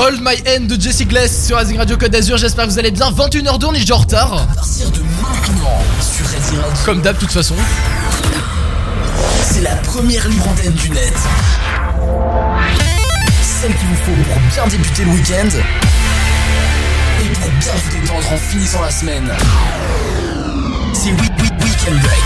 [0.00, 2.38] Hold My Hand de Jesse Glass sur Rising Radio Code d'Azur.
[2.38, 3.10] J'espère que vous allez bien.
[3.10, 4.32] 21h02, on est déjà en retard.
[4.32, 7.54] À partir de maintenant, sur Radio, Comme d'hab, de toute façon.
[9.44, 11.12] c'est la première libre antenne du net.
[13.42, 15.48] Celle qu'il vous faut pour bien débuter le week-end
[17.22, 19.30] et pour bien vous détendre en finissant la semaine.
[20.94, 22.24] C'est Week Week Weekend Break.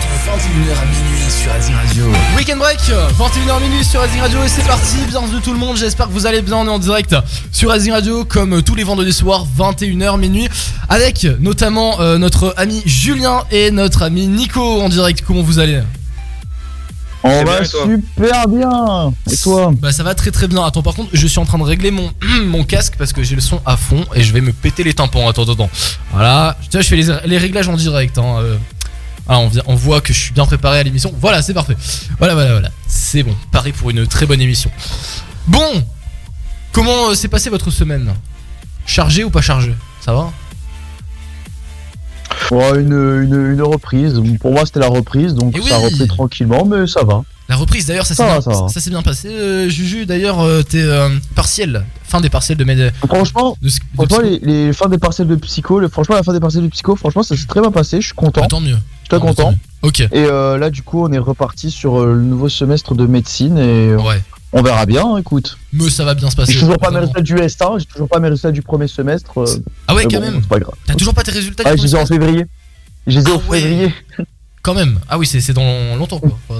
[0.00, 1.15] De 21h à minuit
[1.46, 2.04] sur Rising Radio.
[2.36, 4.96] Weekend Break, 21h minuit sur Rising Radio et c'est parti.
[5.08, 5.76] Bienvenue tout le monde.
[5.76, 6.56] J'espère que vous allez bien.
[6.56, 7.14] On est en direct
[7.52, 10.48] sur Rising Radio comme tous les vendredis soirs, 21h minuit.
[10.88, 15.22] Avec notamment euh, notre ami Julien et notre ami Nico en direct.
[15.24, 15.82] Comment vous allez?
[17.22, 19.12] On va super bien.
[19.30, 19.72] Et toi?
[19.80, 20.64] Bah ça va très très bien.
[20.64, 22.10] Attends par contre je suis en train de régler mon,
[22.44, 24.94] mon casque parce que j'ai le son à fond et je vais me péter les
[24.94, 25.28] tympans.
[25.28, 25.70] Attends attends attends.
[26.12, 26.56] Voilà.
[26.62, 28.18] Tu vois je fais les, les réglages en direct.
[28.18, 28.42] Hein.
[29.28, 31.12] Ah, on, voit que je suis bien préparé à l'émission.
[31.20, 31.76] Voilà c'est parfait.
[32.18, 32.70] Voilà voilà voilà.
[32.86, 33.34] C'est bon.
[33.50, 34.70] Pareil pour une très bonne émission.
[35.46, 35.84] Bon.
[36.72, 38.12] Comment euh, s'est passée votre semaine?
[38.86, 40.30] Chargé ou pas chargé Ça va?
[42.52, 42.92] Ouais, une,
[43.24, 44.20] une, une reprise.
[44.40, 47.22] Pour moi, c'était la reprise, donc Eh ça a repris tranquillement, mais ça va.
[47.48, 48.68] La reprise d'ailleurs ça s'est bien, ça va.
[48.68, 49.28] ça s'est bien passé.
[49.28, 51.84] Euh, Juju d'ailleurs euh, t'es euh, partiel.
[52.02, 52.90] Fin des partiels de mes.
[53.06, 56.32] Franchement, de- de franchement les, les fins des parcelles de psycho, le- franchement, la fin
[56.32, 58.00] des parcelles de psycho, franchement, ça s'est très bien passé.
[58.00, 58.40] Je suis content.
[58.40, 58.76] Bah, tant mieux.
[59.08, 59.50] Je suis très tant content.
[59.52, 59.56] mieux.
[59.82, 60.00] Ok.
[60.00, 63.56] Et euh, là, du coup, on est reparti sur euh, le nouveau semestre de médecine
[63.56, 64.20] et euh, Ouais.
[64.52, 65.06] on verra bien.
[65.06, 66.52] hein, Écoute, Mais ça va bien se passer.
[66.54, 69.30] j'ai toujours pas mes résultats du S1, j'ai toujours pas mes résultats du premier semestre.
[69.86, 70.40] Ah ouais, quand bon, même.
[70.42, 70.74] C'est pas grave.
[70.86, 72.46] T'as toujours pas tes résultats Ah, du je les ai en premier février.
[73.06, 73.60] Je les ai Ah ouais.
[73.60, 73.94] février.
[74.62, 74.98] Quand même.
[75.08, 76.30] Ah oui, c'est dans longtemps quoi.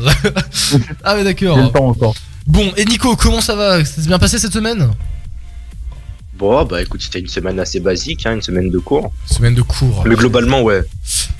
[1.02, 1.72] ah ouais, J'ai le d'accord.
[1.72, 2.14] temps encore.
[2.46, 3.84] Bon, et Nico, comment ça va?
[3.84, 4.88] Ça s'est bien passé cette semaine?
[6.38, 9.10] Bon, bah écoute, c'était une semaine assez basique, hein, une semaine de cours.
[9.24, 10.04] Semaine de cours.
[10.06, 10.82] Mais globalement, ouais.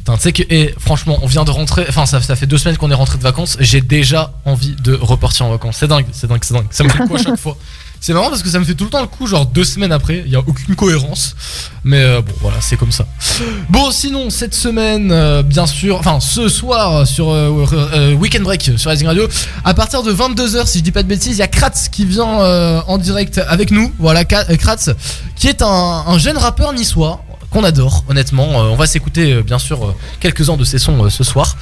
[0.06, 1.84] Tu sais que, et franchement, on vient de rentrer.
[1.88, 3.56] Enfin, ça, ça fait deux semaines qu'on est rentré de vacances.
[3.61, 5.78] J'ai déjà envie de repartir en vacances.
[5.78, 6.66] C'est dingue, c'est dingue, c'est dingue.
[6.70, 7.58] Ça me fait à chaque fois?
[8.00, 9.92] C'est marrant parce que ça me fait tout le temps le coup, genre deux semaines
[9.92, 10.22] après.
[10.27, 11.34] Il y a aucune cohérence.
[11.84, 13.06] Mais euh, bon, voilà, c'est comme ça.
[13.69, 18.91] Bon, sinon, cette semaine, euh, bien sûr, enfin, ce soir, sur euh, Weekend Break sur
[18.91, 19.28] Rising Radio,
[19.65, 22.04] à partir de 22h, si je dis pas de bêtises, il y a Kratz qui
[22.04, 22.25] vient
[22.87, 23.93] en direct avec nous.
[23.98, 24.91] Voilà, Kratz,
[25.34, 25.66] qui est un,
[26.06, 28.48] un jeune rappeur niçois qu'on adore, honnêtement.
[28.50, 31.56] Euh, on va s'écouter, euh, bien sûr, euh, quelques-uns de ses sons ce soir.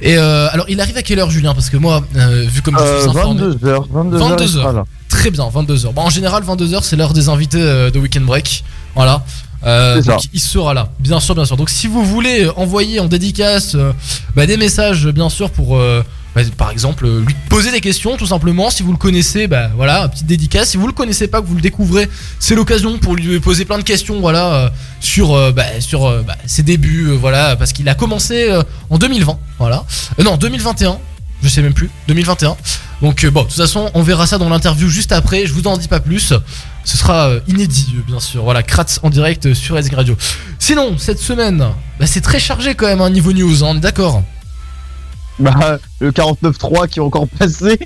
[0.00, 1.54] Et alors, il arrive à quelle heure, Julien?
[1.54, 3.40] Parce que moi, vu comme je suis informé.
[3.40, 4.18] 22h, 22h.
[4.18, 4.84] 22 il sera là.
[5.12, 5.92] Très bien, 22h.
[5.92, 8.64] Bon, en général, 22h, c'est l'heure des invités euh, de Weekend Break.
[8.94, 9.22] Voilà.
[9.64, 11.58] Euh, donc il sera là, bien sûr, bien sûr.
[11.58, 13.92] Donc si vous voulez envoyer en dédicace euh,
[14.34, 16.02] bah, des messages, bien sûr, pour euh,
[16.34, 18.70] bah, par exemple lui poser des questions, tout simplement.
[18.70, 20.70] Si vous le connaissez, bah voilà, petite dédicace.
[20.70, 22.08] Si vous le connaissez pas, que vous le découvrez,
[22.40, 26.10] c'est l'occasion pour lui poser plein de questions, voilà, sur bah, sur
[26.46, 28.50] ses débuts, voilà, parce qu'il a commencé
[28.88, 29.84] en 2020, voilà.
[30.24, 30.98] Non, 2021.
[31.42, 32.56] Je sais même plus, 2021.
[33.02, 35.46] Donc euh, bon, de toute façon, on verra ça dans l'interview juste après.
[35.46, 36.32] Je vous en dis pas plus.
[36.84, 38.44] Ce sera euh, inédit, euh, bien sûr.
[38.44, 40.16] Voilà, Kratz en direct sur SG Radio.
[40.58, 41.64] Sinon, cette semaine,
[41.98, 44.22] bah, c'est très chargé quand même, un niveau news, hein, on est d'accord?
[45.38, 47.78] Bah, le 49.3 qui est encore passé,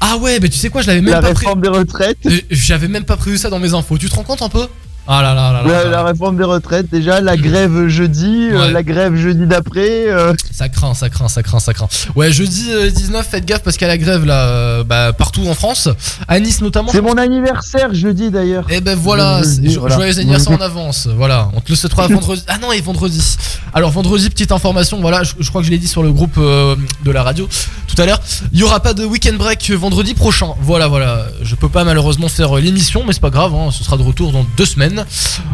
[0.00, 1.38] Ah ouais, mais tu sais quoi, je l'avais même la pas prévu.
[1.38, 2.18] réforme des retraites.
[2.50, 3.98] J'avais même pas prévu ça dans mes infos.
[3.98, 4.68] Tu te rends compte un peu?
[5.08, 5.84] Ah là là là là.
[5.84, 10.08] La, la réforme des retraites, déjà, la grève jeudi, euh, la grève jeudi d'après.
[10.08, 11.88] euh, Ça craint, ça craint, ça craint, ça craint.
[12.16, 15.12] Ouais, jeudi euh, 19, faites gaffe parce qu'il y a la grève là, euh, bah,
[15.12, 15.88] partout en France,
[16.26, 16.90] à Nice notamment.
[16.92, 18.66] C'est mon anniversaire jeudi d'ailleurs.
[18.70, 19.94] Et ben voilà, Je- je- c'est- jo- voilà.
[19.96, 21.06] joyeux anniversaire en avance.
[21.16, 22.42] Voilà, on te le souhaitera vendredi.
[22.48, 23.36] Ah non, et vendredi.
[23.74, 26.36] Alors vendredi, petite information, voilà, je, je crois que je l'ai dit sur le groupe
[26.38, 26.74] euh,
[27.04, 27.48] de la radio
[27.86, 28.20] tout à l'heure.
[28.52, 30.48] Il y aura pas de week-end break vendredi prochain.
[30.60, 31.26] Voilà, voilà.
[31.42, 33.54] Je peux pas malheureusement faire euh, l'émission, mais c'est pas grave.
[33.54, 34.95] hein, ce sera de retour dans deux semaines.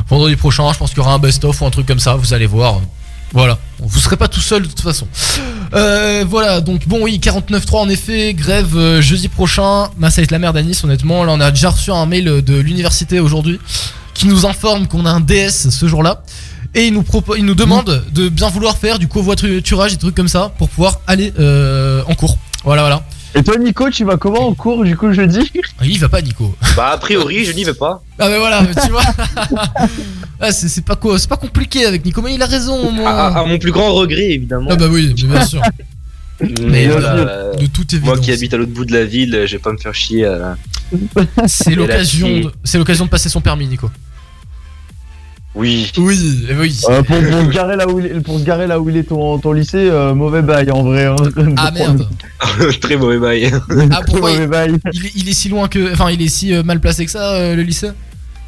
[0.08, 2.14] Vendredi prochain, je pense qu'il y aura un best-of ou un truc comme ça.
[2.14, 2.80] Vous allez voir.
[3.34, 5.06] Voilà, vous serez pas tout seul de toute façon.
[5.72, 9.88] Euh, voilà, donc bon oui, 49.3 en effet, grève euh, jeudi prochain.
[10.02, 11.24] Ça va être la merde à Nice honnêtement.
[11.24, 13.58] Là on a déjà reçu un mail de l'université aujourd'hui
[14.12, 16.22] qui nous informe qu'on a un DS ce jour-là.
[16.74, 17.04] Et il nous,
[17.36, 20.68] il nous demande de bien vouloir faire du covoiturage et des trucs comme ça pour
[20.68, 22.38] pouvoir aller euh, en cours.
[22.64, 23.02] Voilà, voilà.
[23.34, 26.08] Et toi, Nico, tu vas comment en cours du coup jeudi Ah, Il y va
[26.08, 26.54] pas, Nico.
[26.76, 28.02] Bah, a priori, je n'y vais pas.
[28.18, 29.02] Ah, mais voilà, mais tu vois.
[30.40, 33.08] ah, c'est c'est pas, quoi- c'est pas compliqué avec Nico, mais il a raison, moi.
[33.08, 34.68] À, à- à mon plus grand regret, évidemment.
[34.70, 35.62] Ah, bah oui, mais bien sûr.
[36.62, 38.16] mais euh, De toute évidence.
[38.16, 40.24] moi qui habite à l'autre bout de la ville, je vais pas me faire chier.
[40.26, 40.52] euh.
[41.46, 43.88] C'est Et l'occasion là-dessus- de, c'est l'occasion de passer son permis, Nico.
[45.54, 45.92] Oui.
[45.98, 46.80] Oui, oui.
[46.88, 48.96] Euh, pour, pour se garer là où il est, pour se garer là où il
[48.96, 51.04] est ton, ton lycée, euh, mauvais bail en vrai.
[51.06, 51.16] hein.
[51.58, 52.08] Ah merde.
[52.80, 53.52] Très mauvais bail.
[53.90, 54.78] Ah pourquoi il, mauvais bail.
[54.94, 57.10] il est, il est si loin que, enfin, il est si euh, mal placé que
[57.10, 57.90] ça, euh, le lycée?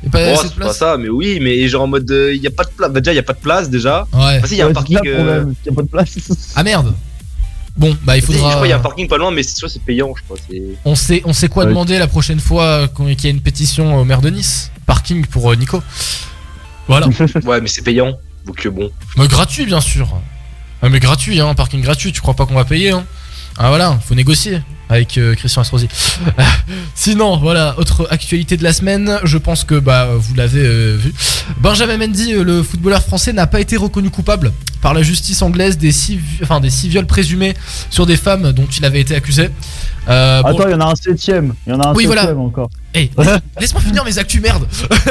[0.03, 2.11] Il a pas Oh, assez de c'est pas ça, mais oui, mais genre en mode.
[2.11, 2.91] Il y a pas de place.
[2.91, 4.07] Bah, déjà, il y a pas de place déjà.
[4.13, 4.19] Ouais.
[4.39, 4.99] Enfin, si, il y a Ouais, un parking.
[5.07, 6.15] euh, y a pas de place.
[6.57, 6.95] Ah merde.
[7.77, 8.61] Bon, bah il Je crois faudra.
[8.61, 10.37] qu'il y a un parking pas loin, mais c'est soit c'est payant, je crois.
[10.85, 11.71] On sait, on sait quoi Ouais.
[11.71, 14.71] demander la prochaine fois qu'il y a une pétition au maire de Nice.
[14.87, 15.83] Parking pour euh, Nico.
[16.89, 17.09] Voilà.
[17.45, 18.15] Ouais, mais c'est payant.
[18.47, 18.91] Donc euh, bon.
[19.17, 20.09] Mais gratuit, bien sûr.
[20.83, 22.13] Ah, mais gratuit, hein, parking gratuit.
[22.13, 23.05] Tu crois pas qu'on va payer, hein
[23.57, 24.61] Ah voilà, faut négocier
[24.91, 25.89] avec euh, Christian Estrosi.
[26.95, 29.19] Sinon, voilà, autre actualité de la semaine.
[29.25, 31.15] Je pense que bah vous l'avez euh, vu.
[31.59, 34.53] Benjamin Mendy, le footballeur français, n'a pas été reconnu coupable
[34.85, 37.55] par la justice anglaise des six, enfin, des six viols présumés
[37.89, 39.49] sur des femmes dont il avait été accusé.
[40.11, 41.55] Euh, bon, Attends, il y en a un septième.
[41.67, 42.39] Il y en a un Oui, septième voilà.
[42.39, 42.69] encore.
[42.95, 43.11] Hey,
[43.59, 44.69] laisse-moi finir mes actus merde.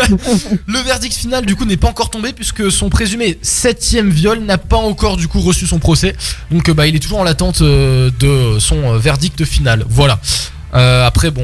[0.68, 4.58] le verdict final du coup n'est pas encore tombé puisque son présumé septième viol n'a
[4.58, 6.16] pas encore du coup reçu son procès.
[6.50, 9.84] Donc euh, bah il est toujours en l'attente euh, de son verdict final.
[9.90, 10.18] Voilà.
[10.76, 11.44] Euh, après bon.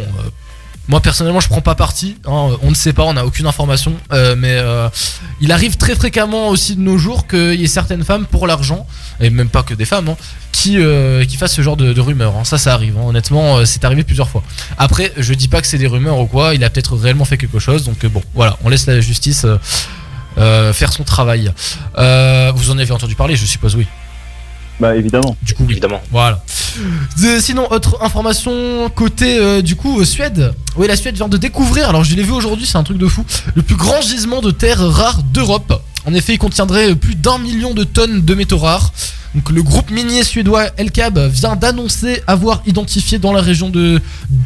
[0.90, 3.94] Moi personnellement je prends pas parti, hein, on ne sait pas, on n'a aucune information,
[4.12, 4.90] euh, mais euh,
[5.40, 8.88] il arrive très fréquemment aussi de nos jours qu'il y ait certaines femmes pour l'argent,
[9.20, 10.18] et même pas que des femmes, hein,
[10.52, 12.36] qui, euh, qui fassent ce genre de, rumeurs.
[12.36, 12.44] hein.
[12.44, 14.42] Ça ça arrive, honnêtement c'est arrivé plusieurs fois.
[14.80, 17.38] Après, je dis pas que c'est des rumeurs ou quoi, il a peut-être réellement fait
[17.38, 19.46] quelque chose, donc bon, voilà, on laisse la justice
[20.36, 21.54] faire son travail.
[21.96, 23.86] Vous en avez entendu parler, je suppose, oui.
[24.80, 25.36] Bah, évidemment.
[25.42, 25.66] Du coup.
[25.70, 26.02] Évidemment.
[26.12, 26.44] Voilà.
[27.40, 30.54] Sinon, autre information côté euh, du coup euh, Suède.
[30.78, 33.08] Oui, la Suède vient de découvrir, alors je l'ai vu aujourd'hui, c'est un truc de
[33.08, 35.82] fou, le plus grand gisement de terres rares d'Europe.
[36.06, 38.94] En effet, il contiendrait plus d'un million de tonnes de métaux rares.
[39.36, 44.02] Donc le groupe minier suédois Elkab vient d'annoncer avoir identifié dans la région de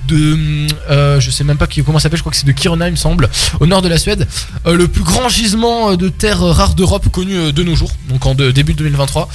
[0.09, 2.89] de euh, je sais même pas comment ça s'appelle, je crois que c'est de Kiruna
[2.89, 3.29] il me semble,
[3.61, 4.27] au nord de la Suède,
[4.67, 7.91] euh, le plus grand gisement euh, de terres rares d'Europe connu euh, de nos jours,
[8.09, 9.29] donc en de- début 2023.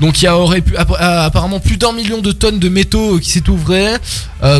[0.00, 0.62] Donc il y a- aurait
[1.00, 3.86] apparemment plus d'un million de tonnes de métaux qui s'est ouvré.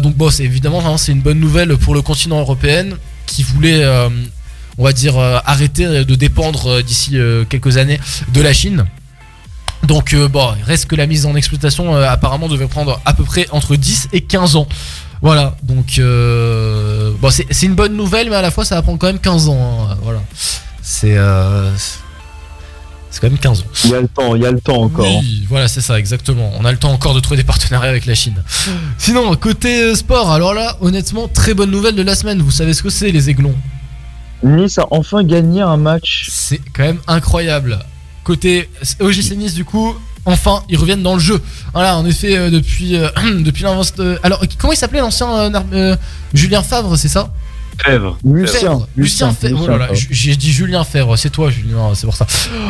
[0.03, 2.87] Donc bon, c'est évidemment hein, c'est une bonne nouvelle pour le continent européen
[3.27, 3.85] qui voulait,
[4.79, 8.01] on va dire, euh, arrêter de dépendre euh, d'ici euh, quelques années
[8.33, 8.85] de la Chine.
[9.85, 13.15] Donc euh, bon, il reste que la mise en exploitation euh, apparemment devait prendre à
[13.15, 14.67] peu près entre 10 et 15 ans.
[15.23, 18.83] Voilà, donc euh, bon, c'est c'est une bonne nouvelle, mais à la fois ça va
[18.83, 19.89] prendre quand même 15 ans.
[19.91, 20.21] hein, voilà,
[20.83, 21.71] c'est euh,
[23.11, 23.65] c'est quand même 15 ans.
[23.85, 25.05] Il y a le temps, il y a le temps encore.
[25.07, 26.51] Oui, voilà, c'est ça, exactement.
[26.59, 28.43] On a le temps encore de trouver des partenariats avec la Chine.
[28.99, 32.41] Sinon, côté sport, alors là, honnêtement, très bonne nouvelle de la semaine.
[32.41, 33.55] Vous savez ce que c'est, les aiglons?
[34.43, 36.29] Nice a enfin gagné un match.
[36.31, 37.79] C'est quand même incroyable.
[38.25, 38.69] Côté
[39.01, 39.95] OGC Nice, du coup,
[40.25, 41.41] enfin, ils reviennent dans le jeu.
[41.73, 43.09] Voilà, en effet, euh, depuis, euh,
[43.41, 43.65] depuis
[43.97, 44.19] de...
[44.23, 45.97] Alors, comment il s'appelait l'ancien euh, euh,
[46.33, 47.33] Julien Favre, c'est ça?
[47.85, 48.19] Fèvre.
[48.25, 48.61] Lucien.
[48.61, 48.89] Fèvre.
[48.97, 49.61] Lucien Fèvre.
[49.65, 52.27] Oh là là, j- j'ai dit Julien Fèvre, c'est toi, Julien, c'est pour ça.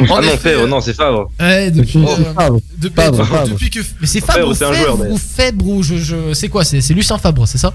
[0.08, 1.30] En Ah non, Fèvre, non, c'est Favre.
[1.40, 2.58] Ouais, depuis, Oh, euh, Favre.
[2.78, 3.48] depuis, Fabre, Fabre.
[3.48, 3.80] depuis que.
[4.00, 6.64] Mais c'est Fabre, Fabre ou c'est un Fèvre joueur, ou ou je, je c'est quoi
[6.64, 7.74] C'est c'est Lucien Fabre, c'est ça?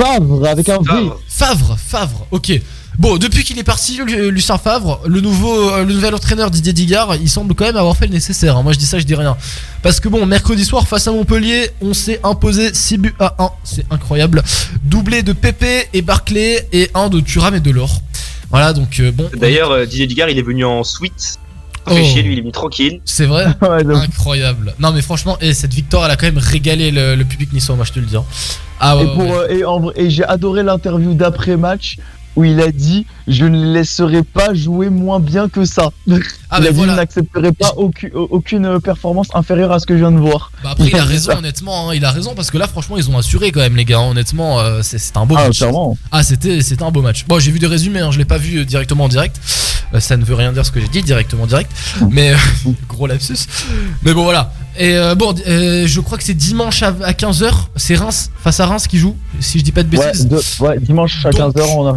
[0.00, 1.10] Favre avec un V.
[1.28, 1.76] Favre.
[1.78, 2.26] Favre.
[2.30, 2.52] Ok.
[2.98, 6.72] Bon, depuis qu'il est parti, Lu- Lucien Favre, le nouveau, euh, le nouvel entraîneur Didier
[6.72, 8.56] Digard, il semble quand même avoir fait le nécessaire.
[8.56, 8.62] hein.
[8.62, 9.36] Moi, je dis ça, je dis rien.
[9.82, 13.50] Parce que bon, mercredi soir face à Montpellier, on s'est imposé 6 buts à 1.
[13.64, 14.42] C'est incroyable.
[14.84, 18.00] Doublé de Pépé et Barclay et un de Thuram et de l'or.
[18.50, 19.30] Voilà, donc euh, bon.
[19.36, 21.38] D'ailleurs, euh, Didier Digard, il est venu en suite.
[21.90, 21.94] Oh.
[21.94, 23.00] Fait chier, lui, il est mis tranquille.
[23.04, 23.46] c'est vrai.
[23.62, 24.74] Ouais, donc- Incroyable.
[24.78, 27.74] Non mais franchement, et cette victoire, elle a quand même régalé le, le public niçois,
[27.76, 28.16] moi je te le dis.
[28.16, 28.24] hein.
[28.78, 29.30] Ah ouais, Et, pour, ouais.
[29.32, 31.96] euh, et, en vrai- et j'ai adoré l'interview d'après-match
[32.40, 35.90] où il a dit Je ne laisserai pas jouer moins bien que ça.
[36.08, 36.92] Ah il bah a dit voilà.
[36.94, 40.50] Je n'accepterai pas aucune, aucune performance inférieure à ce que je viens de voir.
[40.64, 43.08] Bah après il a raison honnêtement, hein, il a raison parce que là franchement ils
[43.10, 44.10] ont assuré quand même les gars, hein.
[44.10, 45.58] honnêtement euh, c'est c'est un beau Ah, match.
[45.58, 45.96] clairement.
[46.10, 47.26] Ah c'était c'était un beau match.
[47.28, 49.38] Bon j'ai vu des résumés, hein, je l'ai pas vu euh, directement en direct.
[49.92, 51.70] Euh, ça ne veut rien dire ce que j'ai dit directement en direct,
[52.10, 52.36] mais euh,
[52.88, 53.46] gros lapsus.
[54.02, 54.52] Mais bon voilà.
[54.82, 58.66] Et euh, bon euh, je crois que c'est dimanche à, 15h, c'est Reims face à
[58.66, 60.26] Reims qui joue, si je dis pas de Ouais, bêtises.
[60.26, 61.96] de- ouais, dimanche à Donc- 15h, on a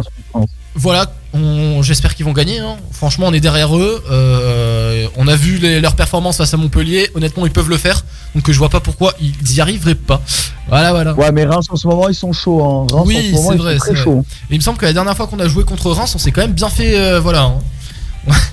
[0.76, 2.58] Voilà, on- j'espère qu'ils vont gagner.
[2.58, 2.76] hein.
[2.90, 4.02] Franchement, on est derrière eux.
[4.10, 7.08] Euh, on a vu les- leurs performances face à Montpellier.
[7.14, 8.04] Honnêtement, ils peuvent le faire.
[8.34, 10.20] Donc, je vois pas pourquoi ils y arriveraient pas.
[10.68, 11.14] Voilà, voilà.
[11.14, 12.60] Ouais, mais Reims en ce moment, ils sont chauds.
[12.62, 12.86] Hein.
[12.92, 14.24] Reims Oui, en ce moment, c'est vrai, très c'est chauds.
[14.50, 16.32] Et il me semble que la dernière fois qu'on a joué contre Reims, on s'est
[16.32, 16.98] quand même bien fait.
[16.98, 17.42] euh, voilà.
[17.44, 17.54] hein.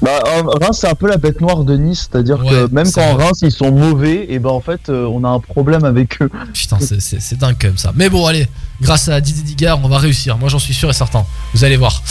[0.02, 0.20] Bah,
[0.62, 2.10] Reims, c'est un peu la bête noire de Nice.
[2.12, 3.26] C'est-à-dire Ouais, que même quand vrai.
[3.26, 6.30] Reims, ils sont mauvais, et ben en fait, euh, on a un problème avec eux.
[6.54, 7.92] Putain, c'est dingue comme ça.
[7.96, 8.48] Mais bon, allez,
[8.82, 10.38] grâce à Didier Digard, on va réussir.
[10.38, 11.26] Moi, j'en suis sûr et certain.
[11.54, 12.02] Vous allez voir.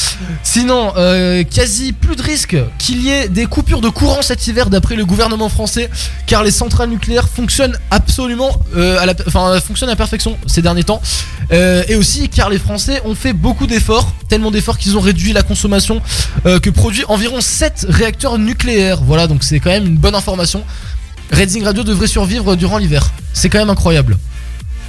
[0.43, 4.71] Sinon, euh, quasi plus de risque qu'il y ait des coupures de courant cet hiver,
[4.71, 5.91] d'après le gouvernement français,
[6.27, 10.85] car les centrales nucléaires fonctionnent absolument, euh, à la, enfin, fonctionnent à perfection ces derniers
[10.85, 11.03] temps.
[11.53, 15.33] Euh, et aussi, car les Français ont fait beaucoup d'efforts, tellement d'efforts qu'ils ont réduit
[15.33, 16.01] la consommation
[16.45, 19.03] que produit environ 7 réacteurs nucléaires.
[19.03, 20.65] Voilà, donc c'est quand même une bonne information.
[21.33, 23.11] Redding Radio devrait survivre durant l'hiver.
[23.33, 24.17] C'est quand même incroyable.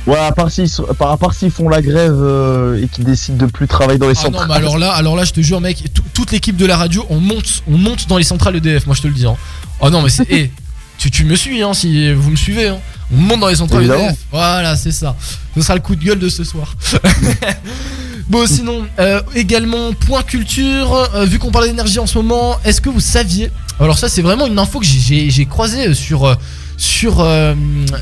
[0.07, 3.03] Ouais, à part s'ils sont- par- à part s'ils font la grève euh, et qu'ils
[3.03, 4.47] décident de plus travailler dans les Ah non, centrales.
[4.49, 7.05] mais alors là, alors là, je te jure, mec, tout- toute l'équipe de la radio,
[7.09, 8.87] on monte, on monte dans les centrales EDF.
[8.87, 9.27] Moi, je te le dis.
[9.27, 9.35] Hein.
[9.79, 10.49] Oh non, mais c'est, eh,
[10.97, 12.69] tu, tu me suis, hein, si vous me suivez.
[12.69, 12.79] Hein.
[13.13, 14.05] On monte dans les centrales Évidemment.
[14.05, 14.17] EDF.
[14.31, 15.15] Voilà, c'est ça.
[15.55, 16.75] Ce sera le coup de gueule de ce soir.
[18.29, 21.09] bon, sinon, euh, également, point culture.
[21.13, 23.51] euh, vu qu'on parle d'énergie en ce moment, est-ce que vous saviez?
[23.79, 26.37] Alors, ça, c'est vraiment une info que j'ai croisée sur.
[26.81, 27.55] Euh, sur, euh,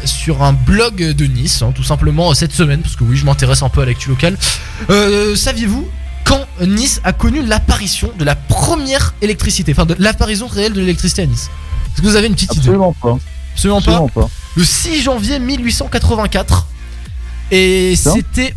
[0.06, 3.26] sur un blog de Nice, hein, tout simplement euh, cette semaine, parce que oui, je
[3.26, 4.38] m'intéresse un peu à l'actu locale.
[4.90, 5.88] Euh, Saviez-vous
[6.24, 11.24] quand Nice a connu l'apparition de la première électricité, enfin de l'apparition réelle de l'électricité
[11.24, 11.50] à Nice?
[11.94, 12.70] Est-ce que vous avez une petite idée?
[12.70, 13.18] Absolument pas.
[13.54, 13.92] Absolument pas?
[13.92, 14.30] Absolument pas.
[14.56, 16.68] Le 6 janvier 1884.
[17.52, 18.54] Et c'était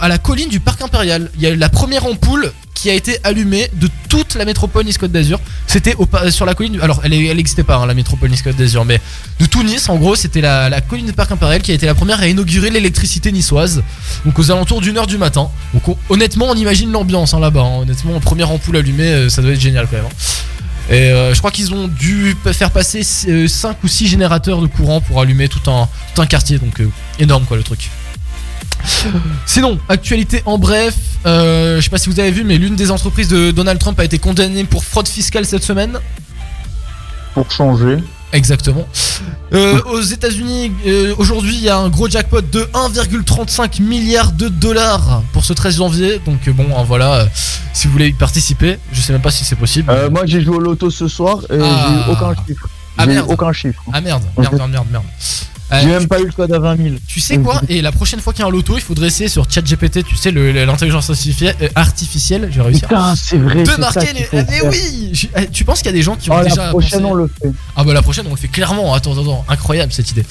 [0.00, 1.30] à la colline du Parc Impérial.
[1.36, 2.52] Il y a eu la première ampoule
[2.84, 5.40] qui a été allumée de toute la métropole Nice-Côte d'Azur.
[5.66, 6.78] C'était pa- sur la colline.
[6.82, 9.00] Alors, elle n'existait pas, hein, la métropole Nice-Côte d'Azur, mais
[9.40, 11.94] de tout Nice, en gros, c'était la, colline du Parc Impérial qui a été la
[11.94, 13.82] première à inaugurer l'électricité niçoise.
[14.26, 15.48] Donc, aux alentours d'une heure du matin.
[15.72, 17.62] Donc, on- honnêtement, on imagine l'ambiance hein, là-bas.
[17.62, 17.78] hein.
[17.84, 20.04] Honnêtement, première ampoule allumée, euh, ça doit être génial quand même.
[20.90, 25.00] Et euh, je crois qu'ils ont dû faire passer 5 ou 6 générateurs de courant
[25.00, 26.58] pour allumer tout un, quartier.
[26.58, 27.88] Donc euh, énorme quoi le truc.
[29.46, 30.94] Sinon, actualité en bref,
[31.26, 33.98] euh, je sais pas si vous avez vu, mais l'une des entreprises de Donald Trump
[34.00, 35.98] a été condamnée pour fraude fiscale cette semaine.
[37.34, 37.98] Pour changer.
[38.32, 38.86] Exactement.
[39.52, 44.48] Euh, aux États-Unis, euh, aujourd'hui, il y a un gros jackpot de 1,35 milliard de
[44.48, 46.20] dollars pour ce 13 janvier.
[46.26, 47.26] Donc, euh, bon, hein, voilà, euh,
[47.72, 49.88] si vous voulez y participer, je sais même pas si c'est possible.
[49.90, 51.86] Euh, moi j'ai joué au loto ce soir et Ah.
[51.88, 52.68] j'ai eu aucun chiffre.
[52.98, 53.26] Ah, merde.
[53.30, 53.82] aucun chiffre.
[53.92, 55.04] Ah merde, merde, merde, merde, merde.
[55.82, 56.88] J'ai même pas eu le code à 20 000.
[57.06, 57.60] Tu sais quoi?
[57.68, 60.16] Et la prochaine fois qu'il y a un loto, il faudrait essayer sur ChatGPT, tu
[60.16, 62.88] sais, l'intelligence artificielle, euh, artificielle, je vais réussir.
[62.88, 63.62] Putain, c'est vrai.
[63.62, 64.28] De marquer les.
[64.32, 66.66] Ah, mais oui eh, Tu penses qu'il y a des gens qui ont Oh, déjà.
[66.66, 67.50] la prochaine, on le fait.
[67.76, 68.94] Ah bah la prochaine, on le fait clairement.
[68.94, 69.44] Attends, attends.
[69.48, 70.24] Incroyable cette idée.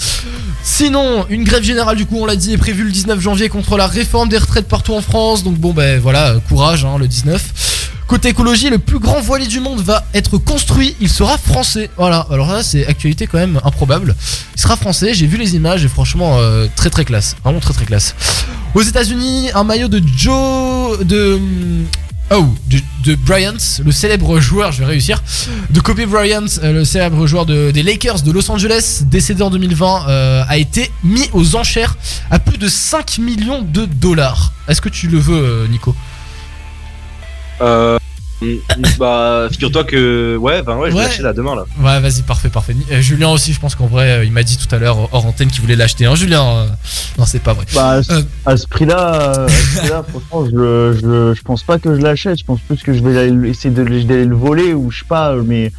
[0.64, 3.78] Sinon, une grève générale, du coup, on l'a dit, est prévue le 19 janvier contre
[3.78, 5.44] la réforme des retraites partout en France.
[5.44, 7.73] Donc bon, ben voilà, courage, hein, le 19.
[8.08, 10.96] Côté écologie, le plus grand voilier du monde va être construit.
[11.02, 11.90] Il sera français.
[11.98, 12.28] Voilà.
[12.32, 14.16] Alors là, c'est actualité quand même improbable.
[14.56, 15.14] Il sera français.
[15.14, 17.36] J'ai vu les images et franchement, euh, très très classe.
[17.44, 18.14] Vraiment très très classe.
[18.76, 21.40] Aux États-Unis, un maillot de Joe de
[22.32, 23.54] Oh, de, de Bryant,
[23.86, 25.22] le célèbre joueur, je vais réussir,
[25.70, 29.50] de Kobe Bryant, euh, le célèbre joueur de- des Lakers de Los Angeles, décédé en
[29.52, 31.96] 2020, euh, a été mis aux enchères
[32.32, 34.54] à plus de 5 millions de dollars.
[34.70, 35.94] Est-ce que tu le veux, Nico?
[37.62, 37.98] Euh,
[39.00, 40.36] bah, figure-toi que.
[40.38, 41.08] Ouais, ben ouais, je vais Ouais.
[41.08, 41.64] lâcher là demain là.
[41.80, 42.76] Ouais, vas-y, parfait, parfait.
[42.92, 45.26] Euh, Julien aussi, je pense qu'en vrai, euh, il m'a dit tout à l'heure hors
[45.26, 46.06] antenne qu'il voulait l'acheter.
[46.06, 46.68] Hein, Julien euh,
[47.18, 47.66] Non, c'est pas vrai.
[47.74, 48.22] Bah, à ce- Euh.
[48.46, 49.46] à ce prix-là,
[50.10, 52.40] franchement, je, pense pas que je l'achète.
[52.40, 55.36] Je pense plus que je vais essayer de, d'aller le voler ou je sais pas,
[55.36, 55.72] mais,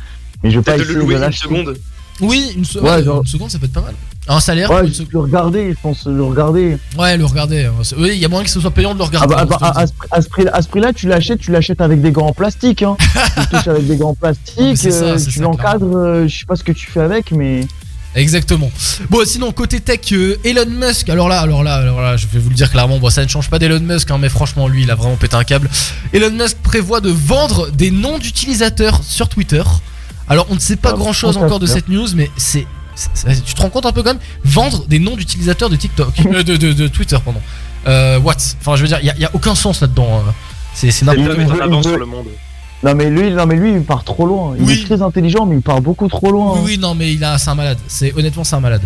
[0.42, 1.42] mais je vais pas Peut-être de essayer le louer de une l'acheter.
[1.48, 1.76] seconde.
[2.20, 3.94] Oui, une, se- Ouais, ouais, genre- une seconde, ça peut être pas mal.
[4.26, 6.78] Un salaire Ouais, le regarder, je pense le regarder.
[6.98, 7.68] Ouais, le regarder.
[7.98, 9.34] Oui, il y a moyen que ce soit payant de le Ah regarder.
[9.34, 10.92] bah, hein, bah, je te le à, ce prix- à ce prix, à ce prix-là,
[10.94, 12.82] tu l'achètes, tu l'achètes avec des gants en plastique.
[12.82, 12.96] Hein.
[13.36, 16.46] tu touches avec des gants en Ah, plastique, ça, euh, tu l'encadres, euh, je sais
[16.46, 17.66] pas ce que tu fais avec, mais.
[18.14, 18.70] Exactement.
[19.10, 21.08] Bon, sinon côté tech, euh, Elon Musk.
[21.10, 22.98] Alors là, alors là, alors là, je vais vous le dire clairement.
[22.98, 25.34] Bon, ça ne change pas d'Elon Musk, hein, mais franchement, lui, il a vraiment pété
[25.36, 25.68] un câble.
[26.12, 29.62] Elon Musk prévoit de vendre des noms d'utilisateurs sur Twitter.
[30.28, 32.66] Alors, on ne sait pas Ah, grand-chose encore de cette news, mais c'est-
[33.46, 36.42] tu te rends compte un peu quand même Vendre des noms d'utilisateurs de TikTok, euh,
[36.42, 37.40] de, de- de Twitter, pardon.
[37.86, 40.22] Euh, what Enfin, je veux dire, il y, a- y a aucun sens là-dedans.
[40.26, 40.30] euh.
[40.74, 41.54] C'est, n'importe quoi.
[41.82, 42.26] sur le monde.
[42.84, 44.54] Non mais lui, non mais lui, il part trop loin.
[44.58, 44.72] Il Oui.
[44.82, 46.52] est très intelligent, mais il part beaucoup trop loin.
[46.52, 46.62] Oui, hein.
[46.66, 47.78] oui, non, mais il a, c'est un malade.
[47.88, 48.82] C'est honnêtement, c'est un malade.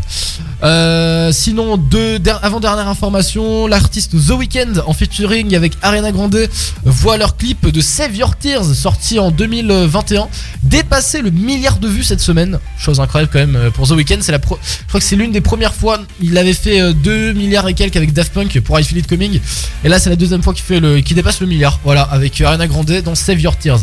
[0.62, 6.38] Euh, sinon, deux, der- avant dernière information, l'artiste The Weeknd en featuring avec Ariana Grande
[6.84, 10.28] voit leur clip de Save Your Tears sorti en 2021
[10.62, 12.58] dépasser le milliard de vues cette semaine.
[12.78, 14.18] Chose incroyable quand même euh, pour The Weeknd.
[14.20, 15.98] C'est la, pro- je crois que c'est l'une des premières fois.
[16.20, 19.06] Il avait fait euh, 2 milliards et quelques avec Daft Punk pour I Feel It
[19.08, 19.40] Coming,
[19.84, 21.80] et là c'est la deuxième fois qu'il fait le, qu'il dépasse le milliard.
[21.84, 23.80] Voilà, avec Ariana Grande dans Save Your Tears.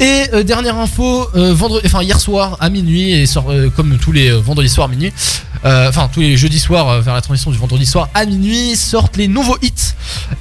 [0.00, 3.98] Et euh, dernière info, euh, vendredi, enfin hier soir à minuit et sort, euh, comme
[3.98, 5.12] tous les vendredis soirs à minuit,
[5.64, 9.28] enfin tous les jeudis soirs vers la transition du vendredi soir à minuit sortent les
[9.28, 9.94] nouveaux hits.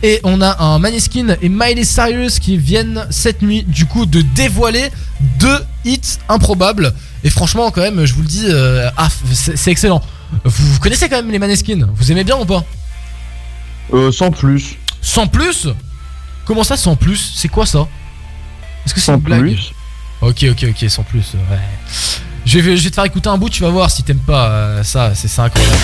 [0.03, 4.21] Et on a un Maneskin et Miley Cyrus qui viennent cette nuit du coup de
[4.21, 4.91] dévoiler
[5.39, 6.93] deux hits improbables.
[7.23, 8.45] Et franchement quand même je vous le dis
[8.97, 10.01] ah c'est excellent.
[10.43, 11.87] Vous, vous connaissez quand même les Maneskin?
[11.95, 12.63] Vous aimez bien ou pas?
[13.93, 14.75] Euh, sans plus.
[15.01, 15.67] Sans plus?
[16.45, 17.33] Comment ça sans plus?
[17.35, 17.87] C'est quoi ça?
[18.87, 19.73] Est-ce que c'est une blague plus.
[20.21, 21.33] Ok, ok, ok, sans plus.
[21.33, 21.57] Ouais.
[22.45, 24.47] Je vais, je vais te faire écouter un bout, tu vas voir si t'aimes pas
[24.47, 25.75] euh, ça, c'est c'est incroyable.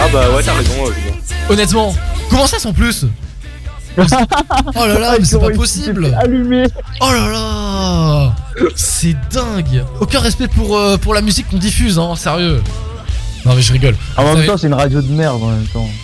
[0.00, 1.16] Ah bah ouais, t'as raison, euh, Julien.
[1.50, 1.94] Honnêtement,
[2.30, 3.04] comment ça sans plus?
[3.98, 6.64] Oh là là, mais c'est pas possible Allumé.
[7.02, 8.36] Oh là là
[8.74, 12.62] C'est dingue Aucun respect pour, euh, pour la musique qu'on diffuse, hein, sérieux
[13.44, 13.96] Non mais je rigole.
[14.16, 15.88] En même temps, c'est une radio de merde en même temps.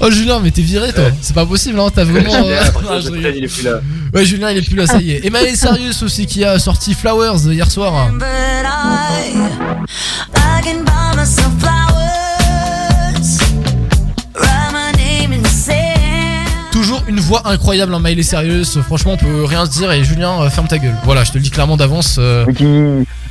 [0.00, 1.14] Oh Julien, mais t'es viré toi Ouais.
[1.20, 2.32] C'est pas possible, hein, t'as vraiment...
[2.32, 3.36] Euh, non, je semaine, rigole.
[3.36, 3.80] il est plus là.
[4.14, 5.26] Ouais, Julien, il est plus là, ça y est.
[5.26, 8.08] Et Miley Cyrus aussi qui a sorti Flowers hier soir.
[8.12, 8.28] But
[17.08, 18.78] une voix incroyable en Miley Cyrus.
[18.82, 19.90] Franchement, on peut rien se dire.
[19.90, 20.94] Et Julien, euh, ferme ta gueule.
[21.04, 22.16] Voilà, je te le dis clairement d'avance.
[22.18, 22.64] euh, qui,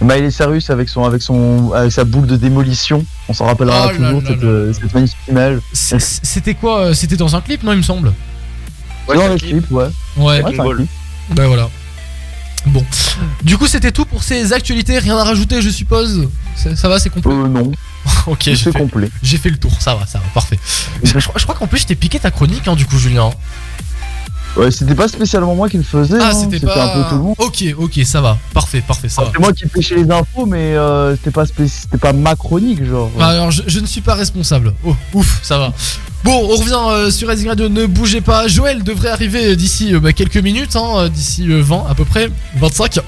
[0.04, 3.06] Miley Cyrus avec son, avec son, avec sa boule de démolition.
[3.30, 5.60] On s'en rappellera Oh là toujours là cette, là euh, cette magnifique image.
[5.74, 8.14] C'était quoi C'était dans un clip, non, il me semble?
[9.08, 9.52] Ouais, dans le un clip.
[9.60, 9.88] clip, ouais.
[10.18, 10.90] Ouais, un clip.
[11.32, 11.70] bah voilà.
[12.66, 12.84] Bon.
[13.44, 15.00] Du coup, c'était tout pour ces actualités.
[15.00, 16.28] Rien à rajouter, je suppose.
[16.56, 17.32] Ça, ça va, c'est complet?
[17.32, 17.72] Euh, non,
[18.28, 19.10] Ok, j'ai fait, complet.
[19.24, 19.72] j'ai fait le tour.
[19.80, 20.60] Ça va, ça va, parfait.
[21.04, 23.30] Je, je crois qu'en plus, je t'ai piqué ta chronique, hein, du coup, Julien.
[24.56, 26.18] Ouais, c'était pas spécialement moi qui le faisais.
[26.20, 26.86] Ah, hein, c'était pas.
[26.86, 27.36] un peu tout le monde.
[27.38, 28.40] Ok, ok, ça va.
[28.54, 29.32] Parfait, parfait, ça va.
[29.32, 32.84] C'est moi qui pêchais les infos, mais euh, c'était pas, spé- c'était pas ma chronique,
[32.84, 33.12] genre.
[33.20, 34.74] Bah, alors, je, je ne suis pas responsable.
[34.84, 35.74] Oh, ouf, ça va.
[36.24, 38.48] Bon, on revient euh, sur Rising Radio, ne bougez pas.
[38.48, 42.04] Joël devrait arriver d'ici euh, bah, quelques minutes, hein, euh, d'ici euh, 20 à peu
[42.04, 43.00] près, 25.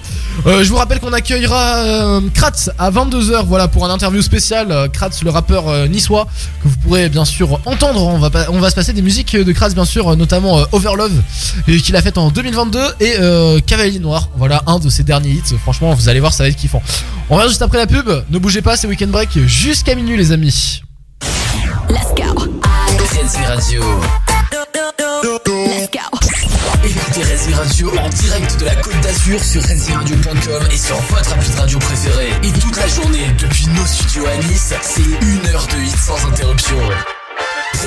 [0.46, 4.90] Euh, je vous rappelle qu'on accueillera Kratz à 22h, voilà, pour un interview spécial.
[4.94, 6.28] Kratz, le rappeur niçois,
[6.64, 8.02] que vous pourrez bien sûr entendre.
[8.06, 11.12] On va, on va se passer des musiques de Kratz, bien sûr, notamment Overlove,
[11.84, 13.16] qu'il a fait en 2022, et
[13.66, 15.58] Cavalier Noir, voilà, un de ses derniers hits.
[15.62, 16.82] Franchement, vous allez voir, ça va être kiffant.
[17.30, 18.10] On revient juste après la pub.
[18.30, 20.84] Ne bougez pas, c'est Weekend Break jusqu'à minuit, les amis.
[23.14, 23.82] Racing Radio.
[24.52, 26.00] Let's go.
[26.84, 31.50] Écoutez Racing Radio en direct de la Côte d'Azur sur RacingRadio.com et sur votre appli
[31.50, 32.30] de radio préférée.
[32.44, 36.26] Et toute la journée, depuis nos studios à Nice, c'est une heure de hit sans
[36.28, 36.78] interruption.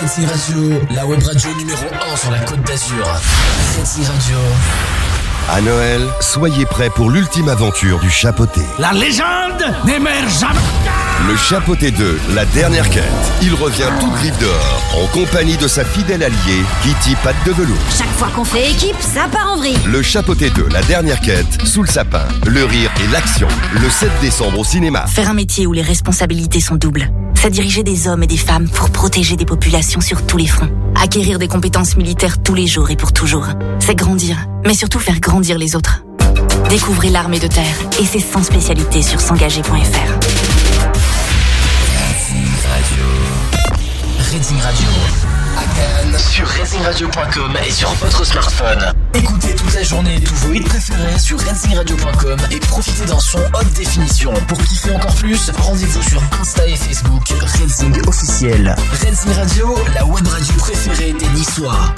[0.01, 3.07] Racing Radio, la web radio numéro 1 sur la Côte d'Azur.
[3.79, 4.39] Racing Radio.
[5.49, 8.63] À Noël, soyez prêts pour l'ultime aventure du chapeauté.
[8.79, 10.61] La légende n'émerge jamais.
[11.29, 13.03] Le chapeauté 2, la dernière quête.
[13.43, 17.77] Il revient tout griffe dehors, en compagnie de sa fidèle alliée, Kitty Patte de Velours.
[17.97, 19.79] Chaque fois qu'on fait équipe, ça part en vrille.
[19.87, 22.25] Le chapeauté 2, la dernière quête, sous le sapin.
[22.47, 23.49] Le rire et l'action.
[23.75, 25.07] Le 7 décembre au cinéma.
[25.07, 27.11] Faire un métier où les responsabilités sont doubles.
[27.35, 30.71] C'est diriger des hommes et des femmes pour protéger des populations sur tous les fronts.
[31.01, 33.47] Acquérir des compétences militaires tous les jours et pour toujours.
[33.81, 36.05] C'est grandir, mais surtout faire grandir les autres.
[36.69, 39.73] Découvrez l'armée de terre et ses 100 spécialités sur s'engager.fr.
[44.33, 44.89] Racing Radio.
[46.19, 48.93] Sur racingradio.com et sur votre smartphone.
[49.15, 53.73] Écoutez toute la journée tous vos hits préférés sur racingradio.com et profitez d'un son haute
[53.75, 54.33] définition.
[54.49, 58.75] Pour kiffer encore plus, rendez-vous sur Insta et Facebook Racing officiel.
[59.03, 61.95] Racing Radio, la web radio préférée des Niçois.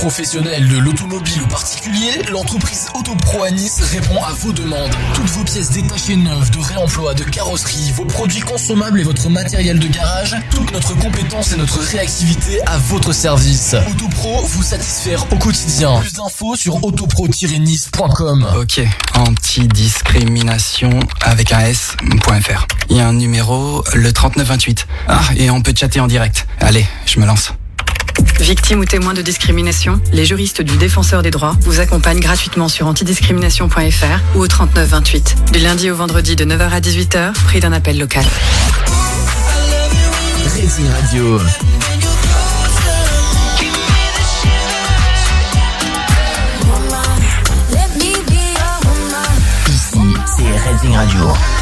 [0.00, 4.96] Professionnel de l'automobile ou particulier, l'entreprise Autopro à Nice répond à vos demandes.
[5.12, 9.78] Toutes vos pièces détachées neuves, de réemploi, de carrosserie, vos produits consommables et votre matériel
[9.78, 13.76] de garage, toute notre compétence et notre réactivité à votre service.
[13.90, 16.00] Autopro vous satisfaire au quotidien.
[16.00, 18.46] Plus d'infos sur autopro-nice.com.
[18.58, 18.80] Ok,
[19.16, 22.66] antidiscrimination avec un S.fr.
[22.88, 24.86] Il y a un numéro, le 3928.
[25.08, 26.46] Ah, et on peut chatter en direct.
[26.58, 27.52] Allez, je me lance.
[28.40, 32.86] Victime ou témoin de discrimination, les juristes du Défenseur des droits vous accompagnent gratuitement sur
[32.86, 35.36] antidiscrimination.fr ou au 3928.
[35.52, 38.24] Du lundi au vendredi de 9h à 18h, prix d'un appel local.
[40.70, 41.40] Radio.
[49.68, 51.59] Ici, c'est Radio.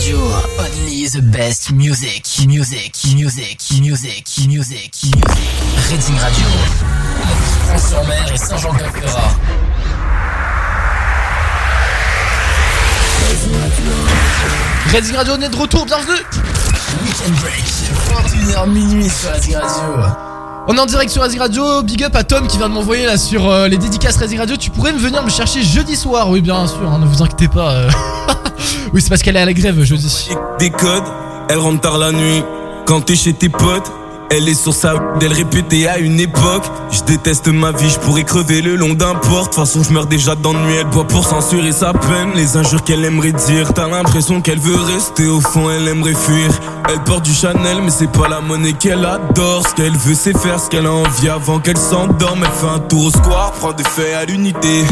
[0.00, 0.16] Radio,
[0.58, 4.94] only the best music, music, music, music, music, music.
[5.90, 6.46] Racing Radio,
[7.22, 7.36] avec
[7.66, 9.34] France-sur-Mer et Saint-Jean-Cap-Ferrat.
[14.92, 16.16] Racing Radio, on est de retour, bienvenue
[17.04, 17.64] Weekend Break,
[18.08, 20.04] 21h minuit sur Racing Radio.
[20.66, 23.06] On est en direct sur Racing Radio, big up à Tom qui vient de m'envoyer
[23.06, 24.56] là sur euh, les dédicaces Racing Radio.
[24.56, 27.48] Tu pourrais me venir me chercher jeudi soir, oui bien sûr, hein, ne vous inquiétez
[27.48, 27.72] pas.
[27.72, 27.90] euh.
[28.92, 30.30] oui c'est parce qu'elle est à la grève jeudi.
[30.58, 31.04] Des codes,
[31.48, 32.42] elle rentre tard la nuit.
[32.86, 33.90] Quand t'es chez tes potes,
[34.30, 36.62] elle est sur sa d'elle répétait à une époque.
[36.90, 39.40] Je déteste ma vie, je pourrais crever le long d'un port.
[39.40, 40.74] De toute façon, je meurs déjà d'ennui.
[40.74, 42.30] Elle boit pour censurer sa peine.
[42.34, 45.26] Les injures qu'elle aimerait dire, t'as l'impression qu'elle veut rester.
[45.26, 46.50] Au fond, elle aimerait fuir.
[46.88, 49.66] Elle porte du Chanel, mais c'est pas la monnaie qu'elle adore.
[49.68, 52.44] Ce qu'elle veut, c'est faire ce qu'elle a envie avant qu'elle s'endorme.
[52.44, 54.84] Elle fait un tour au square, prend des faits à l'unité.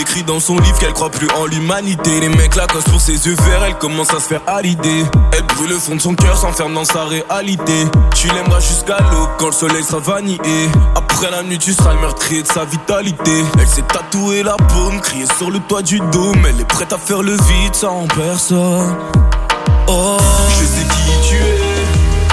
[0.00, 2.20] Écrit dans son livre qu'elle croit plus en l'humanité.
[2.20, 4.60] Les mecs la causent pour ses yeux verts, elle commence à se faire à.
[4.62, 7.84] Elle brûle le fond de son cœur, s'enferme dans sa réalité.
[8.16, 10.70] Tu l'aimeras jusqu'à l'aube quand le soleil vanillé.
[10.94, 13.44] Après la nuit, tu seras le meurtrier de sa vitalité.
[13.58, 16.44] Elle s'est tatouée la paume, criée sur le toit du dôme.
[16.48, 18.94] Elle est prête à faire le vide sans personne.
[19.88, 20.16] Oh,
[20.48, 21.58] je sais qui tu es.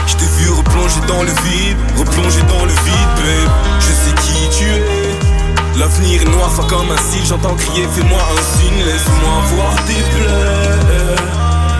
[0.07, 3.51] Je t'ai vu replonger dans le vide, replonger dans le vide, babe.
[3.79, 5.79] Je sais qui tu es.
[5.79, 7.25] L'avenir est noir, fa comme un cil.
[7.25, 11.15] J'entends crier, fais-moi un signe, laisse-moi voir tes plaies.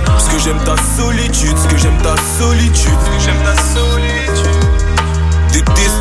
[0.06, 4.31] Parce que j'aime ta solitude, ce que j'aime ta solitude, ce que j'aime ta solitude.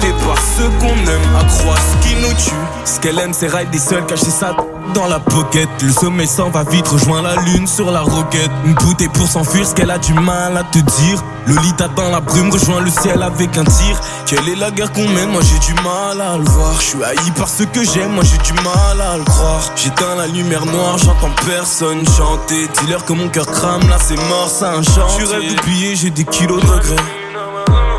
[0.00, 2.50] Détesté par ceux qu'on aime, croire ce qui nous tue.
[2.84, 4.56] Ce qu'elle aime, c'est ride des seuls, cacher ça
[4.94, 5.68] dans la pocket.
[5.82, 8.50] Le sommeil s'en va vite, rejoint la lune sur la roquette.
[8.64, 11.22] Une bouteille pour s'enfuir, ce qu'elle a du mal à te dire.
[11.46, 14.00] Lolita dans la brume, rejoint le ciel avec un tir.
[14.26, 15.30] Quelle est la guerre qu'on mène?
[15.30, 16.74] Moi j'ai du mal à le voir.
[16.80, 19.70] Je suis haï par ce que j'aime, moi j'ai du mal à le croire.
[19.76, 22.68] J'éteins la lumière noire, j'entends personne chanter.
[22.80, 25.08] Dis-leur que mon cœur crame, là c'est mort, c'est un chant.
[25.18, 27.19] Je rêve d'oublier, j'ai des kilos de regrets.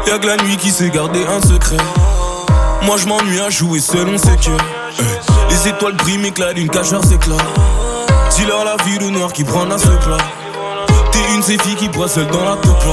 [0.07, 1.77] Y'a que la nuit qui sait garder un secret.
[2.83, 5.03] Moi je m'ennuie à jouer seul, on sait que eh,
[5.49, 7.37] Les étoiles brillent mais que la lune cache leurs éclats
[8.35, 10.17] Dis-leur la vie au noir qui prend à ce plat.
[11.11, 12.87] T'es une de ces qui boit seule dans la peuple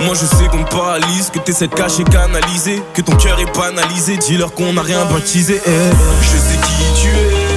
[0.00, 3.56] Moi je sais qu'on me paralyse, que t'es cette cachée canalisée Que ton cœur est
[3.56, 5.70] banalisé, dis-leur qu'on n'a rien baptisé eh.
[6.22, 7.54] Je sais qui tu es.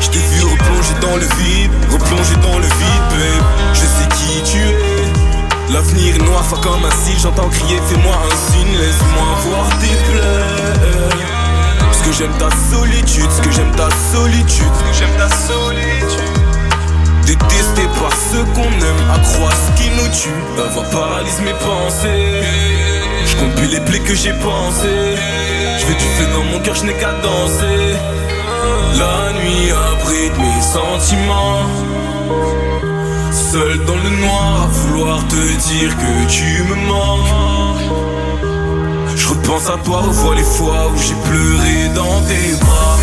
[0.00, 3.74] Je t'ai vu replonger dans le vide, replonger dans le vide babe
[5.72, 11.16] L'avenir est noir, comme un j'entends crier, fais-moi un signe, laisse-moi voir tes plaies.
[11.80, 16.36] Parce que j'aime ta solitude, ce que j'aime ta solitude, ce que j'aime ta solitude.
[17.26, 20.42] Détesté par ceux qu'on aime, à croire ce qui nous tue.
[20.58, 22.42] La voix paralyse mes pensées.
[23.24, 23.34] Je
[23.70, 25.16] les plaies que j'ai pensées.
[25.78, 27.96] Je vais du feu dans mon cœur, je n'ai qu'à danser.
[28.98, 31.64] La nuit abrite mes sentiments.
[33.52, 37.82] Seul dans le noir à vouloir te dire que tu me manques.
[39.14, 42.96] Je repense à toi, revois les fois où j'ai pleuré dans tes bras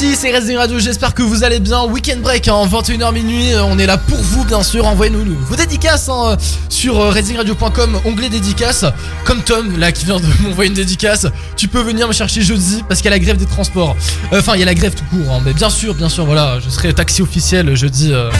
[0.00, 1.82] Ici c'est Resident Radio, j'espère que vous allez bien.
[1.82, 4.86] Weekend break en 21h minuit, euh, on est là pour vous bien sûr.
[4.86, 6.36] Envoyez-nous vos dédicaces hein,
[6.68, 8.84] sur euh, resingradio.com, onglet dédicaces.
[9.24, 12.84] Comme Tom là qui vient de m'envoyer une dédicace, tu peux venir me chercher jeudi
[12.88, 13.96] parce qu'il y a la grève des transports.
[14.32, 16.24] Euh, Enfin, il y a la grève tout court, hein, mais bien sûr, bien sûr,
[16.26, 18.10] voilà, je serai taxi officiel jeudi.
[18.12, 18.30] euh.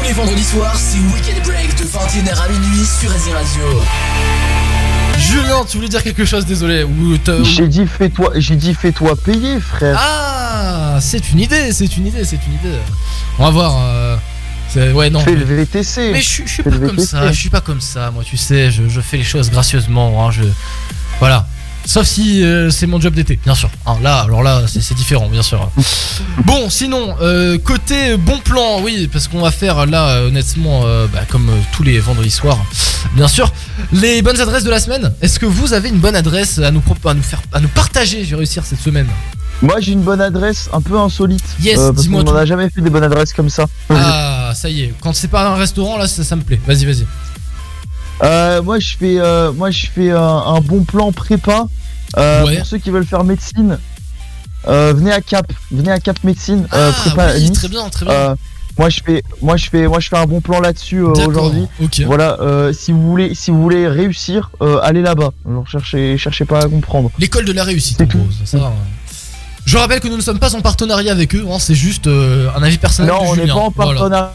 [0.00, 3.82] Tous les vendredis soirs, c'est Weekend Break de 21h à minuit sur Racing Radio.
[5.30, 6.84] Julien, tu voulais dire quelque chose, désolé.
[7.44, 9.96] J'ai dit fais-toi, j'ai dit fais-toi payer, frère.
[10.00, 12.78] Ah, c'est une idée, c'est une idée, c'est une idée.
[13.38, 13.76] On va voir.
[13.82, 14.16] euh,
[14.92, 15.20] ouais, non.
[15.20, 16.10] Fais le VTC.
[16.12, 18.36] Mais je, suis- je suis pas comme ça, je suis pas comme ça, moi tu
[18.36, 20.42] sais, je, je fais les choses gracieusement, hein, je...
[21.20, 21.46] Voilà.
[21.88, 23.70] Sauf si euh, c'est mon job d'été, bien sûr.
[23.86, 25.70] Hein, là, alors là, c'est différent, bien sûr.
[26.44, 31.20] Bon, sinon, euh, côté bon plan, oui, parce qu'on va faire là, honnêtement, euh, bah,
[31.26, 32.58] comme tous les vendredis soirs,
[33.14, 33.50] bien sûr,
[33.90, 35.14] les bonnes adresses de la semaine.
[35.22, 37.68] Est-ce que vous avez une bonne adresse à nous, pro- à nous faire, à nous
[37.68, 39.06] partager, je vais réussir cette semaine?
[39.62, 41.42] Moi j'ai une bonne adresse un peu insolite.
[41.60, 42.36] Yes, euh, parce dis-moi qu'on en tout.
[42.38, 43.64] a jamais fait des bonnes adresses comme ça.
[43.90, 46.60] Ah, ça y est, quand c'est pas un restaurant, là, ça, ça me plaît.
[46.66, 47.06] Vas-y, vas-y.
[48.22, 51.66] Euh, moi je fais, euh, moi je fais un, un bon plan prépa.
[52.16, 52.56] Euh, Ouais.
[52.56, 53.78] Pour ceux qui veulent faire médecine,
[54.66, 57.52] euh, venez à Cap, venez à Cap médecine, euh, Ah, prépa oui, Nice.
[57.58, 58.14] très bien, très bien.
[58.14, 58.34] Euh,
[58.78, 61.66] moi je fais, moi je fais, moi je fais un bon plan là-dessus euh, aujourd'hui.
[61.82, 62.00] ok.
[62.06, 65.30] Voilà, euh, si vous voulez, si vous voulez réussir, euh, allez là-bas.
[65.70, 67.10] Cherchez, cherchez pas à comprendre.
[67.18, 68.72] L'école de la réussite, en gros, ça, ça, ouais.
[69.66, 72.48] Je rappelle que nous ne sommes pas en partenariat avec eux, hein, c'est juste euh,
[72.56, 73.12] un avis personnel.
[73.12, 74.34] Non, de on n'est pas en Voilà.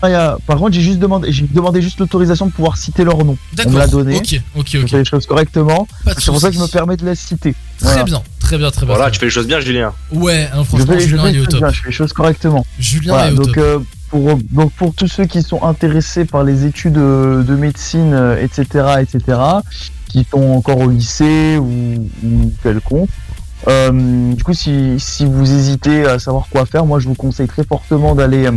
[0.00, 0.38] Partenariat.
[0.46, 3.36] Par contre, j'ai juste demandé, j'ai demandé juste l'autorisation de pouvoir citer leur nom.
[3.66, 4.16] On me l'a donné.
[4.16, 4.88] ok, ok, Je ok.
[4.88, 5.86] fais les choses correctement.
[6.18, 7.54] C'est pour ça que je me permets de la citer.
[7.78, 8.04] Très Voilà.
[8.04, 8.94] bien, très bien, très bien.
[8.94, 9.92] Voilà, tu fais les choses bien, Julien.
[10.12, 11.60] Ouais, hein, Je franchement, fais, je Julien fais il est les au choses top.
[11.60, 12.66] bien, je fais les choses correctement.
[12.78, 13.56] Julien Voilà, est au donc, top.
[13.58, 13.78] euh,
[14.10, 18.36] pour, donc pour tous ceux qui sont intéressés par les études euh, de médecine, euh,
[18.42, 19.38] etc., etc.,
[20.08, 23.08] qui sont encore au lycée ou, ou quelconque,
[23.68, 27.48] euh, du coup, si, si vous hésitez à savoir quoi faire, moi je vous conseille
[27.48, 28.52] très fortement d'aller euh,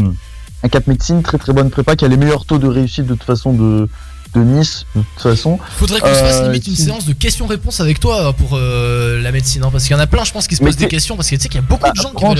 [0.63, 3.13] à Cap Médecine, très très bonne prépa, qui a les meilleurs taux de réussite de
[3.13, 3.87] toute façon de,
[4.35, 5.57] de Nice, de toute façon.
[5.77, 9.21] Faudrait qu'on se fasse Euh, limite une si- séance de questions-réponses avec toi pour euh,
[9.21, 10.87] la médecine, hein, parce qu'il y en a plein, je pense, qui se posent des
[10.87, 12.37] questions, parce que tu sais qu'il y a beaucoup de gens qui veulent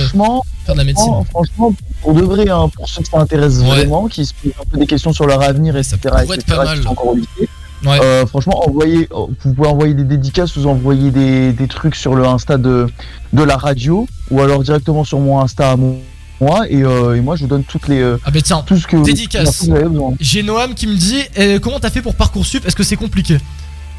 [0.66, 1.12] faire de la médecine.
[1.30, 3.76] Franchement, pour de vrai, hein, pour ceux qui s'intéressent Ouais.
[3.78, 6.46] vraiment, qui se posent un peu des questions sur leur avenir, etc., pourrait etc., être
[6.46, 6.82] pas mal.
[6.82, 7.48] sont encore au lycée,
[7.86, 7.98] Ouais.
[8.02, 12.26] euh, franchement, envoyez, vous pouvez envoyer des dédicaces, vous envoyez des, des trucs sur le
[12.26, 12.86] Insta de,
[13.32, 15.98] de la radio, ou alors directement sur mon Insta à mon-
[16.40, 18.76] moi, et, euh, et moi je vous donne toutes les, euh, Ah bah tiens, tout
[18.76, 19.44] ce que dédicace.
[19.44, 20.14] tout ce que vous avez besoin.
[20.20, 22.66] J'ai Noam qui me dit eh, comment t'as fait pour Parcoursup?
[22.66, 23.38] Est-ce que c'est compliqué?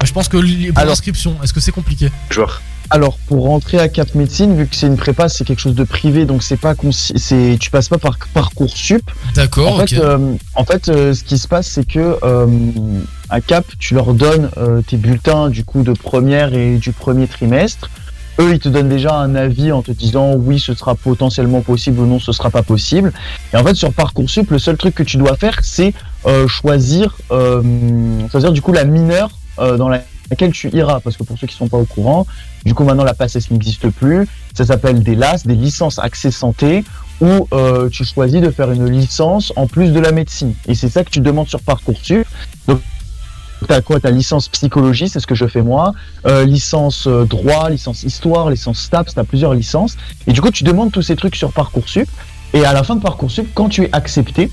[0.03, 0.37] Je pense que
[0.71, 2.09] pour l'inscription, est-ce que c'est compliqué?
[2.31, 2.61] Joueur.
[2.89, 5.83] Alors pour rentrer à Cap Médecine, vu que c'est une prépa, c'est quelque chose de
[5.85, 9.09] privé, donc c'est pas c'est tu passes pas par parcours sup.
[9.35, 12.47] D'accord, En euh, en fait, euh, ce qui se passe, c'est que euh,
[13.29, 17.27] à Cap, tu leur donnes euh, tes bulletins du coup de première et du premier
[17.27, 17.89] trimestre.
[18.41, 21.99] Eux, ils te donnent déjà un avis en te disant oui, ce sera potentiellement possible
[21.99, 23.13] ou non, ce sera pas possible.
[23.53, 25.93] Et en fait, sur parcoursup, le seul truc que tu dois faire, c'est
[26.25, 27.61] euh, choisir, euh,
[28.31, 30.99] choisir du coup la mineure euh, dans la- laquelle tu iras.
[31.01, 32.25] Parce que pour ceux qui sont pas au courant,
[32.65, 34.27] du coup maintenant la PACES n'existe plus.
[34.55, 36.83] Ça s'appelle des LAS, des licences accès santé
[37.21, 37.47] où
[37.91, 40.55] tu choisis de faire une licence en plus de la médecine.
[40.67, 42.25] Et c'est ça que tu demandes sur Parcoursup.
[42.67, 42.81] Donc,
[43.67, 45.93] t'as quoi T'as licence psychologie, c'est ce que je fais moi,
[46.25, 49.97] euh, licence euh, droit, licence histoire, licence STAPS, t'as plusieurs licences.
[50.27, 52.07] Et du coup, tu demandes tous ces trucs sur Parcoursup.
[52.53, 54.51] Et à la fin de Parcoursup, quand tu es accepté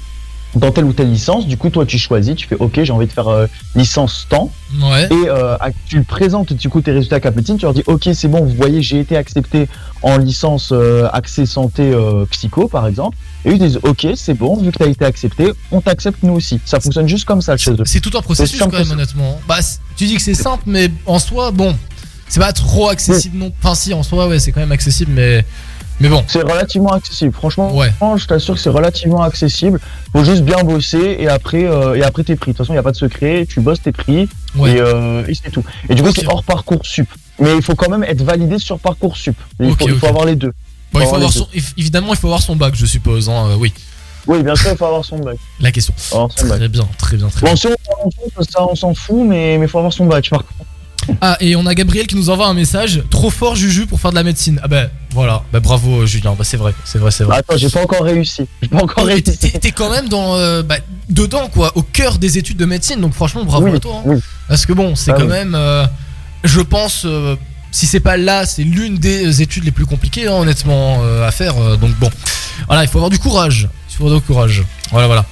[0.54, 3.06] dans telle ou telle licence, du coup, toi, tu choisis, tu fais OK, j'ai envie
[3.06, 4.50] de faire euh, licence temps.
[4.82, 5.06] Ouais.
[5.06, 5.56] Et euh,
[5.86, 8.54] tu le présentes du coup tes résultats à tu leur dis ok c'est bon, vous
[8.54, 9.66] voyez j'ai été accepté
[10.02, 13.16] en licence euh, accès santé euh, psycho par exemple.
[13.44, 16.34] Et ils disent ok c'est bon, vu que tu as été accepté, on t'accepte nous
[16.34, 16.60] aussi.
[16.64, 17.84] Ça fonctionne juste comme ça chez eux.
[17.86, 19.40] C'est tout un processus quand même, honnêtement.
[19.48, 19.58] Bah,
[19.96, 21.74] tu dis que c'est simple, mais en soi, bon,
[22.28, 23.52] c'est pas trop accessible non.
[23.62, 25.44] Enfin, si, en soi, ouais, c'est quand même accessible, mais.
[26.00, 26.24] Mais bon.
[26.28, 27.32] C'est relativement accessible.
[27.34, 27.90] Franchement, Ouais.
[28.16, 29.80] je t'assure que c'est relativement accessible.
[30.12, 32.52] Faut juste bien bosser et après, euh, et après t'es pris.
[32.52, 33.46] De toute façon, il n'y a pas de secret.
[33.48, 34.72] Tu bosses, t'es pris Ouais.
[34.72, 35.64] et, euh, et c'est tout.
[35.88, 37.08] Et du coup, c'est hors parcours sup.
[37.40, 39.36] Mais il faut quand même être validé sur parcours sup.
[39.60, 40.52] Il, faut, il faut avoir les deux.
[40.92, 43.28] Bon, il faut avoir son, év- évidemment, il faut avoir son bac, je suppose.
[43.28, 43.72] Hein, euh, oui,
[44.26, 45.36] Oui, bien sûr, il faut avoir son bac.
[45.60, 45.94] la question.
[46.12, 46.30] Bac.
[46.36, 47.56] Très bien, très bien, très Bon, bien.
[47.56, 50.54] si on ça, on s'en fout, mais il faut avoir son badge par contre.
[51.20, 53.02] Ah, et on a Gabriel qui nous envoie un message.
[53.10, 54.60] Trop fort, Juju, pour faire de la médecine.
[54.62, 56.34] Ah, bah voilà, bah bravo, euh, Julien.
[56.38, 57.38] Bah, c'est vrai, c'est vrai, c'est vrai.
[57.38, 58.46] Attends, j'ai pas encore réussi.
[58.62, 59.36] J'ai pas encore réussi.
[59.38, 60.76] T'es quand même dans, euh, bah,
[61.08, 63.00] dedans, quoi, au cœur des études de médecine.
[63.00, 63.96] Donc, franchement, bravo Oui, à toi.
[63.98, 64.02] hein.
[64.06, 64.20] oui.
[64.48, 65.28] Parce que bon, c'est Ah quand oui.
[65.28, 65.86] même, euh,
[66.44, 67.36] je pense, euh,
[67.72, 71.54] si c'est pas là, c'est l'une des études les plus compliquées, hein, honnêtement, à faire.
[71.78, 72.10] donc bon,
[72.66, 73.68] voilà, il faut avoir du courage.
[73.90, 74.62] Il faut avoir du courage.
[74.90, 75.24] Voilà, voilà.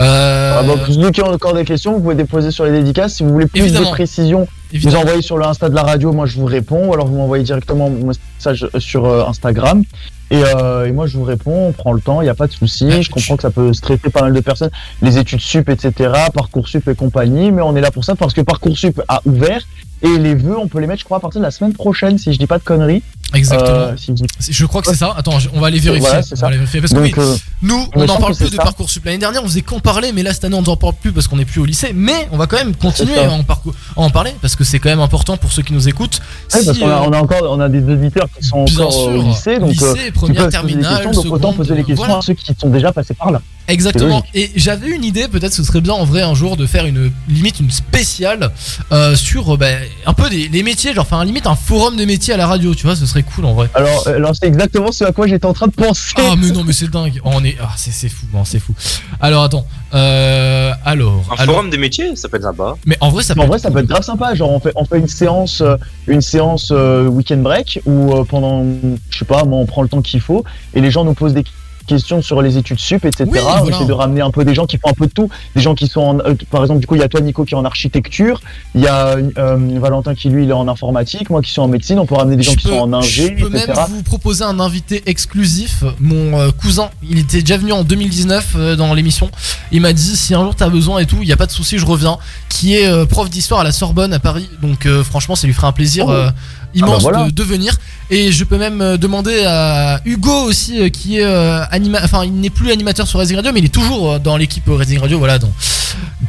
[0.00, 3.14] Euh, Ah, donc, ceux qui ont encore des questions, vous pouvez déposer sur les dédicaces.
[3.14, 3.86] Si vous voulez plus Évidemment.
[3.86, 4.96] de précision, Évidemment.
[4.96, 7.16] vous envoyez sur le Insta de la radio, moi je vous réponds, ou alors vous
[7.16, 8.06] m'envoyez directement mon
[8.38, 9.82] message sur euh, Instagram.
[10.30, 12.46] Et, euh, et moi je vous réponds, on prend le temps, il n'y a pas
[12.48, 13.02] de souci.
[13.02, 16.88] je comprends que ça peut stresser pas mal de personnes, les études sup, etc., Parcoursup
[16.88, 19.60] et compagnie, mais on est là pour ça parce que Parcoursup a ouvert
[20.02, 22.18] et les vœux, on peut les mettre, je crois, à partir de la semaine prochaine,
[22.18, 23.02] si je dis pas de conneries.
[23.34, 23.70] Exactement.
[23.70, 25.12] Euh, si je dis- Je crois que c'est ça.
[25.16, 26.06] Attends, on va aller vérifier.
[26.06, 26.80] Voilà, c'est On va aller vérifier.
[26.80, 28.62] Parce que oui, euh, nous, on n'en parle plus de ça.
[28.62, 29.04] Parcoursup.
[29.04, 31.26] L'année dernière, on faisait qu'en parler, mais là, cette année, on n'en parle plus parce
[31.26, 31.92] qu'on n'est plus au lycée.
[31.92, 34.78] Mais on va quand même continuer à en, parcours- à en parler parce que c'est
[34.78, 36.20] quand même important pour ceux qui nous écoutent.
[36.54, 38.92] Ouais, parce qu'on a, euh, on a encore on a des auditeurs qui sont encore
[38.92, 39.02] sûr.
[39.08, 42.18] au lycée, donc Lycée, première, terminale, donc autant poser les questions voilà.
[42.18, 43.40] à ceux qui sont déjà passés par là.
[43.68, 44.22] Exactement.
[44.34, 47.10] Et j'avais une idée, peut-être ce serait bien en vrai un jour de faire une
[47.28, 48.52] limite une spéciale
[48.92, 49.66] euh, sur bah,
[50.04, 52.46] un peu des, les métiers, genre faire un limite un forum de métiers à la
[52.46, 53.68] radio, tu vois, ce serait cool en vrai.
[53.74, 56.14] Alors, euh, alors c'est exactement ce à quoi j'étais en train de penser.
[56.16, 58.58] Ah mais non mais c'est dingue, Oh, on est ah c'est c'est fou, non, c'est
[58.58, 58.74] fou.
[59.20, 62.74] Alors attends, euh, alors, Un alors- forum des métiers, ça peut être sympa.
[62.84, 64.34] mais en vrai ça peut en être vrai, ça peut être grave sympa.
[64.34, 68.24] Genre, on fait, on fait une séance, euh, une séance euh, week-end break où euh,
[68.24, 68.64] pendant,
[69.10, 71.34] je sais pas, moi, on prend le temps qu'il faut et les gens nous posent
[71.34, 71.44] des
[71.86, 73.24] questions sur les études sup, etc.
[73.26, 73.76] Oui, on voilà.
[73.76, 75.74] essaie de ramener un peu des gens qui font un peu de tout, des gens
[75.74, 77.56] qui sont, en, euh, par exemple, du coup, il y a toi, Nico, qui est
[77.56, 78.40] en architecture,
[78.74, 81.68] il y a euh, Valentin qui lui, il est en informatique, moi qui suis en
[81.68, 81.98] médecine.
[81.98, 84.60] On peut ramener des gens qui sont en ingé, Je peux même vous proposer un
[84.60, 85.84] invité exclusif.
[86.00, 89.30] Mon euh, cousin, il était déjà venu en 2019 euh, dans l'émission.
[89.72, 91.52] Il m'a dit si un jour t'as besoin et tout, il y a pas de
[91.52, 92.18] souci, je reviens.
[92.48, 94.48] Qui est prof d'histoire à la Sorbonne à Paris.
[94.62, 96.78] Donc franchement, ça lui ferait un plaisir Oh.
[96.78, 97.24] immense Ah bah voilà.
[97.26, 97.76] de, de venir.
[98.08, 102.24] Et je peux même euh, demander à Hugo aussi, euh, qui est euh, anima, enfin
[102.24, 105.18] il n'est plus animateur sur Racing Radio, mais il est toujours dans l'équipe Racing Radio.
[105.18, 105.50] Voilà, dans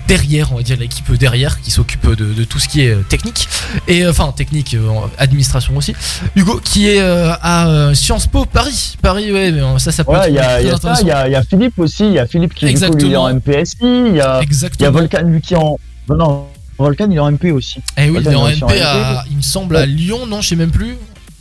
[0.08, 3.48] derrière, on va dire l'équipe derrière qui s'occupe de, de tout ce qui est technique
[3.88, 4.76] et enfin technique,
[5.18, 5.94] administration aussi.
[6.36, 8.96] Hugo qui est à Sciences Po Paris.
[9.02, 12.06] Paris, ouais, mais, ça, ça peut Ouais, être il y y a y Philippe aussi,
[12.06, 14.42] il y a Philippe qui coup, est en MPSI, il y a,
[14.80, 15.78] y a Volcan lui qui est en.
[16.10, 16.46] Non, non,
[16.78, 17.82] Volcan il est en MP aussi.
[17.98, 20.56] Eh oui, il est en MP, à, il me semble à Lyon, non, je sais
[20.56, 20.96] même plus.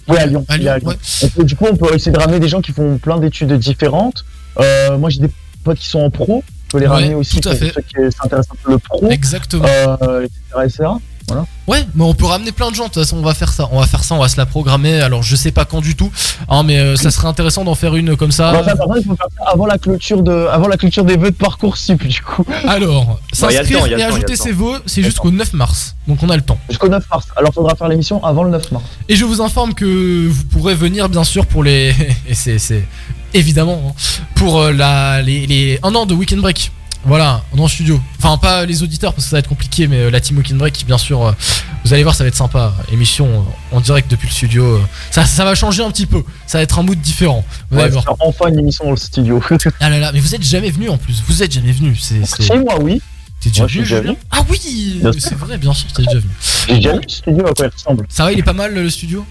[0.09, 0.45] Oui, à Lyon.
[0.49, 0.79] À Lyon.
[1.23, 3.53] On peut- du coup, on peut essayer de ramener des gens qui font plein d'études
[3.55, 4.25] différentes.
[4.61, 5.31] Euh, moi, j'ai des
[5.65, 6.43] potes qui sont en pro.
[6.67, 7.73] Je peux les Ouais, ramener aussi pour fait.
[7.73, 9.09] ceux qui s'intéressent un peu le pro.
[9.11, 9.65] Exactement.
[10.03, 10.85] Euh, etc., etc.
[11.29, 11.45] Voilà.
[11.67, 12.85] Ouais, mais on peut ramener plein de gens.
[12.85, 13.69] De toute façon, on va faire ça.
[13.73, 14.15] On va faire ça.
[14.15, 15.01] On va se la programmer.
[15.01, 16.11] Alors, je sais pas quand du tout.
[16.49, 18.53] Hein, mais euh, ça serait intéressant d'en faire une comme ça.
[18.53, 21.05] Bon, ça, par contre, il faut faire ça avant la clôture de, avant la clôture
[21.05, 22.45] des vœux de parcours sup, du coup.
[22.69, 25.97] Alors, Bah, s'inscrire et ajouter ses vœux, c'est jusqu'au 9 mars.
[26.07, 26.59] Donc, on a le temps.
[26.69, 27.27] Jusqu'au 9 mars.
[27.35, 28.85] Alors, faudra faire l'émission avant le 9 mars.
[29.09, 31.93] Et je vous informe que vous pourrez venir bien sûr pour les
[32.29, 32.85] et c'est c'est
[33.35, 33.93] évidemment hein,
[34.37, 36.71] pour euh, la les, les un an de weekend break.
[37.07, 38.01] Voilà, dans le studio.
[38.19, 40.59] Enfin, pas les auditeurs parce que ça va être compliqué, mais euh, la team Weekend
[40.59, 41.33] Break, bien sûr, euh,
[41.85, 42.75] vous allez voir, ça va être sympa.
[42.93, 44.81] Émission euh, en direct depuis le studio.
[45.13, 46.25] ça, ça va changer un petit peu.
[46.49, 47.45] Ça va être un mood différent.
[47.71, 48.05] Vous Ouais, allez voir.
[48.19, 49.41] enfin une émission dans le studio.
[49.81, 51.23] Ah là là, mais vous êtes jamais venu en plus.
[51.29, 51.95] Vous êtes jamais venu.
[51.97, 52.25] C'est.
[52.43, 53.01] Chez moi, oui.
[53.41, 54.17] T'es déjà déjà venu.
[54.33, 54.59] Ah oui,
[55.19, 56.31] c'est vrai, bien sûr, t'es déjà venu.
[56.67, 58.07] J'ai déjà vu le studio à quoi il ressemble.
[58.09, 59.25] Ça va, il est pas mal le studio?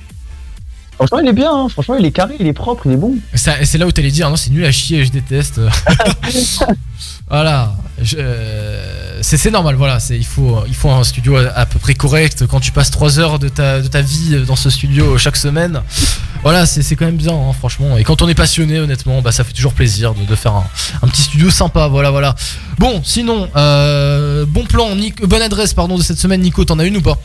[0.94, 1.68] Franchement, il est bien, hein.
[1.68, 3.16] franchement, il est carré, il est propre, il est bon.
[3.34, 5.60] C'est là où t'allais dire, non, c'est nul à chier, je déteste.
[7.30, 7.76] voilà.
[8.18, 9.98] Euh, C'est normal, voilà.
[10.10, 10.58] Il faut,
[10.90, 12.46] un studio à, peu près correct.
[12.48, 15.82] Quand tu passes 3 heures de ta, de ta vie dans ce studio chaque semaine,
[16.44, 17.98] voilà, c'est quand même bien, hein, franchement.
[17.98, 21.24] Et quand on est passionné, honnêtement, bah, ça fait toujours plaisir de, faire un, petit
[21.24, 22.36] studio sympa, voilà, voilà.
[22.78, 26.86] Bon, sinon, euh, bon plan, Nico- bonne adresse, pardon, de cette semaine, Nico, t'en as
[26.86, 27.18] une ou pas?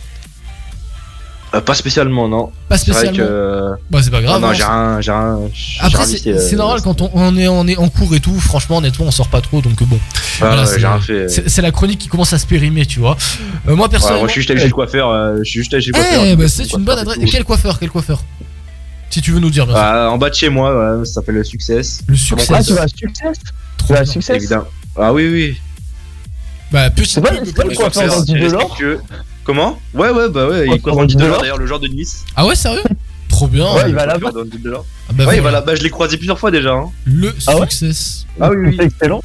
[1.53, 2.53] Euh, pas spécialement, non.
[2.69, 3.17] Pas C'est spécialement.
[3.17, 3.23] que.
[3.23, 4.41] euh, Bah, c'est pas grave.
[4.41, 5.39] non, hein, j'ai c'est- rien, j'ai rien.
[5.53, 8.21] j'ai Après, c'est c'est euh, normal quand on, on est, on est en cours et
[8.21, 8.39] tout.
[8.39, 9.61] Franchement, honnêtement, on sort pas trop.
[9.61, 9.99] Donc, bon.
[10.01, 11.29] Ah, Voilà, ouais, c'est- j'ai rien fait.
[11.29, 13.17] c'est c'est la chronique qui commence à se périmer, tu vois.
[13.69, 14.21] Euh, moi, Ouais, personnellement.
[14.21, 15.09] moi, je suis juste allé chez le coiffeur.
[15.11, 16.37] euh, je suis juste allé chez le Eh, coiffeur.
[16.37, 17.19] bah, c'est une bonne et adresse.
[17.19, 17.27] tout.
[17.33, 18.23] Quel coiffeur Quel coiffeur?
[19.11, 19.85] Si tu veux nous dire, bien sûr.
[19.85, 22.01] Ah, en bas de chez moi, ouais, ça s'appelle le Success.
[22.07, 22.67] Le Ah, Success.
[22.67, 24.65] tu vas à Tu à Évidemment.
[24.97, 25.59] Ah oui, oui.
[26.71, 29.01] Bah, petit C'est pas, c'est le le coiffeur dans C'est respectueux.
[29.51, 29.81] Comment?
[29.95, 31.41] Ouais, ouais, bah ouais, il le Delors Delors.
[31.41, 32.25] d'ailleurs le genre de Nice.
[32.37, 32.85] Ah ouais, sérieux?
[33.29, 33.65] Trop bien.
[33.75, 34.31] Ouais, il va là-bas.
[34.63, 34.87] Delors.
[35.09, 36.71] Ah bah, Ouais, il va là-bas, je l'ai croisé plusieurs fois déjà.
[36.73, 36.89] hein.
[37.05, 37.63] Le Ah ouais?
[37.63, 38.27] Success.
[38.41, 38.77] Ah oui, oui.
[38.79, 39.21] C'est excellent.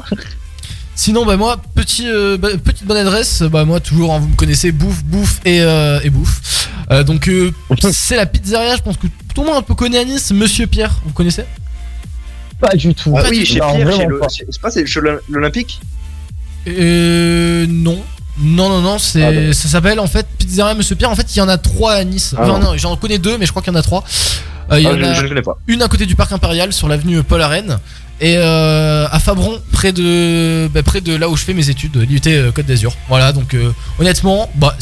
[0.95, 3.43] Sinon, bah moi, petit, euh, bah, petite bonne adresse.
[3.43, 6.69] Bah moi, toujours, hein, vous me connaissez, bouffe, bouffe et, euh, et bouffe.
[6.89, 7.51] Euh, donc, euh,
[7.91, 8.77] c'est la pizzeria.
[8.77, 10.31] Je pense que tout le monde un peu connaît à Nice.
[10.31, 11.43] Monsieur Pierre, vous connaissez?
[12.59, 13.13] Pas du tout.
[13.15, 14.17] Ah oui, chez Non, Pierre, chez vraiment le.
[14.17, 14.27] pas.
[14.29, 15.81] C'est pas c'est chez l'Olympique
[16.67, 17.67] Euh.
[17.69, 18.01] Non.
[18.37, 21.09] Non, non, non, c'est, Ah, ça s'appelle en fait Pizzeria Monsieur Pierre.
[21.09, 22.35] En fait, il y en a trois à Nice.
[22.37, 22.77] Ah, Enfin, non.
[22.77, 24.03] j'en connais deux, mais je crois qu'il y en a trois.
[24.71, 25.57] Euh, il y Ah, en je, a je ne connais pas.
[25.67, 27.77] une à côté du parc impérial sur l'avenue Paul Arène
[28.19, 31.97] et euh, à Fabron près de bah, près de là où je fais mes études
[31.97, 34.73] l'IUT euh, Côte d'Azur voilà donc euh, honnêtement bah,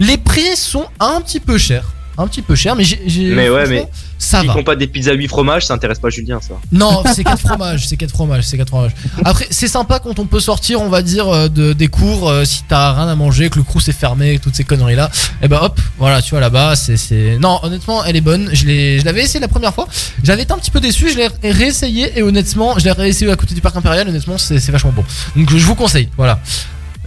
[0.00, 1.84] les prix sont un petit peu chers
[2.18, 3.86] un petit peu chers mais j'ai Mais ouais, mais
[4.18, 4.52] ça va.
[4.52, 6.54] font pas des pizzas 8 fromages, ça intéresse pas Julien, ça.
[6.72, 8.92] non c'est quatre fromages c'est quatre fromages c'est quatre fromages.
[9.24, 12.44] Après c'est sympa quand on peut sortir on va dire euh, de, des cours euh,
[12.44, 15.10] si t'as rien à manger que le crous est fermé toutes ces conneries là
[15.42, 18.50] et bah hop voilà tu vois là-bas c'est non honnêtement elle est bonne.
[18.52, 19.88] Je l'avais essayé la première fois.
[20.22, 23.36] J'avais été un petit peu déçu je l'ai réessayé et honnêtement je l'ai réessayé à
[23.36, 25.04] côté du parc impérial honnêtement c'est c'est vachement bon.
[25.36, 26.40] Donc je vous conseille voilà.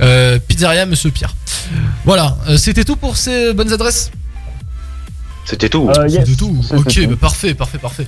[0.01, 1.35] Euh, pizzeria Monsieur Pierre.
[2.05, 4.09] Voilà euh, c'était tout pour ces bonnes adresses
[5.45, 5.89] C'était tout.
[5.97, 6.58] Euh, yes, c'est tout.
[6.63, 7.08] c'était Ok, tout.
[7.10, 8.08] bah parfait, parfait, parfait.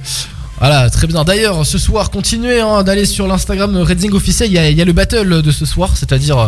[0.58, 1.26] Voilà, très bien.
[1.26, 4.50] D'ailleurs, ce soir, continuez hein, d'aller sur l'Instagram Redzing officiel.
[4.50, 6.48] Il y, y a le battle de ce soir, c'est-à-dire euh,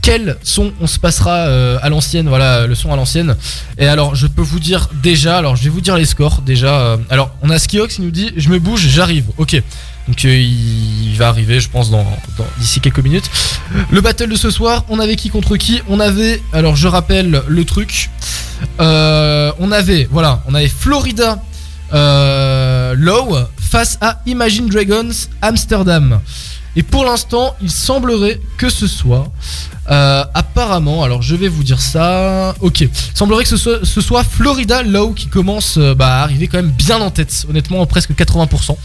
[0.00, 2.28] quel son on se passera euh, à l'ancienne.
[2.28, 3.34] Voilà, le son à l'ancienne.
[3.76, 5.38] Et alors, je peux vous dire déjà.
[5.38, 6.78] Alors, je vais vous dire les scores déjà.
[6.78, 9.24] euh, alors, on a Skiox qui nous dit je me bouge, j'arrive.
[9.38, 9.60] Ok.
[10.08, 12.06] Donc euh, il va arriver, je pense, dans,
[12.58, 13.30] d'ici quelques minutes.
[13.90, 15.82] Le battle de ce soir, on avait qui contre qui?
[15.88, 18.10] On avait, alors je rappelle le truc.
[18.80, 21.42] Euh, on avait, voilà, on avait Florida
[21.92, 25.10] euh, Low face à Imagine Dragons
[25.42, 26.20] Amsterdam.
[26.78, 29.32] Et pour l'instant, il semblerait que ce soit
[29.90, 32.54] euh, apparemment, alors je vais vous dire ça.
[32.60, 36.22] Ok, il semblerait que ce soit, ce soit Florida Low qui commence euh, bah, à
[36.22, 38.76] arriver quand même bien en tête, honnêtement presque 80%.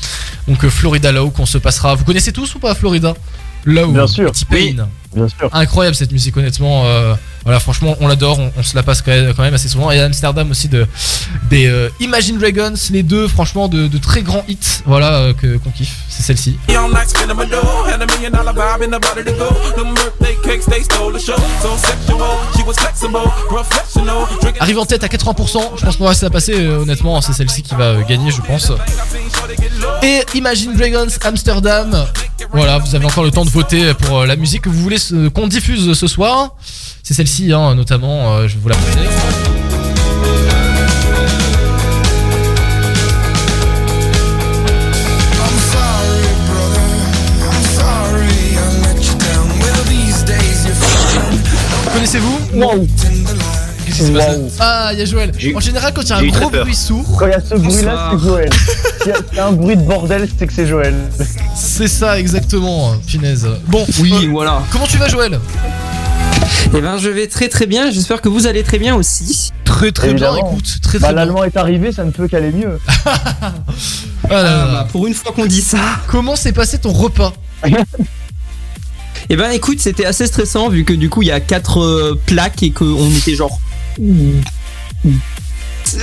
[0.48, 1.94] Donc euh, Florida Low qu'on se passera.
[1.94, 3.14] Vous connaissez tous ou pas Florida
[3.64, 4.32] Low Bien sûr.
[4.32, 4.88] T-Pain.
[5.16, 5.50] Bien sûr.
[5.52, 6.86] Incroyable cette musique honnêtement.
[6.86, 9.68] euh, voilà franchement on l'adore, on, on se la passe quand même, quand même assez
[9.68, 9.92] souvent.
[9.92, 10.88] Et à Amsterdam aussi de
[11.50, 14.82] des euh, Imagine Dragons, les deux franchement de, de très grands hits.
[14.86, 15.96] Voilà euh, que qu'on kiffe.
[16.10, 16.58] C'est celle-ci.
[24.60, 25.60] Arrive en tête à 80%.
[25.78, 26.54] Je pense qu'on va laisser la passer.
[26.56, 28.72] euh, honnêtement, c'est celle-ci qui va euh, gagner, je pense.
[30.02, 32.06] Et Imagine Dragons Amsterdam.
[32.52, 34.98] Voilà, vous avez encore le temps de voter pour euh, la musique que vous voulez
[35.34, 36.56] qu'on diffuse ce soir.
[37.04, 38.36] C'est celle-ci, hein, notamment.
[38.38, 39.10] euh, je vais vous la feeling
[51.94, 52.40] Connaissez-vous?
[52.56, 52.88] Wow.
[53.96, 54.52] Qu'est-ce qui s'est passé Wow.
[54.60, 55.32] Ah, il y a Joël.
[55.56, 57.56] En général, quand il y a un gros bruit sourd, Quand il y a ce
[57.56, 58.50] bruit-là, c'est Joël.
[59.02, 60.96] S'il y a- s'il y a un bruit de bordel, c'est que c'est Joël.
[61.56, 62.96] c'est ça exactement.
[63.08, 63.48] Punaise.
[63.68, 64.62] Bon, Oui, euh, voilà.
[64.72, 65.40] comment tu vas, Joël?
[66.76, 67.92] Eh ben, je vais très très bien.
[67.92, 69.52] J'espère que vous allez très bien aussi.
[69.64, 70.36] Très très bien.
[70.38, 71.26] Écoute, très Bah, très bien.
[71.26, 72.80] l'allemand est arrivé, ça ne peut qu'aller mieux.
[74.30, 74.72] Ah là là Ah, là.
[74.72, 75.78] bah, pour une fois qu'on dit ça.
[76.08, 77.34] Comment s'est passé ton repas?
[79.30, 82.20] Eh ben, écoute, c'était assez stressant vu que du coup, il y a quatre euh,
[82.26, 83.60] plaques et qu'on était genre.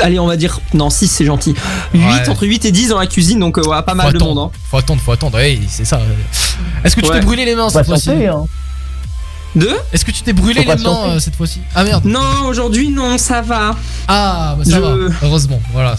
[0.02, 1.54] Allez, on va dire, non, 6 c'est gentil.
[1.94, 2.28] 8, Ouais.
[2.28, 4.34] entre 8 et 10 dans la cuisine, donc euh, ouais, pas mal faut de attendre,
[4.34, 4.50] monde.
[4.54, 4.58] hein.
[4.70, 5.36] Faut attendre, faut attendre.
[5.38, 6.00] Ouais, c'est ça.
[6.84, 7.18] Est-ce que tu Ouais.
[7.20, 8.44] t'es brûlé les mains cette fois-ci hein.
[9.56, 11.60] Deux Est-ce que tu t'es brûlé les mains euh, cette fois-ci?
[11.74, 12.04] Ah merde.
[12.04, 13.74] Non, aujourd'hui, non, ça va.
[14.06, 14.94] Ah, bah ça Je- va.
[15.22, 15.60] Heureusement.
[15.72, 15.96] Voilà.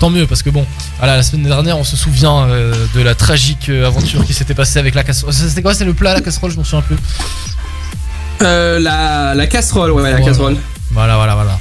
[0.00, 0.64] Tant mieux parce que bon,
[0.98, 4.54] voilà, la semaine dernière, on se souvient euh, de la tragique euh, aventure qui s'était
[4.54, 5.32] passée avec la casserole.
[5.34, 5.74] C'était quoi?
[5.74, 6.50] C'est le plat, la casserole?
[6.50, 6.96] Je m'en souviens plus.
[8.42, 10.24] Euh, la, la casserole, ouais, la Voilà.
[10.26, 10.56] casserole.
[10.96, 11.58] Voilà, voilà, voilà.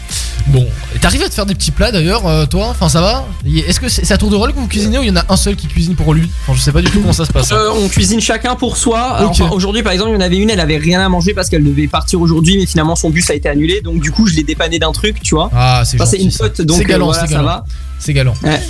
[0.48, 0.66] Bon,
[1.02, 3.90] t'arrives à te faire des petits plats d'ailleurs, euh, toi Enfin, ça va Est-ce que
[3.90, 5.58] c'est à tour de rôle que vous cuisinez ou il y en a un seul
[5.58, 7.52] qui cuisine pour lui Enfin, je sais pas du tout comment ça se passe.
[7.52, 7.56] hein.
[7.58, 9.18] Euh, on cuisine chacun pour soi.
[9.28, 11.50] Enfin, aujourd'hui, par exemple, il y en avait une, elle avait rien à manger parce
[11.50, 13.82] qu'elle devait partir aujourd'hui, mais finalement son bus a été annulé.
[13.82, 15.50] Donc, du coup, je l'ai dépanné d'un truc, tu vois.
[15.54, 17.66] Ah, c'est Ça, c'est une pote, donc euh, galant, voilà, ça va.
[18.00, 18.36] C'est galant.
[18.44, 18.62] Ouais.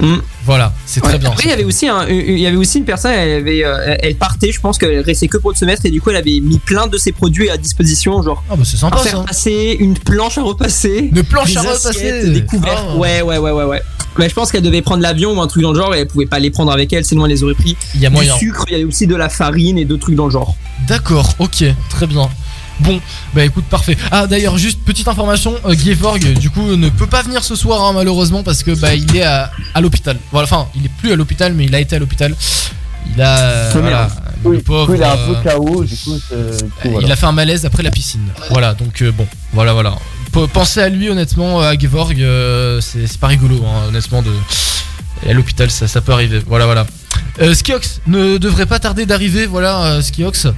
[0.00, 0.16] Mm.
[0.46, 1.30] Voilà, c'est très bien.
[1.30, 3.96] Après, il y avait aussi, un- il y avait aussi une personne, elle, avait, euh,
[4.00, 6.40] elle partait, je pense qu'elle restait que pour le semestre, et du coup, elle avait
[6.40, 8.42] mis plein de ses produits à disposition, genre.
[8.48, 9.24] Ah, bah c'est sympa à faire ça.
[9.24, 11.10] passer, une planche à repasser.
[11.14, 12.30] Une planche des à repasser.
[12.30, 12.86] Des couverts.
[12.92, 12.96] Ah.
[12.96, 13.82] Ouais, ouais, ouais, ouais, ouais.
[14.18, 16.06] Mais je pense qu'elle devait prendre l'avion ou un truc dans le genre, et elle
[16.08, 17.76] pouvait pas les prendre avec elle, sinon elle les aurait pris.
[17.94, 18.32] Il y a moyen.
[18.34, 20.56] Du sucre, il y avait aussi de la farine et d'autres trucs dans le genre.
[20.88, 22.28] D'accord, ok, très bien.
[22.80, 23.00] Bon,
[23.34, 23.96] bah écoute, parfait.
[24.10, 27.82] Ah d'ailleurs, juste petite information, euh, Gevorg, du coup, ne peut pas venir ce soir
[27.84, 30.16] hein, malheureusement parce que bah il est à, à l'hôpital.
[30.30, 32.34] Voilà, enfin, il est plus à l'hôpital, mais il a été à l'hôpital.
[33.16, 34.08] Il a, voilà,
[34.52, 34.62] le
[34.94, 37.32] il est un euh, peu KO, du coup, c'est- du coup, il a fait un
[37.32, 38.20] malaise après la piscine.
[38.50, 39.96] Voilà, donc euh, bon, voilà, voilà.
[40.32, 44.30] P- Pensez à lui, honnêtement, à Gevorg, euh, c'est c'est pas rigolo, hein, honnêtement, de.
[45.26, 46.40] Et à l'hôpital, ça, ça peut arriver.
[46.46, 46.86] Voilà, voilà.
[47.40, 50.48] Euh, Skiox ne devrait pas tarder d'arriver, voilà, euh, Skiox,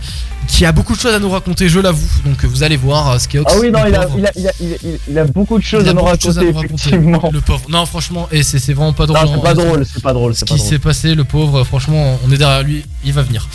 [0.49, 2.09] qui a beaucoup de choses à nous raconter, je l'avoue.
[2.25, 3.53] Donc vous allez voir, euh, Skiox.
[3.55, 4.77] Ah oui, non, il a, il, a, il, a, il, a,
[5.09, 7.31] il a beaucoup de choses Il a à nous choses raconter, à nous raconter, effectivement.
[7.33, 7.63] Le pauvre.
[7.69, 9.21] Non, franchement, et c'est c'est vraiment pas drôle.
[9.21, 9.65] Non, c'est hein, pas honnêtement.
[9.73, 12.85] drôle, c'est pas drôle, Ce qui s'est passé, le pauvre, franchement, on est derrière lui,
[13.05, 13.47] il va venir.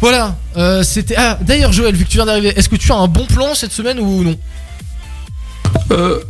[0.00, 1.14] Voilà, euh, c'était.
[1.16, 3.54] Ah, d'ailleurs, Joël, vu que tu viens d'arriver, est-ce que tu as un bon plan
[3.54, 4.36] cette semaine ou non?
[5.92, 6.20] Euh.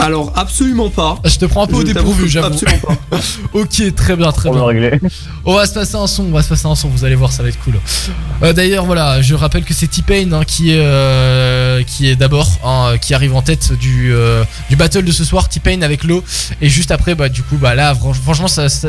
[0.00, 1.18] Alors, absolument pas.
[1.24, 2.46] Je te prends un peu au Je dépourvu, j'avoue.
[2.54, 3.18] Absolument pas.
[3.52, 4.60] ok, très bien, très On bien.
[4.60, 5.00] va régler.
[5.44, 7.32] On va se passer un son, on va se passer un son, vous allez voir,
[7.32, 7.74] ça va être cool.
[8.42, 12.48] Euh, D'ailleurs, voilà, je rappelle que c'est T-Pain hein, qui est, euh, qui est d'abord,
[12.64, 16.22] hein, qui arrive en tête du, euh, du battle de ce soir, T-Pain avec l'eau.
[16.60, 18.88] Et juste après, bah, du coup, bah là, franch- franchement, ça, ça-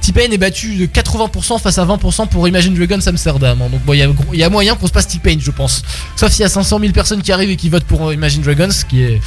[0.00, 3.58] T-Pain est battu de 80% face à 20% pour Imagine Dragons Amsterdam.
[3.60, 3.68] hein.
[3.70, 3.98] Donc, bon, il
[4.34, 5.82] y, y a moyen qu'on se passe T-Pain, je pense.
[6.16, 8.42] Sauf s'il y a 500 000 personnes qui arrivent et qui votent pour euh, Imagine
[8.42, 9.20] Dragons, ce qui est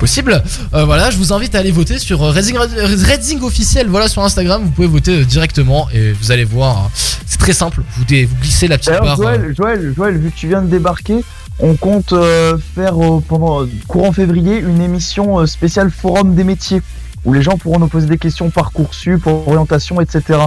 [0.00, 0.42] possible.
[0.74, 4.22] Euh, voilà, je vous invite à aller voter sur euh, Redzing, Redzing officiel, voilà sur
[4.22, 6.90] Instagram, vous pouvez voter euh, directement et vous allez voir, hein.
[7.26, 9.20] c'est très simple, vous, dé- vous glissez la petite barre.
[9.20, 11.24] euh, Joël, Joël, Joël, vu que tu viins de débarquer,
[11.60, 16.44] on compte euh, faire euh, pendant euh, courant février une émission euh, spéciale Forum des
[16.44, 16.80] métiers
[17.24, 20.38] où les gens pourront nous poser des questions parcoursup, orientation, etc.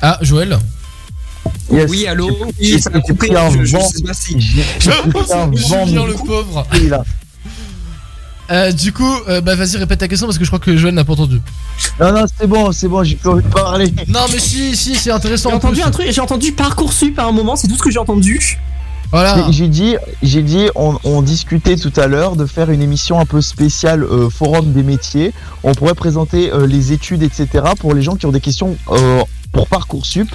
[0.00, 0.58] Ah, Joël?
[1.70, 1.90] Yes.
[1.90, 3.34] Oui, allô Oui, J'ai- ça a coupé.
[3.36, 3.88] un Je, je vent.
[3.88, 4.34] sais pas si.
[5.68, 6.66] Vent Julien le pauvre.
[8.50, 10.94] Euh, du coup, euh, bah vas-y, répète ta question parce que je crois que Joël
[10.94, 11.38] n'a pas entendu.
[12.00, 13.92] Non, non, c'est bon, c'est bon, j'ai plus envie de parler.
[14.08, 15.50] Non, mais si, si, c'est intéressant.
[15.50, 17.90] J'ai en entendu un truc, j'ai entendu Parcoursup à un moment, c'est tout ce que
[17.90, 18.58] j'ai entendu.
[19.10, 19.44] Voilà.
[19.48, 23.20] J'ai- J'ai dit, j'ai dit, on, on discutait tout à l'heure de faire une émission
[23.20, 25.34] un peu spéciale euh, forum des métiers.
[25.62, 27.48] On pourrait présenter euh, les études, etc.
[27.78, 29.22] pour les gens qui ont des questions euh,
[29.52, 30.28] pour parcoursup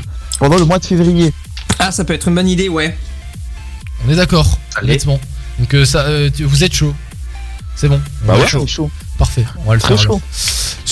[0.44, 1.32] pendant le mois de février.
[1.80, 2.98] Ah, ça peut être une bonne idée, ouais.
[4.06, 5.18] On est d'accord, honnêtement.
[5.58, 6.94] Donc, euh, ça, euh, vous êtes chaud.
[7.78, 8.02] C'est bon.
[8.26, 8.91] Bah On ouais, est chaud.
[9.18, 10.04] Parfait, on va le Très faire.
[10.04, 10.22] chaud.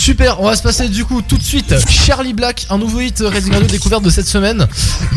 [0.01, 3.19] Super, on va se passer du coup tout de suite Charlie Black, un nouveau hit
[3.19, 4.67] Resident Radio découverte de cette semaine.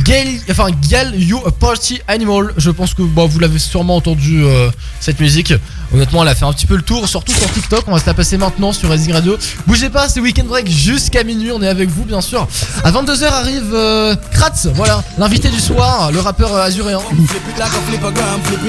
[0.05, 2.53] Gal, enfin Gal You a Party Animal.
[2.59, 4.69] Je pense que bah, vous l'avez sûrement entendu euh,
[5.01, 5.55] cette musique.
[5.95, 7.85] Honnêtement, elle a fait un petit peu le tour, surtout sur TikTok.
[7.87, 9.37] On va se la passer maintenant sur Resident Radio.
[9.67, 11.53] Bougez pas, c'est Weekend Break jusqu'à minuit.
[11.53, 12.49] On est avec vous, bien sûr.
[12.83, 16.99] À 22h arrive euh, Kratz, voilà, l'invité du soir, le rappeur euh, azuréen.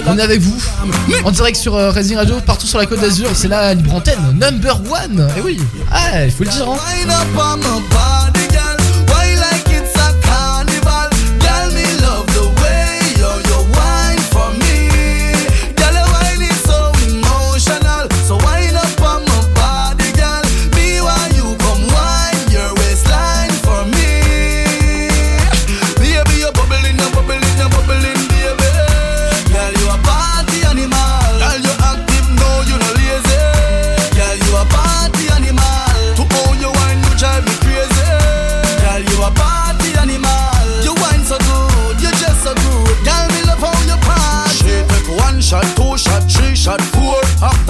[0.06, 0.62] On est avec vous
[1.24, 3.30] en direct sur euh, Radio, partout sur la côte d'Azur.
[3.34, 5.28] C'est la libre antenne, number one.
[5.38, 5.60] Et oui,
[5.92, 6.70] ah, il faut le dire.
[6.70, 6.78] Hein.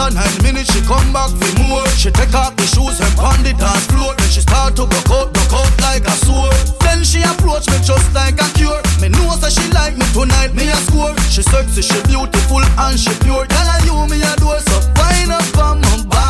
[0.05, 1.87] After nine minutes, she come back for more.
[1.97, 4.13] She take off the shoes and pound the dance floor.
[4.13, 6.53] Then she start to broke out, broke out like a sword.
[6.85, 8.77] Then she approach me just like a cure.
[9.01, 11.17] Me know say she like me tonight, me a score.
[11.33, 13.49] She sexy, she beautiful and she pure.
[13.49, 16.24] Girl, I you me adore, so wind up on my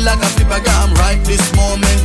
[0.00, 0.48] feel like a flip
[0.94, 1.99] right this moment.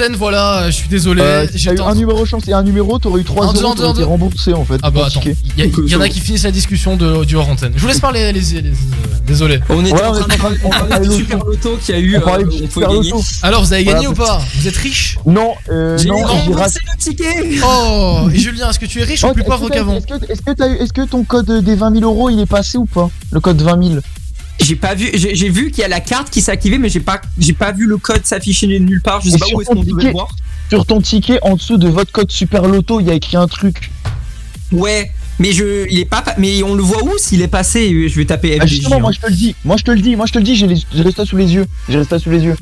[0.00, 1.22] L'antenne, voilà, je suis désolé.
[1.22, 3.74] Euh, j'ai eu un numéro chance et un numéro, t'aurais eu 3 Un, deux, euros,
[3.74, 4.78] t'aurais été remboursé en fait.
[4.82, 7.24] Ah bah attends, il y, a- il y en a qui finissent la discussion de,
[7.24, 7.72] du hors antenne.
[7.76, 8.72] Je vous laisse parler, les, les- les-
[9.26, 9.60] désolé.
[9.68, 11.94] On était Ouais, en train est en train de- parler de du super loto qu'il
[11.94, 12.16] y a eu.
[12.16, 13.18] On parlait euh.
[13.42, 16.78] Alors, vous avez gagné Voilà, ou pas Vous êtes riche Non, euh, non, j'ai remboursé
[16.92, 17.58] le ticket.
[17.64, 21.24] Oh Et Julien, est-ce que tu es riche ou plus pauvre qu'avant est-ce que ton
[21.24, 24.00] code des 20 000 euros il est passé ou pas Le code 20 000
[24.64, 27.00] J'ai pas vu, j'ai vu qu'il y a la carte qui s'est activée, mais j'ai
[27.00, 29.20] pas, j'ai pas vu le code s'afficher nulle part.
[29.20, 30.28] Je sais Et pas sur où est-ce ton qu'on devait ticket- le voir.
[30.70, 33.46] Sur ton ticket, en dessous de votre code Super Loto, il y a écrit un
[33.46, 33.90] truc.
[34.72, 38.08] Ouais, mais je, il est pas, pa- mais on le voit où s'il est passé?
[38.08, 39.12] Je vais taper Ah, justement, moi hein.
[39.14, 40.66] je te le dis, moi je te le dis, moi je te le dis, j'ai
[40.66, 41.66] les- resté sous les yeux.
[41.88, 42.56] J'ai resté sous les yeux.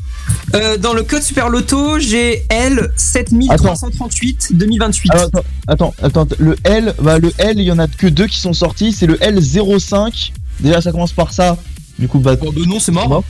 [0.54, 5.10] Euh, dans le code Super Loto, j'ai L 7338 2028.
[5.12, 8.26] Alors, attends, attends, attends, le L, bah le L, il y en a que deux
[8.26, 10.32] qui sont sortis, c'est le L05.
[10.60, 11.56] Déjà ça commence par ça.
[11.98, 13.22] Du coup bah, Oh, bah non, c'est mort.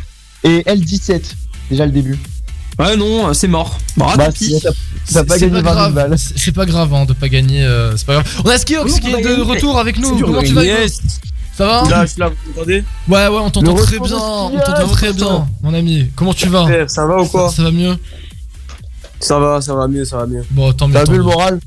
[0.44, 1.22] Et L17,
[1.70, 2.18] déjà le début.
[2.78, 3.78] Ouais, non, c'est mort.
[4.00, 4.70] Ah, Bah, t'as-
[5.12, 6.16] t'as pas gagné pas 20 000 grave, balles.
[6.18, 8.42] c'est pas grave hein, de pas gagner, euh, c'est pas grave.
[8.44, 9.42] On a Skiox qui est de gagné.
[9.42, 10.16] retour avec nous.
[10.16, 10.64] Dur Comment tu vas.
[10.64, 10.74] Hugo
[11.54, 14.58] Ça va Là, je suis là, vous m'entendez Ouais, ouais, on t'entend très bien, on
[14.58, 16.10] t'entend très bien, mon ami.
[16.16, 17.94] Comment tu vas Frère, ça va ou quoi ça, ça va mieux
[19.20, 20.44] Ça va, ça va mieux, ça va mieux.
[20.50, 20.94] Bon, tant mieux.
[20.94, 21.60] T'as vu le moral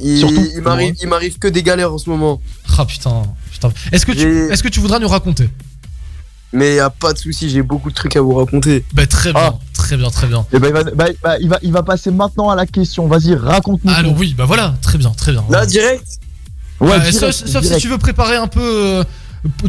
[0.00, 2.40] Il, Surtout, il m'arrive, il m'arrive que des galères en ce moment.
[2.78, 3.22] Ah putain,
[3.52, 3.70] putain.
[3.92, 5.48] Est-ce que, tu, est-ce que tu voudras nous raconter
[6.56, 8.82] Mais y a pas de souci, j'ai beaucoup de trucs à vous raconter.
[8.94, 9.58] Bah, très bien, Ah.
[9.74, 10.46] très bien, très bien.
[10.52, 13.06] Eh ben, il, va, bah, bah, il, va, il va passer maintenant à la question.
[13.08, 13.92] Vas-y, raconte-nous.
[13.92, 14.18] Alors, tout.
[14.20, 15.44] oui, bah voilà, très bien, très bien.
[15.50, 16.04] Là, direct
[16.80, 18.60] Ouais, direct, sauf sauf si tu veux préparer un peu.
[18.62, 19.04] euh,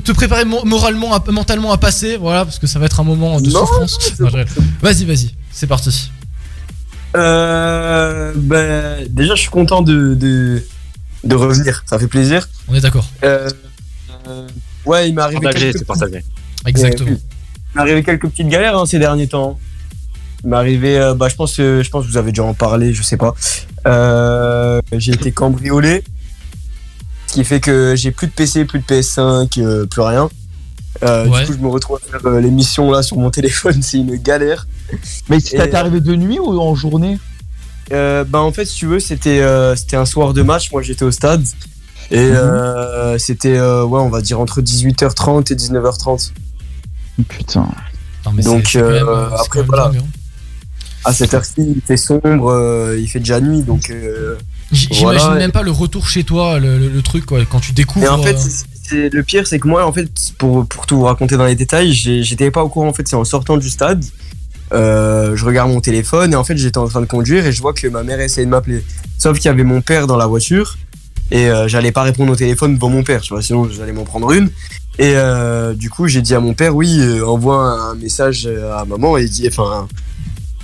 [0.04, 3.04] te préparer mo- moralement, à- mentalement à passer, voilà, parce que ça va être un
[3.04, 4.14] moment de Non, souffrance.
[4.20, 4.30] Non.
[4.82, 6.10] Vas-y, vas-y, c'est parti.
[7.16, 10.64] Euh, ben, déjà, je suis content de, de,
[11.24, 11.84] de revenir.
[11.86, 12.48] Ça fait plaisir.
[12.68, 13.08] On est d'accord.
[13.24, 13.50] Euh,
[14.28, 14.48] euh,
[14.86, 16.24] ouais, il m'est arrivé Partagé, c'est partagé.
[16.68, 17.10] Exactement.
[17.12, 19.60] Il m'est arrivé quelques petites galères hein, ces derniers temps.
[20.44, 22.54] Il m'est arrivé, euh, bah, je pense, que- je pense que vous avez déjà en
[22.54, 23.34] parlé, je sais pas.
[23.86, 26.04] Euh, j'ai été cambriolé,
[27.28, 30.30] ce qui fait que j'ai plus de PC, plus de PS5, euh, plus rien.
[31.04, 31.42] Euh, Ouais.
[31.42, 34.16] Du coup, je me retrouve à faire euh, l'émission là sur mon téléphone, c'est une
[34.16, 34.68] galère.
[35.30, 37.20] Mais ça t'est arrivé de nuit ou en journée?
[37.94, 40.72] Euh, bah en fait, si tu veux, c'était euh, c'était un soir de match.
[40.72, 41.44] Moi, j'étais au stade
[42.12, 42.36] et Mhm.
[42.36, 46.32] euh, c'était euh, ouais, on va dire entre 18h30 et 19h30.
[47.28, 47.68] Putain.
[48.26, 49.84] Non, mais Donc, c'est- c'est quand même, euh, c'est après, voilà.
[49.90, 50.06] dingue, hein.
[51.06, 54.36] À cette heure-ci, il fait sombre, euh, il fait déjà nuit, donc euh,
[54.74, 57.62] J- Voilà, J'imagine même pas le retour chez toi, le, le- le truc quoi, quand
[57.62, 58.06] tu découvres.
[58.06, 60.98] Et en fait, c'est- c'est- le pire, c'est que moi, en fait, pour, pour tout
[60.98, 62.90] vous raconter dans les détails, j'ai- j'étais pas au courant.
[62.90, 64.04] En fait, c'est en sortant du stade,
[64.74, 67.62] euh, je regarde mon téléphone et en fait, j'étais en train de conduire et je
[67.62, 68.84] vois que ma mère essayait de m'appeler.
[69.18, 70.78] Sauf qu'il y avait mon père dans la voiture
[71.32, 74.04] et euh, j'allais pas répondre au téléphone devant mon père, tu vois, sinon j'allais m'en
[74.04, 74.50] prendre une.
[75.00, 78.84] Et euh, du coup, j'ai dit à mon père, oui, euh, envoie un message à
[78.86, 79.88] maman et dit, enfin,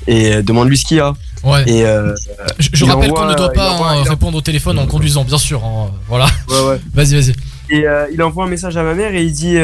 [0.08, 1.14] et euh, demande-lui ce qu'il y a.
[1.44, 1.64] Ouais.
[1.70, 2.14] Et euh,
[2.60, 5.64] je rappelle qu'on ne doit pas envoie- hein, répondre au téléphone en conduisant, bien sûr.
[5.64, 6.26] hein, Voilà.
[6.50, 6.80] Ouais, ouais.
[6.94, 7.34] Vas-y, vas-y.
[7.70, 9.58] Et il envoie un message à ma mère et il dit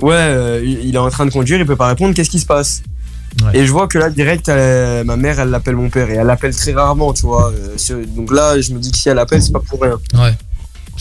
[0.00, 2.82] Ouais, il est en train de conduire, il peut pas répondre, qu'est-ce qui se passe?
[3.52, 6.54] Et je vois que là, direct, ma mère, elle l'appelle mon père et elle l'appelle
[6.54, 7.52] très rarement, tu vois.
[8.16, 9.98] donc là, je me dis que si elle l'appelle, c'est pas pour rien.
[10.14, 10.32] Ouais.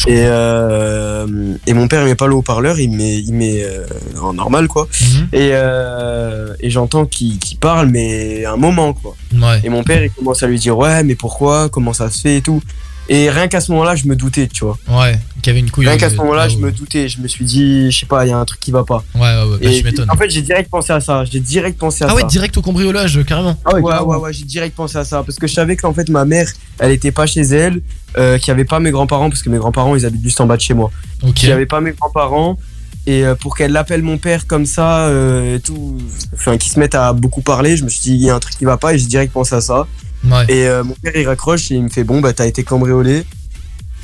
[0.08, 3.86] Et, euh, et mon père, il met pas le haut-parleur, il met, il met euh,
[4.22, 4.88] en normal, quoi.
[5.02, 5.28] Mhm.
[5.34, 9.16] Et, euh, et j'entends qu'il parle, mais un moment, quoi.
[9.34, 9.62] Ouais.
[9.64, 11.70] Et mon père, il commence à lui dire Ouais, mais pourquoi?
[11.70, 12.62] Comment ça se fait et tout?
[13.10, 14.78] Et rien qu'à ce moment-là, je me doutais, tu vois.
[14.88, 15.86] Ouais, qu'il y avait une couille.
[15.88, 17.10] Rien qu'à ce moment-là, là je me doutais.
[17.10, 19.04] Je me suis dit, je sais pas, il y a un truc qui va pas.
[19.16, 20.10] Ouais, ouais, ouais, bah, Et tu m'étonnes.
[20.10, 21.26] en fait, j'ai direct pensé à ça.
[21.26, 22.16] J'ai direct pensé à Ah ça.
[22.16, 23.58] ouais, direct au cambriolage, carrément.
[23.74, 25.22] ouais, ouais, ouais, j'ai direct pensé à ça.
[25.24, 26.50] Parce que je savais qu'en fait, ma mère,
[26.80, 27.82] elle était pas chez elle,
[28.18, 30.46] euh, qu'il y avait pas mes grands-parents, parce que mes grands-parents, ils habitent juste en
[30.46, 30.90] bas de chez moi.
[31.24, 31.34] Ok.
[31.34, 32.58] Qu'il y avait pas mes grands-parents.
[33.06, 35.98] Et euh, pour qu'elle appelle mon père comme ça, euh, et tout,
[36.34, 38.40] enfin, qu'ils se mettent à beaucoup parler, je me suis dit, il y a un
[38.40, 39.88] truc qui va pas, et j'ai direct pensé à ça.
[40.24, 40.46] Ouais.
[40.48, 43.26] Et euh, mon père, il raccroche et il me fait, bon, bah, t'as été cambriolé.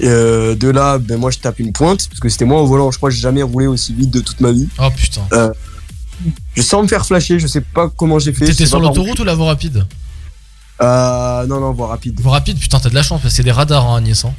[0.02, 2.68] Et euh, de là, ben, moi, je tape une pointe, parce que c'était moi au
[2.68, 2.92] volant.
[2.92, 4.68] Je crois que j'ai jamais roulé aussi vite de toute ma vie.
[4.80, 5.22] Oh putain.
[5.34, 5.52] Euh,
[6.56, 8.46] je sens me faire flasher, je sais pas comment j'ai fait.
[8.46, 9.86] T'étais sur l'autoroute ou la voie rapide?
[10.82, 12.20] Euh, non, non, voie rapide.
[12.22, 14.24] Voie rapide, putain, t'as de la chance parce que c'est des radars hein, Nice.
[14.26, 14.34] hein.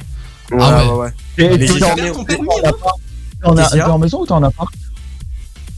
[0.51, 1.13] Ouais, ah ouais, ouais.
[1.37, 4.69] Et tu j'ai t'es en- en en maison ou t'es en appart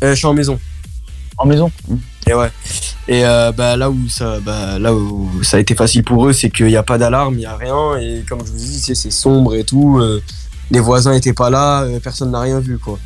[0.04, 0.58] Euh, je suis en maison.
[1.38, 1.72] En maison?
[2.28, 2.52] Et ouais.
[3.08, 6.34] Et euh, bah, là où ça, bah, là où ça a été facile pour eux,
[6.34, 7.98] c'est qu'il n'y a pas d'alarme, il n'y a rien.
[7.98, 10.00] Et comme je vous dis, c'est sombre et tout.
[10.00, 10.22] euh,
[10.72, 12.98] les voisins étaient pas là, euh, personne n'a rien vu, quoi.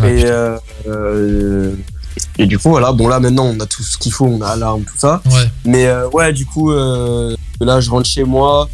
[0.00, 1.74] Ouais, et, euh,
[2.38, 4.48] et du coup, voilà, bon, là maintenant, on a tout ce qu'il faut, on a
[4.48, 5.20] alarme, tout ça.
[5.26, 5.50] Ouais.
[5.64, 8.68] Mais ouais, du coup, là, je rentre chez moi.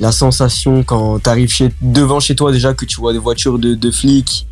[0.00, 3.74] La sensation quand t'arrives chez, devant chez toi, déjà que tu vois des voitures de,
[3.74, 4.46] de flics.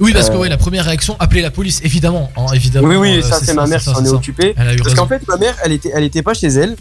[0.00, 2.30] Oui, parce que Euh, ouais, la première réaction, appeler la police, évidemment.
[2.36, 4.54] hein, évidemment Oui, oui, euh, ça c'est ma mère qui s'en est occupée.
[4.82, 6.76] Parce qu'en fait, ma mère, elle était, elle était pas chez elle.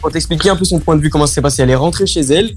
[0.00, 2.06] Pour t'expliquer un peu son point de vue, comment ça s'est passé, elle est rentrée
[2.06, 2.50] chez elle.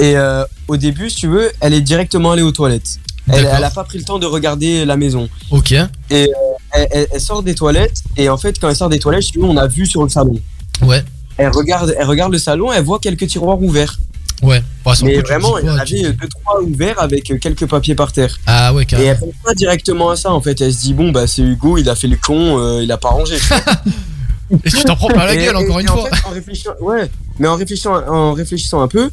[0.00, 2.98] Et euh, au début, si tu veux, elle est directement allée aux toilettes.
[3.32, 5.28] Elle, elle a pas pris le temps de regarder la maison.
[5.50, 5.72] Ok.
[5.72, 6.26] Et euh,
[6.72, 8.02] elle, elle- elle sort des toilettes.
[8.16, 10.02] Et en fait, quand elle sort des toilettes, si tu veux, on a vu sur
[10.02, 10.38] le salon.
[10.82, 11.02] Ouais.
[11.36, 13.98] Elle regarde, elle regarde le salon, elle voit quelques tiroirs ouverts.
[14.44, 14.62] Ouais.
[15.02, 17.94] Mais vraiment, il y en quoi, tu- avait deux, trois ouverts avec euh, quelques papiers
[17.94, 18.36] par terre.
[18.46, 19.10] Ah ouais, Et carrément.
[19.12, 20.60] elle pense pas directement à ça en fait.
[20.60, 22.98] Elle se dit bon bah c'est Hugo, il a fait le con, euh, il a
[22.98, 23.36] pas rangé.
[24.64, 26.10] Et tu t'en prends pas la Et- gueule, et- encore et une en fois.
[26.10, 29.10] fait, en réfléchissant, ouais, mais en réfléchissant, en réfléchissant un peu,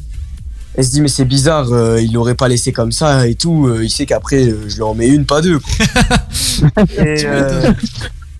[0.74, 3.66] elle se dit mais c'est bizarre, euh, il l'aurait pas laissé comme ça et tout.
[3.66, 5.58] euh, il sait qu'après euh, je lui en mets une, pas deux.
[5.58, 5.86] Quoi.
[6.98, 7.72] et, euh,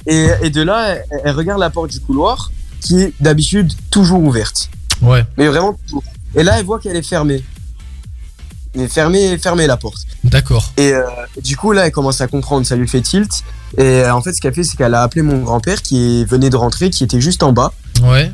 [0.06, 4.20] et, et de là, elle, elle regarde la porte du couloir qui est d'habitude toujours
[4.22, 4.68] ouverte.
[5.00, 5.24] Ouais.
[5.38, 6.02] Mais vraiment toujours.
[6.34, 7.42] Et là, elle voit qu'elle est fermée.
[8.74, 10.06] Mais fermée, fermée la porte.
[10.24, 10.72] D'accord.
[10.78, 11.02] Et euh,
[11.42, 13.42] du coup, là, elle commence à comprendre, ça lui fait tilt.
[13.76, 16.48] Et euh, en fait, ce qu'elle fait, c'est qu'elle a appelé mon grand-père qui venait
[16.50, 17.72] de rentrer, qui était juste en bas.
[18.02, 18.32] Ouais.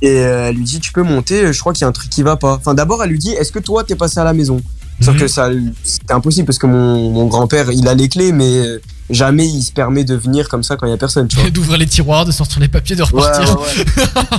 [0.00, 2.08] Et euh, elle lui dit, tu peux monter, je crois qu'il y a un truc
[2.08, 2.54] qui va pas.
[2.54, 4.62] Enfin, d'abord, elle lui dit, est-ce que toi, t'es passé à la maison?
[5.02, 5.20] Sauf Mhm.
[5.20, 5.50] que ça,
[5.84, 8.62] c'était impossible parce que mon, mon grand-père, il a les clés, mais
[9.10, 11.50] jamais il se permet de venir comme ça quand il y a personne, tu vois.
[11.50, 13.60] D'ouvrir les tiroirs, de sortir les papiers, de repartir.
[13.60, 14.38] ouais, Ouais.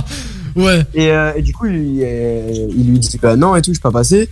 [0.94, 3.74] Et, euh, et du coup, il, euh, il lui dit bah non et tout, je
[3.74, 4.28] suis pas passé.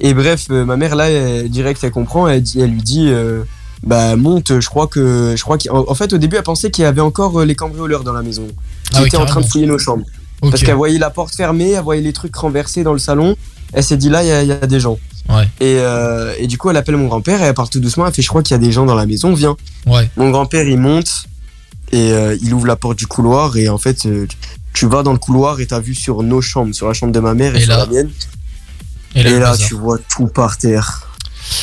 [0.00, 3.08] Et bref, euh, ma mère là, elle, direct, elle comprend, elle, dit, elle lui dit
[3.08, 3.42] euh,
[3.84, 6.82] bah monte, je crois que, je crois qu'en en fait au début elle pensait qu'il
[6.82, 8.54] y avait encore les cambrioleurs dans la maison, qui
[8.94, 10.04] Ah oui, étaient en train de fouiller nos chambres.
[10.50, 13.36] Parce qu'elle voyait la porte fermée, elle voyait les trucs renversés dans le salon.
[13.72, 14.98] Elle s'est dit là, il y, a- il y a des gens.
[15.30, 15.44] Ouais.
[15.60, 18.06] Et, euh, et du coup, elle appelle mon grand-père et elle part tout doucement.
[18.06, 19.56] Elle fait, je crois qu'il y a des gens dans la maison, viens.
[19.86, 20.10] Ouais.
[20.18, 21.24] Mon grand-père, il monte
[21.92, 23.56] et euh, il ouvre la porte du couloir.
[23.56, 24.26] Et en fait, euh,
[24.74, 27.20] tu- vas dans le couloir et t'as vu sur nos chambres, sur la chambre de
[27.20, 28.10] ma mère et, Et sur là- la mienne.
[29.14, 31.08] Et là, tu vois tout par terre.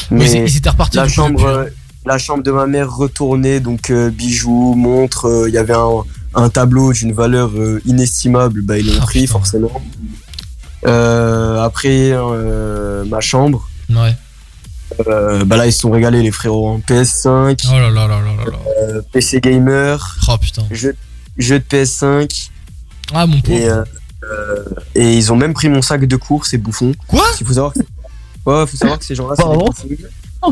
[0.09, 1.53] Oui, ils- ils étaient repartis, La chambre, hein.
[1.65, 1.69] euh,
[2.05, 5.25] la chambre de ma mère retournée, donc euh, bijoux, montres.
[5.25, 6.03] euh, Il y avait un,
[6.35, 8.61] un tableau d'une valeur euh, inestimable.
[8.61, 9.71] Bah, ils Ah, l'ont pris, forcément.
[10.85, 12.11] Après,
[13.07, 13.67] ma chambre.
[13.89, 14.15] Ouais.
[15.07, 16.69] Euh, bah là, ils se sont régalés, les frérots.
[16.69, 16.81] hein.
[16.87, 19.01] PS5, Oh là là là là là là.
[19.13, 20.63] PC Gamer, Oh putain.
[20.71, 20.95] jeu,
[21.37, 22.49] jeu de PS5.
[23.13, 23.57] Ah mon pauvre.
[23.57, 23.83] Et, euh,
[24.23, 24.63] euh,
[24.95, 26.93] et ils ont même pris mon sac de cours, ces bouffons.
[27.07, 29.87] Quoi Il faut savoir que, ouais, faut savoir que ces gens-là, c'est des Pardon bouffons.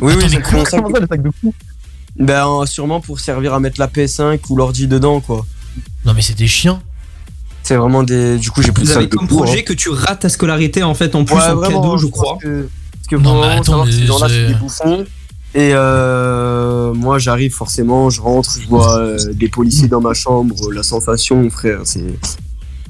[0.01, 0.81] Oui, oui, ils ont pris mon sac.
[0.81, 1.31] Comment ça, le sac de
[2.17, 5.45] Ben, euh, sûrement pour servir à mettre la PS5 ou l'ordi dedans, quoi.
[6.05, 6.81] Non mais c'est des chiens.
[7.63, 8.37] C'est vraiment des.
[8.37, 9.63] Du coup, j'ai plus Vous ça avez de comme cours, projet hein.
[9.65, 12.37] que tu rates ta scolarité en fait en plus Ouais, en vraiment, cadeau, je crois.
[12.41, 15.05] que- parce que Non, vraiment, mais attends, savoir que mais ces gens-là, c'est des bouffons.
[15.55, 20.71] Et euh, moi, j'arrive forcément, je rentre, je vois euh, des policiers dans ma chambre,
[20.71, 22.03] la sensation, frère, c'est.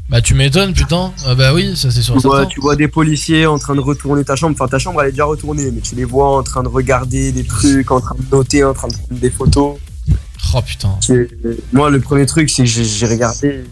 [0.09, 1.11] Bah, tu m'étonnes, putain.
[1.25, 2.15] Ah, bah oui, ça c'est sûr.
[2.15, 4.55] Tu vois, tu vois des policiers en train de retourner ta chambre.
[4.59, 7.31] Enfin, ta chambre, elle est déjà retournée, mais tu les vois en train de regarder
[7.31, 9.77] des trucs, en train de noter, en train de prendre des photos.
[10.55, 10.97] Oh putain.
[11.73, 13.63] Moi, le premier truc, c'est que j'ai regardé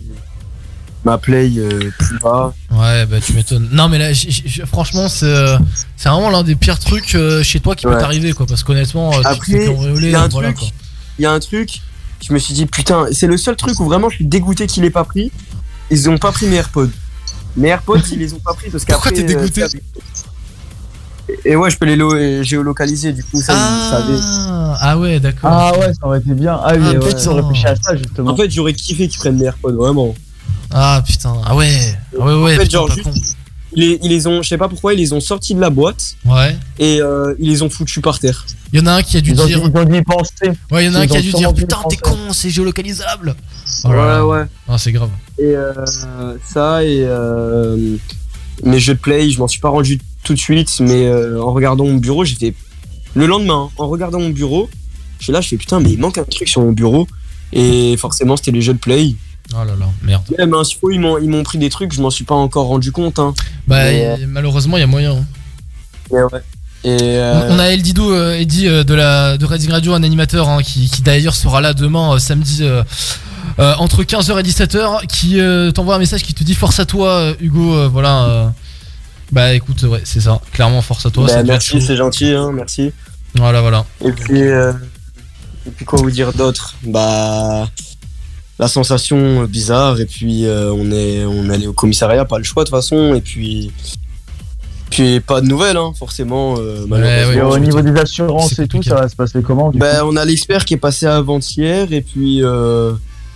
[1.03, 2.53] ma play euh, plus bas.
[2.69, 3.69] Ouais, bah tu m'étonnes.
[3.71, 5.57] Non, mais là, j- j- franchement, c'est euh,
[5.95, 8.45] c'est vraiment l'un des pires trucs euh, chez toi qui peut t'arriver, quoi.
[8.45, 10.69] Parce qu'honnêtement, Après, il y a un voilà, truc,
[11.17, 11.81] il y a un truc,
[12.27, 14.83] je me suis dit, putain, c'est le seul truc où vraiment je suis dégoûté qu'il
[14.85, 15.31] ait pas pris.
[15.89, 16.89] Ils ont pas pris mes AirPods.
[17.55, 19.09] Mes AirPods, ils les ont pas pris parce qu'après.
[19.11, 19.77] Pourquoi t'es dégoûté euh, ça-
[21.43, 23.53] et ouais, je peux les lo- géolocaliser, du coup, ça.
[23.55, 25.49] Ah, ah ouais, d'accord.
[25.51, 26.57] Ah ouais, ça aurait été bien.
[26.63, 28.31] Ah oui, Ah, peut-être ils ont réfléchi à ça justement.
[28.31, 30.15] En fait, j'aurais kiffé qu'ils prennent mes AirPods, vraiment.
[30.71, 31.69] Ah putain, ah ouais.
[32.17, 33.35] Ah ouais, ouais, en fait, putain, genre, juste,
[33.73, 35.69] ils, les, ils les ont, je sais pas pourquoi, ils les ont sortis de la
[35.69, 36.57] boîte Ouais.
[36.79, 38.45] et euh, ils les ont foutus par terre.
[38.71, 39.57] Il y en a un qui a dû Ils ont, dire.
[39.63, 40.31] ils ont dû y penser.
[40.71, 43.35] Ouais, il y en a un qui a dû dire Putain, t'es con, c'est géolocalisable.
[43.85, 44.25] Oh là là.
[44.25, 44.45] Ouais, ouais.
[44.67, 45.09] Ah, c'est grave.
[45.39, 45.73] Et euh,
[46.43, 47.95] ça, et euh,
[48.63, 51.53] mes jeux de play, je m'en suis pas rendu tout de suite, mais euh, en
[51.53, 52.53] regardant mon bureau, fait.
[53.13, 54.69] Le lendemain, en regardant mon bureau,
[55.19, 57.07] je suis là, je fais putain, mais il manque un truc sur mon bureau.
[57.53, 59.15] Et forcément, c'était les jeux de play.
[59.53, 60.23] Oh là là, merde.
[60.37, 60.53] Même
[60.91, 63.17] ils m'ont ils m'ont pris des trucs, je m'en suis pas encore rendu compte.
[63.19, 63.33] Hein.
[63.67, 65.13] Bah, Mais, malheureusement, il y a moyen.
[65.13, 65.25] hein.
[66.09, 66.21] Ouais.
[66.83, 70.47] Et euh, On a El Dido, Eddie euh, de, la, de Reading Radio, un animateur
[70.49, 72.63] hein, qui, qui d'ailleurs sera là demain, samedi,
[73.59, 76.85] euh, entre 15h et 17h, qui euh, t'envoie un message qui te dit Force à
[76.85, 77.73] toi, euh, Hugo.
[77.75, 78.23] euh, voilà.
[78.25, 78.47] euh.
[79.31, 80.39] Bah écoute, ouais, c'est ça.
[80.53, 81.25] Clairement, force à toi.
[81.25, 82.91] bah, ça merci, c'est gentil, hein, merci.
[83.35, 83.85] Voilà, voilà.
[84.05, 84.71] Et puis, euh,
[85.65, 86.75] et puis quoi vous dire d'autre?
[86.83, 87.67] Bah,
[88.59, 89.99] la sensation bizarre.
[89.99, 92.77] Et puis euh, on est, on est allé au commissariat, pas le choix de toute
[92.77, 93.15] façon.
[93.15, 93.71] Et puis,
[94.89, 96.55] puis pas de nouvelles, hein, forcément.
[96.57, 97.49] euh, malheureusement.
[97.49, 100.07] Au niveau des assurances et tout, ça va se passer comment du Ben, coup?
[100.09, 102.93] on a l'expert qui est passé avant-hier et puis euh,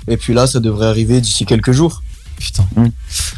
[0.08, 2.02] et puis là ça devrait arriver d'ici quelques jours.
[2.42, 2.66] Putain.
[2.76, 2.90] Hmm.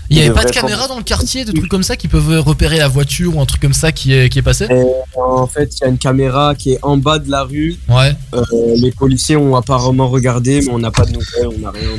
[0.10, 2.40] Il y avait pas de caméra dans le quartier, de trucs comme ça qui peuvent
[2.40, 4.66] repérer la voiture ou un truc comme ça qui est, qui est passé?
[4.70, 4.86] Et
[5.20, 7.78] en fait, il y a une caméra qui est en bas de la rue.
[7.90, 8.16] Ouais.
[8.34, 8.44] Euh,
[8.78, 11.90] les policiers ont apparemment regardé, mais on n'a pas de nouvelles, on n'a rien.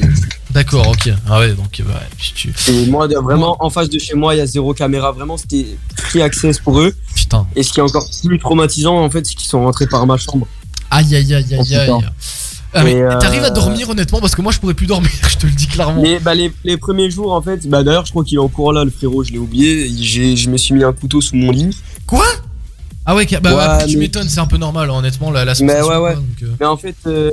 [0.51, 1.11] D'accord, ok.
[1.29, 2.55] Ah ouais, donc bah, puis tu.
[2.69, 5.13] Et moi, vraiment, en face de chez moi, il y a zéro caméra.
[5.13, 6.95] Vraiment, c'était free access pour eux.
[7.15, 7.47] Putain.
[7.57, 10.17] Et ce qui est encore plus traumatisant, en fait, c'est qu'ils sont rentrés par ma
[10.17, 10.47] chambre.
[10.91, 11.91] Aïe aïe aïe Oh, aïe aïe.
[12.75, 15.37] Ah, mais euh, t'arrives à dormir honnêtement parce que moi je pourrais plus dormir, je
[15.37, 16.03] te le dis clairement.
[16.03, 18.73] Les, bah, les, les premiers jours, en fait, bah, d'ailleurs, je crois qu'il est encore
[18.73, 19.89] là, le frérot, je l'ai oublié.
[19.97, 21.77] J'ai- Je me suis mis un couteau sous mon lit.
[22.07, 22.25] Quoi?
[23.07, 25.53] Ah ouais, bah Ouais, après, tu mais- m'étonnes, c'est un peu normal honnêtement la, la
[25.61, 26.15] Mais ouais, ouais.
[26.15, 26.47] donc, euh.
[26.59, 27.31] Mais en fait, euh,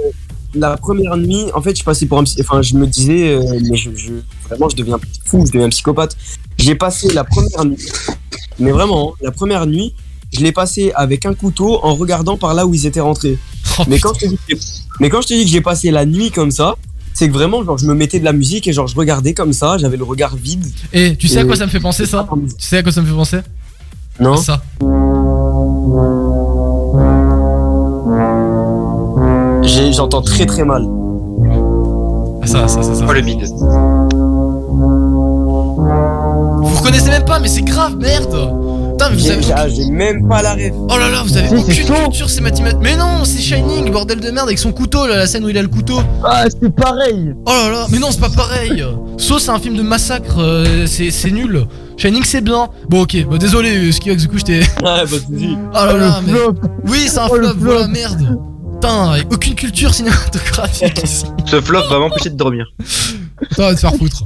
[0.53, 3.77] la première nuit, en fait, je passais pour un Enfin, je me disais, euh, mais
[3.77, 4.11] je, je-
[4.47, 6.15] vraiment, je deviens fou, je deviens psychopathe.
[6.57, 7.77] J'ai passé la première nuit,
[8.59, 9.95] mais vraiment, hein, la première nuit,
[10.33, 13.37] je l'ai passé avec un couteau en regardant par là où ils étaient rentrés.
[13.79, 14.55] Oh, mais, quand je te dis que,
[14.99, 16.75] mais quand je te dis que j'ai passé la nuit comme ça,
[17.13, 19.53] c'est que vraiment, genre, je me mettais de la musique et genre, je regardais comme
[19.53, 20.65] ça, j'avais le regard vide.
[20.93, 22.27] Et tu sais à quoi ça me fait penser ça
[22.57, 23.39] Tu sais à quoi ça me fait penser?
[24.19, 24.61] Non Ça.
[29.91, 30.87] J'entends très très mal.
[32.41, 33.05] Ah, ça, ça, ça, ça.
[33.07, 33.43] Oh le bide.
[36.63, 38.60] Vous reconnaissez même pas, mais c'est grave, merde
[39.01, 39.69] Putain, mais vous J'ai avez.
[39.75, 40.73] j'ai- j'ai même pas la rêve.
[40.77, 42.79] Oh là là, vous avez Si, aucune culture, c'est mathématique.
[42.81, 45.57] Mais non, c'est Shining, bordel de merde, avec son couteau, là, la scène où il
[45.57, 45.99] a le couteau.
[46.23, 48.83] Ah, c'est pareil Oh là là, mais non, c'est pas pareil.
[49.17, 51.65] So, c'est un film de massacre, euh, c'est nul.
[51.97, 52.69] Shining, c'est bien.
[52.89, 54.61] Bon, ok, bah, désolé, euh, Ski, du coup, j'étais.
[54.85, 55.57] Ah, bah, tu dis.
[55.57, 56.39] Oh là Oh, là, le mais.
[56.39, 56.53] flop.
[56.87, 57.55] Oui, c'est un Oh, flop, flop.
[57.59, 58.37] voilà, merde.
[58.73, 61.25] Putain, aucune culture cinématographique ici.
[61.45, 62.65] Ce flop va m'empêcher de dormir.
[63.51, 64.25] Ça va te faire foutre.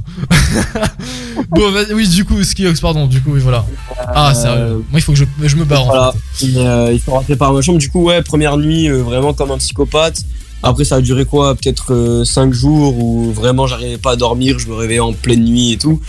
[1.50, 3.64] bon, oui, du coup, Skiox, pardon, du coup, oui, voilà.
[4.08, 4.84] Ah, sérieux.
[4.90, 6.14] Moi, il faut que je, je me barre en Voilà.
[6.34, 6.46] fait.
[6.46, 7.78] Et, euh, ils sont rentrés par ma chambre.
[7.78, 10.22] Du coup, ouais, première nuit, euh, vraiment comme un psychopathe.
[10.62, 14.68] Après, ça a duré quoi Peut-être 5 jours où vraiment j'arrivais pas à dormir, je
[14.68, 16.00] me réveillais en pleine nuit et tout.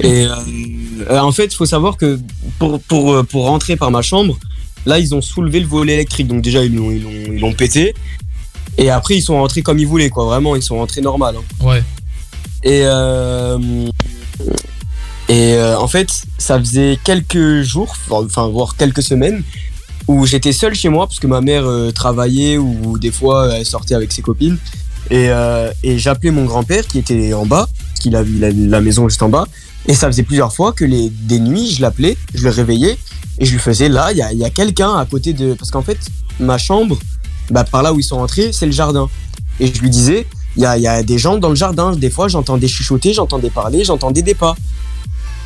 [0.00, 0.34] Et euh,
[1.10, 2.18] euh, en fait, il faut savoir que
[2.58, 4.36] pour, pour, euh, pour rentrer par ma chambre,
[4.86, 6.26] là, ils ont soulevé le volet électrique.
[6.28, 7.94] Donc, déjà, ils l'ont ils l'ont- ils l'ont pété.
[8.76, 10.24] Et après, ils sont rentrés comme ils voulaient, quoi.
[10.24, 11.36] Vraiment, ils sont rentrés normal.
[11.38, 11.64] hein.
[11.64, 11.82] Ouais.
[12.64, 13.58] Et, euh,
[15.28, 16.08] et euh, en fait,
[16.38, 19.42] ça faisait quelques jours, enfin voire quelques semaines,
[20.08, 23.66] où j'étais seul chez moi parce que ma mère euh, travaillait ou des fois elle
[23.66, 24.58] sortait avec ses copines.
[25.10, 25.28] Et,
[25.82, 29.06] et j'appelais mon grand-père qui était en bas, parce qu'il a, il a la maison
[29.06, 29.46] juste en bas.
[29.86, 32.98] Et ça faisait plusieurs fois que les, des nuits, je l'appelais, je le réveillais
[33.38, 35.52] et je lui faisais là, il y a, y a quelqu'un à côté de.
[35.54, 35.98] Parce qu'en fait,
[36.40, 36.98] ma chambre,
[37.50, 39.08] bah, par là où ils sont rentrés, c'est le jardin.
[39.60, 40.26] Et je lui disais,
[40.56, 41.94] il y a, il y a des gens dans le jardin.
[41.96, 44.54] Des fois, j'entendais chuchoter, j'entendais parler, j'entendais des pas.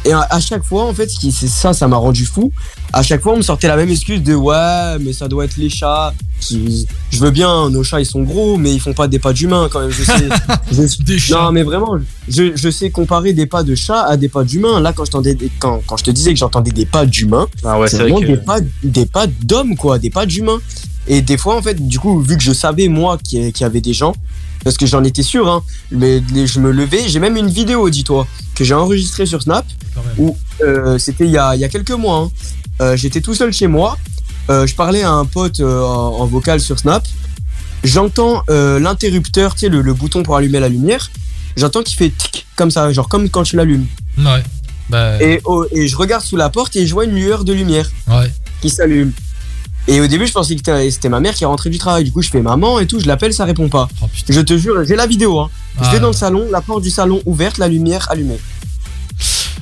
[0.04, 2.52] Et à, à chaque fois, en fait, ce qui, c'est ça, ça m'a rendu fou.
[2.92, 5.56] À chaque fois, on me sortait la même excuse de ouais, mais ça doit être
[5.56, 6.14] les chats.
[6.40, 9.32] Qui- Je veux bien, nos chats ils sont gros, mais ils font pas des pas
[9.32, 9.90] d'humains quand même.
[9.90, 10.28] Je sais.
[11.18, 11.96] je- Non, mais vraiment,
[12.28, 14.80] je, je sais comparer des pas de chat à des pas d'humains.
[14.80, 17.48] Là, quand je, t'entendais des- quand, quand je te disais que j'entendais des pas d'humains,
[17.64, 20.26] Ah ouais, c'est c'est vrai vraiment que- des pas, des pas d'hommes, quoi, des pas
[20.26, 20.60] d'humains.
[21.08, 23.80] Et des fois, en fait, du coup, vu que je savais, moi, qu'il y avait
[23.80, 24.14] des gens,
[24.64, 28.26] parce que j'en étais sûr, hein, mais je me levais, j'ai même une vidéo, dis-toi,
[28.54, 29.64] que j'ai enregistrée sur Snap,
[30.18, 32.18] où euh, c'était il y a, il y a quelques mois.
[32.18, 32.30] hein.
[32.80, 33.98] Euh, J'étais tout seul chez moi,
[34.50, 37.06] euh, je parlais à un pote en, vocal sur Snap,
[37.84, 41.10] j'entends l'interrupteur, tu sais, le, le bouton pour allumer la lumière,
[41.56, 43.86] j'entends qu'il fait tic, comme ça, genre comme quand tu l'allumes.
[44.18, 44.42] Ouais.
[44.90, 47.52] Bah, Et, oh, et je regarde sous la porte et je vois une lueur de
[47.52, 48.32] lumière ouais.
[48.62, 49.12] qui s'allume.
[49.88, 52.04] Et au début, je pensais que c'était- ma mère qui est rentrée du travail.
[52.04, 53.88] Du coup, je fais maman et tout, je l'appelle, ça répond pas.
[54.28, 55.40] je te jure, j'ai la vidéo.
[55.40, 55.50] Hein.
[55.78, 55.84] Ah.
[55.86, 58.38] je vais dans le salon, la porte du salon ouverte, la lumière allumée.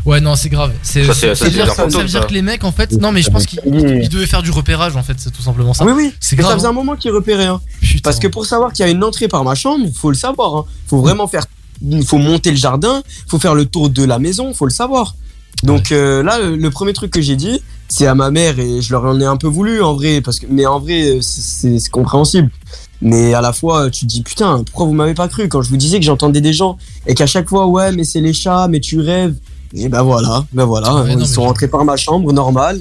[0.04, 0.72] Ouais, non, c'est grave.
[0.82, 3.10] C'est Ça, c'est- ça ça, veut dire, ça veut que les mecs, en fait, non,
[3.10, 5.84] mais je pense qu'ils ils devaient faire du repérage, en fait, c'est tout simplement ça.
[5.84, 6.12] Oui, oui.
[6.20, 6.50] C'est grave.
[6.50, 7.46] ça faisait un moment qu'il repérait.
[7.46, 7.60] Hein.
[8.02, 10.54] Parce que pour savoir qu'il y a une entrée par ma chambre, faut le savoir.
[10.56, 10.64] Hein.
[10.86, 11.44] Faut vraiment faire.
[12.06, 15.14] Faut monter le jardin, faut faire le tour de la maison, faut le savoir.
[15.62, 18.80] Donc euh, là, le, le premier truc que j'ai dit, c'est à ma mère et
[18.82, 21.88] je leur en ai un peu voulu en vrai, parce que mais en vrai, c'est-
[21.90, 22.50] compréhensible.
[23.02, 25.68] Mais à la fois, tu te dis putain, pourquoi vous m'avez pas cru quand je
[25.68, 28.68] vous disais que j'entendais des gens et qu'à chaque fois, ouais, mais c'est les chats,
[28.68, 29.34] mais tu rêves.
[29.74, 32.80] Et ben voilà, ben voilà, Ouais, ils sont je- rentrés par ma chambre, normal.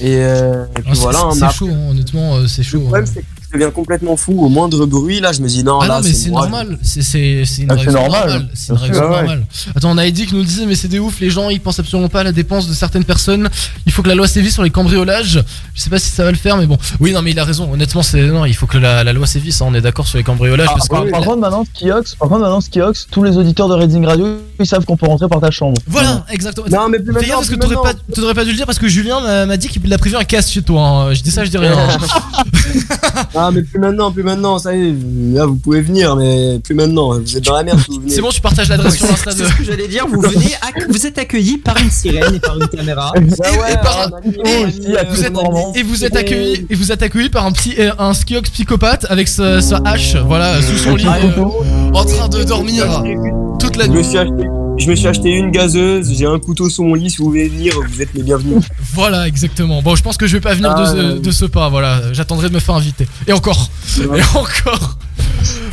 [0.00, 2.78] Et, euh, et puis Ah, voilà, on a chaud, hein, honnêtement, euh, c'est chaud.
[2.78, 5.20] le problème, c'est que je deviens complètement fou au moindre bruit.
[5.20, 7.70] Là, je me dis non, Ah là, non, mais c'est normal, c'est c'est- c'est une
[7.72, 7.94] Ah, normal.
[7.94, 8.48] normale.
[8.54, 9.16] C'est une Bien sûr, réaction ouais.
[9.16, 9.46] normale.
[9.76, 11.78] Attends, on a Eddie qui nous disait, mais c'est des ouf, les gens ils pensent
[11.78, 13.48] absolument pas à la dépense de certaines personnes.
[13.86, 15.42] Il faut que la loi sévisse sur les cambriolages.
[15.74, 16.76] Je sais pas si ça va le faire, mais bon.
[17.00, 17.72] Oui, non, mais il a raison.
[17.72, 19.60] Honnêtement, c'est non, il faut que la, la loi sévisse.
[19.62, 20.68] hein, on est d'accord sur les cambriolages.
[20.70, 23.74] Ah, parce que par, contre, maintenant, Skiox, par contre, maintenant, Skiox, tous les auditeurs de
[23.74, 25.80] Reading Radio, ils savent qu'on peut rentrer par ta chambre.
[25.86, 26.66] Voilà, exactement.
[26.70, 27.74] Non, mais plus maintenant, parce que t'aurais
[28.34, 30.24] pas, pas dû le dire parce que Julien m'a m'a dit qu'il a prévu un
[30.24, 30.80] casse chez toi.
[30.82, 31.14] hein.
[31.14, 31.72] Je dis ça, je dis rien.
[33.46, 34.94] Ah, mais plus maintenant, plus maintenant, ça y est.
[35.34, 37.18] Là, vous pouvez venir, mais plus maintenant.
[37.18, 37.80] Vous êtes dans la merde.
[37.80, 38.14] si vous venez.
[38.14, 40.54] C'est bon, tu partages l'adresse sur ce que j'allais dire, vous venez,
[40.88, 43.12] vous êtes accueillis par une sirène et par une caméra.
[44.44, 45.72] Et, vous êtes, Clermont.
[45.74, 49.06] et vous êtes accueilli et vous êtes accueilli par un petit euh, un skiox psychopathe
[49.08, 51.42] avec sa, hache voilà sous son lit euh,
[51.92, 53.02] en train de dormir
[53.58, 54.63] toute la Je me nuit.
[54.78, 56.12] Je me suis acheté une gazeuse.
[56.16, 57.10] J'ai un couteau sur mon lit.
[57.10, 58.64] Si vous voulez venir, vous êtes les bienvenus.
[58.94, 59.82] Voilà exactement.
[59.82, 61.20] Bon je pense que je vais pas venir de, Ah, ce, ouais.
[61.20, 63.68] de ce pas voilà j'attendrai de me faire inviter et encore
[63.98, 64.98] et encore.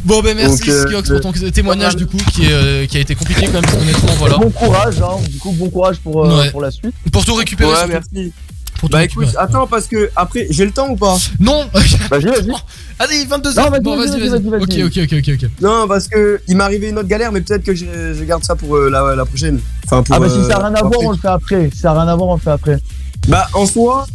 [0.03, 2.97] Bon ben merci Donc, euh, Skiox pour ton témoignage du coup qui, est, euh, qui
[2.97, 4.37] a été compliqué quand même honnêtement voilà.
[4.37, 5.17] Bon courage, hein.
[5.29, 6.51] Du coup, bon courage pour, euh, Ouais.
[6.51, 6.93] pour la suite.
[7.11, 7.69] Pour tout récupérer.
[7.71, 8.33] Ouais, merci.
[8.81, 11.15] Pour Bah écoute, attends, parce que après, j'ai le temps ou pas?
[11.39, 11.65] Non
[12.09, 12.51] Vas-y, vas-y.
[12.97, 15.49] Allez 22 Non, h vas-y, Bon vas-y, vas-y Ok ok ok ok ok.
[15.61, 18.43] Non, parce que il m'est arrivé une autre galère, mais peut-être que je, je garde
[18.43, 19.59] ça pour euh, la, la prochaine.
[19.85, 21.69] Enfin, pour, Ah, bah si euh, ça a rien à voir, on le fait après.
[21.71, 22.79] Si ça a rien à voir, on le fait après.
[23.27, 24.07] Bah, en soi,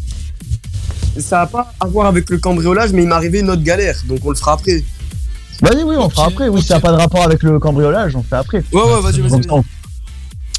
[1.16, 3.96] ça n'a pas à voir avec le cambriolage, mais il m'est arrivé une autre galère,
[4.08, 4.82] donc on le fera après.
[5.62, 6.48] Vas-y, oui, on fera après.
[6.48, 8.64] Oui, si ça n'a pas de rapport avec le cambriolage, on le fait après.
[8.72, 9.46] Ouais, ouais, vas-y, vas-y.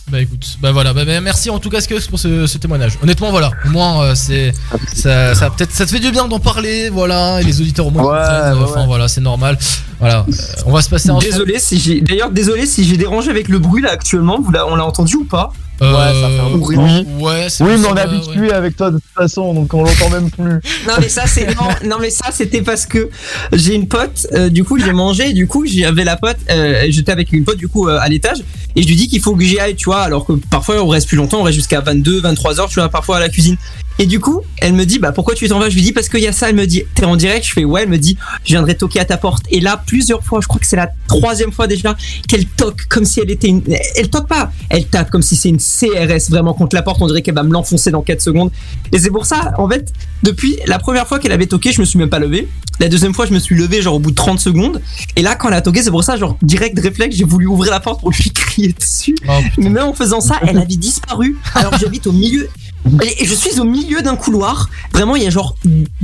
[0.09, 2.97] Bah écoute, bah voilà, bah, bah, merci en tout cas Skiox pour ce, ce témoignage.
[3.03, 4.53] Honnêtement voilà, au moins euh, c'est
[4.93, 7.91] ça, ça peut-être ça te fait du bien d'en parler, voilà, et les auditeurs au
[7.91, 8.85] moins Ouais, euh, ouais, enfin ouais.
[8.85, 9.57] voilà, c'est normal.
[9.99, 10.33] Voilà, euh,
[10.65, 11.99] on va se passer en Désolé si j'ai.
[11.99, 14.39] D'ailleurs, désolé si j'ai dérangé avec le bruit là actuellement.
[14.39, 15.51] Vous on l'a entendu ou pas?
[15.79, 16.77] Ouais, ça fait un bruit.
[16.77, 18.51] Oui, Ouais, c'est oui mais on est habitué ouais.
[18.53, 20.59] avec toi de toute façon, donc on l'entend même plus.
[20.87, 23.09] Non mais ça c'est non, non mais ça c'était parce que
[23.53, 27.11] j'ai une pote euh, du coup j'ai mangé du coup j'avais la pote euh, j'étais
[27.11, 28.37] avec une pote du coup euh, à l'étage
[28.75, 30.87] et je lui dis qu'il faut que j'y aille tu vois alors que parfois on
[30.87, 33.57] reste plus longtemps on reste jusqu'à 22 23 heures tu vois parfois à la cuisine
[33.99, 35.69] et du coup elle me dit bah pourquoi tu t'en vas?
[35.69, 37.53] Je lui dis parce qu'il y a ça elle me dit t'es en direct je
[37.53, 40.39] fais ouais elle me dit je viendrai toquer à ta porte et là plusieurs fois
[40.41, 41.95] je crois que c'est la troisième fois déjà
[42.27, 43.61] qu'elle toque comme si elle était une
[43.95, 47.07] elle toque pas elle tape comme si c'est une CRS vraiment contre la porte on
[47.07, 48.51] dirait qu'elle va me l'enfoncer dans 4 secondes
[48.91, 49.91] et c'est pour ça en fait
[50.23, 52.47] depuis la première fois qu'elle avait toqué, je me suis même pas levé.
[52.79, 54.81] La deuxième fois, je me suis levé genre au bout de 30 secondes.
[55.15, 57.71] Et là, quand elle a toqué, c'est pour ça, genre direct réflexe, j'ai voulu ouvrir
[57.71, 59.15] la porte pour lui crier dessus.
[59.27, 61.37] Oh, Mais même en faisant ça, elle avait disparu.
[61.55, 62.49] Alors j'habite au milieu.
[63.03, 64.69] Et je suis au milieu d'un couloir.
[64.93, 65.55] Vraiment, il y a genre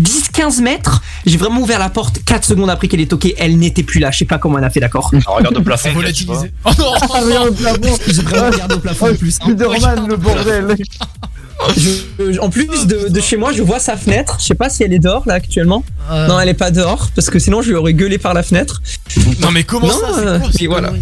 [0.01, 1.01] 10-15 mètres.
[1.25, 3.35] J'ai vraiment ouvert la porte 4 secondes après qu'elle ait toqué.
[3.37, 4.11] Elle n'était plus là.
[4.11, 5.89] Je sais pas comment elle a fait, d'accord regarde au plafond.
[5.93, 7.97] Oh non, regarde le plafond.
[8.07, 9.31] J'ai vraiment regardé au plafond en plus.
[9.31, 10.75] Spider-Man, le bordel.
[11.77, 14.37] Je- en plus de, de chez moi, je vois sa fenêtre.
[14.39, 15.83] Je sais pas si elle est dehors là actuellement.
[16.11, 18.43] Euh, Non, elle est pas dehors parce que sinon je lui aurais gueulé par la
[18.43, 18.81] fenêtre.
[19.41, 20.93] non mais comment Non, ça c'est euh, quoi, voilà.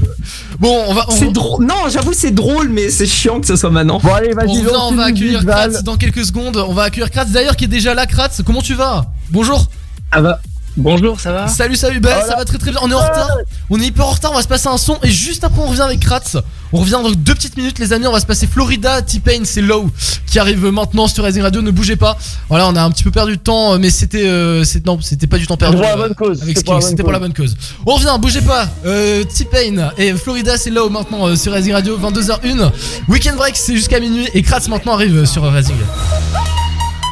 [0.59, 1.65] Bon, on va on, C'est drôle.
[1.65, 3.99] Non, j'avoue c'est drôle, mais c'est chiant que ce soit maintenant.
[4.03, 5.45] Bon, allez, vas-y, on, va accueillir.
[5.45, 6.57] Kratz dans quelques secondes.
[6.57, 8.41] On va accueillir Kratz d'ailleurs qui est déjà là Kratz.
[8.45, 9.05] Comment tu vas?
[9.29, 9.67] Bonjour.
[10.11, 10.39] Ah bah,
[10.77, 12.79] Bonjour, ça va Salut, salut, bah, ça va très très bien.
[12.83, 13.29] On est en retard.
[13.69, 14.31] On est hyper en retard.
[14.31, 16.37] On va se passer un son et juste après on revient avec Kratz.
[16.73, 18.07] On revient dans deux petites minutes, les amis.
[18.07, 19.89] On va se passer Florida, T-Pain, c'est Low
[20.25, 21.61] qui arrive maintenant sur Rising Radio.
[21.61, 22.17] Ne bougez pas.
[22.47, 25.37] Voilà, on a un petit peu perdu de temps, mais c'était euh, non, c'était pas
[25.37, 25.75] du temps perdu.
[25.75, 27.27] Pour la euh, bonne cause, Avec c'est pour la bonne C'était pour la cause.
[27.27, 27.57] bonne cause.
[27.85, 28.69] On revient, bougez pas.
[28.85, 31.97] Euh, T-Pain et Florida, c'est Low maintenant euh, sur Rising Radio.
[31.99, 32.71] 22h01.
[33.09, 35.75] Weekend break, c'est jusqu'à minuit et Kratz maintenant arrive euh, sur Rising.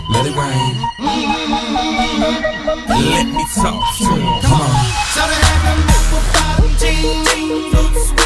[0.09, 0.75] Let it rain.
[2.89, 4.41] Let me talk to you.
[4.41, 4.89] Come on.
[6.79, 8.18] Hey,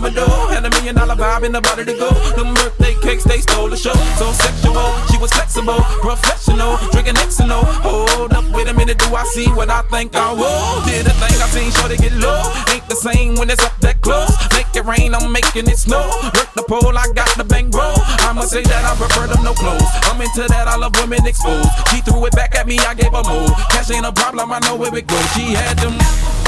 [0.00, 0.48] my dough.
[0.48, 2.10] Had a million dollar vibe in the body to go.
[2.36, 3.94] The birthday cakes they stole the show.
[4.18, 7.62] So sexual, she was flexible, professional, drinking Xano.
[7.82, 10.84] Hold up, wait a minute, do I see what I think I will?
[10.84, 12.42] Did a thing I seen, sure to get low.
[12.72, 14.30] Ain't the same when it's up that close.
[14.52, 16.04] Make it rain, I'm making it snow.
[16.34, 17.94] Work the pole, I got the bang bro.
[18.26, 19.88] I'ma say that I prefer them no clothes.
[20.08, 21.68] I'm into that, I love women exposed.
[21.90, 23.48] She threw it back at me, I gave her more.
[23.70, 25.26] Cash ain't a problem, I know where it goes.
[25.32, 26.47] She had them.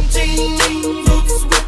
[0.00, 1.67] Yeah,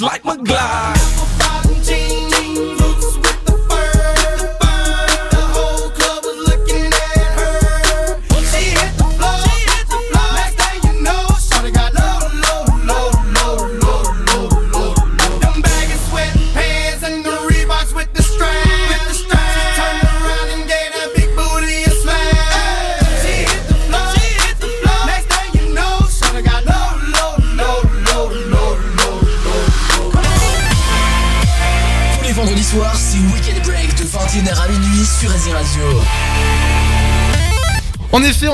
[0.00, 0.24] Like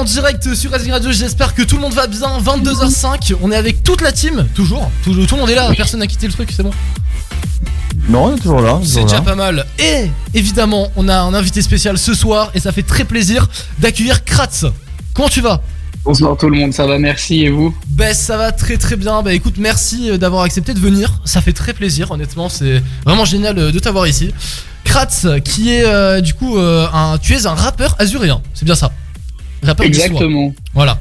[0.05, 2.39] En direct sur Rising Radio, j'espère que tout le monde va bien.
[2.39, 4.91] 22h05, on est avec toute la team, toujours.
[5.03, 6.73] Tout, tout le monde est là, personne n'a quitté le truc, c'est bon.
[8.11, 8.79] Non, on est toujours là.
[8.85, 9.23] C'est déjà là.
[9.23, 9.65] pas mal.
[9.79, 13.49] Et évidemment, on a un invité spécial ce soir et ça fait très plaisir
[13.79, 14.67] d'accueillir Kratz.
[15.15, 15.63] Comment tu vas?
[16.05, 17.75] Bonsoir tout le monde, ça va, merci, et vous?
[17.89, 19.23] Ben ça va très très bien.
[19.23, 21.23] Bah écoute, merci euh, d'avoir accepté de venir.
[21.25, 24.35] Ça fait très plaisir, honnêtement, c'est vraiment génial euh, de t'avoir ici.
[24.85, 28.93] Kratz, qui est euh, du coup un, tu es un rappeur azuréen, c'est bien ça?
[29.65, 30.05] Rappeur niçois.
[30.07, 30.55] Exactement.
[30.75, 30.99] Voilà.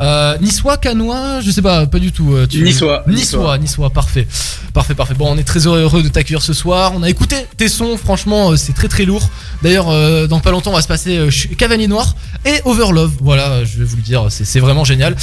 [0.00, 2.32] Euh, niçois, canois, je sais pas, pas du tout.
[2.32, 4.28] euh, tu- Niçois, Niçois, niçois, parfait.
[4.72, 5.14] Parfait, parfait.
[5.14, 6.92] Bon, on est très heureux de t'accueillir ce soir.
[6.94, 9.28] On a écouté tes sons, franchement, euh, c'est très très lourd.
[9.60, 12.14] D'ailleurs, euh, dans pas longtemps, on va se passer euh, Cavalier Noir
[12.46, 13.10] et Overlove.
[13.20, 15.16] Voilà, je vais vous le dire, c'est vraiment génial.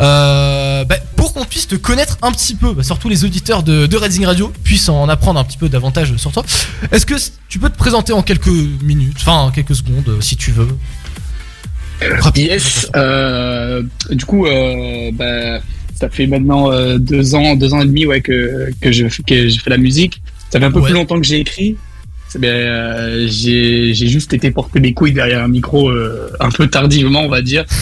[0.00, 3.86] Euh, bah, pour qu'on puisse te connaître un petit peu, bah, surtout les auditeurs de,
[3.86, 6.44] de Radio puissent en apprendre un petit peu davantage sur toi.
[6.92, 7.14] Est-ce que
[7.48, 8.48] tu peux te présenter en quelques
[8.82, 10.68] minutes, enfin quelques secondes si tu veux?
[12.36, 12.88] Yes.
[12.96, 15.60] euh, du coup, euh, bah,
[15.98, 19.48] ça fait maintenant euh, deux ans, deux ans et demi ouais, que, que je que
[19.48, 20.20] j'ai fait la musique.
[20.50, 20.86] Ça fait un peu Ouais.
[20.90, 21.76] plus longtemps que j'ai écrit.
[22.28, 26.50] C'est bien, euh, j'ai j'ai juste été porter mes couilles derrière un micro euh, un
[26.50, 27.64] peu tardivement, on va dire.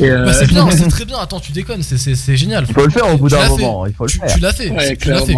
[0.00, 1.18] Euh, Bah, c'est bien, c'est très bien.
[1.18, 2.64] Attends, tu déconnes, c'est- c'est c'est génial.
[2.68, 3.48] Il faut le faire au bout d'un fait.
[3.48, 4.32] moment, il faut le Tu- faire.
[4.32, 4.70] Tu l'as fait.
[4.70, 5.34] Ouais, tu l'as fait.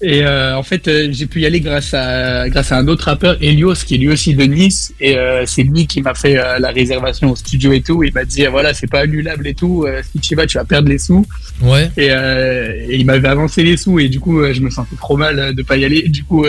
[0.00, 3.06] Et euh, en fait, euh, j'ai pu y aller grâce à grâce à un autre
[3.06, 4.92] rappeur, Elios, qui est lui aussi de Nice.
[5.00, 8.04] Et euh, c'est lui qui m'a fait la réservation au studio et tout.
[8.04, 9.86] Il m'a dit voilà, c'est pas annulable et tout.
[10.12, 11.26] si tu y vas, tu vas perdre les sous.
[11.60, 11.90] Ouais.
[11.96, 15.52] Et, et il m'avait avancé les sous et du coup, je me sentais trop mal
[15.54, 16.02] de pas y aller.
[16.08, 16.46] Du coup,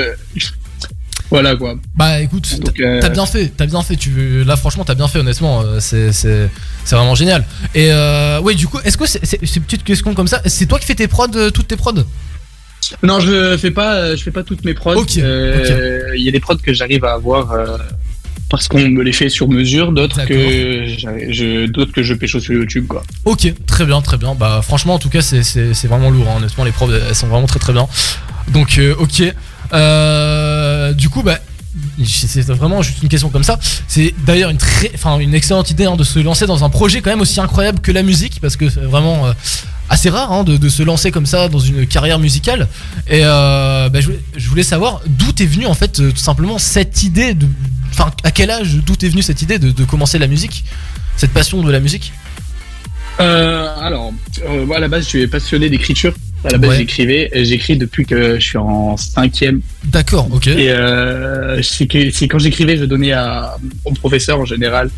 [1.32, 1.76] voilà quoi.
[1.96, 2.60] Bah écoute,
[3.02, 3.96] t'as- bien fait, t'as bien fait.
[3.96, 5.64] Tu là franchement t'as bien fait honnêtement.
[5.80, 6.12] C'est
[6.92, 7.44] vraiment génial.
[7.74, 7.90] Et
[8.44, 10.78] oui du coup est-ce que c'est c'est c'est une petite question comme ça C'est toi
[10.80, 12.04] qui fais tes prods, toutes tes prods?
[13.04, 15.04] Non, je fais pas, euh, je fais pas toutes mes prods.
[15.18, 17.78] Euh, Il y a des prods que j'arrive à avoir euh,
[18.50, 20.34] parce qu'on me les fait sur mesure, d'autres que
[21.32, 23.04] je, d'autres que je pêche sur YouTube quoi.
[23.26, 24.34] Ok, très bien, très bien.
[24.36, 26.28] Bah franchement en tout cas c'est c'est c'est vraiment lourd.
[26.30, 26.38] hein.
[26.38, 27.88] Honnêtement les prods elles sont vraiment très très bien.
[28.52, 29.24] Donc euh, ok.
[29.72, 31.38] Euh, du coup bah
[32.06, 33.60] c'est vraiment juste une question comme ça.
[33.88, 37.02] C'est d'ailleurs une très, enfin une excellente idée hein, de se lancer dans un projet
[37.02, 39.34] quand même aussi incroyable que la musique parce que c'est vraiment euh,
[39.90, 42.68] assez rare hein, de, de se lancer comme ça dans une carrière musicale.
[43.08, 47.04] Et euh, bah, je, voulais, savoir d'où t'es venu en fait euh, tout simplement cette
[47.04, 47.48] idée de,
[47.92, 50.64] enfin à quel âge d'où t'es venu cette idée de, de commencer la musique,
[51.18, 52.14] cette passion de la musique?
[53.20, 54.14] Euh, alors,
[54.66, 56.14] moi à la base, je suis passionné d'écriture.
[56.46, 56.78] À la base, Ouais.
[56.78, 57.30] j'écrivais.
[57.34, 59.60] J'écris depuis que je suis en cinquième.
[59.84, 60.48] D'accord, ok.
[60.48, 61.88] Et euh, c'est
[62.28, 64.90] quand j'écrivais, je donnais à, aux professeurs en général.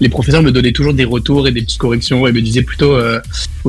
[0.00, 2.94] Les professeurs me donnaient toujours des retours et des petites corrections et me disaient plutôt,
[2.94, 3.20] euh,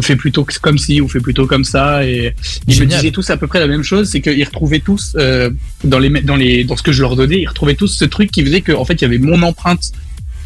[0.01, 2.05] faites plutôt comme ci, vous faites plutôt comme ça.
[2.05, 2.33] Et
[2.67, 5.49] ils me disaient tous à peu près la même chose, c'est qu'ils retrouvaient tous euh,
[5.83, 8.31] dans les dans les dans ce que je leur donnais, ils retrouvaient tous ce truc
[8.31, 9.91] qui faisait que en fait il y avait mon empreinte.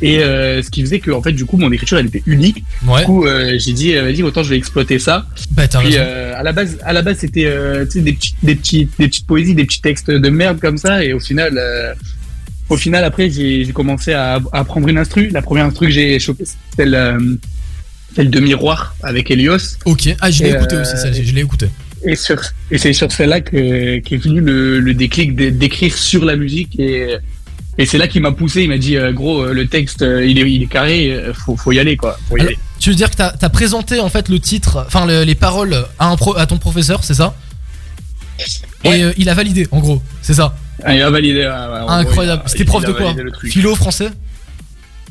[0.01, 2.63] Et euh, ce qui faisait que en fait du coup mon écriture elle était unique.
[2.87, 3.01] Ouais.
[3.01, 5.27] Du coup euh, j'ai dit euh, vas-y autant je vais exploiter ça.
[5.51, 7.43] Bah Puis à la base, à la base c'était
[7.95, 11.03] des petits, des petits, des petites poésies, des petits textes de merde comme ça.
[11.03, 11.59] Et au final,
[12.69, 15.29] au final après j'ai commencé à, à apprendre une instru.
[15.29, 17.19] La première instru que j'ai chopée, c'était celle, euh,
[18.15, 19.77] celle de Miroir avec Elios.
[19.85, 21.67] Ok, ah je l'ai écouté euh, aussi, ça, je l'ai écouté.
[22.03, 22.41] Et, sur,
[22.71, 27.17] et c'est sur celle-là que qu'est venu le, le déclic d'écrire sur la musique et
[27.77, 28.63] et c'est là qu'il m'a poussé.
[28.63, 31.55] Il m'a dit euh, gros euh, le texte euh, il est il est carré, faut
[31.55, 32.17] faut y aller quoi.
[32.29, 32.59] Faut y Alors, aller.
[32.79, 35.85] tu veux dire que t'as as présenté en fait le titre, enfin le- les paroles
[35.99, 37.33] à, un pro- à ton professeur, c'est ça?
[38.83, 40.55] Et euh, il a validé, en gros, c'est ça?
[40.83, 41.41] Ah, il a validé.
[41.45, 42.41] ouais, Incroyable.
[42.47, 43.13] C'était prof de quoi?
[43.43, 44.09] Philo, français?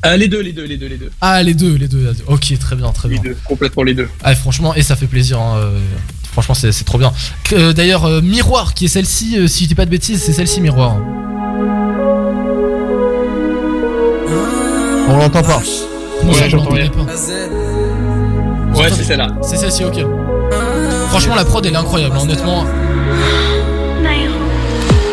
[0.05, 1.11] Euh, les deux, les deux, les deux, les deux.
[1.21, 2.13] Ah les deux, les deux.
[2.27, 3.23] Ok, très bien, très bien.
[3.23, 4.09] Les deux, complètement les deux.
[4.25, 5.39] Ah franchement, et ça fait plaisir.
[5.41, 5.71] hein,
[6.33, 7.13] franchement, c'est trop bien.
[7.75, 10.97] D'ailleurs, Miroir, qui est celle-ci, si je dis pas de bêtises, c'est celle-ci Miroir.
[15.11, 15.59] On l'entend pas.
[16.23, 16.89] Ouais, j'entends rien.
[16.89, 17.03] pas
[18.79, 19.27] Ouais, c'est celle-là.
[19.43, 19.99] C'est celle-ci, ok.
[21.09, 22.65] Franchement, la prod, elle est incroyable, hein, honnêtement.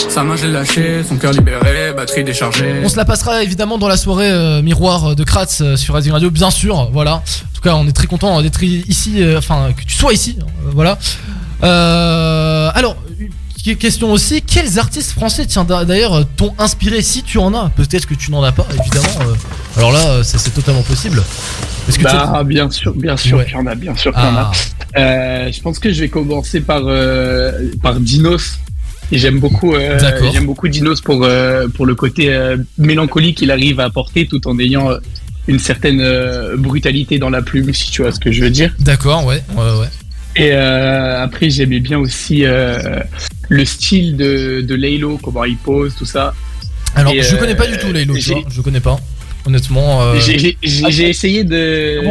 [0.09, 2.81] Sa main, j'ai lâché, son cœur libéré, batterie déchargée.
[2.83, 6.13] On se la passera évidemment dans la soirée euh, miroir de Kratz euh, sur Radio
[6.13, 6.89] Radio, bien sûr.
[6.91, 7.15] Voilà.
[7.15, 7.21] En
[7.53, 10.37] tout cas, on est très content d'être ici, euh, enfin que tu sois ici.
[10.39, 10.97] euh, voilà.
[11.63, 12.95] Euh, alors,
[13.75, 17.69] question aussi quels artistes français, tiens d'a- d'ailleurs, euh, t'ont inspiré Si tu en as,
[17.75, 19.29] peut-être que tu n'en as pas, évidemment.
[19.29, 19.33] euh,
[19.77, 21.21] alors là, euh, c'est totalement possible.
[21.87, 23.45] Que bah, bien sûr, bien sûr Ouais.
[23.45, 24.51] qu'il y en a, bien sûr qu'il y en Ah.
[24.95, 24.99] a.
[24.99, 28.59] Euh, je pense que je vais commencer par euh, par Dinos.
[29.11, 29.97] Et j'aime beaucoup, euh,
[30.33, 31.25] j'aime beaucoup Dinos pour
[31.75, 34.89] pour le côté mélancolique qu'il arrive à apporter, tout en ayant
[35.47, 36.03] une certaine
[36.57, 38.75] brutalité dans la plume, si tu vois ce que je veux dire.
[38.79, 39.87] D'accord, ouais, ouais, ouais.
[40.37, 42.99] Et euh, après, j'aimais bien aussi euh,
[43.49, 46.33] le style de, de Laylo, comment il pose, tout ça.
[46.95, 48.99] Alors, Et, je euh, connais pas du tout Laylo, tu vois, je connais pas.
[49.45, 50.13] Honnêtement.
[50.19, 50.57] J'ai-
[51.09, 52.01] essayé de,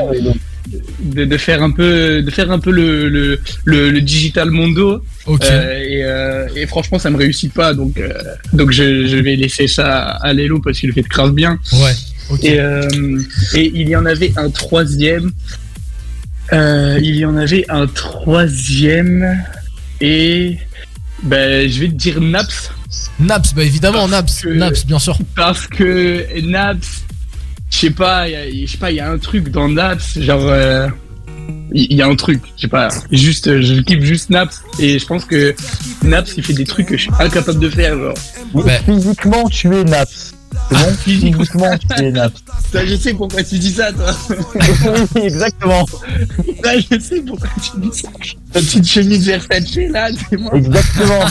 [1.00, 5.02] de, de faire un peu, de faire un peu le, le, le, le digital mondo.
[5.26, 5.44] Ok.
[5.44, 7.74] Euh, et, euh, et franchement, ça me réussit pas.
[7.74, 8.12] Donc, euh,
[8.52, 11.58] donc je, je vais laisser ça à Lelo parce qu'il le fait de grave bien.
[11.72, 11.92] Ouais.
[12.30, 12.44] ok.
[12.44, 12.88] Et, euh,
[13.54, 15.30] et il y en avait un troisième.
[16.52, 19.44] Euh, il y en avait un troisième.
[20.00, 20.58] Et
[21.22, 22.70] ben, je vais te dire Naps.
[23.18, 25.18] Naps, bah évidemment, Naps, que- Naps, bien sûr.
[25.34, 27.02] Parce que Naps,
[27.70, 29.68] je sais pas, il y a- je sais pas, il y a un truc dans
[29.68, 30.86] Naps, genre, euh,
[31.72, 34.62] il y, y a un truc, je sais pas, juste, euh, je kiffe juste Naps
[34.78, 35.54] et je pense que
[36.02, 38.14] Naps il fait des trucs que je suis incapable de faire, genre.
[38.66, 40.34] Mais Physiquement, tu es Naps.
[40.68, 42.34] C'est bon Physiquement, tu es nappe.
[42.72, 44.10] Ça, je sais pourquoi tu dis ça, toi.
[45.14, 45.86] Oui, exactement.
[46.62, 48.08] Là, je sais pourquoi tu dis ça.
[48.52, 50.54] Ta petite chemise Versace, là, c'est moi.
[50.54, 51.24] Exactement.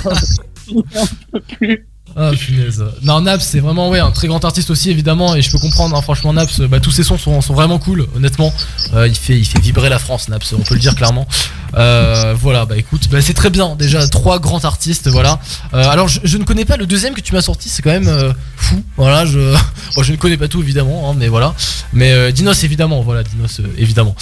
[2.18, 2.82] Ah punaise.
[3.02, 5.98] Non Naps c'est vraiment ouais un très grand artiste aussi évidemment et je peux comprendre
[5.98, 8.54] hein, franchement Naps bah, tous ses sons sont, vraiment cool honnêtement.
[8.94, 11.28] Euh, il fait vibrer la France Naps on peut le dire clairement.
[11.76, 15.42] Euh, voilà bah écoute bah, c'est très bien déjà trois grands artistes voilà.
[15.74, 18.34] Euh, alors je, ne connais pas le deuxième que tu m'as sorti c'est quand même
[18.56, 21.54] fou voilà je ne connais pas tout évidemment hein, mais voilà.
[21.92, 24.16] Mais Dinos évidemment voilà Dinos évidemment.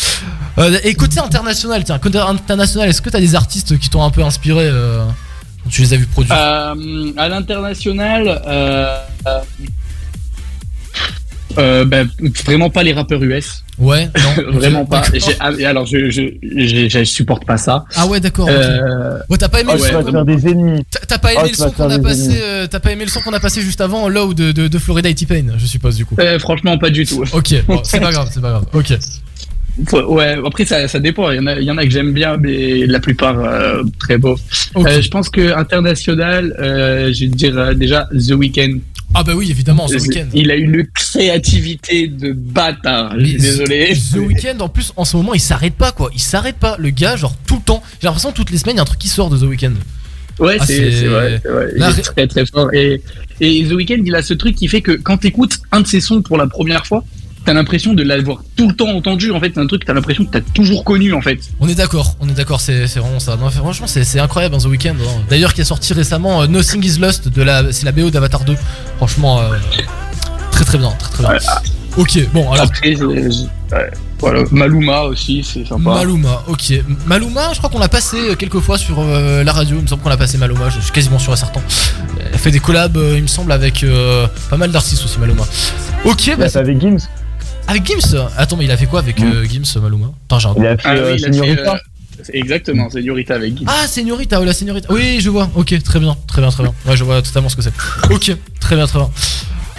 [0.84, 4.24] Et côté international tiens côté international est-ce que t'as des artistes qui t'ont un peu
[4.24, 4.72] inspiré
[5.70, 8.98] tu les as vus produire Euh, à l'international, euh,
[11.60, 12.10] euh, ben,
[12.46, 13.64] vraiment pas les rappeurs US.
[13.78, 14.52] Ouais, non.
[14.54, 15.04] vraiment pas.
[15.40, 17.86] ah, alors, je, je, je, je supporte pas ça.
[17.96, 18.48] Ah ouais, d'accord.
[18.50, 20.86] Euh, Ouais, t'as pas aimé ah le son Tu vas te faire des ennemis.
[21.08, 23.22] T'as- pas aimé Oh, le son qu'on a passé euh, T'as pas aimé le son
[23.22, 26.06] qu'on a passé juste avant Low de, de, de Florida et T-Pain je suppose du
[26.06, 26.16] coup.
[26.20, 27.24] euh, franchement, pas du tout.
[27.34, 28.66] Ok, bon, c'est pas grave, c'est pas grave.
[28.74, 28.94] Ok.
[30.08, 31.32] Ouais, après ça, ça dépend.
[31.32, 33.82] Il y en a, il y en a que j'aime bien, mais la plupart euh,
[34.00, 34.38] très beau.
[34.76, 34.88] Ok.
[34.88, 38.78] Euh, je pense que international, euh, je vais te dire euh, déjà The Weeknd.
[39.16, 40.28] Ah bah oui, évidemment, The Weeknd.
[40.34, 43.16] Il a une créativité de bâtard.
[43.20, 43.94] Je suis désolé.
[44.14, 46.76] The Weeknd en plus en ce moment il s'arrête pas quoi, il s'arrête pas.
[46.80, 47.82] Le gars genre tout le temps.
[48.02, 49.44] J'ai l'impression que toutes les semaines il y a un truc qui sort de The
[49.44, 49.74] Weeknd.
[50.40, 51.40] Ouais, Ah, c'est vrai.
[51.44, 51.68] c'est vrai.
[51.76, 52.74] Il est très très fort.
[52.74, 53.02] Et,
[53.40, 56.02] et The Weeknd, il a ce truc qui fait que quand t'écoutes un de ses
[56.02, 57.04] sons pour la première fois,
[57.46, 59.32] t'as l'impression de l'avoir tout le temps entendu.
[59.32, 61.40] En fait, c'est un truc que t'as l'impression que t'as toujours connu en fait.
[61.60, 63.36] On est d'accord, on est d'accord, c'est c'est vraiment ça.
[63.36, 64.90] Non, franchement, c'est c'est incroyable hein, The Weeknd.
[65.00, 65.22] hein.
[65.30, 68.44] D'ailleurs, qui a sorti récemment euh, Nothing Is Lost de la, c'est la BO d'Avatar
[68.44, 68.56] 2.
[68.98, 69.56] Franchement, euh,
[70.52, 71.40] très très bien, très très bien.
[71.96, 72.66] Ok, bon alors.
[72.66, 72.98] Après, j'ai-
[73.32, 74.44] j'ai- ouais, voilà.
[74.50, 75.92] Maluma aussi, c'est sympa.
[75.92, 76.74] Maluma, ok.
[77.06, 79.76] Maluma, je crois qu'on l'a passé euh, quelques fois sur euh, la radio.
[79.78, 81.62] Il me semble qu'on l'a passé Maluma, je suis quasiment sûr et certain.
[82.32, 85.44] Elle fait des collabs, euh, il me semble, avec euh, pas mal d'artistes aussi, Maluma.
[86.04, 86.46] Ok, bah.
[86.56, 86.98] Avec Gims.
[87.68, 90.08] Avec Gims Attends, mais il a fait quoi avec euh, Gims, Maluma?
[90.26, 91.74] Attends, j'ai un Il a fait Ah euh, oui, il a fait, Señorita.
[91.74, 91.78] euh,
[92.24, 93.66] c'est Exactement, Señorita avec Guy.
[93.68, 94.92] Ah, Señorita, oh la Señorita.
[94.92, 95.50] Oui, je vois.
[95.56, 96.74] Ok, très bien, très bien, très bien.
[96.86, 97.74] Ouais, je vois totalement ce que c'est.
[98.12, 99.10] Ok, très bien, très bien.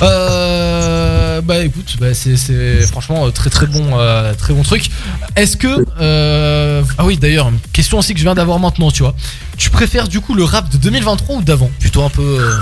[0.03, 4.91] Euh, bah écoute, bah, c'est, c'est franchement euh, très très bon, euh, très bon truc.
[5.37, 9.05] Est-ce que euh, ah oui d'ailleurs une question aussi que je viens d'avoir maintenant, tu
[9.05, 9.15] vois.
[9.57, 11.71] Tu préfères du coup le rap de 2023 ou d'avant?
[11.79, 12.23] Plutôt un peu.
[12.41, 12.55] euh,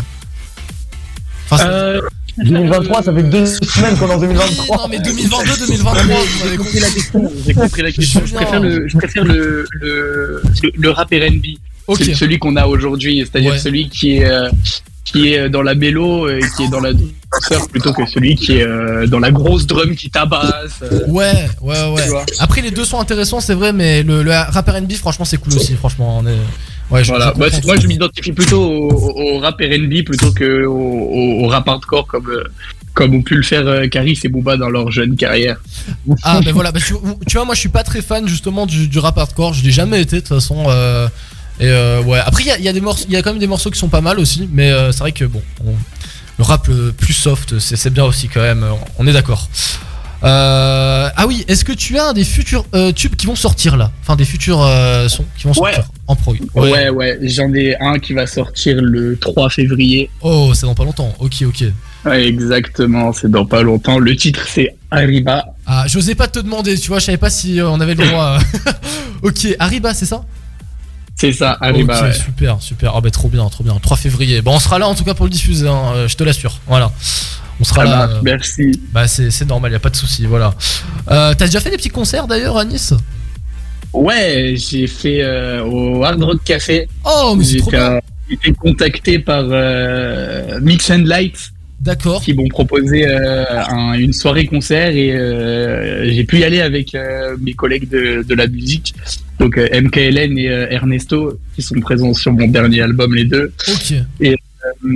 [1.46, 2.00] Enfin, c'est- Euh,
[2.38, 4.76] 2023, ça fait deux semaines qu'on est en 2023.
[4.76, 6.02] non mais 2022, 2023.
[6.02, 6.80] vous compris.
[6.80, 7.32] la question.
[7.46, 8.22] J'ai compris la question.
[8.24, 11.58] Je préfère le, je préfère le, le, le, le rap R&B.
[11.86, 12.00] Ok.
[12.04, 13.58] C'est celui qu'on a aujourd'hui, c'est-à-dire Ouais.
[13.58, 14.48] celui qui est, euh,
[15.04, 18.58] qui est dans la mélo et qui est dans la douceur plutôt que celui qui
[18.58, 20.80] est euh, dans la grosse drum qui tabasse.
[20.82, 21.00] euh.
[21.08, 22.02] Ouais, ouais, ouais.
[22.38, 25.54] Après les deux sont intéressants, c'est vrai, mais le, le rap R&B, franchement, c'est cool
[25.54, 25.74] aussi.
[25.74, 26.36] Franchement, on est.
[26.90, 27.32] Ouais, je, Voilà.
[27.34, 31.48] je Bah, moi, je m'identifie plutôt au, au- au rap R&B plutôt que au, au-
[31.48, 32.44] rap hardcore comme euh,
[32.94, 35.56] comme ont pu le faire euh, Caris et Booba dans leur jeune carrière.
[36.22, 36.92] Ah ben voilà, bah, tu,
[37.26, 39.70] tu vois moi je suis pas très fan justement du, du rap hardcore, je l'ai
[39.70, 40.64] jamais été de toute façon.
[40.68, 41.08] euh,
[41.60, 43.22] et euh, ouais, après il y a, il y a des morceaux, il y a
[43.22, 45.42] quand même des morceaux qui sont pas mal aussi, mais euh, c'est vrai que bon,
[45.64, 45.74] on-
[46.38, 48.64] le rap le plus soft, c'est bien aussi quand même.
[48.98, 49.48] On est d'accord.
[50.24, 52.64] Euh, ah oui, est-ce que tu as des futurs
[52.94, 53.90] tubes qui vont sortir là?
[54.02, 54.58] Enfin des futurs
[55.08, 59.16] sons qui vont sortir en pro Ouais, ouais, j'en ai un qui va sortir le
[59.18, 60.10] 3 février.
[60.20, 61.12] Oh, c'est dans pas longtemps.
[61.18, 61.64] Ok, ok.
[62.04, 63.98] Ouais, exactement, c'est dans pas longtemps.
[63.98, 65.44] Le titre c'est Arriba.
[65.66, 68.38] Ah, j'osais pas te demander, tu vois, je savais pas si on avait le droit.
[69.22, 70.22] ok, Arriba, c'est ça?
[71.22, 71.96] C'est ça, Arriba.
[71.98, 72.12] Ok, ouais.
[72.12, 72.92] super, super.
[72.96, 73.78] Ah bah trop bien, trop bien.
[73.80, 74.42] 3 février.
[74.42, 76.58] Bon, on sera là en tout cas pour le diffuser, hein, euh, je te l'assure.
[76.66, 76.90] Voilà.
[77.60, 78.08] On sera là.
[78.08, 78.72] euh, merci.
[78.92, 80.52] Bah c'est normal, y a pas de souci, voilà.
[81.12, 82.92] Euh, T'as déjà fait des petits concerts d'ailleurs à Nice?
[83.92, 86.88] Ouais, j'ai fait euh, au Hard Rock Café.
[87.04, 88.00] Oh, mais c'est J'ai trop été, bien.
[88.28, 91.52] j'ai été contacté par euh, Mix and Light.
[91.80, 92.22] D'accord.
[92.22, 96.94] Qui m'ont proposé euh, un- une soirée concert et euh, j'ai pu y aller avec
[96.94, 98.94] euh, mes collègues de, de la musique,
[99.42, 103.52] donc euh, MKLN et euh, Ernesto, qui sont présents sur mon dernier album, les deux.
[103.68, 103.94] Ok.
[104.20, 104.88] Et, euh,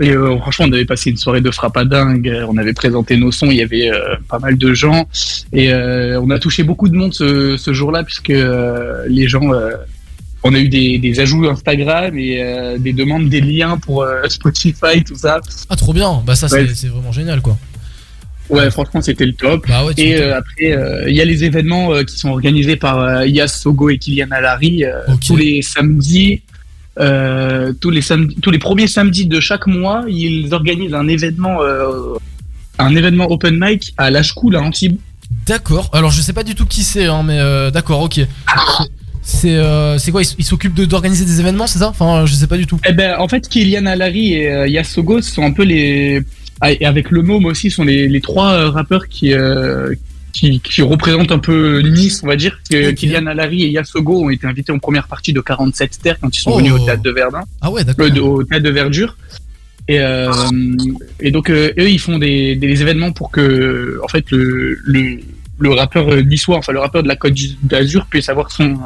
[0.00, 2.32] et, euh, franchement, on avait passé une soirée de frappadingue.
[2.48, 3.46] On avait présenté nos sons.
[3.50, 5.08] Il y avait euh, pas mal de gens.
[5.52, 9.50] Et euh, on a touché beaucoup de monde ce, ce jour-là, puisque les gens.
[10.44, 15.16] on a eu des, des ajouts Instagram et des demandes, des liens pour Spotify, tout
[15.16, 15.40] ça.
[15.70, 16.22] Ah, trop bien.
[16.24, 16.66] Bah ça, Ouais.
[16.74, 17.56] c'est vraiment génial quoi.
[18.48, 19.66] Ouais, franchement, c'était le top.
[19.68, 22.76] Bah ouais, et euh, après, euh, il y a les événements euh, qui sont organisés
[22.76, 24.84] par Yas Sogo et Kylian Alari
[25.26, 26.42] tous les samedis.
[26.96, 31.58] tous les samedis, tous les premiers samedis de chaque mois, ils organisent un événement,
[32.78, 34.98] un événement open mic à l'Ashcool à Antibes.
[35.46, 35.90] D'accord.
[35.92, 37.38] Alors je sais pas du tout qui c'est, hein, mais
[37.72, 38.20] d'accord, ok.
[39.22, 41.88] C'est- C'est euh, quoi Ils s'occupent de- d'organiser des événements, c'est ça?
[41.88, 42.78] Enfin, je sais pas du tout.
[42.88, 46.22] Eh ben, en fait, Kylian Alari et euh, Yas Sogo sont un peu les
[46.60, 49.94] ah, et avec le Môme aussi sont les, les trois euh, rappeurs qui, euh,
[50.32, 52.58] qui qui représentent un peu Nice, on va dire.
[52.70, 52.94] Que Ok.
[52.96, 56.40] Kylian Alary et Yasogo ont été invités en première partie de 47 Terre quand ils
[56.40, 56.58] sont Oh.
[56.58, 58.06] venus au théâtre de Verdun, Ah ouais, d'accord.
[58.06, 59.16] euh, au théâtre de Verdure.
[59.88, 60.32] Et, euh,
[61.20, 65.18] et donc euh, eux ils font des, des événements pour que en fait le, le,
[65.60, 68.76] le rappeur niçois, enfin le rappeur de la Côte d'Azur puisse avoir son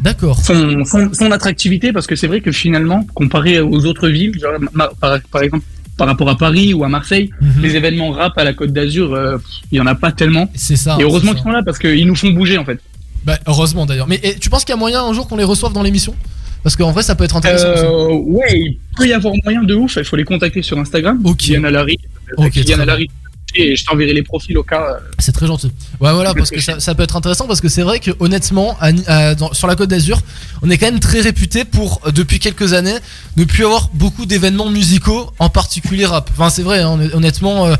[0.00, 0.40] D'accord.
[0.42, 4.54] son, son, son attractivité parce que c'est vrai que finalement comparé aux autres villes, genre,
[5.00, 5.64] par exemple
[5.96, 7.62] par rapport à Paris ou à Marseille, Mhm.
[7.62, 9.38] les événements rap à la Côte d'Azur, euh,
[9.70, 10.50] il y en a pas tellement.
[10.54, 10.96] C'est ça.
[10.98, 12.80] et heureusement qu'ils sont là parce qu'ils nous font bouger en fait.
[13.24, 14.06] Bah, heureusement d'ailleurs.
[14.06, 16.14] Mais et, tu penses qu'il y a moyen un jour qu'on les reçoive dans l'émission?
[16.62, 17.68] Parce qu'en vrai, ça peut être intéressant.
[17.68, 19.96] Euh, ouais, il peut y avoir moyen de ouf.
[19.98, 21.20] Il faut les contacter sur Instagram.
[21.24, 21.50] Ok.
[21.50, 21.98] Alary.
[22.38, 22.58] Ok.
[22.70, 23.08] Alary.
[23.56, 24.82] Et je t'enverrai les profils au cas.
[24.82, 25.68] euh, C'est très gentil.
[26.00, 28.76] Ouais, voilà, parce que ça, ça peut être intéressant parce que c'est vrai que honnêtement,
[28.80, 30.18] à Ni- à- dans- sur la Côte d'Azur,
[30.62, 32.96] on est quand même très réputé pour depuis quelques années
[33.36, 36.30] ne plus avoir beaucoup d'événements musicaux, en particulier rap.
[36.32, 37.66] Enfin, c'est vrai, hein, hon- honnêtement.
[37.66, 37.74] euh,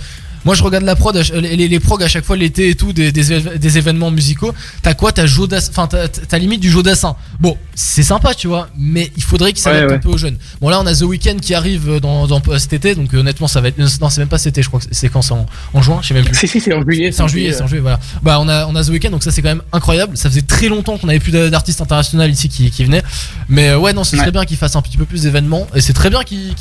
[0.44, 3.12] moi, je regarde la prod, ch- les, les, à chaque fois l'été et tout, des,
[3.12, 4.52] des, des événements musicaux.
[4.82, 5.12] T'as quoi?
[5.12, 7.16] T'as Jodas, enfin, t'as, limite du Jodassin.
[7.40, 9.96] Bon, c'est sympa, tu vois, mais il faudrait qu'il s'adapte Ouais, ouais.
[9.96, 10.36] un peu aux jeunes.
[10.60, 13.18] Bon, là, on a The Weeknd qui arrive euh, dans, dans cet été, donc euh,
[13.18, 13.78] honnêtement, ça va être.
[13.78, 15.82] Non, c'est même pas cet été, je crois que c'est- c'est quand c'est en, en
[15.82, 16.34] juin, je sais même plus.
[16.36, 17.10] Si, si, c'est en juillet.
[17.12, 17.98] C'est en juillet, c'est en juillet, voilà.
[18.22, 20.16] Bah, on a, on a The Weeknd, donc ça c'est quand même incroyable.
[20.16, 23.02] Ça faisait très longtemps qu'on avait plus d'a- d'artistes internationaux ici qui, qui venaient.
[23.48, 24.32] Mais euh, ouais, non, ce serait Ouais.
[24.32, 25.66] bien qu'ils fassent un petit peu plus d'événements.
[25.74, 26.54] Et c'est très bien qu'ils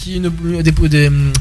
[0.61, 1.31] des, des, hum,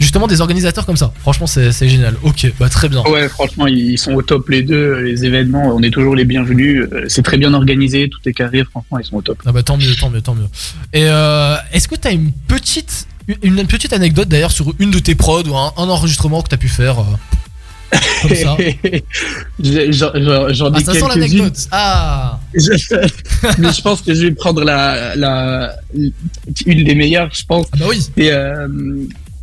[0.00, 1.12] justement des organisateurs comme ça.
[1.20, 2.14] Franchement, c'est génial.
[2.22, 3.02] Ok, bah très bien.
[3.04, 4.94] Ouais, franchement, ils sont au top les deux.
[5.02, 6.86] Les événements, on est toujours les bienvenus.
[6.92, 8.64] Euh, C'est très bien organisé, tout est carré.
[8.64, 9.38] Franchement, ils sont au top.
[9.46, 10.48] Ah bah tant mieux, tant mieux, tant mieux.
[10.92, 13.06] Et euh, est-ce que t'as une petite,
[13.42, 16.56] une petite anecdote d'ailleurs sur une de tes prods ou un, un enregistrement que t'as
[16.56, 18.56] pu faire euh, comme ça
[19.60, 20.10] J'en
[20.52, 21.08] j'en ai Ah, ça sent quelques-unes.
[21.08, 21.68] l'anecdote.
[21.72, 23.08] Ah Je-
[23.58, 27.66] mais je pense que je vais prendre la, la une des meilleures, je pense.
[27.72, 28.00] Ah bah oui.
[28.20, 28.68] Euh,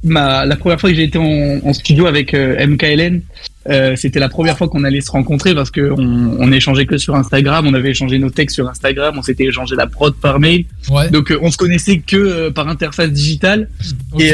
[0.04, 3.22] ma la première fois que j'ai été en, en studio avec euh, MKLN.
[3.70, 7.16] euh, c'était la première fois qu'on allait se rencontrer parce que on, échangeait que sur
[7.16, 10.66] Instagram, on avait échangé nos textes sur Instagram, on s'était échangé la prod par mail.
[10.90, 11.10] Ouais.
[11.10, 13.70] Donc euh, on se connaissait que euh, par interface digitale.
[14.20, 14.32] Et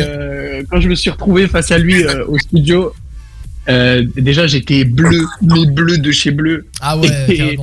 [0.69, 2.93] quand je me suis retrouvé face à lui au studio,
[3.67, 6.67] déjà j'étais bleu, mais bleu de chez bleu.
[6.81, 7.57] Ah ouais, Et.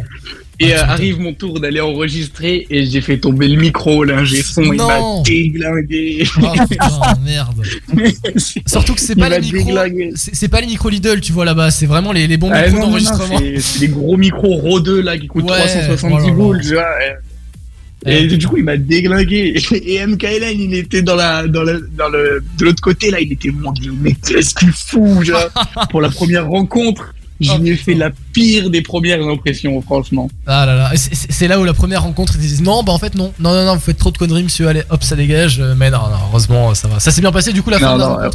[0.61, 4.63] Et, euh, arrive mon tour d'aller enregistrer et j'ai fait tomber le micro, l'ingé son,
[4.63, 6.25] il m'a déglingué.
[6.43, 7.63] Oh putain, merde.
[8.67, 9.79] Surtout que c'est pas les micros,
[10.15, 12.63] c'est c'est pas les micros Lidl, tu vois là-bas, c'est vraiment les, les bons Ah,
[12.67, 13.39] micros non, non, non, d'enregistrement.
[13.39, 16.33] c'est- C'est des gros micros rodeux là qui coûtent Ouais, 370 voilà.
[16.35, 16.85] boules, tu vois.
[17.03, 17.13] Et,
[18.07, 18.27] Ouais.
[18.29, 19.55] du coup, il m'a déglingué.
[19.85, 23.31] Et MKLN, il était dans la, dans le, dans le, de l'autre côté là, il
[23.33, 25.51] était mon dieu, mais qu'est-ce qu'il fout, genre.
[25.91, 30.31] Pour la première rencontre, je lui ai fait la pire des premières impressions, franchement.
[30.47, 33.15] Ah là là, c'est- là où la première rencontre ils disent non, bah en fait
[33.15, 35.59] non, non, non, non, vous faites trop de conneries, monsieur, allez hop, ça dégage.
[35.61, 37.01] Euh, Mais non, non, heureusement, ça va.
[37.01, 38.31] Ça s'est bien passé du coup la fin de la.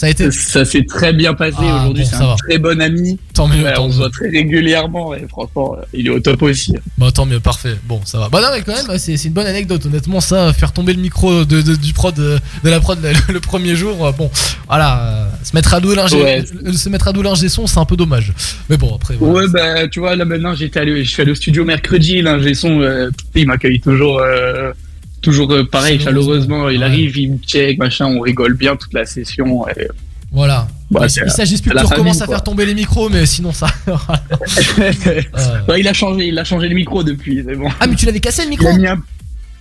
[0.00, 0.30] Ça a été.
[0.30, 1.58] Ça s'est très bien passé.
[1.60, 2.36] Ah, Aujourd'hui, bon, c'est ça un va.
[2.36, 3.18] très bon ami.
[3.34, 5.14] Tant mieux, tant on se voit très régulièrement.
[5.14, 6.74] Et franchement, euh, il est au top aussi.
[6.96, 7.76] Bah tant mieux, parfait.
[7.84, 8.30] Bon, ça va.
[8.30, 9.84] Bah non, mais quand même, c'est une bonne anecdote.
[9.84, 12.98] Honnêtement, ça, faire tomber le micro de, de- du prod de, de la prod
[13.28, 14.30] le, le premier jour, euh, bon,
[14.68, 16.44] voilà, euh, se mettre à dos Ouais.
[16.66, 18.32] euh, se mettre à dos l'ingé son, c'est un peu dommage.
[18.70, 19.16] Mais bon, après.
[19.20, 19.34] voilà.
[19.46, 22.22] Ouais, bah, tu vois, là maintenant, j'étais allé, je suis allé au studio mercredi.
[22.22, 24.72] L'ingé son, euh, il m'accueille toujours, euh,
[25.20, 26.68] toujours euh, pareil, chaleureusement.
[26.68, 29.66] Il arrive, il me check, machin, on rigole bien toute la session.
[29.68, 29.88] et-
[30.32, 30.68] Voilà.
[30.90, 33.52] Bah, il s'agit plus que tu recommences famille, à faire tomber les micros, mais sinon
[33.52, 33.68] ça.
[35.68, 37.68] Ouais, il a changé, il a changé le micro depuis, bon.
[37.80, 39.02] Ah, mais tu l'avais cassé le micro un-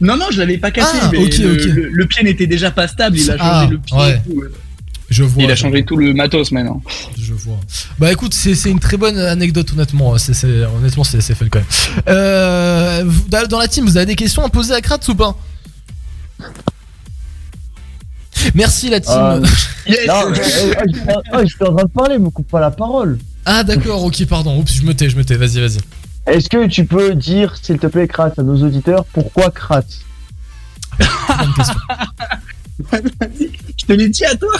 [0.01, 1.63] Non, non, je l'avais pas cassé, Ah, mais le, ok.
[1.75, 4.11] le- le pied n'était déjà pas stable, il a changé Ah, le pied ouais.
[4.25, 4.41] et tout.
[5.09, 5.43] Je vois.
[5.43, 6.83] Il a je changé tout le matos maintenant.
[7.19, 7.59] Je vois.
[7.97, 10.11] Bah écoute, c'est une très bonne anecdote honnêtement.
[10.77, 11.67] Honnêtement c'est fun quand même.
[12.07, 13.03] Euh,
[13.49, 15.35] dans la team, vous avez des questions à poser à Kratz ou pas?
[18.55, 19.13] Merci la team.
[19.15, 19.39] Euh,
[20.07, 20.73] non, mais, euh,
[21.31, 23.19] ah, j'étais en- train de parler, me coupe pas la parole.
[23.45, 24.57] Ah d'accord, ok, pardon.
[24.59, 25.35] Oups, je me tais, je me tais.
[25.35, 25.79] Vas-y, vas-y.
[26.27, 30.03] Est-ce que tu peux dire, s'il te plaît, Kratz, à nos auditeurs, pourquoi question.
[33.77, 34.53] Je te l'ai dit à toi.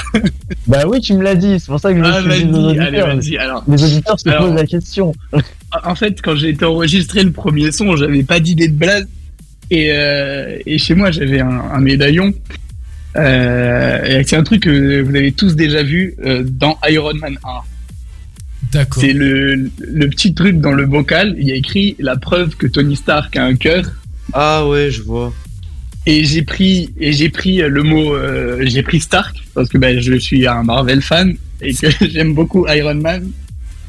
[0.68, 2.52] Bah oui, tu me l'as dit, c'est pour ça que je Ah, me suis dit
[2.52, 3.16] nos vas-y, allez, auditeurs.
[3.16, 3.64] vas-y, alors.
[3.68, 4.46] Les auditeurs se Alors.
[4.48, 5.14] posent la question.
[5.84, 9.08] En fait, quand j'ai été enregistré le premier son, j'avais pas d'idée de blague.
[9.72, 12.34] Et, euh, et chez moi, j'avais un, un médaillon.
[13.16, 17.50] Euh, c'est un truc que vous avez tous déjà vu euh, dans Iron Man 1.
[18.72, 19.02] D'accord.
[19.02, 21.36] C'est le, le petit truc dans le bocal.
[21.40, 23.84] Il y a écrit la preuve que Tony Stark a un cœur.
[24.34, 25.34] Ah ouais, je vois.
[26.06, 30.00] Et j'ai pris et j'ai pris le mot euh, j'ai pris Stark parce que ben,
[30.00, 33.30] je suis un Marvel fan et que j'aime beaucoup Iron Man.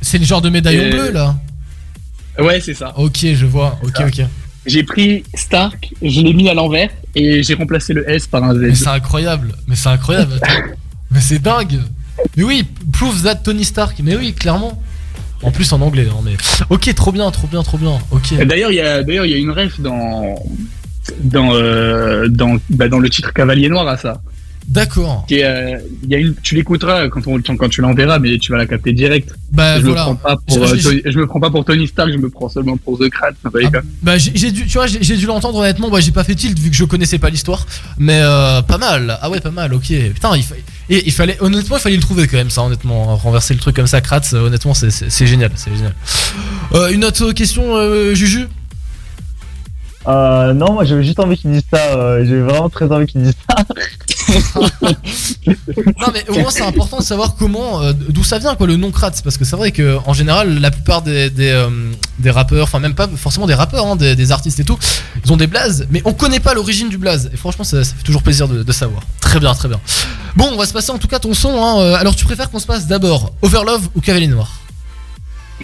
[0.00, 1.36] C'est le genre de médaillon Et- bleu là.
[2.38, 2.94] Ouais, c'est ça.
[2.98, 3.78] Ok, je vois.
[3.82, 4.06] Ok, ça.
[4.06, 4.22] ok.
[4.70, 8.54] J'ai pris Stark, je l'ai mis à l'envers et j'ai remplacé le S par un
[8.54, 8.84] Mais Z.
[8.84, 9.52] c'est incroyable.
[9.66, 10.40] Mais c'est incroyable.
[11.10, 11.80] Mais c'est dingue.
[12.36, 13.96] Mais oui, prove that Tony Stark.
[14.02, 14.80] Mais oui, clairement.
[15.42, 16.36] En plus en anglais, hein, mais.
[16.68, 17.98] Ok, trop bien, trop bien, trop bien.
[18.10, 18.34] Ok.
[18.44, 20.34] D'ailleurs, il y a d'ailleurs il y a une ref dans
[21.24, 24.20] dans euh, dans bah, dans le titre Cavalier Noir à ça.
[24.70, 25.24] D'accord.
[25.26, 28.52] Qui euh, il y a une, tu l'écouteras quand on quand tu l'enverras, mais tu
[28.52, 29.34] vas la capter direct.
[29.50, 30.02] Bah, je voilà.
[30.02, 32.30] me prends pas pour Je- euh, je- me prends pas pour Tony Stark, je me
[32.30, 33.32] prends seulement pour The Krat.
[33.72, 33.82] gars.
[34.00, 35.90] Bah j'ai dû, tu vois, j'ai dû l'entendre honnêtement.
[35.90, 37.66] Bah j'ai pas fait tilt vu que je connaissais pas l'histoire,
[37.98, 39.18] mais euh, pas mal.
[39.20, 39.74] Ah ouais, pas mal.
[39.74, 39.92] Ok.
[40.14, 40.54] Putain, il, fa-
[40.88, 42.62] et, il fallait honnêtement, il fallait le trouver quand même ça.
[42.62, 44.34] Honnêtement, renverser le truc comme ça, Kratz.
[44.34, 45.94] euh, Honnêtement, c'est génial, c'est génial.
[46.74, 48.46] Euh, une autre question, euh, Juju?
[50.08, 51.96] Euh, non, moi j'avais juste envie qu'ils disent ça.
[51.96, 53.64] euh, J'ai vraiment très envie qu'ils disent ça.
[56.00, 58.76] Non mais au moins c'est important de savoir comment, euh, d'où ça vient quoi le
[58.76, 61.68] nom Kratz parce que c'est vrai que en général la plupart des des, euh,
[62.26, 64.78] rappeurs, enfin même pas forcément des rappeurs, hein, des, artistes et tout,
[65.24, 68.02] ils ont des blazes, mais on connaît pas l'origine du blaze et franchement ça, fait
[68.04, 69.02] toujours plaisir de, de savoir.
[69.20, 69.80] Très bien, très bien.
[70.36, 71.62] Bon, on va se passer en tout cas ton son.
[71.62, 71.80] Hein.
[71.80, 74.60] Euh, Alors tu préfères qu'on se passe d'abord Overlove ou Cavalier Noir?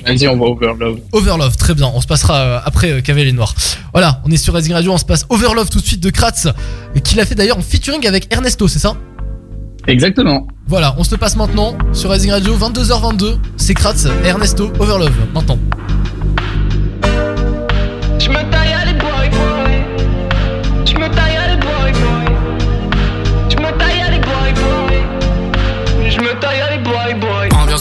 [0.05, 0.98] Vas-y, on va Overlove.
[1.12, 1.90] Overlove, très bien.
[1.94, 3.55] On se passera euh, après euh, Cavalier Noir.
[3.93, 6.48] Voilà, on est sur Rising Radio, on se passe Overlove tout de suite de Kratz,
[6.94, 8.94] et qu'il a fait d'ailleurs en featuring avec Ernesto, c'est ça?
[9.86, 10.47] Exactement.
[10.66, 13.39] Voilà, on se le passe maintenant sur Rising Radio, 22h22.
[13.56, 15.59] C'est Kratz et Ernesto Overlove, maintenant.
[18.18, 19.85] Je me taille à les boy boy.
[20.85, 22.35] Je me taille à les boy boy.
[23.48, 26.10] Je me taille à les boy boy.
[26.10, 26.65] Je me taille à les boy boy.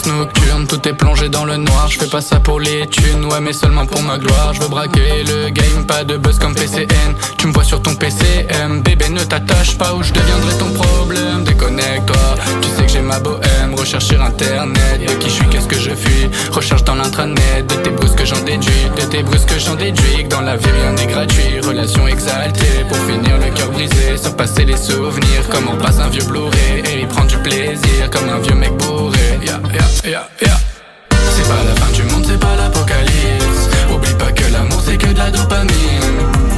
[0.04, 1.88] Nocturne, tout est plongé dans le noir.
[1.88, 4.52] Je fais pas ça pour les thunes, ouais, mais seulement pour ma gloire.
[4.52, 7.14] Je veux braquer le game, pas de buzz comme PCN.
[7.38, 11.44] Tu me vois sur ton PCM, bébé, ne t'attache pas ou je deviendrai ton problème.
[11.44, 13.74] Déconnecte-toi, tu sais que j'ai ma bohème.
[13.74, 16.30] Recherche sur internet, de qui je suis, qu'est-ce que je fuis?
[16.50, 18.90] Recherche dans l'intranet, de tes brusques j'en déduis.
[18.96, 21.60] De tes brusques j'en déduis que dans la vie rien n'est gratuit.
[21.66, 24.18] Relation exaltée, pour finir le cœur brisé.
[24.22, 26.82] Surpasser les souvenirs, comme on passe un vieux Blu-ray.
[26.92, 29.35] Et y prendre du plaisir, comme un vieux mec bourré.
[29.56, 33.70] C'est pas la fin du monde, c'est pas l'apocalypse.
[33.90, 35.72] Oublie pas que l'amour c'est que de la dopamine.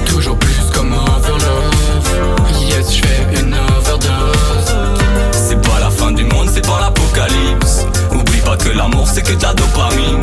[0.06, 1.74] Toujours plus comme overlove.
[2.60, 4.74] Yes, je fais une overdose.
[5.32, 7.86] C'est pas la fin du monde, c'est pas l'apocalypse.
[8.10, 10.20] Oublie pas que l'amour c'est que de la dopamine.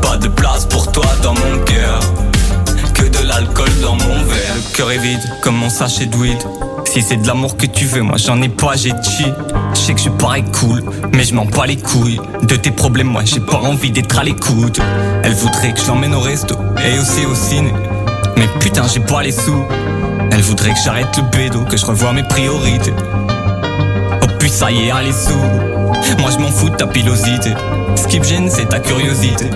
[0.00, 2.00] Pas de place pour toi dans mon cœur.
[3.34, 4.54] L'alcool dans mon verre.
[4.56, 6.38] Le cœur est vide comme mon sachet de weed.
[6.84, 9.32] Si c'est de l'amour que tu veux, moi j'en ai pas, j'ai cheat.
[9.72, 10.82] Je sais que je parais cool,
[11.14, 12.20] mais je m'en bats les couilles.
[12.42, 14.80] De tes problèmes, moi j'ai pas envie d'être à l'écoute.
[15.24, 17.72] Elle voudrait que je l'emmène au resto et aussi au ciné.
[18.36, 19.64] Mais putain, j'ai pas les sous.
[20.30, 22.92] Elle voudrait que j'arrête le bédo, que je revoie mes priorités.
[24.22, 25.38] Oh puis ça y est, allez sous
[26.18, 27.54] Moi je m'en fous de ta pilosité
[27.96, 29.46] Ce qui me gêne c'est ta curiosité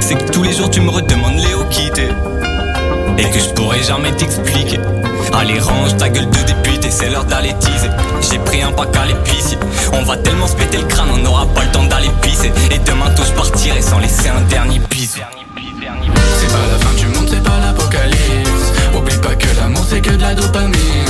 [0.00, 1.90] C'est que tous les jours tu me redemandes Léo qui
[3.18, 4.78] Et que je pourrais jamais t'expliquer.
[5.32, 7.90] Allez range ta gueule de député C'est l'heure d'aller teaser.
[8.20, 9.58] J'ai pris un pack à l'épicier
[9.92, 12.52] On va tellement se péter le crâne On n'aura pas le temps d'aller pisser.
[12.70, 15.20] Et demain je partirai sans laisser un dernier bisou.
[16.38, 18.72] C'est pas la fin du monde, c'est pas l'apocalypse.
[18.96, 21.07] Oublie pas que l'amour c'est que de la dopamine.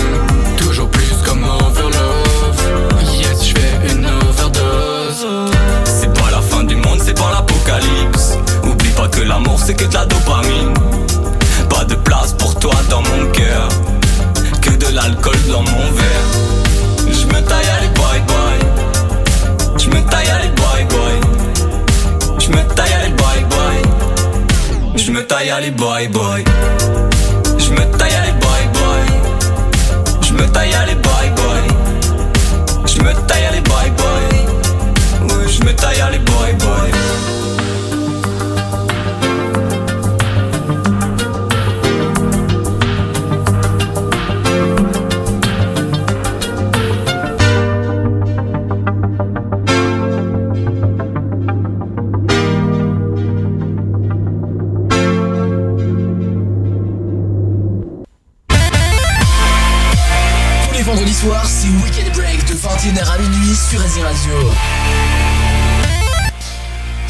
[25.61, 26.45] Les boy boy.
[27.59, 29.05] Je me taille les boy boy.
[30.23, 30.88] Je me taille les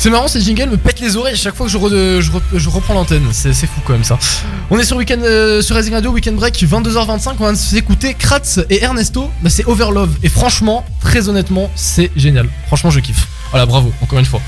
[0.09, 2.31] C'est marrant, ces jingles me pètent les oreilles à chaque fois que je, re- je,
[2.33, 3.25] re- je reprends l'antenne.
[3.31, 4.19] C'est fou quand même ça.
[4.71, 7.33] On est sur Weekend euh, sur Rising Radio, Weekend Break, 22h25.
[7.39, 9.31] On vient de s'écouter Kratz et Ernesto.
[9.43, 10.09] Bah, c'est Overlove.
[10.23, 12.49] Et franchement, très honnêtement, c'est génial.
[12.69, 13.29] Franchement, je kiffe.
[13.51, 14.41] Voilà, bravo, encore une fois.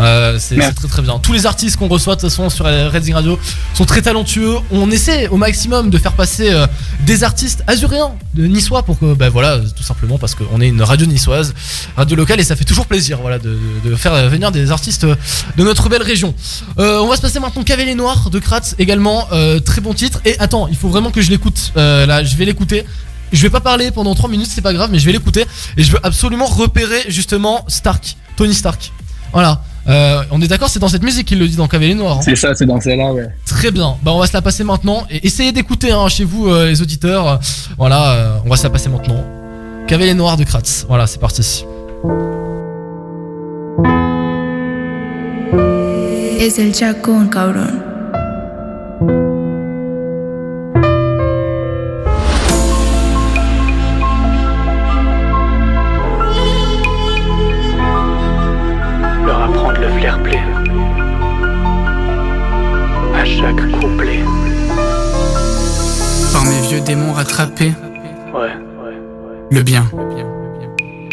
[0.00, 1.18] Euh, c'est très très bien.
[1.20, 3.38] Tous les artistes qu'on reçoit de toute façon sur Rising Radio
[3.74, 4.56] sont très talentueux.
[4.72, 6.66] On essaie au maximum de faire passer euh,
[7.06, 10.82] des artistes azuréens, de niçois, pour que, bah voilà, tout simplement parce qu'on est une
[10.82, 11.54] radio niçoise,
[11.96, 15.04] radio locale, et ça fait toujours plaisir, voilà, de, de- de faire venir des artistes
[15.04, 15.14] euh,
[15.56, 16.34] de notre belle région.
[16.78, 20.20] Euh, on va se passer maintenant Cavalier Noir de Kratz également, euh, très bon titre.
[20.24, 21.72] Et attends, il faut vraiment que je l'écoute.
[21.76, 22.84] Euh, là, je vais l'écouter.
[23.32, 25.44] Je vais pas parler pendant 3 minutes, c'est pas grave, mais je vais l'écouter.
[25.76, 28.92] Et je veux absolument repérer justement Stark, Tony Stark.
[29.32, 29.62] Voilà.
[29.86, 32.16] Euh, on est d'accord, c'est dans cette musique qu'il le dit dans Cavalier Noir.
[32.18, 32.22] hein.
[32.22, 33.28] C'est ça, c'est dans celle-là, ouais.
[33.46, 33.96] Très bien.
[34.02, 36.80] Bah on va se la passer maintenant et essayez d'écouter hein, chez vous euh, les
[36.80, 37.38] auditeurs.
[37.76, 39.22] Voilà, euh, on va se la passer maintenant.
[39.86, 40.86] Cavalier Noir de Kratz.
[40.88, 41.42] Voilà, c'est parti.
[46.40, 47.93] Es el chacón, cabrón.
[66.84, 67.72] Démons rattrapés,
[68.34, 68.50] Ouais.
[69.50, 69.84] le bien,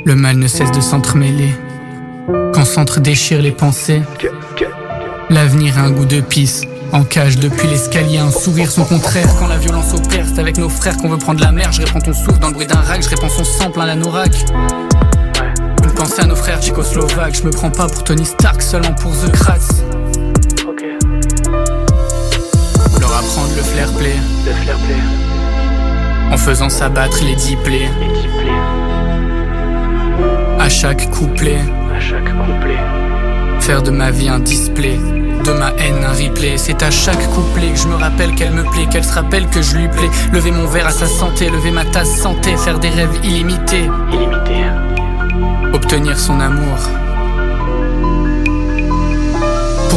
[0.06, 1.54] le mal ne cesse de s'entremêler.
[2.54, 4.02] Quand s'entre-déchirent les pensées,
[5.30, 6.64] l'avenir a un goût de pisse.
[6.94, 9.28] En cage depuis l'escalier, un sourire son contraire.
[9.40, 11.72] Quand la violence opère, c'est avec nos frères qu'on veut prendre la mer.
[11.72, 14.32] Je réponds ton souffle dans le bruit d'un rack, je réponds son sang plein l'anorak.
[15.86, 19.12] Une pensée à nos frères tchécoslovaques, je me prends pas pour Tony Stark, seulement pour
[19.14, 19.84] The Kratz.
[23.00, 24.16] Leur apprendre le flair play,
[24.46, 24.96] Le flair play.
[26.32, 27.90] En faisant s'abattre les dix plaies.
[30.60, 31.60] À chaque couplet,
[31.96, 32.78] À chaque couplet.
[33.60, 34.98] faire de ma vie un display,
[35.44, 36.58] de ma haine un replay.
[36.58, 39.62] C'est à chaque couplet que je me rappelle qu'elle me plaît, qu'elle se rappelle que
[39.62, 40.10] je lui plais.
[40.32, 43.90] Lever mon verre à sa santé, lever ma tasse santé, faire des rêves illimités.
[44.12, 44.66] Illimité.
[45.74, 46.78] Obtenir son amour.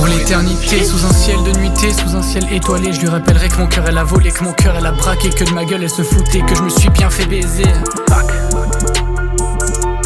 [0.05, 3.56] Pour l'éternité, sous un ciel de nuitée, sous un ciel étoilé, je lui rappellerai que
[3.56, 5.82] mon cœur elle a volé, que mon cœur elle a braqué, que de ma gueule
[5.82, 7.64] elle se foutait, que je me suis bien fait baiser.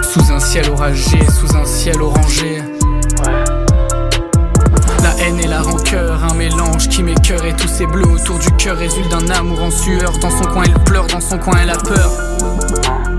[0.05, 2.63] Sous un ciel oragé, sous un ciel orangé.
[5.03, 8.53] La haine et la rancœur, un mélange qui m'écœure et tous ces bleus autour du
[8.53, 10.17] cœur résultent d'un amour en sueur.
[10.21, 12.13] Dans son coin elle pleure, dans son coin elle a peur.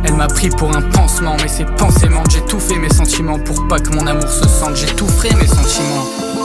[0.05, 2.31] Elle m'a pris pour un pansement, mais ces pensées mentent.
[2.31, 4.77] J'ai tout fait mes sentiments pour pas que mon amour se sente.
[4.77, 5.07] J'ai tout
[5.37, 6.38] mes sentiments.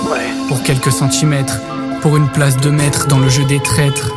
[0.49, 1.61] Pour quelques centimètres,
[2.03, 4.11] pour une place de maître dans le jeu des traîtres.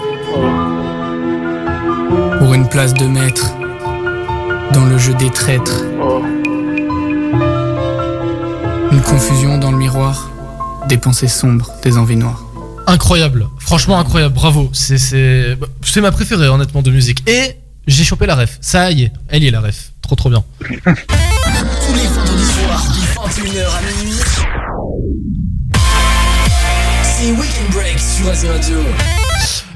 [2.39, 3.53] Pour une place de maître
[4.73, 5.83] dans le jeu des traîtres.
[8.91, 10.29] Une confusion dans le miroir,
[10.89, 12.43] des pensées sombres, des envies noires.
[12.85, 14.69] Incroyable, franchement incroyable, bravo.
[14.73, 17.27] C'est c'est c'est ma préférée honnêtement de musique.
[17.29, 18.57] Et j'ai chopé la ref.
[18.61, 19.91] Ça y est, elle y est la ref.
[20.01, 20.43] Trop trop bien.
[20.59, 24.56] Tous les vendredis soirs, de 21h à minuit.
[28.17, 28.77] Sur Azure Radio.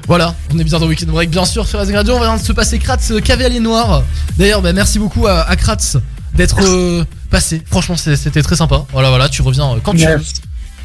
[0.06, 2.14] Voilà, on est bien dans Weekend Break, bien sûr, sur Rising Radio.
[2.16, 4.02] On vient de se passer Kratz euh, Cavalier Noir.
[4.36, 5.96] D'ailleurs, bah, merci beaucoup à, à Kratz
[6.34, 7.62] d'être euh, passé.
[7.70, 8.84] Franchement, c'est- c'était très sympa.
[8.92, 10.20] Voilà, voilà, tu reviens euh, quand tu veux.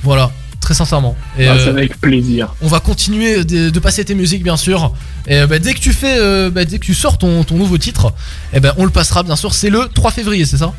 [0.03, 0.31] Voilà,
[0.61, 1.15] très sincèrement.
[1.37, 2.53] Et, Ah, euh, c'est avec plaisir.
[2.61, 4.93] on va continuer de, de passer tes musiques, bien sûr.
[5.27, 7.77] Et bah, dès que tu fais, euh, bah, dès que tu sors ton, ton nouveau
[7.77, 8.13] titre,
[8.53, 9.53] eh ben on le passera, bien sûr.
[9.53, 10.73] C'est le 3 février, c'est ça?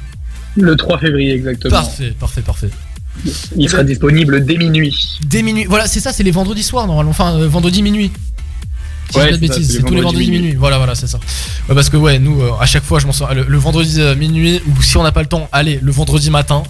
[0.57, 1.73] Le 3 février, exactement.
[1.75, 2.71] Parfait, parfait, parfait.
[3.57, 5.19] Il sera disponible dès minuit.
[5.27, 5.65] Dès minuit.
[5.65, 7.11] Voilà, c'est ça, c'est les vendredis soirs normalement.
[7.11, 8.11] Enfin, euh, vendredi minuit.
[9.11, 10.55] Si je dis Ouais, pas de c'est les tous les vendredis minuit.
[10.55, 11.19] Voilà, voilà, c'est ça.
[11.69, 14.01] Ouais, parce que ouais, nous, euh, à chaque fois, je m'en sors le, le vendredi
[14.01, 16.63] euh, minuit ou si on n'a pas le temps, allez, le vendredi matin.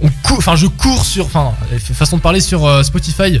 [0.00, 1.52] On court, enfin, je cours sur, enfin,
[1.92, 3.40] façon de parler sur euh, Spotify.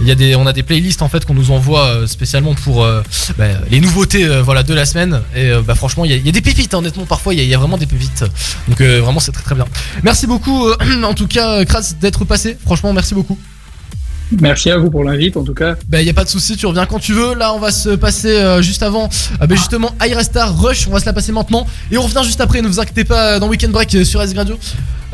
[0.00, 2.54] Il y a des, on a des playlists en fait qu'on nous envoie euh, spécialement
[2.54, 3.02] pour euh,
[3.38, 5.20] bah, les nouveautés euh, voilà de la semaine.
[5.36, 7.58] Et bah franchement il y, a- des pépites hein, honnêtement parfois il y, y a
[7.58, 8.24] vraiment des pépites.
[8.68, 9.66] Donc vraiment c'est très très bien.
[10.02, 10.68] Merci beaucoup
[11.04, 12.56] en tout cas Kratz d'être passé.
[12.64, 13.38] Franchement merci beaucoup
[14.40, 15.74] Merci à vous pour l'invite, en tout cas.
[15.88, 17.34] bah y a pas de souci, tu reviens quand tu veux.
[17.34, 19.08] Là, on va se passer euh, juste avant.
[19.40, 19.92] Ah bah justement,
[20.22, 22.62] Star Rush, on va se la passer maintenant et on revient juste après.
[22.62, 24.58] Ne vous inquiétez pas dans Weekend Break euh, sur S Radio.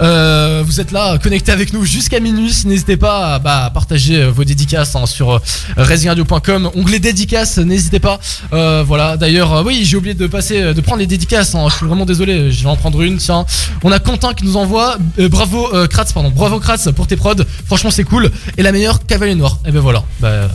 [0.00, 2.54] Euh, vous êtes là, connectés avec nous jusqu'à minuit.
[2.66, 5.38] N'hésitez pas à, bah, à partager euh, vos dédicaces hein, sur euh,
[5.76, 6.70] RaisingRadio.com.
[6.76, 8.20] Onglet dédicaces, n'hésitez pas.
[8.52, 9.16] Euh, voilà.
[9.16, 11.54] D'ailleurs, euh, oui, j'ai oublié de passer, euh, de prendre les dédicaces.
[11.56, 11.66] hein.
[11.68, 12.52] Je suis vraiment désolé.
[12.52, 13.16] Je vais en prendre une.
[13.16, 13.44] Tiens,
[13.82, 14.98] on a Quentin qui nous envoie.
[15.18, 16.30] euh, bravo euh, Kratz, pardon.
[16.30, 17.34] Bravo Kratz pour tes prods.
[17.66, 18.30] Franchement, c'est cool.
[18.56, 19.58] Et la meilleure Cavalier Noir.
[19.66, 20.04] Et ben voilà.
[20.20, 20.48] Bah, euh,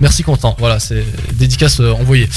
[0.00, 0.54] merci Quentin.
[0.58, 1.04] Voilà, c'est
[1.34, 2.28] dédicace euh, envoyée.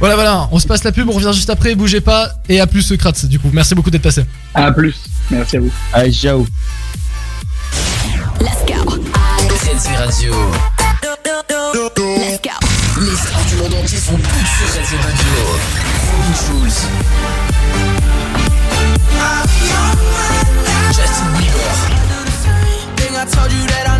[0.00, 0.48] Voilà, voilà.
[0.50, 1.08] On se passe la pub.
[1.08, 1.74] On revient juste après.
[1.74, 2.32] Bougez pas.
[2.48, 3.26] Et à plus Kratz.
[3.26, 4.24] Du coup, merci beaucoup d'être passé.
[4.54, 4.96] À plus.
[5.30, 5.70] Merci à vous.
[5.92, 6.46] Allez, ciao.
[9.96, 10.34] Radio.
[13.00, 15.32] Les stars du monde entier sont toutes sur Racing Radio.
[16.10, 16.86] Robin Schulz.
[20.92, 21.70] Justin Bieber.
[22.96, 23.99] Thing I told you that I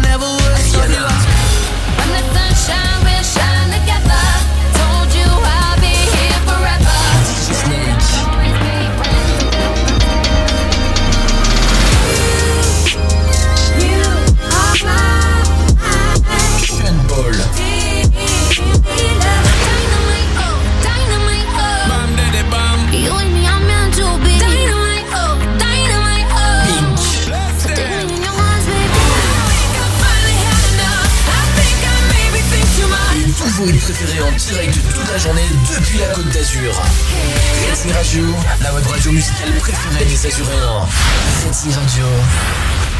[35.11, 36.73] la journée depuis la Côte d'Azur.
[37.69, 38.27] Racing Radio,
[38.63, 40.87] la web radio musicale préférée des Azuréens.
[41.47, 42.05] Racing Radio.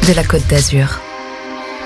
[0.06, 1.00] de la Côte d'Azur.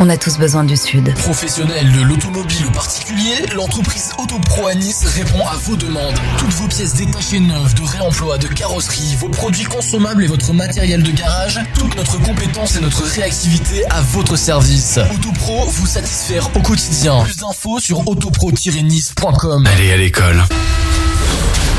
[0.00, 1.14] On a tous besoin du Sud.
[1.14, 6.14] Professionnel de l'automobile ou particulier, l'entreprise Autopro à Nice répond à vos demandes.
[6.36, 11.02] Toutes vos pièces détachées neuves, de réemploi, de carrosserie, vos produits consommables et votre matériel
[11.02, 14.98] de garage, toute notre compétence et notre réactivité à votre service.
[15.14, 17.22] Autopro vous satisfaire au quotidien.
[17.22, 19.66] Plus d'infos sur autopro-nice.com.
[19.66, 20.42] Aller à l'école.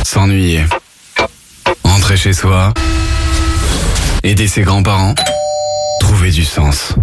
[0.03, 0.65] S'ennuyer.
[1.83, 2.73] Rentrer chez soi.
[4.23, 5.15] Aider ses grands-parents.
[5.99, 6.95] Trouver du sens.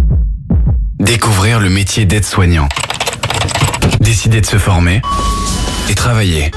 [1.03, 2.69] Découvrir le métier d'aide-soignant.
[3.99, 5.01] Décider de se former.
[5.89, 6.51] Et travailler.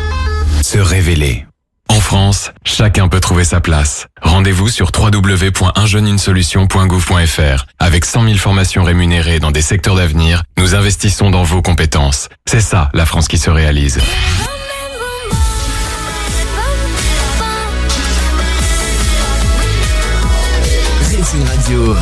[0.62, 1.44] Se révéler.
[1.89, 4.06] En France, chacun peut trouver sa place.
[4.23, 7.66] Rendez-vous sur www.unjeuneUneSolution.gouv.fr.
[7.81, 12.28] Avec 100 000 formations rémunérées dans des secteurs d'avenir, nous investissons dans vos compétences.
[12.48, 13.98] C'est ça, la France qui se réalise.
[21.10, 21.97] Racing Radio.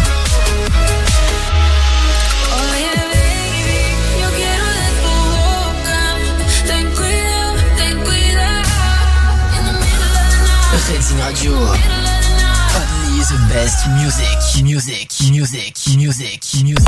[11.21, 11.53] Radio.
[11.53, 16.85] Only the best music, music, music, music, music.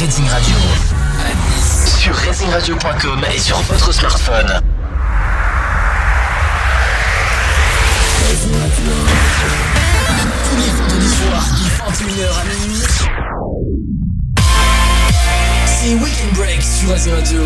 [0.00, 0.56] Racing Radio.
[1.98, 4.60] Sur racingradio.com et sur votre smartphone.
[10.44, 12.86] Tous les vendredis soirs, de 21h à minuit.
[15.66, 17.42] C'est Weekend Break sur Radio.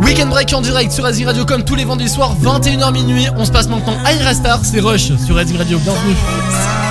[0.00, 3.26] Weekend Break en direct sur Razing Radio comme tous les vendredis soirs 21h minuit.
[3.36, 5.78] On se passe maintenant à Star, c'est Rush sur Razing Radio.
[5.78, 6.89] Bienvenue.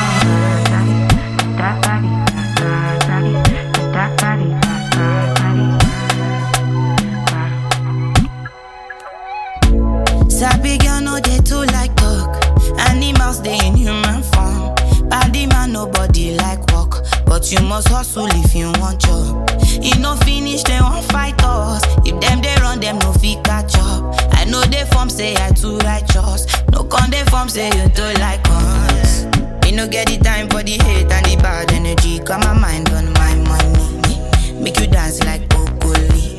[17.39, 19.49] But you must hustle if you want job.
[19.81, 21.81] E no finish dem wan fight us.
[22.05, 24.03] If them they run them no fit catch up.
[24.33, 26.45] I know they form say I too righteous.
[26.73, 29.25] No con dey form say you too like us.
[29.63, 32.19] Me no get the time for the hate and the bad energy.
[32.19, 34.59] Got my mind on my money.
[34.61, 36.35] Make you dance like broccoli.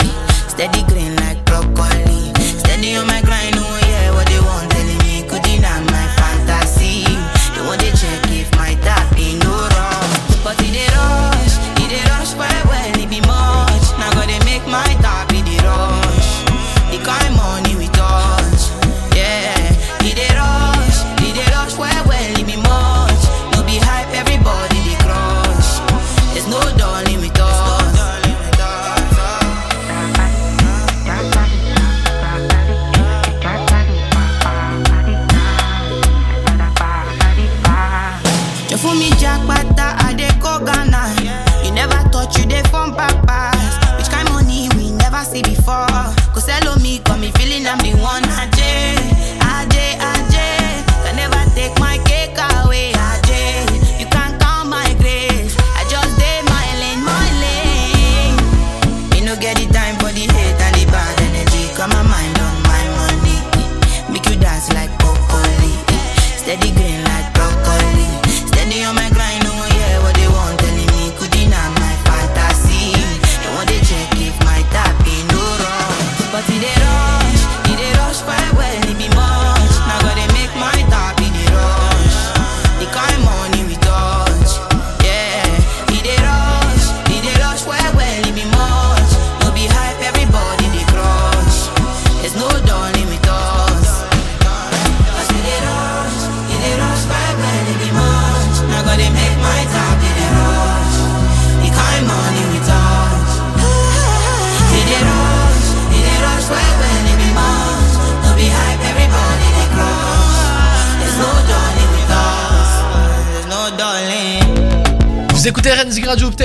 [0.53, 2.35] Steady green like broccoli.
[2.61, 3.23] Steady on my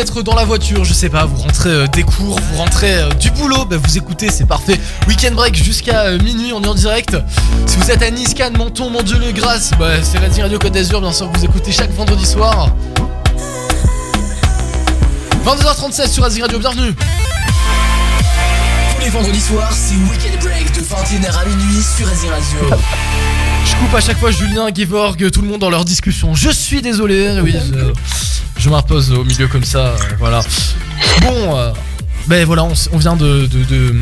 [0.05, 3.09] Peut-être dans la voiture, je sais pas, vous rentrez euh, des cours, vous rentrez euh,
[3.13, 4.79] du boulot, bah, vous écoutez, c'est parfait.
[5.07, 7.17] Weekend break jusqu'à euh, minuit, on est en direct.
[7.65, 10.73] Si vous êtes à Nice, Cannes, Menton, Montdieu, le Grasse, bah, c'est RNZ Radio Côte
[10.73, 12.69] d'Azur, bien sûr, que vous écoutez chaque vendredi soir.
[15.43, 16.93] 22h37 sur RNZ Radio, bienvenue.
[16.93, 22.77] Tous les vendredis soirs, c'est Weekend Break de 21h à minuit sur Azir Radio.
[23.65, 26.35] Je coupe à chaque fois Julien, Gevorg, tout le monde dans leur discussion.
[26.35, 28.34] Je suis désolé, oui, je,
[28.65, 30.41] je m'impose au milieu comme ça, euh, voilà.
[31.21, 31.71] Bon, euh,
[32.25, 33.95] ben voilà, on, vient de, de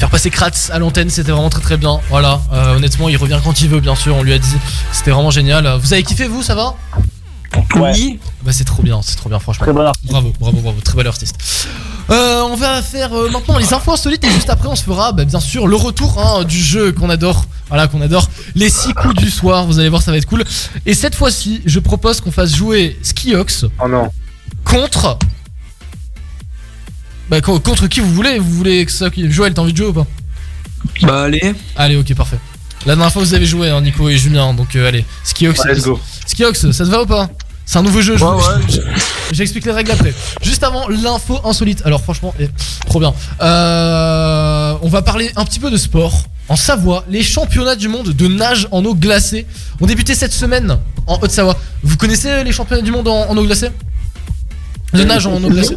[0.00, 2.00] faire passer Kratz à l'antenne, c'était vraiment très très bien.
[2.08, 4.56] Voilà, euh, honnêtement, il revient quand il veut, bien sûr, on lui a dit,
[4.90, 5.78] c'était vraiment génial.
[5.80, 6.74] Vous avez kiffé, vous, ça va?
[7.76, 8.18] Oui.
[8.44, 9.64] Bah c'est trop bien, c'est trop bien, franchement.
[9.64, 10.10] Très bon artiste.
[10.10, 11.36] Bravo, bravo, bravo, très bel artiste.
[12.10, 15.12] Euh, on va faire euh, maintenant les infos insolites et juste après on se fera
[15.12, 17.44] bah, bien sûr le retour hein, du jeu qu'on adore.
[17.68, 18.28] Voilà qu'on adore.
[18.54, 20.44] Les 6 coups du soir, vous allez voir ça va être cool.
[20.86, 24.08] Et cette fois-ci, je propose qu'on fasse jouer Skiox Oh non.
[24.64, 25.18] contre.
[27.28, 28.38] Bah co- contre qui vous voulez?
[28.38, 30.06] Vous voulez que ça Joël, t'as envie de jouer ou pas?
[31.02, 31.54] Bah allez.
[31.76, 32.38] Allez, ok, parfait.
[32.86, 35.04] La dernière fois vous avez joué, hein, Nico et Julien, donc euh, allez.
[35.24, 35.60] Skiox.
[35.64, 36.00] Ouais, let's go.
[36.26, 37.28] Skiox, ça te va ou pas?
[37.66, 38.62] C'est un nouveau jeu, je Ouais, vous- ouais.
[38.68, 38.80] je-
[39.34, 40.14] J'explique les règles après.
[40.42, 41.82] Juste avant, l'info insolite.
[41.84, 42.48] Alors franchement, eh,
[42.86, 43.12] trop bien.
[43.42, 46.22] Euh, on va parler un petit peu de sport.
[46.48, 49.44] En Savoie, les championnats du monde de nage en eau glacée
[49.82, 51.56] ont débuté cette semaine en Haute-Savoie.
[51.82, 53.68] Vous connaissez les championnats du monde en, en eau glacée?
[54.92, 55.76] De nage en eau glacée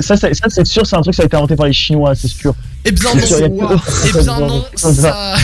[0.00, 2.14] ça, c'est- ça, c'est sûr, c'est un truc qui a été inventé par les Chinois,
[2.14, 2.54] c'est sûr.
[2.84, 4.38] Eh bien sûr, a non, qui eh bien ça.
[4.40, 5.34] non, ça,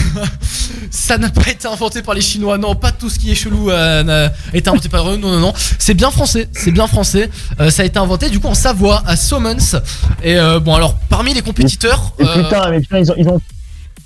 [0.90, 2.58] ça n'a pas été inventé par les Chinois.
[2.58, 5.16] Non, pas tout ce qui est chelou euh, n'a été inventé par eux.
[5.16, 5.52] Non, non, non.
[5.78, 7.30] C'est bien français, c'est bien français.
[7.60, 9.56] Euh, ça a été inventé du coup en Savoie, à Saumons.
[10.22, 13.40] Et euh, bon, alors parmi les compétiteurs, Et putain, mais putain, ils ont, ils ont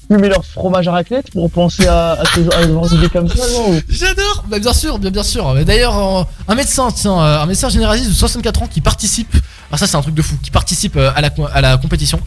[0.09, 2.63] fumé leur fromage à raclette pour penser à, à ces à
[2.95, 5.55] idées comme ça, non J'adore bah, Bien sûr, bien, sûr.
[5.65, 9.35] D'ailleurs, un médecin, tiens, euh, un médecin généraliste de 64 ans qui participe,
[9.69, 12.21] alors ça c'est un truc de fou, qui participe euh, à la, à la compétition,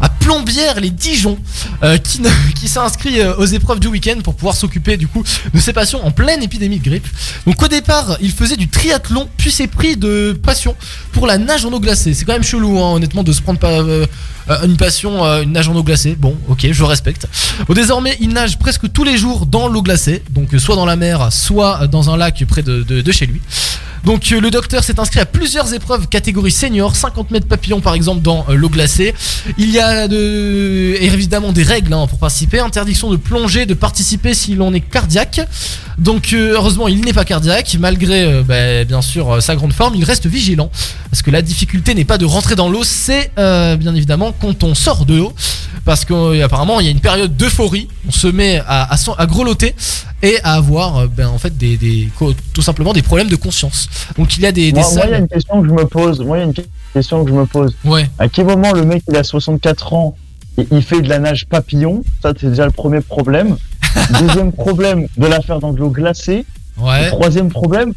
[0.00, 1.38] à Plombières les Dijon,
[1.82, 2.20] euh, qui,
[2.60, 5.22] qui s'est inscrit aux épreuves du week-end pour pouvoir s'occuper du coup
[5.54, 7.06] de ses patients en pleine épidémie de grippe.
[7.46, 10.74] Donc au départ, il faisait du triathlon, puis s'est pris de passion
[11.12, 12.14] pour la nage en eau glacée.
[12.14, 13.80] C'est quand même chelou, hein, honnêtement, de se prendre pas,
[14.50, 16.16] euh, une passion, euh, une nage en eau glacée.
[16.18, 17.26] Bon, ok, je respecte.
[17.74, 20.96] Désormais, il nage presque tous les jours dans l'eau glacée, donc euh, soit dans la
[20.96, 23.40] mer, soit euh, dans un lac près de, de- de chez lui.
[24.04, 28.22] Donc le docteur s'est inscrit à plusieurs épreuves catégorie senior, 50 mètres papillon par exemple
[28.22, 29.12] dans l'eau glacée.
[29.58, 34.34] Il y a de, évidemment des règles hein, pour participer, interdiction de plonger, de participer
[34.34, 35.40] si l'on est cardiaque.
[35.98, 40.26] Donc heureusement il n'est pas cardiaque, malgré bah, bien sûr sa grande forme, il reste
[40.26, 40.70] vigilant.
[41.10, 44.64] Parce que la difficulté n'est pas de rentrer dans l'eau, c'est euh, bien évidemment quand
[44.64, 45.32] on sort de l'eau.
[45.84, 49.26] Parce qu'apparemment il y a une période d'euphorie, on se met à, à, s'en- à
[49.26, 49.74] grelotter
[50.22, 51.78] et à avoir euh, ben, en fait des,
[52.52, 53.88] tout simplement des problèmes de conscience.
[54.18, 55.72] Donc il y a des, des Moi, moi, il y a une question que je
[55.72, 56.20] me pose.
[56.20, 56.54] Moi, il y a une
[56.92, 57.74] question que je me pose.
[57.84, 58.10] Ouais.
[58.18, 60.14] À quel moment le mec il a 64 ans
[60.58, 62.02] et il fait de la nage papillon?
[62.22, 63.56] Ça, c'est déjà le premier problème.
[64.20, 66.44] Deuxième problème, de la faire dans de l'eau glacée.
[66.76, 67.08] Ouais.
[67.08, 67.94] Troisième problème,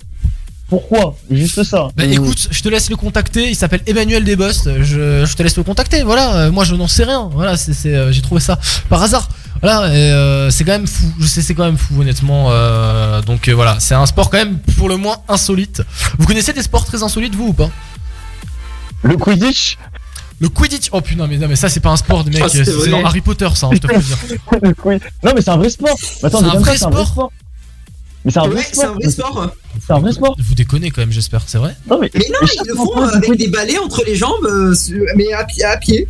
[0.72, 1.89] pourquoi Juste ça.
[1.95, 3.49] Bah Euh, écoute, je te laisse le contacter.
[3.49, 4.69] Il s'appelle Emmanuel Desbost.
[4.81, 6.02] Je, je te laisse le contacter.
[6.03, 7.30] Voilà, euh, moi je n'en sais rien.
[7.34, 8.57] Voilà, c'est, c'est, euh, j'ai trouvé ça
[8.89, 9.27] par hasard.
[9.61, 11.06] Voilà, et, euh, c'est quand même fou.
[11.19, 12.48] Je sais, c'est quand même fou, honnêtement.
[12.52, 15.84] euh, donc euh, voilà, c'est un sport quand même pour le moins insolite.
[16.18, 17.69] Vous connaissez des sports très insolites, vous ou pas?
[19.03, 19.77] Le Quidditch?
[20.39, 22.41] Le Quidditch Oh putain, mais non, mais ça c'est pas un sport, mec.
[22.43, 22.89] Ah, c'est c'est, c'est vrai.
[22.91, 23.68] dans Harry Potter, ça.
[23.68, 24.18] hein, je te peux dire.
[25.23, 25.98] Non, mais c'est un vrai sport.
[26.23, 27.31] Mais Attends, C'est un vrai c'est un vrai sport.
[28.23, 28.73] Mais c'est un Ouais, sport.
[28.73, 29.52] c'est un vrai sport.
[29.80, 30.35] C'est un vrai sport.
[30.39, 31.43] Vous déconnez quand même, j'espère.
[31.48, 34.45] C'est vrai Non, mais, Mais non, ils le font avec des balais entre les jambes,
[34.45, 34.73] euh,
[35.15, 36.07] mais à, pi- à pied.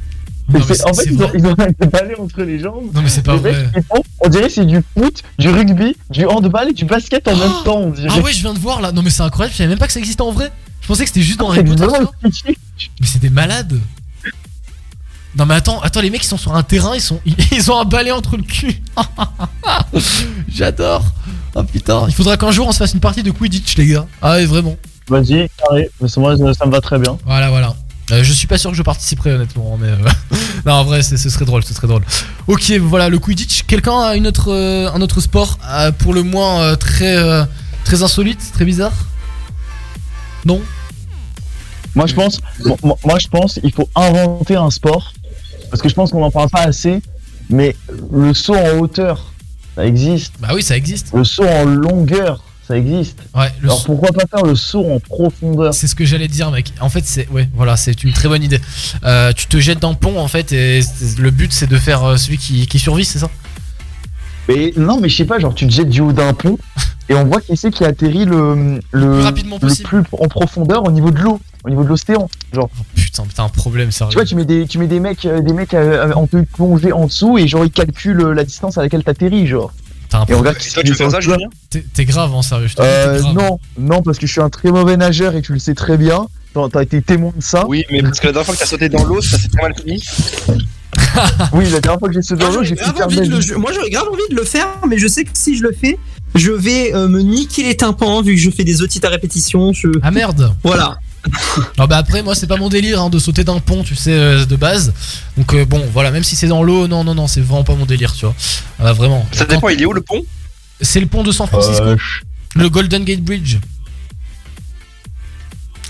[0.49, 1.31] Non, mais en fait, ils ont, vrai.
[1.37, 2.89] ils ont des balais entre les jambes.
[2.93, 3.69] Non, mais c'est pas mecs, vrai.
[3.89, 7.35] font- on dirait que c'est du foot, du rugby, du handball et du basket en
[7.37, 7.77] même temps.
[7.79, 8.09] On dirait.
[8.11, 8.91] Ah ouais, je viens de voir là.
[8.91, 9.53] Non, mais c'est incroyable.
[9.53, 10.51] Je savais même pas que ça existait en vrai.
[10.81, 11.85] Je pensais que c'était juste dans Ah, Harry Potter.
[12.99, 13.79] Mais c'est des malades.
[15.37, 17.21] Non mais attends, attends, les mecs ils sont sur un terrain, ils sont,
[17.53, 18.81] ils ont un balai entre le cul.
[20.49, 21.05] J'adore.
[21.55, 24.05] Oh putain, il faudra qu'un jour on se fasse une partie de Quidditch les gars.
[24.21, 24.75] Ah ouais, vraiment.
[25.09, 25.89] Vas-y, carré.
[25.99, 27.17] Parce que moi, ça, ça me va très bien.
[27.25, 27.75] Voilà, voilà.
[28.11, 29.97] Euh, je suis pas sûr que je participerai honnêtement, mais euh,
[30.65, 32.03] non en vrai c'est- ce serait drôle, ce serait drôle.
[32.47, 33.63] Ok, voilà le Quidditch.
[33.63, 37.43] Quelqu'un a une autre, euh, un autre sport euh, pour le moins euh, très, euh,
[37.85, 38.93] très insolite, très bizarre?
[40.45, 40.61] Non?
[41.95, 45.13] Moi, je pense, moi, moi- moi, je pense, il faut inventer un sport
[45.69, 47.01] parce que je pense qu'on n'en parle pas assez.
[47.49, 47.75] Mais
[48.11, 49.30] le saut en hauteur,
[49.81, 50.33] ça existe.
[50.39, 51.11] Bah oui, ça existe.
[51.15, 53.17] Le saut en longueur, ça existe.
[53.33, 53.51] Ouais.
[53.61, 55.73] Le Alors pourquoi pas faire le saut en profondeur?
[55.73, 56.71] C'est ce que j'allais dire, mec.
[56.79, 58.61] En fait, c'est ouais, voilà, c'est une très bonne idée.
[59.03, 60.81] Euh, tu te jettes d'un pont, en fait, et
[61.17, 63.29] le but c'est de faire euh, celui qui, qui survit, c'est ça?
[64.47, 66.59] Mais non, mais je sais pas, genre tu te jettes du haut d'un pont
[67.11, 70.91] et on voit qui c'est qui atterrit le le rapidement le plus en profondeur au
[70.91, 72.29] niveau de l'eau, au niveau de l'océan.
[72.53, 74.11] Genre, Putain, putain, un problème sérieux.
[74.11, 76.43] tu vois, tu mets des tu mets des mecs euh, des mecs euh, en peut
[76.43, 79.71] plonger en dessous et genre ils calculent euh, la distance à laquelle t'atterris, genre.
[80.09, 80.39] T'as un Et problème.
[80.39, 81.37] regarde qui c'est qui descend là.
[81.69, 82.67] T'es t'es grave, en sérieux.
[82.67, 85.41] Je te dis, Euh, non, non, parce que je suis un très mauvais nageur et
[85.41, 86.27] tu le sais très bien.
[86.53, 87.65] T'as t'as été témoin de ça.
[87.67, 89.61] Oui, mais parce que la dernière fois que t'as sauté dans l'eau, ça s'est très
[89.61, 90.03] mal fini.
[91.53, 93.57] Oui, la dernière fois que j'ai sauté dans l'eau, j'ai fait envie de le-.
[93.57, 95.97] Moi j'aurais grave envie de le faire, mais je sais que si je le fais,
[96.35, 99.73] je vais euh, me niquer les tympans vu que je fais des otites à répétition.
[99.73, 99.87] Je...
[100.01, 100.53] Ah merde.
[100.63, 100.97] Voilà.
[101.77, 104.13] Non bah après moi c'est pas mon délire hein, de sauter d'un pont tu sais
[104.13, 104.91] euh, de base.
[105.37, 107.75] Donc euh, bon voilà même si c'est dans l'eau non non non c'est vraiment pas
[107.75, 108.35] mon délire tu vois.
[108.79, 109.27] Ah, vraiment.
[109.31, 110.21] Ça dépend, il est où le pont?
[110.79, 111.83] C'est le pont de San Francisco.
[111.83, 111.97] Euh,
[112.55, 113.57] le Golden Gate Bridge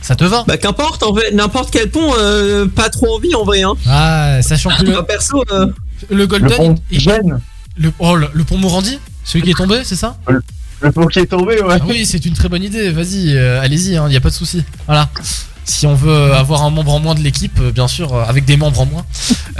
[0.01, 0.43] ça te va?
[0.47, 3.61] Bah qu'importe, en fait, n'importe quel pont, euh, pas trop envie en vrai.
[3.63, 3.73] Hein.
[3.87, 5.67] ah sachant que le, Moi, perso, euh,
[6.09, 7.05] le Golden Le pont il-
[7.77, 10.17] le, oh, le, le pont Morandi celui qui est tombé c'est ça?
[10.81, 11.77] Le pont qui est tombé, ouais.
[11.79, 14.33] Ah oui c'est une très bonne idée vas-y euh, allez-y il y a pas de
[14.33, 15.09] souci voilà
[15.63, 18.45] si on veut avoir un membre en moins de l'équipe, euh, bien sûr, euh, avec
[18.45, 19.05] des membres en moins,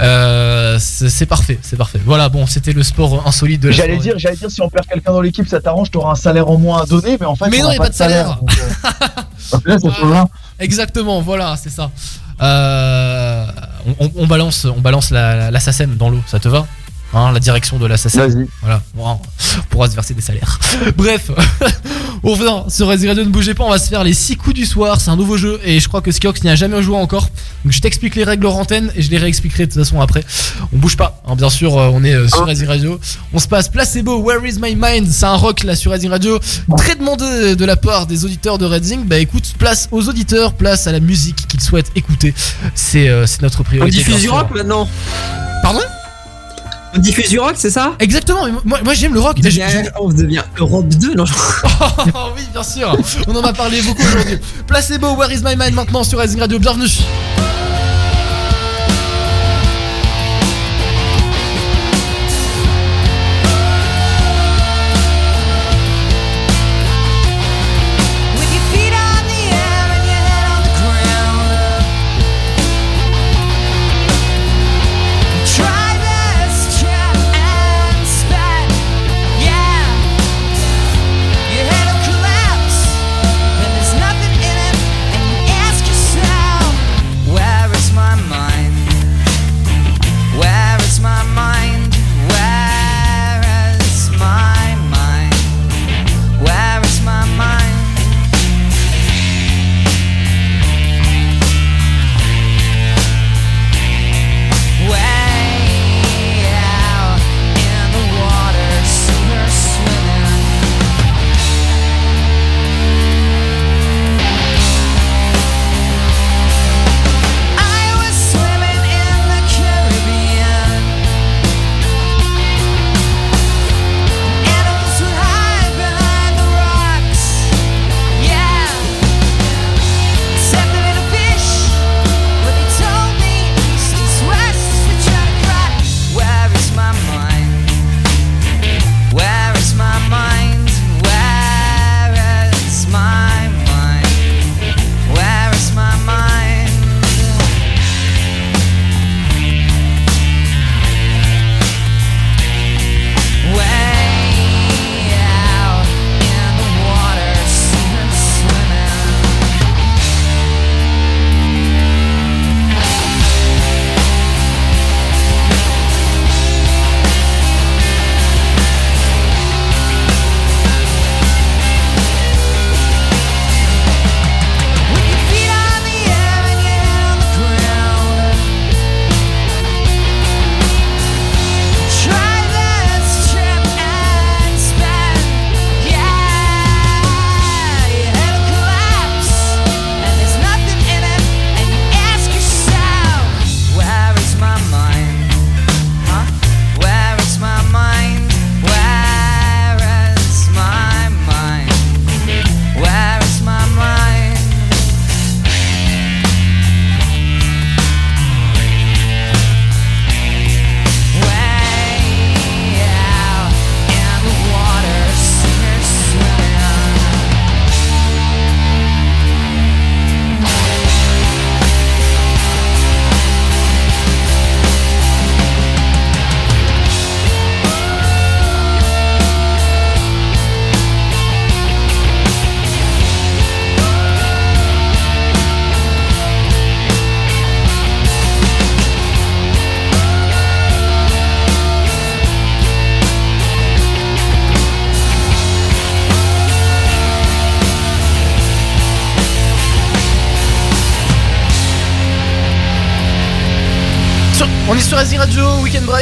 [0.00, 2.00] euh, c'est parfait, c'est parfait.
[2.04, 4.86] Voilà, bon, c'était le sport insolite de la J'allais dire, j'allais dire, si on perd
[4.86, 7.48] quelqu'un dans l'équipe, ça t'arrange, t'auras un salaire en moins à donner, mais en fait,
[7.50, 8.38] Mais on non, a a pas de salaire.
[8.40, 10.26] donc, euh, là.
[10.58, 11.90] Exactement, voilà, c'est ça.
[12.40, 13.46] Euh,
[14.16, 16.66] on, balance, on balance la, la SACEM dans l'eau, ça te va?
[17.14, 18.30] Hein, La direction de la SACEM.
[18.32, 18.46] Vas-y.
[18.62, 19.18] Voilà, bon, on
[19.68, 20.58] pourra se verser des salaires.
[20.96, 21.30] Bref,
[22.22, 24.54] on revient sur Resi Radio, ne bougez pas, on va se faire les 6 coups
[24.56, 25.00] du soir.
[25.00, 27.28] C'est un nouveau jeu et je crois que Skiox n'y a jamais joué encore.
[27.64, 30.24] Donc je t'explique les règles hors antenne et je les réexpliquerai de toute façon après.
[30.72, 32.98] On bouge pas, hein, bien sûr, euh, on est euh, sur Resi Radio.
[33.34, 35.08] On se passe Placebo, Where is my mind?
[35.10, 36.38] C'est un rock là sur Resi Radio.
[36.78, 39.04] Très demandé de la part des auditeurs de Redzing.
[39.04, 42.32] Bah écoute, place aux auditeurs, place à la musique qu'ils souhaitent écouter.
[42.74, 43.98] C'est euh, notre on priorité.
[43.98, 44.88] diffuse bien du rock maintenant.
[45.62, 45.80] Pardon?
[46.94, 49.36] On diffuse du rock, c'est ça Exactement, mais moi, moi j'aime le rock.
[49.38, 49.42] On
[50.10, 51.24] je- devient Europe 2, non
[52.14, 52.94] Oh oui, bien sûr.
[53.26, 54.38] On en a parlé beaucoup aujourd'hui.
[54.66, 56.58] Placebo, Where is my mind maintenant sur Rising Radio.
[56.58, 56.86] Bienvenue.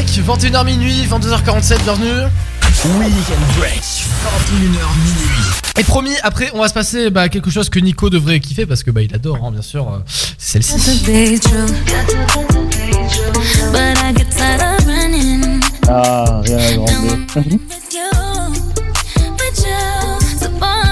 [0.00, 2.08] Break, 21h minuit, 22h47, bienvenue.
[2.86, 4.80] Weekend Break, 21h minuit.
[5.78, 8.82] Et promis, après, on va se passer bah, quelque chose que Nico devrait kiffer parce
[8.82, 9.86] que bah, il adore, hein, bien sûr.
[9.92, 9.98] euh,
[10.38, 11.02] C'est celle-ci.
[15.86, 16.58] Ah, rien.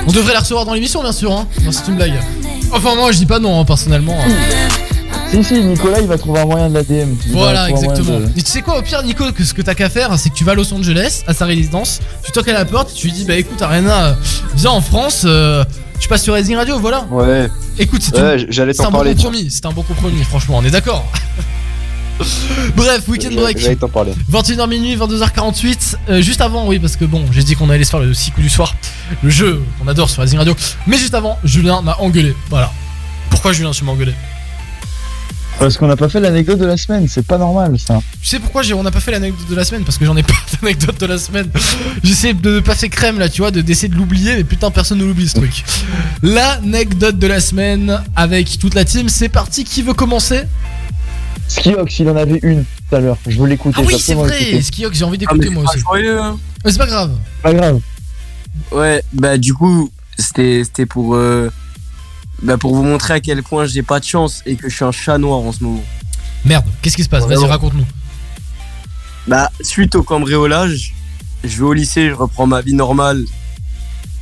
[0.06, 1.32] On devrait la recevoir dans l'émission, bien sûr.
[1.32, 1.46] Hein.
[1.70, 2.20] C'est une blague.
[2.72, 4.18] Enfin, moi, je dis pas non, hein, personnellement.
[4.20, 4.67] hein.
[5.30, 7.14] Si, si, Nicolas, il va trouver un moyen de la DM.
[7.26, 8.20] Il Voilà, exactement.
[8.20, 10.30] de- Et tu sais quoi, au pire, Nico, que ce que t'as qu'à faire, c'est
[10.30, 13.06] que tu vas à Los Angeles, à sa résidence, tu toques à la porte, tu
[13.08, 14.14] lui dis, bah écoute, Arena, euh,
[14.54, 15.64] viens en France, euh,
[16.00, 17.04] tu passes sur Racing Radio, voilà.
[17.10, 17.48] Ouais.
[17.78, 20.58] Écoute, c'est Ouais, une- j'allais c'est t'en un bon compromis, c'est un bon compromis, franchement,
[20.58, 21.04] on est d'accord.
[22.76, 23.58] Bref, Weekend Break.
[23.58, 24.12] J'allais t'en parler.
[24.28, 25.96] 21h minuit, 22h48.
[26.08, 28.32] Euh, juste avant, oui, parce que bon, j'ai dit qu'on allait se faire le 6
[28.32, 28.74] coups du soir,
[29.22, 30.56] le jeu qu'on adore sur Racing Radio.
[30.88, 32.34] Mais juste avant, Julien m'a engueulé.
[32.50, 32.72] Voilà.
[33.30, 34.14] Pourquoi Julien, tu m'as engueulé?
[35.58, 38.00] Parce qu'on n'a pas fait l'anecdote de la semaine, c'est pas normal ça.
[38.22, 39.82] Tu sais pourquoi on n'a pas fait l'anecdote de la semaine?
[39.84, 41.50] Parce que j'en ai pas d'anecdote de la semaine.
[42.04, 45.04] J'essaie de passer crème là, tu vois, de- d'essayer de l'oublier, mais putain, personne ne
[45.04, 45.64] l'oublie ce truc.
[46.22, 49.64] L'anecdote de la semaine avec toute la team, c'est parti.
[49.64, 50.42] Qui veut commencer?
[51.48, 53.16] Skiox, il en avait une tout à l'heure.
[53.26, 53.78] Je veux l'écouter.
[53.80, 54.60] Ah oui, c'est vrai.
[54.62, 56.08] Skiox, j'ai envie Ah, d'écouter moi c'est aussi.
[56.08, 56.38] hein.
[56.64, 57.12] Mais c'est pas grave.
[57.42, 57.80] Pas grave.
[58.70, 61.50] Ouais, bah du coup, c'était c'était pour euh,
[62.42, 64.84] bah, pour vous montrer à quel point j'ai pas de chance et que je suis
[64.84, 65.84] un chat noir en ce moment.
[66.44, 67.26] Merde, qu'est-ce qui se passe?
[67.26, 67.86] Vas-y, raconte-nous.
[69.26, 70.94] Bah, suite au cambriolage,
[71.44, 73.24] je vais au lycée, je reprends ma vie normale.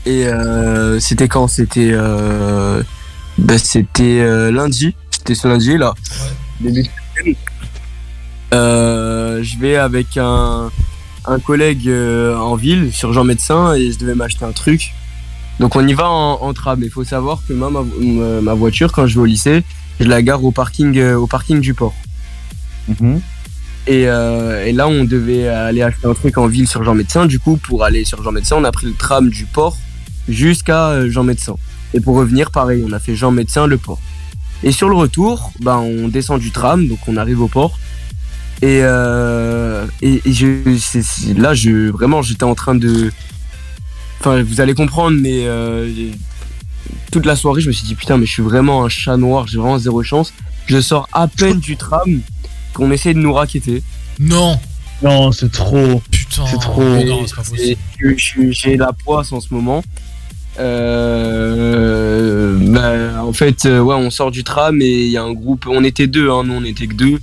[0.05, 1.49] Et euh, c'était quand?
[1.49, 2.83] C'était euh,
[3.39, 4.95] bah, c'était euh, lundi.
[5.11, 5.95] C'était ce lundi là.
[6.61, 6.89] Début de
[7.19, 7.35] semaine.
[8.55, 10.71] Euh, je vais avec un,
[11.27, 14.93] un collègue en ville sur Jean Médecin et je devais m'acheter un truc.
[15.61, 16.83] Donc on y va en, en tram.
[16.83, 17.83] Il faut savoir que ma, ma,
[18.43, 19.63] ma voiture, quand je vais au lycée,
[20.01, 21.95] je la gare au parking, euh, au parking du port.
[23.87, 27.27] Et, euh, et là, on devait aller acheter un truc en ville sur Jean Médecin.
[27.27, 29.77] Du coup, pour aller sur Jean Médecin, on a pris le tram du port
[30.29, 31.55] jusqu'à euh, Jean Médecin.
[31.95, 34.01] Et pour revenir, pareil, on a fait Jean Médecin, le port.
[34.65, 37.79] Et sur le retour, bah, on descend du tram, donc on arrive au port.
[38.63, 40.47] Et, euh, et, et je,
[41.41, 43.13] là, je, vraiment, j'étais en train de.
[44.21, 45.89] Enfin, vous allez comprendre, mais euh,
[47.13, 49.47] toute la soirée, je me suis dit, putain, mais je suis vraiment un chat noir,
[49.47, 50.33] j'ai vraiment zéro chance.
[50.67, 52.21] Je sors à peine du tram
[52.75, 53.83] qu'on essaie de nous raqueter.
[54.19, 54.59] Non.
[55.03, 56.03] Non, c'est trop.
[56.11, 56.47] Putain.
[56.47, 56.83] C'est trop.
[56.83, 57.79] Non, pas possible.
[58.51, 59.83] J'ai la poisse en ce moment.
[60.59, 65.33] Euh, bah, en fait, euh, ouais, on sort du tram et il y a un
[65.33, 65.67] groupe.
[65.69, 67.19] On était deux, hein, nous on était que deux.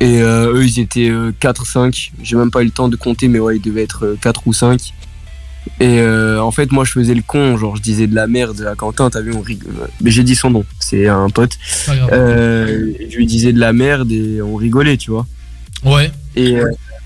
[0.00, 2.10] Et euh, eux, ils étaient 4-5.
[2.22, 4.52] J'ai même pas eu le temps de compter, mais ouais, ils devaient être 4 ou
[4.52, 4.92] 5.
[5.80, 7.56] Et euh, en fait, moi, je faisais le con.
[7.56, 9.72] Genre, je disais de la merde à Quentin, t'as vu, on rigole.
[10.00, 11.58] Mais j'ai dit son nom, c'est un pote.
[11.86, 12.08] Grave.
[12.12, 15.26] Euh, je lui disais de la merde et on rigolait, tu vois.
[15.84, 16.10] Ouais.
[16.34, 16.56] Et,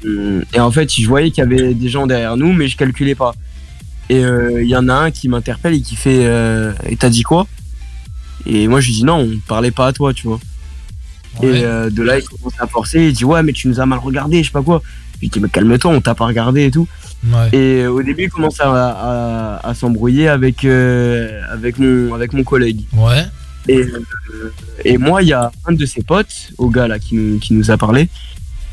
[0.04, 2.76] euh, et en fait, je voyais qu'il y avait des gens derrière nous, mais je
[2.76, 3.34] calculais pas.
[4.08, 6.24] Et il y en a un qui m'interpelle et qui fait
[6.88, 7.46] Et t'as dit quoi?
[8.46, 10.40] Et moi, je lui dis Non, on parlait pas à toi, tu vois.
[11.42, 13.06] Et de là, il commence à forcer.
[13.06, 14.82] Il dit Ouais, mais tu nous as mal regardé, je sais pas quoi.
[15.20, 16.88] Je lui dis Mais calme-toi, on t'a pas regardé et tout.
[17.30, 17.48] Ouais.
[17.52, 22.32] Et euh, au début, il commence à, à, à s'embrouiller avec, euh, avec, mon, avec
[22.32, 22.80] mon collègue.
[22.96, 23.24] Ouais.
[23.68, 24.52] Et, euh,
[24.86, 27.52] et moi, il y a un de ses potes, au gars là, qui nous, qui
[27.52, 28.08] nous a parlé.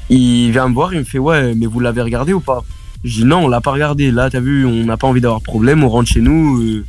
[0.10, 2.64] Il vient me voir, il me fait Ouais, mais vous l'avez regardé ou pas?
[3.03, 4.11] Je dis Non, on l'a pas regardé.
[4.11, 6.61] Là, t'as vu, on n'a pas envie d'avoir problème, on rentre chez nous.
[6.61, 6.86] euh,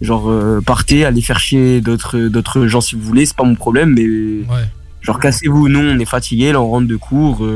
[0.00, 3.54] genre, euh, partez, allez faire chier d'autres d'autres gens si vous voulez, c'est pas mon
[3.54, 4.06] problème, mais.
[5.02, 7.46] Genre, cassez-vous, nous, on est fatigués, là, on rentre de cours.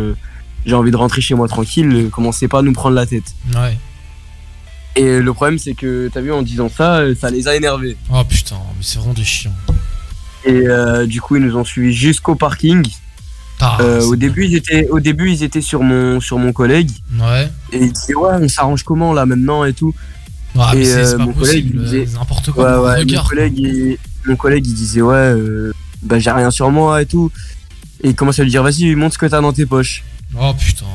[0.69, 3.25] J'ai envie de rentrer chez moi tranquille, euh, commencez pas à nous prendre la tête.
[3.55, 3.79] Ouais.
[4.97, 7.97] Et le problème, c'est que, t'as vu, en disant ça, euh, ça les a énervés.
[8.13, 9.55] Oh putain, mais c'est vraiment des chiants.
[10.45, 12.87] Et euh, du coup, ils nous ont suivis jusqu'au parking.
[13.61, 16.91] Ah, Euh, au début, ils étaient, au début, ils étaient sur mon, sur mon collègue.
[17.19, 17.51] Ouais.
[17.73, 19.95] Et ils disaient ouais, on s'arrange comment là maintenant et tout.
[20.55, 23.59] Mais et c'est- pas mon collègue, possible, disait, n'importe quoi Ouais, ouais, regard, mon collègue,
[23.59, 25.35] il, mon collègue, il disait ouais,
[26.03, 27.31] bah j'ai rien sur moi et tout.
[28.03, 30.05] Et il commence à lui dire vas-y, montre ce que t'as dans tes poches.
[30.37, 30.87] Oh putain.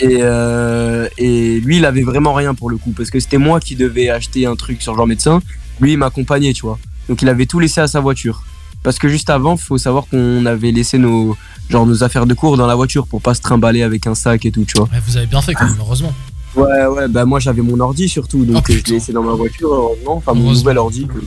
[0.00, 3.60] Et, euh, et lui, il avait vraiment rien pour le coup, parce que c'était moi
[3.60, 5.40] qui devais acheter un truc sur Jean Médecin.
[5.80, 6.78] Lui, il m'accompagnait, tu vois.
[7.08, 8.42] Donc il avait tout laissé à sa voiture.
[8.82, 11.36] Parce que juste avant, faut savoir qu'on avait laissé nos,
[11.68, 14.44] genre, nos affaires de cours dans la voiture pour pas se trimballer avec un sac
[14.44, 14.88] et tout, tu vois.
[14.88, 16.12] Ouais, vous avez bien fait quand même, heureusement.
[16.56, 19.22] Ouais, ouais, bah moi j'avais mon ordi surtout, donc Oh, euh, je l'ai laissé dans
[19.22, 20.16] ma voiture, heureusement.
[20.16, 21.22] Enfin, mon nouvel ordi que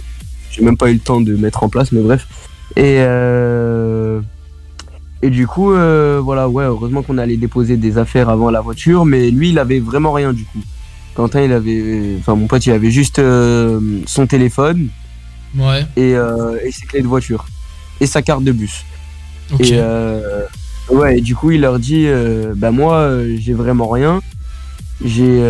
[0.51, 2.27] j'ai même pas eu le temps de mettre en place, mais bref.
[2.75, 4.21] Et, euh,
[5.21, 9.05] et du coup, euh, voilà, ouais, heureusement qu'on allait déposer des affaires avant la voiture,
[9.05, 10.59] mais lui il avait vraiment rien du coup.
[11.15, 12.15] Quentin, il avait.
[12.19, 14.89] Enfin, mon pote, il avait juste euh, son téléphone
[15.57, 15.85] Ouais.
[15.95, 17.45] et, euh, et ses clés de voiture
[18.01, 18.83] et sa carte de bus.
[19.53, 19.61] Ok.
[19.71, 19.79] Et,
[20.89, 22.05] Ouais, et du coup, il leur dit
[22.55, 23.09] Bah, moi,
[23.39, 24.21] j'ai vraiment rien.
[25.03, 25.41] J'ai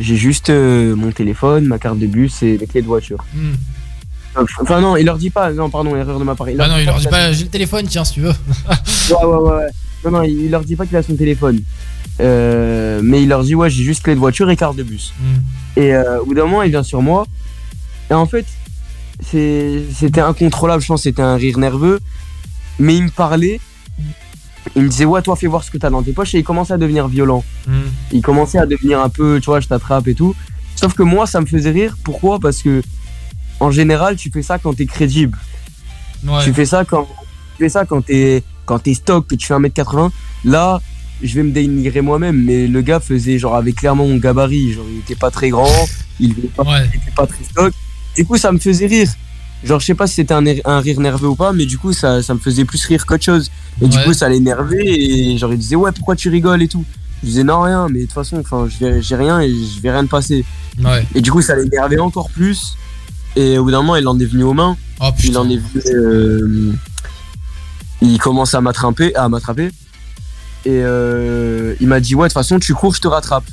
[0.00, 3.24] j'ai juste mon téléphone, ma carte de bus et les clés de voiture.
[3.34, 3.54] Hmm.
[4.60, 5.52] Enfin, non, il leur dit pas.
[5.52, 6.46] Non, pardon, erreur de ma part.
[6.54, 8.34] Bah non, il leur dit pas, j'ai le téléphone, tiens, si tu veux.
[9.10, 9.66] Ouais, ouais, ouais.
[10.04, 11.62] Non, non, il leur dit pas qu'il a son téléphone.
[12.20, 15.12] Euh, mais il leur dit Ouais, j'ai juste clé de voiture et carte de bus.
[15.18, 15.80] Hmm.
[15.80, 17.26] Et euh, au bout d'un moment, il vient sur moi.
[18.10, 18.46] Et en fait,
[19.22, 20.82] c'était incontrôlable.
[20.82, 22.00] Je pense c'était un rire nerveux.
[22.78, 23.60] Mais il me parlait.
[24.76, 26.34] Il me disait Ouais, toi, fais voir ce que t'as dans tes poches.
[26.34, 27.44] Et il commençait à devenir violent.
[27.66, 27.88] Hmm.
[28.12, 30.34] Il commençait à devenir un peu, tu vois, je t'attrape et tout.
[30.74, 31.96] Sauf que moi, ça me faisait rire.
[32.04, 32.38] Pourquoi?
[32.38, 32.82] Parce que,
[33.60, 35.38] en général, tu fais ça quand t'es crédible.
[36.26, 36.42] Ouais.
[36.44, 37.06] Tu fais ça quand,
[37.56, 40.10] tu fais ça quand t'es, quand t'es stock, que tu fais 1m80.
[40.44, 40.80] Là,
[41.22, 44.72] je vais me dénigrer moi-même, mais le gars faisait, genre, avec clairement mon gabarit.
[44.72, 45.88] Genre, il était pas très grand,
[46.20, 47.72] il était pas, il était pas très stock.
[48.16, 49.08] Du coup, ça me faisait rire.
[49.64, 51.92] Genre, je sais pas si c'était un, un rire nerveux ou pas, mais du coup,
[51.92, 53.50] ça, ça me faisait plus rire qu'autre chose.
[53.80, 56.84] Et du coup, ça l'énervait et genre, il disait, ouais, pourquoi tu rigoles et tout.
[57.22, 60.04] Je disais, non, rien, mais de toute façon, enfin, j'ai rien et je vais rien
[60.04, 60.44] de passer.
[60.78, 61.04] Ouais.
[61.14, 62.76] Et du coup, ça l'énervait encore plus.
[63.36, 64.76] Et au bout d'un moment, il en est venu aux mains.
[65.00, 65.82] Oh, il en est venu.
[65.94, 66.72] euh,
[68.00, 69.14] il commence à m'attraper.
[69.14, 69.70] À m'attraper.
[70.64, 73.44] Et euh, il m'a dit Ouais, de toute façon, tu cours, je te rattrape.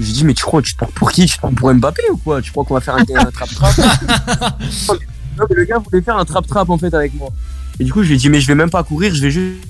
[0.00, 1.26] J'ai dit Mais tu crois, tu te prends pour qui?
[1.26, 2.42] Tu te prends pour Mbappé ou quoi?
[2.42, 3.74] Tu crois qu'on va faire un, trap-trap?
[5.36, 7.30] Non, mais- le gars voulait faire un trap-trap en fait avec moi.
[7.80, 9.30] Et du coup, je lui ai dit Mais je vais même pas courir, je vais
[9.30, 9.64] juste,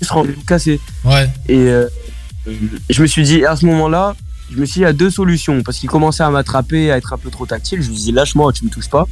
[0.00, 0.80] juste rendez-vous cassé.
[1.04, 1.28] Ouais.
[1.48, 1.86] Et euh,
[2.88, 4.14] je me suis dit, à ce moment-là,
[4.50, 5.62] je me suis dit, il y a deux solutions.
[5.62, 7.82] Parce qu'il commençait à m'attraper, à être un peu trop tactile.
[7.82, 9.06] Je lui dis, lâche-moi, tu me touches pas.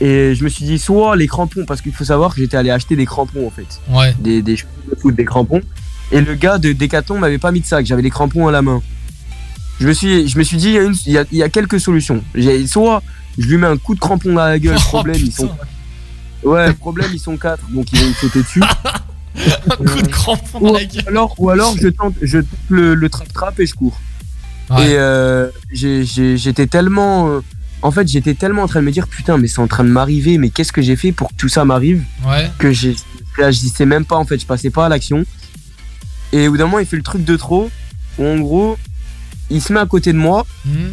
[0.00, 2.70] Et je me suis dit, soit les crampons, parce qu'il faut savoir que j'étais allé
[2.70, 3.80] acheter des crampons en fait.
[3.88, 4.14] Ouais.
[4.18, 5.60] Des, des cheveux de foot, des crampons.
[6.10, 8.60] Et le gars de Decathlon m'avait pas mis de sac, j'avais les crampons à la
[8.60, 8.82] main.
[9.80, 11.38] Je me suis, je me suis dit, il y, a une- il y a, il
[11.38, 12.22] y a quelques solutions.
[12.66, 13.02] Soit
[13.38, 15.50] je lui mets un coup de crampon à la gueule, Oh, problème, ils sont.
[16.42, 18.62] Ouais, problème, ils sont quatre, donc ils vont me sauter dessus.
[19.66, 20.76] un coup de crampon ou,
[21.08, 23.98] alors, ou alors je tente, je tente le, le trap-trap et je cours.
[24.70, 24.90] Ouais.
[24.90, 27.28] Et euh, j'étais tellement.
[27.28, 27.40] euh,
[27.82, 29.90] en fait, j'étais tellement en train de me dire putain, mais c'est en train de
[29.90, 32.50] m'arriver, mais qu'est-ce que j'ai fait pour que tout ça m'arrive Ouais.
[32.58, 32.90] Que je
[33.36, 35.24] réagissais même pas en fait, je passais pas à l'action.
[36.32, 37.70] Et au bout d'un moment, il fait le truc de trop,
[38.18, 38.78] où en gros,
[39.50, 40.46] il se met à côté de moi.
[40.64, 40.88] Hmm.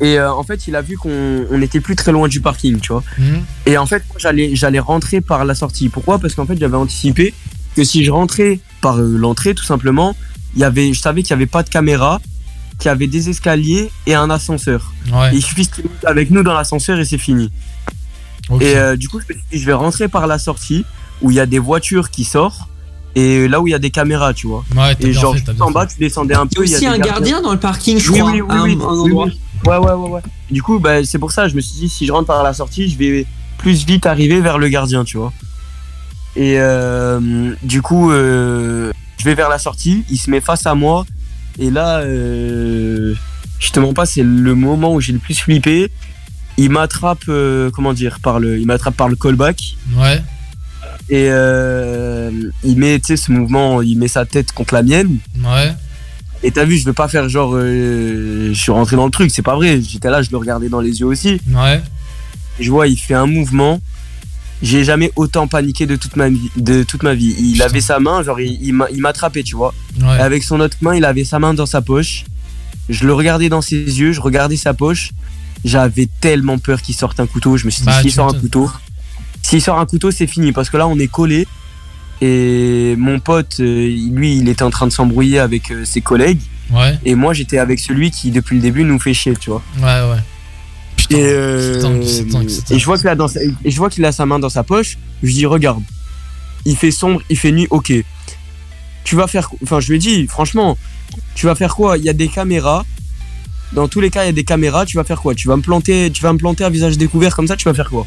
[0.00, 2.78] Et euh, en fait, il a vu qu'on on était plus très loin du parking,
[2.80, 3.02] tu vois.
[3.18, 3.38] Hmm.
[3.64, 5.88] Et en fait, j'allais, j'allais rentrer par la sortie.
[5.88, 6.18] Pourquoi?
[6.18, 7.32] Parce qu'en fait, j'avais anticipé
[7.74, 10.14] que si je rentrais par l'entrée, tout simplement,
[10.54, 12.20] il y avait, je savais qu'il n'y avait pas de caméra,
[12.84, 14.92] qu'il y avait des escaliers et un ascenseur.
[15.10, 15.32] Ouais.
[15.32, 17.50] Et il suffit qu'il monte avec nous dans l'ascenseur et c'est fini.
[18.50, 18.60] Ok.
[18.60, 20.84] Et euh, du coup, je me suis dit, je vais rentrer par la sortie
[21.22, 22.60] où il y a des voitures qui sortent
[23.14, 24.64] et là où il y a des caméras, tu vois.
[24.76, 26.56] Ouais, et bien genre, fait, juste bien en bas, tu descendais un Il y a
[26.56, 26.62] peu.
[26.62, 28.30] aussi un gardien dans le parking, je Oui, crois.
[28.32, 29.26] oui, oui, un- oui, un oui, endroit.
[29.26, 29.40] oui.
[29.66, 30.20] Ouais, ouais, ouais, ouais.
[30.50, 32.52] Du coup, bah, c'est pour ça, je me suis dit, si je rentre par la
[32.52, 33.24] sortie, je vais
[33.56, 35.32] plus vite arriver vers le gardien, tu vois.
[36.36, 40.74] Et euh, du coup, euh, je vais vers la sortie, il se met face à
[40.74, 41.06] moi,
[41.58, 43.14] et là, euh,
[43.58, 45.90] je te mens pas, c'est le moment où j'ai le plus flippé.
[46.56, 49.76] Il m'attrape, euh, comment dire, par le, il m'attrape par le callback.
[49.96, 50.22] Ouais.
[51.08, 52.30] Et euh,
[52.62, 55.18] il met, tu sais, ce mouvement, il met sa tête contre la mienne.
[55.44, 55.74] Ouais.
[56.42, 59.42] Et t'as vu, je veux pas faire genre, je suis rentré dans le truc, c'est
[59.42, 59.80] pas vrai.
[59.80, 61.40] J'étais là, je le regardais dans les yeux aussi.
[61.48, 61.82] Ouais.
[62.60, 63.80] Je vois, il fait un mouvement.
[64.64, 66.50] J'ai jamais autant paniqué de toute ma vie.
[66.56, 67.34] De toute ma vie.
[67.38, 69.72] Il avait sa main, genre, il, il m'a- il m'attrapait, tu vois.
[70.00, 70.16] Ouais.
[70.18, 72.24] Et avec son autre main, il avait sa main dans sa poche.
[72.88, 75.10] Je le regardais dans ses yeux, je regardais sa poche.
[75.64, 77.56] J'avais tellement peur qu'il sorte un couteau.
[77.56, 78.70] Je me suis dit, Bah, s'il sort un couteau,
[79.42, 80.52] s'il sort un couteau, c'est fini.
[80.52, 81.46] Parce que là, on est collé.
[82.20, 86.40] Et mon pote, euh, lui, il était en train de s'embrouiller avec euh, ses collègues.
[86.70, 86.98] Ouais.
[87.04, 89.62] Et moi, j'étais avec celui qui, depuis le début, nous fait chier, tu vois.
[89.78, 90.20] Ouais, ouais.
[91.10, 92.48] Et, euh, dingue, dingue,
[92.78, 94.62] je vois qu'il a dans sa- et je vois qu'il a sa main dans sa
[94.62, 94.96] poche.
[95.22, 95.82] Je lui dis regarde,
[96.64, 97.92] il fait sombre, il fait nuit, ok.
[99.04, 100.78] Tu vas faire, enfin je lui ai dit franchement,
[101.34, 101.98] tu vas faire quoi?
[101.98, 102.84] Il y a des caméras.
[103.72, 104.86] Dans tous les cas, il y a des caméras.
[104.86, 105.34] Tu vas faire quoi?
[105.34, 107.56] Tu vas me planter, tu vas me planter à visage découvert comme ça.
[107.56, 108.06] Tu vas faire quoi?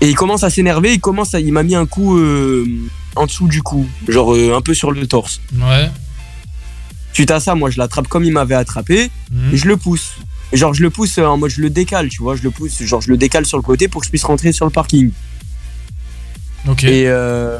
[0.00, 0.92] Et il commence à s'énerver.
[0.92, 2.66] Il commence, à, il m'a mis un coup euh,
[3.16, 5.40] en dessous du cou, genre euh, un peu sur le torse.
[5.54, 5.90] Ouais.
[7.12, 9.54] Suite à ça, moi je l'attrape comme il m'avait attrapé Mhm.
[9.54, 10.14] et je le pousse.
[10.54, 12.82] Genre je le pousse euh, en mode je le décale, tu vois, je le pousse,
[12.82, 15.10] genre je le décale sur le côté pour que je puisse rentrer sur le parking.
[16.68, 16.84] Ok.
[16.84, 17.58] Et euh,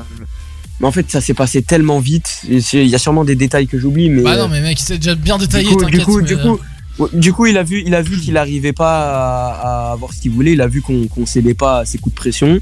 [0.80, 2.42] mais en fait ça s'est passé tellement vite.
[2.48, 4.22] Il y a sûrement des détails que j'oublie, mais.
[4.22, 6.04] Bah non, mais mec, c'est déjà bien détaillé, du coup, du t'inquiète.
[6.04, 6.56] coup, mais, du euh,
[6.98, 10.12] coup, du coup, il a vu, il a vu qu'il arrivait pas à, à avoir
[10.12, 10.52] ce qu'il voulait.
[10.52, 12.60] Il a vu qu'on qu'on cédait pas à ses coups de pression.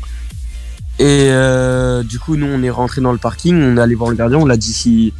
[0.99, 3.57] Et euh, du coup, nous, on est rentré dans le parking.
[3.57, 4.39] On est allé voir le gardien.
[4.39, 5.13] On l'a dit si,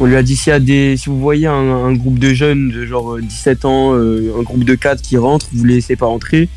[0.00, 2.32] on lui a dit s'il y a des, si vous voyez un, un groupe de
[2.34, 5.74] jeunes de genre euh, 17 ans, euh, un groupe de 4 qui rentre, vous les
[5.76, 6.48] laissez pas entrer.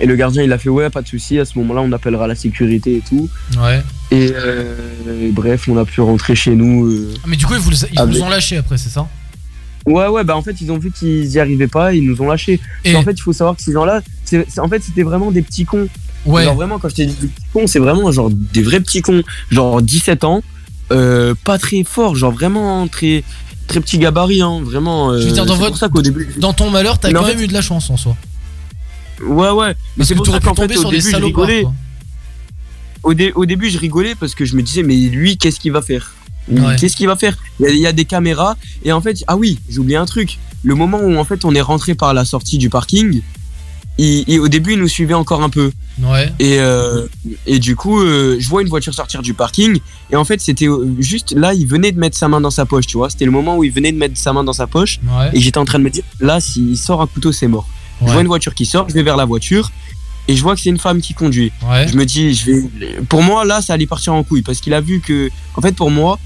[0.00, 1.38] Et le gardien, il a fait ouais, pas de souci.
[1.38, 3.28] À ce moment-là, on appellera la sécurité et tout.
[3.58, 3.82] Ouais.
[4.10, 4.74] Et euh,
[5.32, 6.86] bref, on a pu rentrer chez nous.
[6.86, 9.08] euh, Ah, mais du coup, ils vous, ils avec- vous ont lâché après, c'est ça?
[9.86, 12.26] Ouais, ouais, bah en fait, ils ont vu qu'ils y arrivaient pas, ils nous ont
[12.28, 12.60] lâchés.
[12.84, 14.02] Et- en fait, il faut savoir que ces gens-là,
[14.58, 15.88] en fait, c'était vraiment des petits cons.
[16.26, 16.44] Ouais.
[16.44, 19.00] Genre vraiment, quand je t'ai dit des petits cons, c'est vraiment genre des vrais petits
[19.00, 19.22] cons.
[19.50, 20.42] Genre 17 ans,
[20.92, 23.24] euh, pas très fort, genre vraiment très,
[23.66, 25.10] très petit gabarit, hein, vraiment.
[25.10, 26.28] euh, Je veux dire, dans, c'est votre, pour ça qu'au début.
[26.38, 28.16] dans ton malheur, t'as quand fait- même eu de la chance en soi.
[29.26, 29.74] Ouais, ouais.
[29.96, 31.62] Mais c'est pour ça qu'en fait, au des début, je rigolais.
[31.62, 31.74] quoi.
[33.02, 35.72] Au, dé- au début, je rigolais parce que je me disais, mais lui, qu'est-ce qu'il
[35.72, 36.14] va faire?
[36.48, 36.76] Ouais.
[36.78, 37.36] Qu'est-ce qu'il va faire?
[37.60, 39.96] Il y, a, il y a des caméras et en fait, ah oui, j'ai oublié
[39.96, 40.38] un truc.
[40.62, 43.20] Le moment où en fait on est rentré par la sortie du parking,
[43.98, 45.70] il- il- au début il nous suivait encore un peu.
[46.02, 46.30] Ouais.
[46.38, 47.06] Et, euh,
[47.46, 49.78] et du coup, euh, je vois une voiture sortir du parking
[50.10, 52.66] et en fait c'était euh, juste là, il venait de mettre sa main dans sa
[52.66, 53.08] poche, tu vois.
[53.10, 55.30] C'était le moment où il venait de mettre sa main dans sa poche Ouais.
[55.32, 57.66] et j'étais en train de me dire, là, s'il sort un couteau, c'est mort.
[58.04, 59.70] Je vois une voiture qui sort, je vais vers la voiture
[60.28, 61.50] et je vois que c'est une femme qui conduit.
[61.66, 61.88] Ouais.
[61.88, 62.62] Je me dis, je vais.
[63.08, 65.72] Pour moi, là, ça allait partir en couille parce qu'il a vu que, en fait,
[65.74, 66.18] pour moi,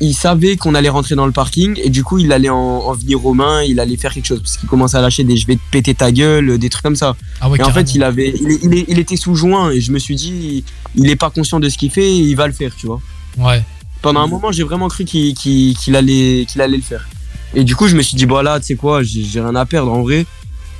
[0.00, 2.92] il savait qu'on allait rentrer dans le parking et du coup, il allait en, en
[2.92, 5.46] venir aux mains, il allait faire quelque chose parce qu'il commençait à lâcher des je
[5.46, 7.16] vais te péter ta gueule, des trucs comme ça.
[7.40, 10.14] Ah ouais, et en fait, il avait, il, était sous joint et je me suis
[10.14, 10.64] dit,
[10.94, 13.00] il est pas conscient de ce qu'il fait, et il va le faire, tu vois.
[13.38, 13.62] Ouais.
[14.02, 17.08] Pendant un moment, j'ai vraiment cru qu'il allait, qu'il allait le faire.
[17.54, 19.54] Et du coup, je me suis dit, bon là, tu sais quoi, j'ai j'ai rien
[19.56, 20.26] à perdre en vrai.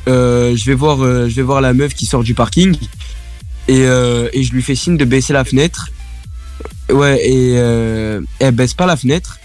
[0.07, 2.77] Euh, je vais voir, euh, je vais voir la meuf qui sort du parking
[3.67, 5.89] et, euh, et je lui fais signe de baisser la fenêtre.
[6.93, 9.39] Ouais, et euh, elle baisse pas la fenêtre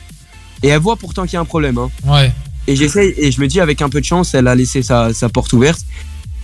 [0.64, 1.78] et elle voit pourtant qu'il y a un problème.
[1.78, 1.90] Hein.
[2.06, 2.32] Ouais.
[2.68, 5.14] Et j'essaye et je me dis avec un peu de chance, elle a laissé sa,
[5.14, 5.82] sa porte ouverte.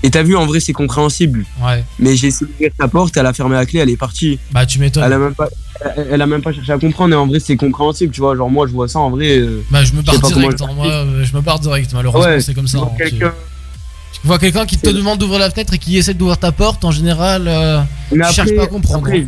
[0.03, 1.43] Et t'as vu, en vrai, c'est compréhensible.
[1.61, 1.83] Ouais.
[1.99, 4.39] Mais j'ai essayé d'ouvrir sa porte, elle a fermé la clé, elle est partie.
[4.51, 5.03] Bah, tu m'étonnes.
[5.03, 5.49] Elle a même pas,
[5.81, 7.13] elle, elle a même pas cherché à comprendre.
[7.13, 8.35] Et en vrai, c'est compréhensible, tu vois.
[8.35, 9.39] Genre moi, je vois ça en vrai.
[9.39, 10.59] euh, Bah, je me barre direct.
[10.59, 10.69] le hein.
[10.75, 11.91] Moi, je me barre direct.
[11.93, 12.77] Malheureusement, Ouais, c'est comme ça.
[12.77, 12.95] tu vois hein.
[12.97, 13.33] Tu- quelqu'un-
[14.21, 16.83] Tu vois quelqu'un qui te demande d'ouvrir la fenêtre et qui essaie d'ouvrir ta porte,
[16.85, 17.81] en général, euh,
[18.11, 19.05] tu cherches pas à comprendre.
[19.05, 19.27] après, hein.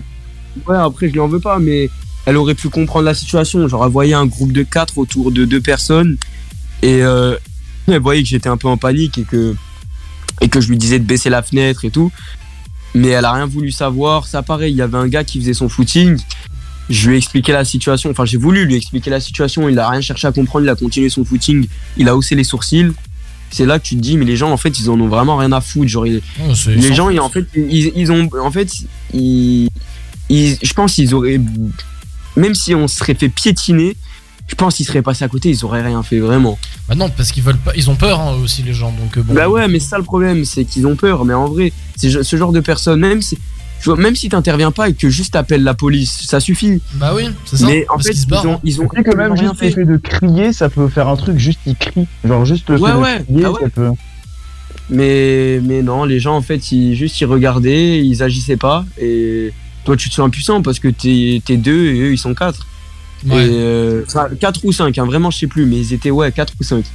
[0.68, 1.90] Ouais, après, je lui en veux pas, mais
[2.26, 3.68] elle aurait pu comprendre la situation.
[3.68, 6.18] Genre, elle voyait un groupe de quatre autour de deux personnes
[6.82, 7.36] et euh,
[7.88, 9.56] elle voyait que j'étais un peu en panique et que,
[10.42, 12.12] et que je lui disais de baisser la fenêtre et tout.
[12.94, 14.28] Mais elle a rien voulu savoir.
[14.28, 16.18] Ça, pareil, il y avait un gars qui faisait son footing.
[16.90, 18.10] Je lui ai expliqué la situation.
[18.12, 19.70] Enfin, j'ai voulu lui expliquer la situation.
[19.70, 20.66] Il a rien cherché à comprendre.
[20.66, 21.68] Il a continué son footing.
[21.96, 22.92] Il a haussé les sourcils.
[23.50, 25.38] C'est là que tu te dis, mais les gens, en fait, ils en ont vraiment
[25.38, 25.88] rien à foutre.
[25.90, 26.22] Genre, ils-
[26.76, 28.70] les gens, ils, en fait, ils, ils ont, en fait,
[29.14, 29.70] ils,
[30.32, 31.40] ils- je pense qu'ils auraient,
[32.36, 33.96] même si on se serait fait piétiner,
[34.48, 36.58] je pense qu'ils seraient passés à côté, ils auraient rien fait vraiment.
[36.90, 38.92] Bah non, parce qu'ils veulent pas, ils ont peur hein, aussi les gens.
[38.92, 39.34] Donc euh, bon.
[39.34, 41.24] Bah ouais, mais c'est ça le problème, c'est qu'ils ont peur.
[41.26, 43.38] Mais en vrai, c'est ce genre de personnes, même si,
[43.98, 46.82] même si t'interviens pas et que juste t'appelles la police, ça suffit.
[46.96, 47.66] Bah oui, c'est ça.
[47.68, 48.60] Mais en parce fait, ils ont, hein.
[48.66, 49.72] ils ont que même rien juste le fait.
[49.76, 52.08] fait de crier, ça peut faire un truc, juste il crie.
[52.26, 53.20] Genre juste le Ouais, fait ouais.
[53.20, 53.62] de crier, Ah ouais.
[53.64, 53.90] ça peut.
[54.90, 58.86] Mais, mais non, les gens, en fait, ils, juste ils regardaient, ils agissaient pas.
[59.00, 59.54] Et
[59.86, 62.68] toi, tu te sens impuissant parce que t'es es deux et eux, ils sont quatre.
[63.26, 63.46] Ouais.
[63.46, 66.32] Et, euh, enfin, quatre ou cinq, hein, vraiment, je sais plus, mais ils étaient, ouais,
[66.32, 66.86] quatre ou cinq.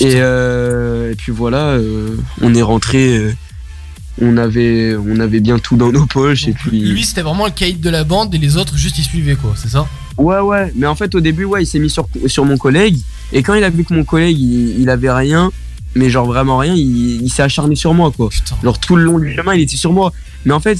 [0.00, 3.34] Et, euh, et puis voilà, euh, on est rentré.
[4.20, 6.48] on avait, on avait bien tout dans nos poches.
[6.48, 6.80] et puis...
[6.80, 9.54] Lui, c'était vraiment le caïd de la bande et les autres juste ils suivaient quoi,
[9.56, 9.86] c'est ça?
[10.18, 12.96] Ouais, ouais, mais en fait, au début, ouais, il s'est mis sur, sur mon collègue.
[13.32, 15.50] Et quand il a vu que mon collègue, il, il avait rien,
[15.94, 18.30] mais genre vraiment rien, il, il s'est acharné sur moi, quoi.
[18.62, 20.12] Genre tout le long du chemin, il était sur moi.
[20.44, 20.78] Mais en fait,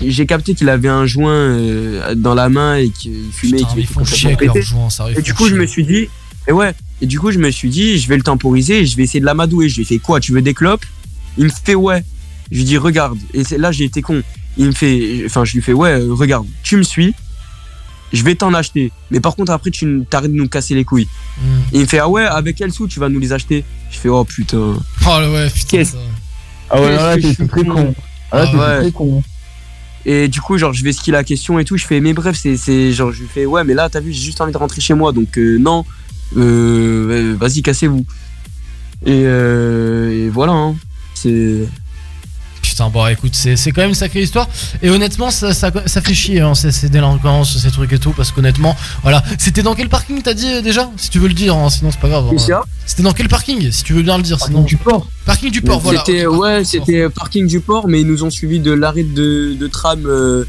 [0.00, 3.58] j'ai capté qu'il avait un joint euh, dans la main et qu'il fumait.
[3.58, 4.50] Putain, et qu'il font chier avec
[4.90, 6.08] ça, Et du coup, je me suis dit,
[6.46, 9.04] et ouais, et du coup, je me suis dit, je vais le temporiser je vais
[9.04, 9.68] essayer de l'amadouer.
[9.68, 10.84] Je lui ai fait quoi Tu veux des clopes?
[11.38, 12.04] Il me fait ouais.
[12.50, 13.18] Je lui dis regarde.
[13.32, 14.22] Et c'est là, j'ai été con.
[14.56, 17.14] Il me fait, enfin, je lui fais ouais, euh, regarde, tu me suis.
[18.12, 18.92] Je vais t'en acheter.
[19.10, 21.08] Mais par contre, après, tu t'arrêtes de nous casser les couilles.
[21.38, 21.60] Hmm.
[21.72, 23.64] Et il me fait ah ouais, avec quel sou tu vas nous les acheter?
[23.90, 24.76] Je fais oh putain.
[25.06, 25.82] Oh ouais, putain.
[26.70, 27.94] Ah ouais, là, t'es je suis très con.
[28.34, 28.90] Ah, Ah ouais.
[28.92, 29.22] con.
[30.06, 31.76] Et du coup, genre, je vais skier la question et tout.
[31.76, 34.12] Je fais, mais bref, c'est, c'est genre, je lui fais, ouais, mais là, t'as vu,
[34.12, 35.84] j'ai juste envie de rentrer chez moi, donc euh, non,
[36.36, 38.04] euh, vas-y, cassez-vous.
[39.06, 40.74] Et, euh, et voilà, hein.
[41.14, 41.66] c'est.
[42.74, 44.48] Putain, bon, écoute, c'est quand même une sacrée histoire.
[44.82, 48.10] Et honnêtement, ça, ça, ça fait chier, hein, ces, ces délinquances, ces trucs et tout,
[48.10, 49.22] parce qu'honnêtement, voilà.
[49.38, 50.90] C'était dans quel parking t'as dit euh, déjà?
[50.96, 52.24] Si tu veux le dire, hein, sinon c'est pas grave.
[52.32, 52.62] hein.
[52.84, 54.62] C'était dans quel parking Si tu veux bien le dire, sinon.
[54.62, 55.06] Du port.
[55.24, 56.02] Parking du port, voilà.
[56.30, 60.04] Ouais, c'était parking du port, mais ils nous ont suivi de l'arrêt de, de tram
[60.06, 60.44] euh,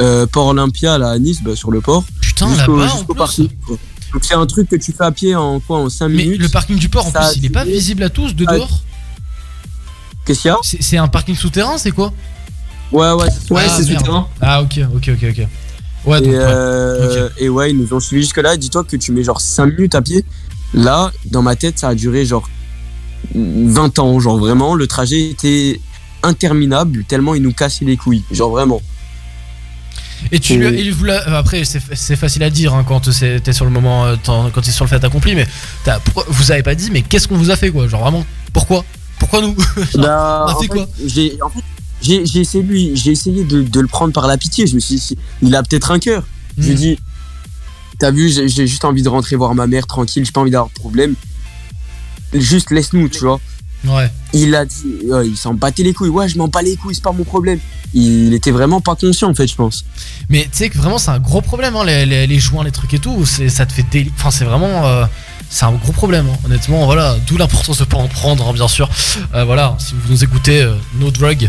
[0.00, 2.04] euh, Port Olympia là, à Nice, bah, sur le port.
[2.20, 3.48] Putain, là-bas, jusqu'au parking.
[3.66, 3.78] quoi.
[4.12, 6.42] Donc c'est un truc que tu fais à pied en quoi En 5 Mais minutes.
[6.42, 8.56] le parking du port, en Ça plus, il est pas visible à tous de Ah,
[8.56, 8.82] dehors
[10.30, 12.12] Qu'est-ce qu'il y a C'est un parking souterrain, c'est quoi
[12.92, 14.24] Ouais, ouais, c'est Ah, merde.
[14.40, 15.46] Ah, ok, ok, ok, ok.
[16.06, 16.44] Ouais, donc, et, ouais.
[16.44, 18.56] euh, et ouais, ils nous ont suivis jusque-là.
[18.56, 20.24] Dis-toi que tu mets genre 5 minutes à pied.
[20.72, 22.48] Là, dans ma tête, ça a duré genre
[23.34, 24.18] 20 ans.
[24.20, 25.80] Genre vraiment, le trajet était
[26.22, 28.22] interminable tellement ils nous cassaient les couilles.
[28.30, 28.80] Genre vraiment.
[30.32, 33.10] Et tu lui as- Et- il vous l'a- après c'est facile à dire hein, quand
[33.10, 35.46] c'est- t'es sur le moment euh, quand t'es sur le fait accompli mais
[36.28, 37.88] vous avez pas dit mais qu'est-ce qu'on vous a fait quoi?
[37.88, 38.84] Genre vraiment pourquoi?
[39.20, 39.54] Pourquoi nous
[39.94, 41.60] Bah, on a en fait quoi j'ai en fait,
[42.02, 44.66] j'ai j'ai essayé, de lui- j'ai essayé de, de le prendre par la pitié.
[44.66, 46.24] Je me suis dit, il a peut-être un cœur.
[46.58, 46.78] Je lui ai Mm.
[46.78, 46.98] dit,
[47.98, 50.50] t'as vu, j'ai j'ai juste envie de rentrer voir ma mère tranquille, j'ai pas envie
[50.50, 51.14] d'avoir de problème.
[52.32, 53.40] Juste laisse-nous, tu vois.
[53.86, 54.74] ouais Il a dit,
[55.24, 56.08] il s'en battait les couilles.
[56.10, 57.58] Ouais, je m'en bats les couilles, c'est pas mon problème.
[57.92, 59.84] Il était vraiment pas conscient, en fait, je pense.
[60.28, 62.70] mais tu sais que vraiment c'est un gros problème hein, les, les, les joints les
[62.70, 65.04] trucs et tout c'est ça te fait déli- enfin c'est vraiment euh,
[65.50, 66.38] c'est un gros problème hein.
[66.44, 68.88] honnêtement voilà d'où l'importance de pas en prendre hein, bien sûr
[69.34, 71.48] Euh, voilà si vous nous écoutez euh, no drug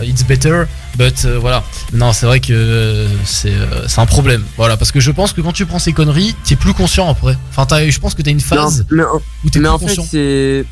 [0.00, 0.64] euh, it's better
[0.96, 3.52] but euh, voilà non c'est vrai que c'est
[3.96, 6.74] un problème voilà parce que je pense que quand tu prends ces conneries t'es plus
[6.74, 9.02] conscient après enfin je pense que t'as une phase Non, mais,
[9.44, 10.64] où t'es plus en fait, conscient c'est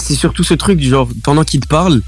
[0.00, 2.00] c'est surtout ce truc, genre, pendant qu'il te parle,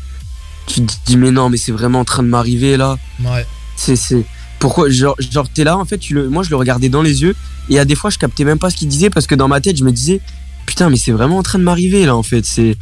[0.66, 2.96] tu te dis, mais non, mais c'est vraiment en train de m'arriver là.
[3.20, 3.46] ouais
[3.76, 4.24] C'est, c'est.
[4.62, 6.28] Pourquoi Genre, genre t'es là, en fait, tu le...
[6.28, 7.34] moi je le regardais dans les yeux,
[7.68, 9.60] et à des fois je captais même pas ce qu'il disait parce que dans ma
[9.60, 10.20] tête je me disais,
[10.66, 12.44] putain, mais c'est vraiment en train de m'arriver là, en fait.
[12.44, 12.76] C'est.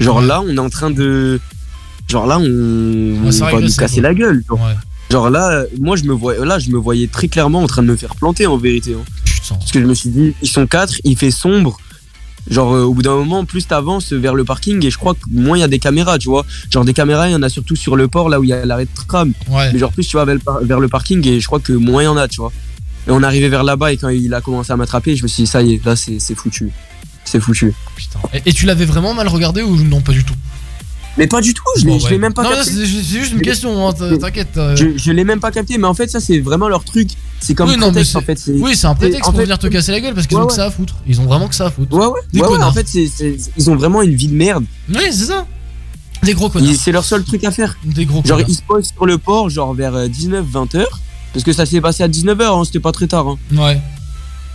[0.00, 1.38] Genre là, on est en train de.
[2.08, 4.42] Genre là, on, on va nous casser la gueule.
[4.48, 4.58] Genre.
[4.58, 4.74] Ouais.
[5.10, 7.88] Genre là, moi je me voyais, là, je me voyais très clairement en train de
[7.88, 8.94] me faire planter en vérité.
[8.94, 9.04] hein.
[9.26, 9.56] Putain.
[9.56, 11.76] Parce que je me suis dit, ils sont quatre, il fait sombre.
[12.50, 15.20] Genre, euh, au bout d'un moment, plus t'avances vers le parking, et je crois que
[15.30, 16.44] moins il y a des caméras, tu vois.
[16.70, 18.52] Genre, des caméras, il y en a surtout sur le port, là où il y
[18.52, 19.32] a l'arrêt de tram.
[19.48, 19.72] Ouais.
[19.72, 21.72] Mais genre, plus tu vas vers le, par- vers le parking, et je crois que
[21.72, 22.52] moins il y en a, tu vois.
[23.06, 25.44] Et on arrivait vers là-bas, et quand il a commencé à m'attraper, je me suis
[25.44, 26.70] dit, ça y est, là, c'est c'est foutu.
[27.24, 27.72] C'est foutu.
[28.34, 30.34] et, et tu l'avais vraiment mal regardé ou non pas du tout?
[31.16, 32.18] Mais pas du tout, je l'ai ouais.
[32.18, 32.64] même pas non, capté.
[32.72, 34.74] c'est c'est juste une question hein, t'inquiète euh.
[34.74, 37.10] Je, je l'ai même pas capté, mais en fait, ça, c'est vraiment leur truc.
[37.40, 38.40] C'est comme Oui, prétexte, en fait.
[38.48, 40.46] oui, c'est un prétexte pour fait- venir te casser la gueule parce qu'ils Ouais, ont
[40.48, 40.96] que ça à foutre.
[41.06, 41.96] Ils ont vraiment que ça à foutre.
[41.96, 42.20] Ouais, ouais.
[42.32, 44.64] Des ouais, en fait, c'est c'est- ils ont vraiment une vie de merde.
[44.88, 45.46] Oui, c'est ça.
[46.24, 46.74] Des gros connards.
[46.74, 47.76] C'est leur seul truc à faire.
[47.84, 48.48] Des gros Genre, connards.
[48.50, 51.00] ils se posent sur le port, genre vers 19-20 heures.
[51.32, 53.28] Parce que ça s'est passé à 19h, hein, c'était pas très tard.
[53.28, 53.38] Hein.
[53.56, 53.80] Ouais.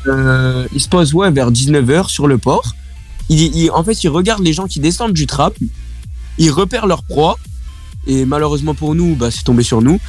[0.08, 2.74] Euh, ils se posent, ouais, vers 19h sur le port.
[3.30, 5.54] Ils, ils- en fait, ils regardent les gens qui descendent du trap.
[6.40, 7.38] Ils repèrent leur proie.
[8.08, 10.00] Et malheureusement pour nous, bah, c'est tombé sur nous.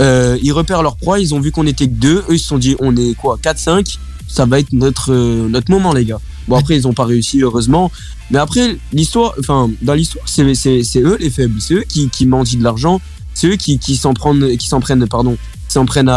[0.00, 2.24] Euh, ils repèrent leur proie, ils ont vu qu'on était que deux.
[2.28, 3.98] Eux, ils se sont dit, on est quoi, 4-5
[4.28, 6.20] Ça va être notre, euh, notre moment, les gars.
[6.46, 7.90] Bon, après, ils ont pas réussi, heureusement.
[8.30, 11.60] Mais après, l'histoire, enfin, dans l'histoire, c'est, eux les faibles.
[11.60, 13.00] C'est eux qui, qui mendient de l'argent.
[13.34, 15.36] C'est eux qui, s'en prennent, qui s'en prennent, pardon,
[15.68, 16.14] s'en prennent à,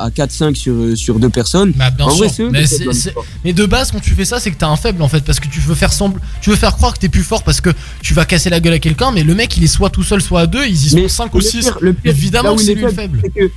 [0.00, 1.72] à, à 4-5 sur, sur deux personnes.
[1.72, 2.48] Bah, bien en sûr.
[2.50, 3.14] vrai,
[3.44, 5.24] mais, de base, quand tu fais ça, c'est que t'es un faible en fait.
[5.24, 6.20] Parce que tu veux faire sembl...
[6.40, 7.70] tu veux faire croire que t'es plus fort parce que
[8.02, 9.10] tu vas casser la gueule à quelqu'un.
[9.12, 10.64] Mais le mec, il est soit tout seul, soit à deux.
[10.66, 11.58] Ils y sont Mais 5 ou le 6.
[11.60, 13.22] pire- le pire, Évidemment c'est est lui le faible.
[13.34, 13.50] que-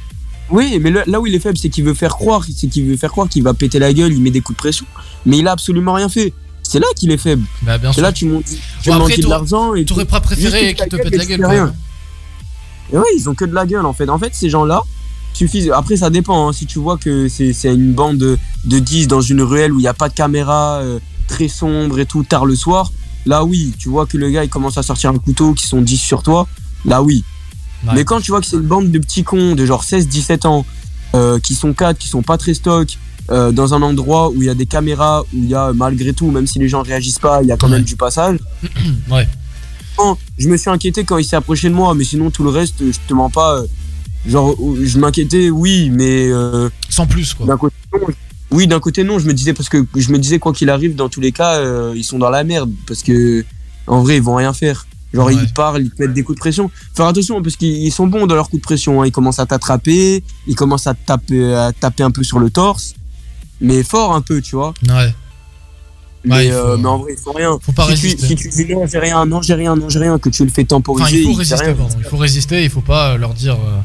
[0.49, 2.97] Oui, mais là où il est faible, c'est qu'il veut faire croire, c'est qu'il veut
[2.97, 4.85] faire croire qu'il va péter la gueule, il met des coups de pression,
[5.25, 6.33] mais il a absolument rien fait.
[6.63, 7.43] C'est là qu'il est faible.
[7.61, 10.21] Bah, bien C'est là tu m'ont dit, tu Bon, après, de l'argent et T'aurais pas
[10.21, 11.71] préféré qu'il te pète la gueule
[12.91, 14.09] ouais, ils ont que de la gueule en fait.
[14.09, 14.81] En fait, ces gens-là
[15.33, 15.71] suffisent.
[15.71, 16.47] Après, ça dépend.
[16.49, 16.53] hein.
[16.53, 19.83] Si tu vois que c'est une bande de, de 10 dans une ruelle où il
[19.83, 22.91] n'y a pas de caméra, euh, très sombre et tout, tard le soir,
[23.25, 25.81] là oui, tu vois que le gars il commence à sortir un couteau qui sont
[25.81, 26.47] 10 sur toi,
[26.85, 27.23] là oui.
[27.85, 27.93] Ouais.
[27.95, 30.65] Mais quand tu vois que c'est une bande de petits cons de genre 16-17 ans,
[31.15, 32.97] euh, qui sont 4, qui sont pas très stock,
[33.31, 36.13] euh, dans un endroit où il y a des caméras, où il y a malgré
[36.13, 38.37] tout, même si les gens réagissent pas, il y a quand même du passage.
[39.11, 39.27] ouais.
[39.97, 42.49] Bon, je me suis inquiété quand il s'est approché de moi, mais sinon tout le
[42.49, 43.61] reste, je te mens pas.
[44.25, 46.27] Euh, Genre, euh, je m'inquiétais, oui, mais.
[46.31, 47.45] euh, Sans plus, quoi.
[47.45, 48.07] D'un côté, non.
[48.51, 49.19] Oui, d'un côté, non.
[49.19, 51.55] Je me disais, parce que je me disais, quoi qu'il arrive, dans tous les cas,
[51.55, 52.71] euh, ils sont dans la merde.
[52.87, 53.43] Parce que,
[53.87, 54.85] en vrai, ils vont rien faire.
[55.13, 55.35] Genre, Ouais.
[55.35, 56.71] ils parlent, ils te mettent des coups de pression.
[56.95, 59.01] Faire attention, parce qu'ils ils sont bons dans leurs coups de pression.
[59.01, 59.05] hein.
[59.07, 62.95] Ils commencent à t'attraper, ils commencent à taper, à taper un peu sur le torse.
[63.61, 64.73] Mais fort un peu, tu vois.
[64.89, 65.13] Ouais.
[66.25, 67.57] Mais, Ouais, il faut- euh, mais en vrai, ils font rien.
[67.61, 68.27] Faut pas si, tu, résister.
[68.27, 70.49] si tu dis non, j'ai rien, non, j'ai rien, non, j'ai rien, que tu le
[70.51, 71.03] fais temporiser.
[71.05, 71.75] Enfin, il faut résister.
[71.99, 73.55] Il faut résister, il faut pas leur dire.
[73.55, 73.79] euh,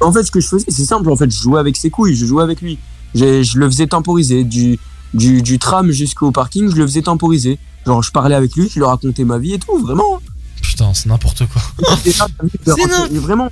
[0.00, 1.10] En fait, ce que je faisais, c'est simple.
[1.10, 2.78] En fait, je jouais avec ses couilles, je jouais avec lui.
[3.14, 4.44] Je le faisais temporiser.
[4.44, 4.78] Du,
[5.14, 7.58] du, du tram jusqu'au parking, je le faisais temporiser.
[7.86, 10.20] Genre, je parlais avec lui, je lui racontais ma vie et tout, vraiment.
[10.62, 11.62] Putain, c'est n'importe quoi.
[12.04, 13.48] C'est Vraiment,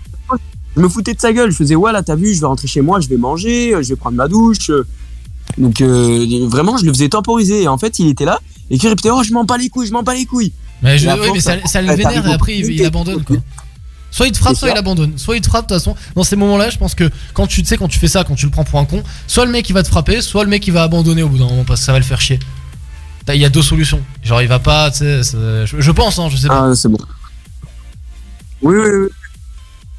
[0.77, 1.51] je me foutais de sa gueule.
[1.51, 3.89] Je faisais, ouais, là, t'as vu, je vais rentrer chez moi, je vais manger, je
[3.89, 4.71] vais prendre ma douche.
[5.57, 7.63] Donc, euh, vraiment, je le faisais temporiser.
[7.63, 8.39] Et en fait, il était là,
[8.71, 10.53] et il répétait, oh, je m'en bats les couilles, je m'en bats les couilles.
[10.83, 13.37] Mais, je- mais ça, le vénère et après il, il abandonne quoi.
[14.11, 15.19] Soit il te frappe, soit il abandonne.
[15.19, 17.65] Soit il te frappe, de toute façon, dans ces moments-là, je pense que quand tu
[17.65, 19.69] sais, quand tu fais ça, quand tu le prends pour un con, soit le mec
[19.69, 21.81] il va te frapper, soit le mec il va abandonner au bout d'un moment parce
[21.81, 22.39] que ça va le faire chier.
[23.35, 24.01] Il y a deux solutions.
[24.23, 26.71] Genre il va pas, tu sais, je, pense, hein, je sais pas.
[26.71, 26.99] Ah, c'est bon.
[28.63, 29.09] Oui, oui, oui.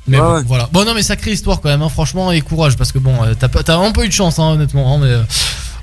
[0.07, 0.43] Mais bon, ouais.
[0.47, 0.67] voilà.
[0.71, 3.33] Bon, non, mais sacrée histoire quand même, hein, franchement, et courage parce que bon, euh,
[3.35, 5.23] t'as un peu eu de chance, hein, honnêtement, hein, mais euh,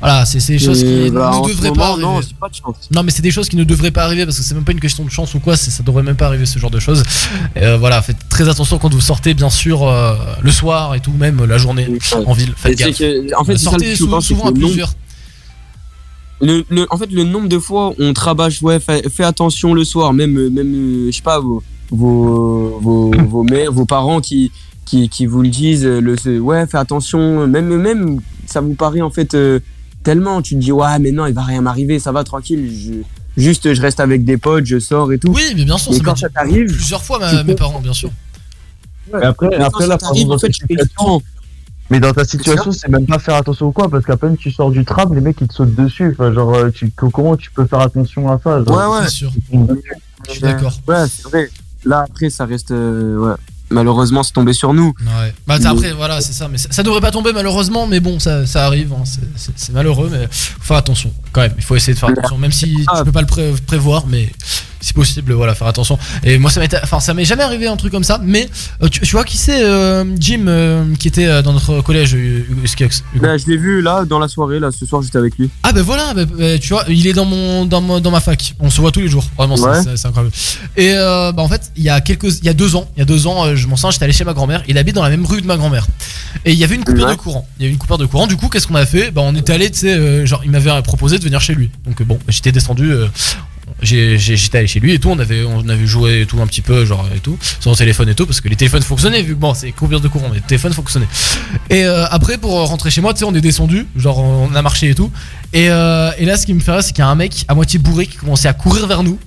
[0.00, 2.02] Voilà, c'est des choses qui bah, ne ce devraient pas arriver.
[2.02, 2.76] non, c'est pas de chance.
[2.94, 4.72] Non, mais c'est des choses qui ne devraient pas arriver parce que c'est même pas
[4.72, 7.02] une question de chance ou quoi, ça devrait même pas arriver ce genre de choses.
[7.56, 11.12] Euh, voilà, faites très attention quand vous sortez, bien sûr, euh, le soir et tout,
[11.12, 11.88] même la journée
[12.26, 12.52] en ville.
[12.56, 12.98] Faites gaffe.
[12.98, 14.18] que- en fait, ça sortez souvent
[14.48, 14.92] à plusieurs.
[16.42, 19.72] Le, le- en fait, le nombre de fois on te rabâche, ouais, fais, fais attention
[19.72, 24.20] le soir, même, euh, même, je sais pas, vos, vos, vos, vos mères, vos parents
[24.20, 24.52] qui,
[24.84, 29.10] qui, qui vous le disent, le, ouais, fais attention, même, même, ça vous paraît en
[29.10, 29.60] fait euh,
[30.06, 32.92] tellement, tu te dis, ouais, mais non, il va rien m'arriver, ça va tranquille, je,
[33.42, 35.32] juste, je reste avec des potes, je sors et tout.
[35.34, 38.10] Oui, mais bien sûr, ça quand ça t'arrive, plusieurs fois, ma- mes parents, bien sûr.
[39.12, 40.76] Mais après, Mais après là, en fait, tu fais.
[41.90, 44.50] Mais dans ta situation, c'est même pas faire attention ou quoi, parce qu'à peine tu
[44.50, 46.10] sors du tram, les mecs ils te sautent dessus.
[46.12, 49.04] Enfin, genre, euh, tu, comment tu peux faire attention à ça genre, Ouais, ouais.
[49.04, 49.32] C'est sûr.
[50.26, 50.72] Je suis d'accord.
[50.88, 51.50] Ouais, c'est vrai.
[51.84, 53.34] Là, après, ça reste, euh, ouais.
[53.70, 54.94] Malheureusement, c'est tombé sur nous.
[55.00, 55.34] Ouais.
[55.46, 58.46] Bah après voilà c'est ça mais ça, ça devrait pas tomber malheureusement mais bon ça,
[58.46, 59.02] ça arrive hein.
[59.04, 62.52] C'est- malheureux mais faut faire attention quand même il faut essayer de faire attention même
[62.52, 64.30] si tu peux pas le pré- prévoir mais
[64.86, 67.76] si possible voilà faire attention et moi ça m'est enfin ça m'est jamais arrivé un
[67.76, 68.48] truc comme ça mais
[68.82, 72.62] euh, tu, tu vois qui c'est euh, Jim euh, qui était dans notre collège Hugo
[73.14, 73.26] Hugo.
[73.26, 75.50] Là, je l'ai vu là dans la soirée là ce soir j'étais avec lui.
[75.62, 78.20] Ah bah voilà, bah, bah, tu vois, il est dans mon dans, mon- dans ma
[78.20, 78.54] fac.
[78.60, 79.24] On se voit tous les jours.
[79.36, 79.82] Vraiment, c'est- Ouais.
[79.82, 80.34] c'est c'est incroyable.
[80.76, 83.00] Et euh, bah en fait, il y a quelques, il y a deux ans, il
[83.00, 84.62] y a deux ans, je m'en souviens, j'étais allé chez ma grand-mère.
[84.68, 85.86] Il habite dans la même rue de ma grand-mère.
[86.44, 87.48] Et il y avait une coupure de courant.
[87.58, 88.26] Il y avait une coupure de courant.
[88.26, 89.10] Du coup, qu'est-ce qu'on a fait?
[89.10, 91.70] Bah on était allé, tu sais, euh, genre il m'avait proposé de venir chez lui.
[91.86, 92.92] Donc bon, j'étais descendu.
[93.82, 97.06] J'étais allé chez lui et tout, on avait, joué et tout un petit peu, genre
[97.14, 99.52] et tout, sur le téléphone et tout, parce que les téléphones fonctionnaient, vu que bon,
[99.54, 101.08] c'est coupure de courant, mais les téléphones fonctionnaient.
[101.68, 104.62] Et euh, après, pour rentrer chez moi, tu sais, on est descendu, genre on a
[104.62, 105.10] marché et tout.
[105.52, 107.44] Et, euh, et là, ce qui me fait rire, c'est qu'il y a un mec
[107.48, 109.18] à moitié bourré qui commençait à courir vers nous.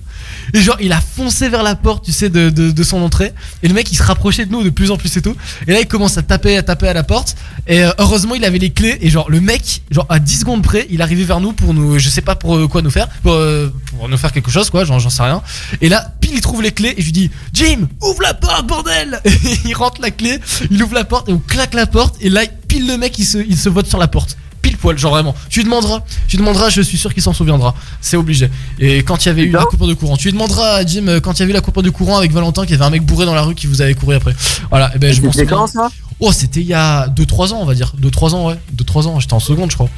[0.54, 3.32] Et genre, il a foncé vers la porte, tu sais, de, de, de son entrée.
[3.62, 5.36] Et le mec, il se rapprochait de nous de plus en plus et tout.
[5.66, 7.36] Et là, il commence à taper, à taper à la porte.
[7.66, 8.98] Et euh, heureusement, il avait les clés.
[9.00, 11.98] Et genre, le mec, genre, à 10 secondes près, il arrivait vers nous pour nous,
[11.98, 14.70] je sais pas pour euh, quoi nous faire, pour, euh, pour nous faire quelque chose,
[14.70, 15.42] quoi, genre, j'en sais rien.
[15.80, 16.94] Et là, pile, il trouve les clés.
[16.96, 19.20] Et je lui dis, Jim, ouvre la porte, bordel!
[19.24, 19.30] Et
[19.66, 20.40] il rentre la clé,
[20.70, 22.16] il ouvre la porte et on claque la porte.
[22.20, 24.98] Et là, pile le mec, il se, il se vote sur la porte pile poil,
[24.98, 25.34] genre vraiment.
[25.48, 27.74] Tu lui demanderas, tu lui demanderas, je suis sûr qu'il s'en souviendra.
[28.00, 28.50] C'est obligé.
[28.78, 31.06] Et quand il y avait eu la coupure de courant, tu lui demanderas à Jim
[31.08, 32.84] euh, quand il y avait eu la coupure de courant avec Valentin qu'il y avait
[32.84, 34.34] un mec bourré dans la rue qui vous avait couru après.
[34.70, 35.46] Voilà, et ben je m'en souviens.
[35.46, 35.88] quand, ça?
[36.22, 37.94] Oh, c'était il y a 2-3 ans, on va dire.
[37.98, 38.58] 2-3 ans, ouais.
[38.76, 39.88] 2-3 ans, j'étais en seconde, je crois.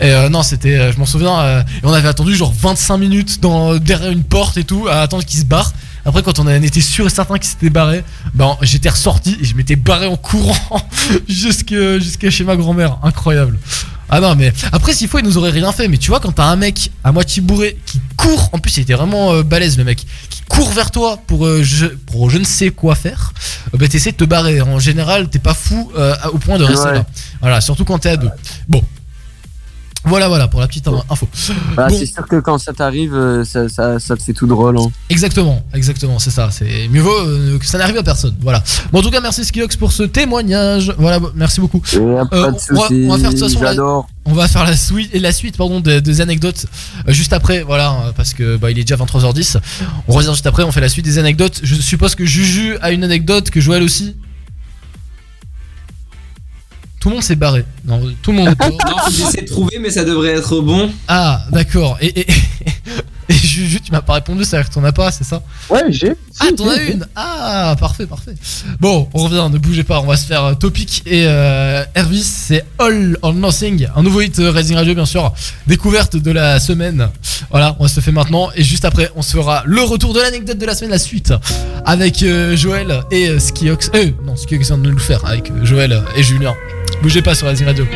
[0.00, 2.98] Et euh, non, c'était, euh, je m'en souviens, euh, et on avait attendu genre 25
[2.98, 5.72] minutes dans, derrière une porte et tout, à attendre qu'il se barre.
[6.04, 8.02] Après, quand on était sûr et certain qu'il s'était barré,
[8.34, 10.82] ben j'étais ressorti et je m'étais barré en courant
[11.28, 12.98] jusqu'à chez ma grand-mère.
[13.04, 13.58] Incroyable.
[14.10, 15.88] Ah non, mais après, s'il faut, il nous aurait rien fait.
[15.88, 18.80] Mais tu vois, quand t'as un mec à moitié bourré qui court, en plus, il
[18.80, 22.38] était vraiment euh, balèze le mec, qui court vers toi pour, euh, je, pour je
[22.38, 23.32] ne sais quoi faire,
[23.74, 24.60] euh, bah t'essaies de te barrer.
[24.62, 26.94] En général, t'es pas fou euh, au point de rester Ouais.
[26.94, 27.06] là.
[27.40, 28.30] Voilà, surtout quand t'es à deux.
[28.68, 28.82] Bon.
[30.04, 31.28] Voilà, voilà, pour la petite in- info.
[31.76, 31.98] Bah, Bon.
[31.98, 34.78] C'est sûr que quand ça t'arrive, euh, ça, ça, ça te fait tout drôle.
[34.78, 34.86] Hein.
[35.10, 36.48] Exactement, exactement, c'est ça.
[36.52, 38.34] C'est mieux vaut euh, que ça n'arrive à personne.
[38.40, 38.62] Voilà.
[38.92, 40.94] Bon, en tout cas, merci Skiox pour ce témoignage.
[40.98, 41.82] Voilà, merci beaucoup.
[41.92, 43.74] Et de on, va, souci, on va faire de toute façon la-
[44.24, 46.66] on va faire la suite et la suite pardon des, des anecdotes
[47.08, 47.62] euh, juste après.
[47.62, 49.56] Voilà, euh, parce que bah, il est déjà 23h10.
[50.06, 50.62] On revient juste après.
[50.62, 51.60] On fait la suite des anecdotes.
[51.62, 54.14] Je suppose que Juju a une anecdote, que Joël aussi.
[57.00, 57.64] Tout le monde s'est barré.
[57.86, 58.54] Non, tout le monde.
[58.60, 58.76] Non,
[59.10, 60.90] j'essaie de trouver, mais ça devrait être bon.
[61.06, 61.96] Ah, d'accord.
[62.00, 62.26] Et, et,
[63.28, 66.12] et Juju, tu m'as pas répondu, c'est-à-dire que t'en as pas, c'est ça Ouais, j'ai.
[66.40, 68.34] Ah, t'en as une Ah, parfait, parfait.
[68.80, 72.22] Bon, on revient, ne bougez pas, on va se faire euh, Topic et euh, Hervis,
[72.24, 75.32] c'est All or Nothing, un nouveau hit euh, Rising Radio, bien sûr,
[75.66, 77.08] découverte de la semaine.
[77.50, 80.14] Voilà, on va se le faire maintenant, et juste après, on se fera le retour
[80.14, 81.32] de l'anecdote de la semaine, la suite,
[81.84, 83.90] avec euh, Joël et euh, Skiox.
[83.94, 86.54] Euh, non, Skiox vient de nous le faire, avec euh, Joël et Julien.
[87.02, 87.86] Bougez pas sur Rising Radio.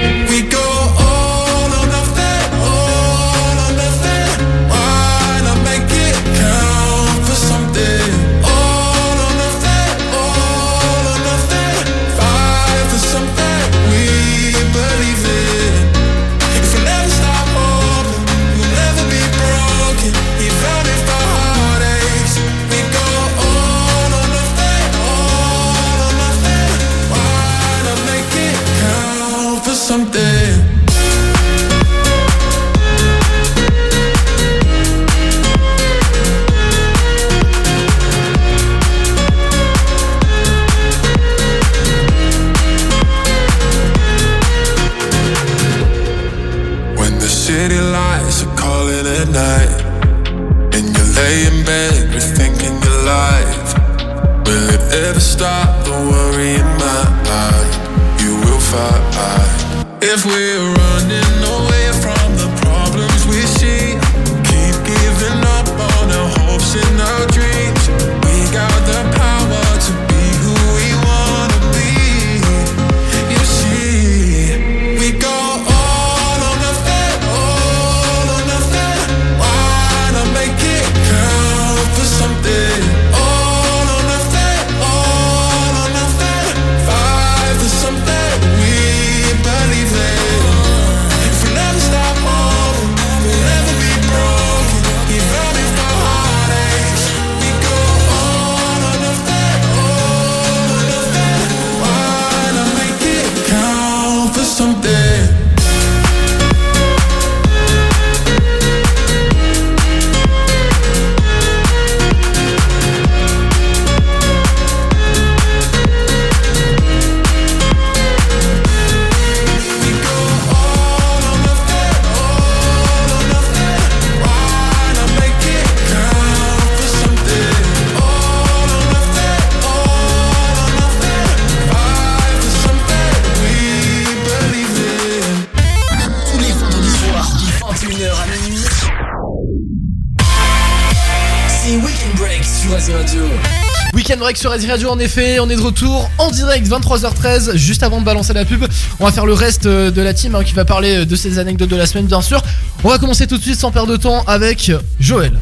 [144.32, 147.54] Break sur Red Radio, en effet, on est de retour en direct 23h13.
[147.54, 148.64] Juste avant de balancer la pub,
[148.98, 151.38] on va faire le reste euh, de la team hein, qui va parler de ses
[151.38, 152.40] anecdotes de la semaine, bien sûr.
[152.82, 155.38] On va commencer tout de suite sans perdre de temps avec Joël.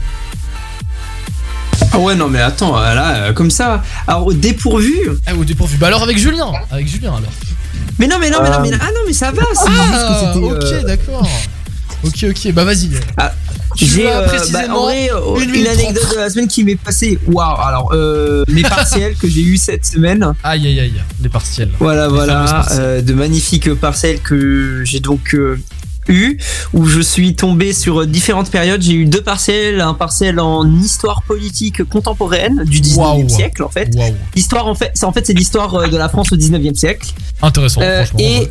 [1.93, 3.85] Ah ouais, non, mais attends, euh, là, euh, comme ça.
[4.09, 4.99] Alors, au dépourvu.
[5.25, 5.77] Ah, au dépourvu.
[5.77, 6.51] Bah, alors avec Julien.
[6.73, 7.31] Avec Julien, alors.
[8.01, 8.79] Mais non, mais non, mais non, mais non.
[8.81, 9.43] Ah non, mais ça va.
[9.69, 11.29] Ah, ok, euh, d'accord.
[12.03, 12.89] Ok, ok, bah vas-y.
[12.89, 12.97] Tu
[13.87, 17.19] J'ai euh, précisément bah, en vrai, euh, une anecdote de la semaine qui m'est passée.
[17.27, 20.33] Waouh, alors euh, mes partiels que j'ai eu cette semaine.
[20.43, 20.93] Aïe, aïe, aïe,
[21.23, 21.71] les partiels.
[21.79, 25.59] Voilà, Les voilà, euh, de magnifiques partiels que j'ai donc euh,
[26.09, 26.39] eu,
[26.73, 28.83] où je suis tombé sur différentes périodes.
[28.83, 33.29] J'ai eu deux partiels, un partiel en histoire politique contemporaine du 19e Waouh.
[33.29, 33.91] siècle en fait.
[33.95, 34.15] Waouh.
[34.35, 37.09] L'histoire en fait, c'est en fait c'est l'histoire euh, de la France au 19e siècle.
[37.43, 38.19] Intéressant, Euh, franchement.
[38.21, 38.51] et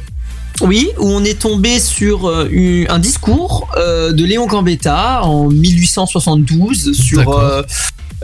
[0.61, 6.91] oui, où on est tombé sur euh, un discours euh, de Léon Gambetta en 1872
[6.93, 7.37] sur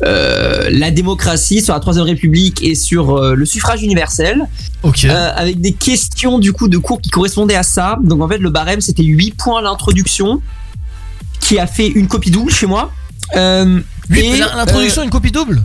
[0.03, 4.43] euh, la démocratie, sur la Troisième République et sur le suffrage universel.
[4.83, 5.05] Ok.
[5.05, 7.97] Euh, avec des questions du coup de cours qui correspondaient à ça.
[8.03, 10.41] Donc en fait, le barème c'était 8 points l'introduction,
[11.39, 12.91] qui a fait une copie double chez moi.
[14.55, 15.63] L'introduction, une copie double?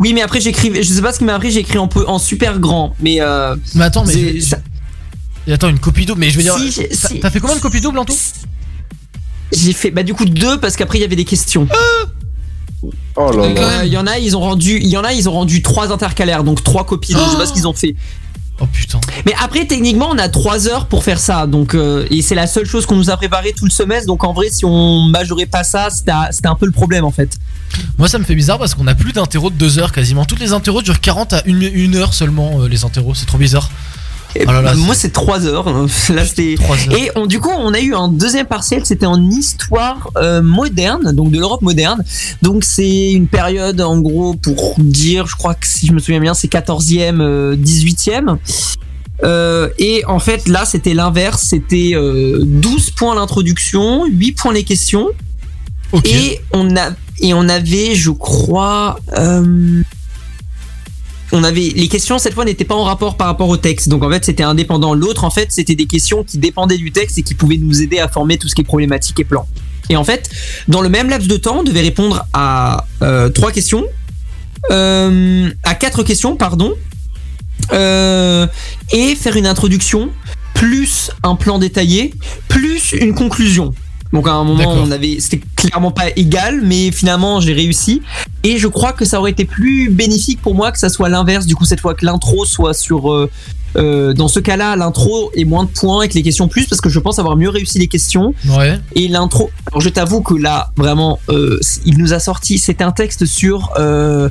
[0.00, 2.18] Oui, mais après j'écrivais, je sais pas ce qui m'a appris, j'ai écrit en, en
[2.18, 3.18] super grand, mais.
[3.20, 4.40] Euh, Mais attends, mais.
[4.40, 4.58] ça-
[5.48, 6.56] Et attends, une copie double, mais je veux dire.
[6.58, 7.20] Si, t'as- si.
[7.20, 8.14] T'as fait combien de copies doubles en tout?
[9.50, 11.66] J'ai fait bah du coup deux parce qu'après il y avait des questions.
[13.16, 15.12] Oh là Donc, euh, Il y en a ils ont rendu il y en a
[15.12, 17.72] ils ont rendu trois intercalaires donc trois copies donc je sais pas ce qu'ils ont
[17.72, 17.96] fait.
[18.60, 19.00] Oh putain.
[19.24, 22.46] Mais après techniquement on a trois heures pour faire ça donc euh, et c'est la
[22.46, 25.46] seule chose qu'on nous a préparé tout le semestre donc en vrai si on majorait
[25.46, 27.38] pas ça c'était c'était un peu le problème en fait.
[27.98, 30.24] Moi, ça me fait bizarre parce qu'on a plus d'interros de 2 heures quasiment.
[30.24, 33.14] Toutes les interros durent 40 à 1 heure seulement, euh, les interros.
[33.14, 33.70] C'est trop bizarre.
[34.40, 35.68] Oh là là, moi c'est trois heures.
[35.68, 35.86] hein.
[36.14, 36.56] Là c'était.
[36.96, 41.12] Et on, du coup on a eu un deuxième partiel, c'était en histoire euh, moderne,
[41.12, 42.04] donc de l'Europe moderne.
[42.42, 46.20] Donc c'est une période en gros pour dire, je crois que si je me souviens
[46.20, 48.36] bien, c'est 14e, euh, 18e.
[49.24, 54.64] Euh, et en fait là c'était l'inverse, c'était euh, 12 points l'introduction, 8 points les
[54.64, 55.08] questions.
[56.04, 56.90] Et on a
[57.20, 59.82] et on avait, je crois, euh,
[61.32, 63.88] on avait les questions cette fois n'étaient pas en rapport par rapport au texte.
[63.88, 64.94] Donc en fait, c'était indépendant.
[64.94, 67.98] L'autre en fait, c'était des questions qui dépendaient du texte et qui pouvaient nous aider
[67.98, 69.46] à former tout ce qui est problématique et plan.
[69.90, 70.30] Et en fait,
[70.68, 73.84] dans le même laps de temps, on devait répondre à euh, trois questions,
[74.70, 76.74] euh, à quatre questions, pardon,
[77.72, 78.46] euh,
[78.92, 80.10] et faire une introduction
[80.54, 82.14] plus un plan détaillé
[82.48, 83.74] plus une conclusion.
[84.12, 88.02] Donc à un moment, on avait, c'était clairement pas égal, mais finalement j'ai réussi.
[88.42, 91.46] Et je crois que ça aurait été plus bénéfique pour moi que ça soit l'inverse.
[91.46, 93.30] Du coup, cette fois que l'intro soit sur, euh,
[93.76, 96.80] euh, dans ce cas-là, l'intro est moins de points et que les questions plus, parce
[96.80, 98.34] que je pense avoir mieux réussi les questions.
[98.48, 98.78] Ouais.
[98.94, 102.92] Et l'intro, alors je t'avoue que là, vraiment, euh, il nous a sorti, c'était un
[102.92, 104.28] texte sur euh,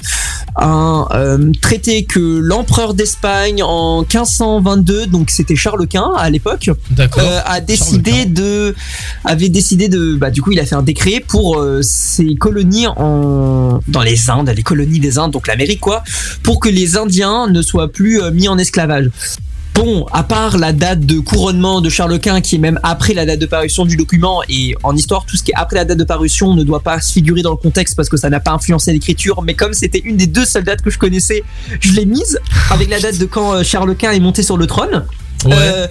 [0.56, 6.70] un euh, traité que l'empereur d'Espagne en 1522, donc c'était Charles Quint à l'époque,
[7.00, 8.76] euh, a décidé de,
[9.24, 12.88] avait décidé de, bah du coup il a fait un décret pour euh, ses colonies
[12.88, 16.04] en dans les Indes, les colonies des Indes, donc l'Amérique quoi,
[16.44, 19.10] pour que les Indiens ne soient plus euh, mis en esclavage.
[19.78, 23.28] Bon, à part la date de couronnement de Charles Quint, qui est même après la
[23.28, 26.00] date de parution du document, et en histoire, tout ce qui est après la date
[26.00, 28.52] de parution ne doit pas se figurer dans le contexte parce que ça n'a pas
[28.52, 31.44] influencé l'écriture, mais comme c'était une des deux seules dates que je connaissais,
[31.80, 32.40] je l'ai mise
[32.72, 35.06] avec la date de quand euh, Charles Quint est monté sur le trône.
[35.46, 35.54] Ouais.
[35.54, 35.88] Euh,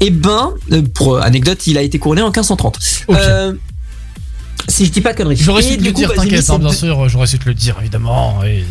[0.00, 2.78] et ben, euh, pour euh, anecdote, il a été couronné en 1530.
[3.10, 3.52] Euh,
[4.66, 5.36] si je dis pas de conneries.
[5.36, 7.46] J'aurais su te le coup, dire, bah, t'inquiète, hein, bien deux- sûr, j'aurais su te
[7.48, 8.40] le dire, évidemment.
[8.42, 8.64] oui,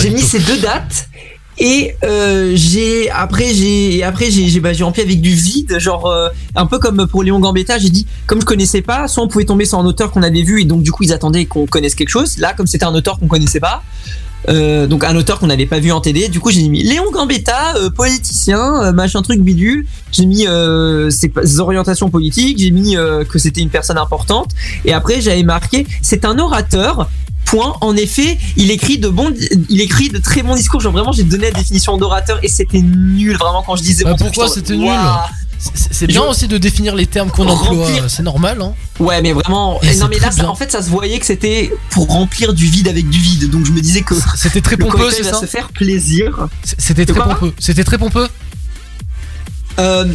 [0.00, 0.26] j'ai mis tout.
[0.28, 1.08] ces deux dates
[1.58, 6.66] et euh, j'ai après j'ai après j'ai bah, rempli avec du vide genre euh, un
[6.66, 9.64] peu comme pour Léon Gambetta j'ai dit comme je connaissais pas soit on pouvait tomber
[9.64, 12.08] sur un auteur qu'on avait vu et donc du coup ils attendaient qu'on connaisse quelque
[12.08, 12.38] chose.
[12.38, 13.82] Là comme c'était un auteur qu'on connaissait pas
[14.48, 17.10] euh, donc un auteur qu'on n'avait pas vu en TD du coup j'ai mis Léon
[17.12, 19.86] Gambetta euh, politicien euh, machin truc bidule.
[20.10, 22.96] J'ai mis euh, ses, orientations politiques j'ai mis
[23.28, 24.50] que c'était une personne importante.
[24.84, 27.08] Et après j'avais marqué c'est un orateur
[27.52, 27.74] Point.
[27.82, 29.30] En effet, il écrit de bons,
[29.68, 30.80] il écrit de très bons discours.
[30.80, 34.04] Genre vraiment, j'ai donné la définition d'orateur et c'était nul vraiment quand je disais.
[34.04, 34.90] Bah, pourquoi c'était nul.
[35.74, 38.72] C'est bien Je- aussi de définir les termes qu'on emploie, Remplir- c'est normal, hein.
[38.98, 39.80] Ouais, mais vraiment.
[39.82, 42.66] Et non, mais là, ça- en fait, ça se voyait que c'était pour remplir du
[42.66, 43.48] vide avec du vide.
[43.50, 46.48] Donc je me disais que C'était très pompeux, c'est ça se faire plaisir.
[46.78, 47.52] C'était très pompeux.
[47.60, 48.28] C'était très pompeux
[49.78, 50.06] Euh,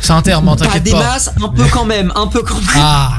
[0.00, 0.98] C'est un terme, hein, pas t'inquiète des pas.
[0.98, 2.64] masses, un peu quand même, un peu quand même.
[2.76, 3.12] Ah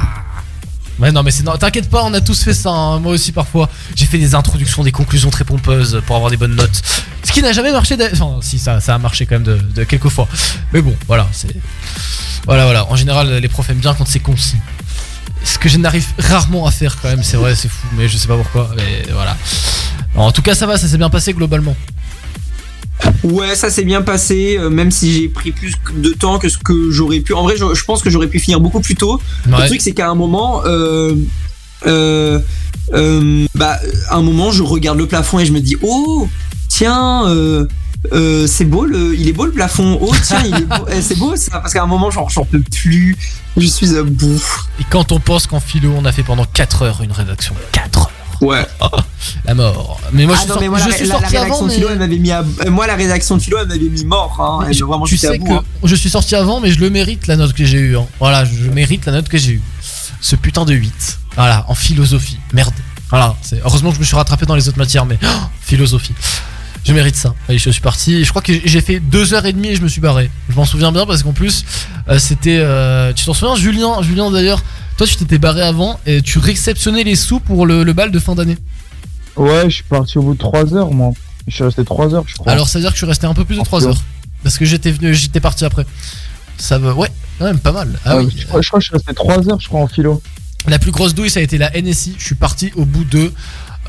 [1.10, 3.00] Non mais c'est t'inquiète pas, on a tous fait ça, hein.
[3.00, 3.70] moi aussi parfois.
[3.96, 6.82] J'ai fait des introductions, des conclusions très pompeuses pour avoir des bonnes notes.
[7.24, 10.10] Ce qui n'a jamais marché, enfin si ça, ça a marché quand même de, quelques
[10.10, 10.28] fois.
[10.74, 11.56] Mais bon, voilà, c'est
[12.46, 12.86] voilà voilà.
[12.92, 14.58] En général, les profs aiment bien quand c'est concis.
[15.44, 18.18] Ce que je n'arrive rarement à faire quand même, c'est vrai, c'est fou, mais je
[18.18, 18.70] sais pas pourquoi.
[18.76, 19.36] Mais voilà.
[20.16, 21.76] En tout cas, ça va, ça s'est bien passé globalement.
[23.24, 26.58] Ouais, ça s'est bien passé, euh, même si j'ai pris plus de temps que ce
[26.58, 27.34] que j'aurais pu.
[27.34, 29.20] En vrai, je, je pense que j'aurais pu finir beaucoup plus tôt.
[29.48, 29.62] Ouais.
[29.62, 31.16] Le truc, c'est qu'à un moment, euh,
[31.86, 32.40] euh,
[33.56, 33.78] bah,
[34.10, 36.28] à un moment, je regarde le plafond et je me dis, oh,
[36.68, 37.28] tiens.
[37.28, 37.66] euh,
[38.48, 40.00] c'est beau le, il est beau le plafond.
[40.02, 40.86] Oh tiens, il est beau.
[40.92, 43.16] Eh, c'est beau ça parce qu'à un moment genre j'en peux plus.
[43.58, 44.42] Je suis à bout.
[44.80, 47.54] Et quand on pense qu'en philo, on a fait pendant 4 heures une rédaction.
[47.74, 48.11] 4 heures.
[48.42, 48.66] Ouais.
[49.46, 50.00] la mort.
[50.14, 51.38] Mais moi, je ah suis, non, sorti- mais moi, je la, suis la- la sorti
[51.38, 51.64] rédaction avant.
[51.64, 53.80] de mais- philo, elle m'avait mis à, euh, moi la rédaction de philo, elle m'avait
[53.90, 54.38] mis mort.
[54.40, 54.66] Hein.
[54.86, 55.64] Vraiment, tu sais bout, que hein.
[55.84, 57.98] je suis sorti avant, mais je le mérite la note que j'ai eue.
[57.98, 58.06] hein.
[58.20, 59.62] Voilà, je, mérite la note que j'ai eue.
[60.22, 61.20] Ce putain de 8.
[61.36, 62.38] Voilà, en philosophie.
[62.54, 62.74] Merde.
[63.10, 65.28] Voilà, heureusement que je me suis rattrapé dans les autres matières, mais oh,
[65.62, 66.14] philosophie.
[66.84, 67.36] Je mérite ça.
[67.48, 68.24] Allez, je suis parti.
[68.26, 70.32] Je crois que j'ai fait deux heures et demie et je me suis barré.
[70.50, 71.64] Je m'en souviens bien parce qu'en plus,
[72.10, 72.58] euh, c'était.
[72.60, 74.64] euh, tu t'en souviens, Julien Julien d'ailleurs,
[75.02, 78.20] toi tu t'étais barré avant et tu réceptionnais les sous pour le, le bal de
[78.20, 78.56] fin d'année.
[79.36, 81.12] Ouais, je suis parti au bout de 3 heures, moi.
[81.48, 82.52] Je suis resté 3 heures, je crois.
[82.52, 83.92] Alors ça veut dire que je suis resté un peu plus de 3 philo.
[83.94, 84.02] heures.
[84.44, 85.88] Parce que j'étais venu, j'étais parti après.
[86.60, 86.94] Ça veut.
[86.94, 87.90] Ouais, quand même pas mal.
[88.06, 88.36] Ah Ouais, oui.
[88.38, 90.22] je, crois, je crois que je suis resté 3 heures, je crois, en philo.
[90.68, 92.14] La plus grosse douille, ça a été la NSI.
[92.20, 93.32] Je suis parti au bout de.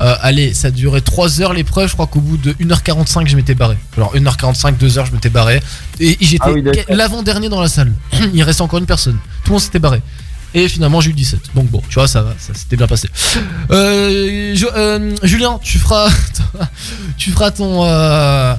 [0.01, 1.89] euh, allez, ça a duré 3 heures l'épreuve.
[1.89, 3.77] Je crois qu'au bout de 1h45, je m'étais barré.
[3.97, 5.61] Alors 1h45, 2 heures, je m'étais barré.
[5.99, 7.93] Et j'étais Ah oui, l'avant-dernier dans la salle.
[8.33, 9.19] Il restait encore une personne.
[9.43, 10.01] Tout le monde s'était barré.
[10.53, 11.39] Et finalement, j'ai eu 17.
[11.55, 13.09] Donc bon, tu vois, ça ça s'était bien passé.
[13.71, 16.09] Euh, euh, Julien, tu feras,
[17.17, 18.53] tu feras ton, euh,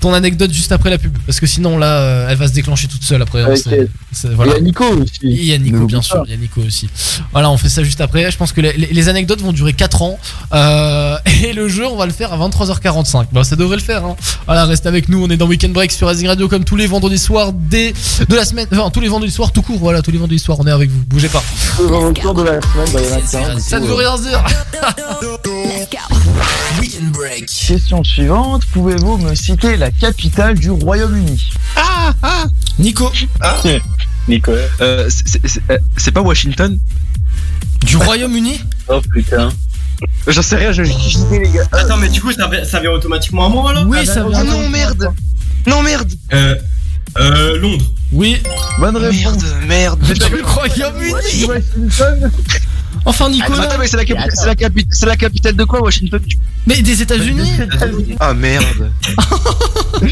[0.00, 1.16] ton anecdote juste après la pub.
[1.26, 3.44] Parce que sinon, là, euh, elle va se déclencher toute seule après.
[3.44, 3.56] Ok.
[3.56, 4.52] c'est- c'est- Et voilà.
[4.52, 5.12] il y a Nico aussi.
[5.22, 6.88] Il y a Nico, bien sûr, il y a Nico aussi.
[7.32, 8.30] Voilà, on fait ça juste après.
[8.30, 10.18] Je pense que les, anecdotes vont durer 4 ans.
[10.52, 13.26] Euh, et le jeu, on va le faire à 23h45.
[13.32, 14.04] Bon, ça devrait le faire.
[14.04, 14.16] Hein.
[14.46, 15.24] Voilà, reste avec nous.
[15.24, 17.92] On est dans Weekend Break sur Rising Radio comme tous les vendredis soirs dès
[18.28, 18.66] de la semaine.
[18.72, 19.78] Enfin, tous les vendredis soirs, tout court.
[19.78, 21.00] Voilà, tous les vendredis soirs, on est avec vous.
[21.06, 21.42] Bougez pas.
[21.80, 23.58] Au retour de la semaine, bah, il y en a qu'un.
[23.58, 24.44] Ça ne veut rien dire.
[26.80, 27.46] Weekend Break.
[27.46, 28.62] Question suivante.
[28.72, 32.44] Pouvez-vous me citer la capitale du Royaume-Uni Ah ah
[32.78, 33.10] Nico.
[33.40, 33.56] Ah
[34.28, 34.52] Nico.
[34.80, 36.78] Euh, c'est- euh, c'est pas Washington
[37.82, 39.50] Du Royaume-Uni Oh putain.
[40.28, 41.64] J'en sais rien, je j'ai idée, les gars.
[41.72, 44.44] Attends, mais du coup, ça, ça vient automatiquement à moi là Oui, ça Ah vient.
[44.44, 45.08] non, merde
[45.66, 46.54] Non, merde Euh.
[47.18, 47.58] Euh.
[47.58, 47.84] Londres.
[48.12, 48.40] Oui.
[48.78, 49.42] Bonne réponse.
[49.42, 51.44] Merde, merde Du Royaume-Uni.
[51.46, 52.30] Washington
[53.08, 53.62] Enfin, Nicolas.
[53.64, 56.20] Attends, mais c'est la, capi- c'est la, capi- c'est la capitale de quoi, Washington
[56.66, 57.52] Mais des États-Unis
[58.20, 58.92] Ah merde
[60.02, 60.08] Tu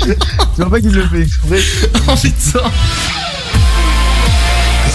[0.56, 1.60] vois pas qu'il le fait exprès
[2.08, 2.70] Oh putain.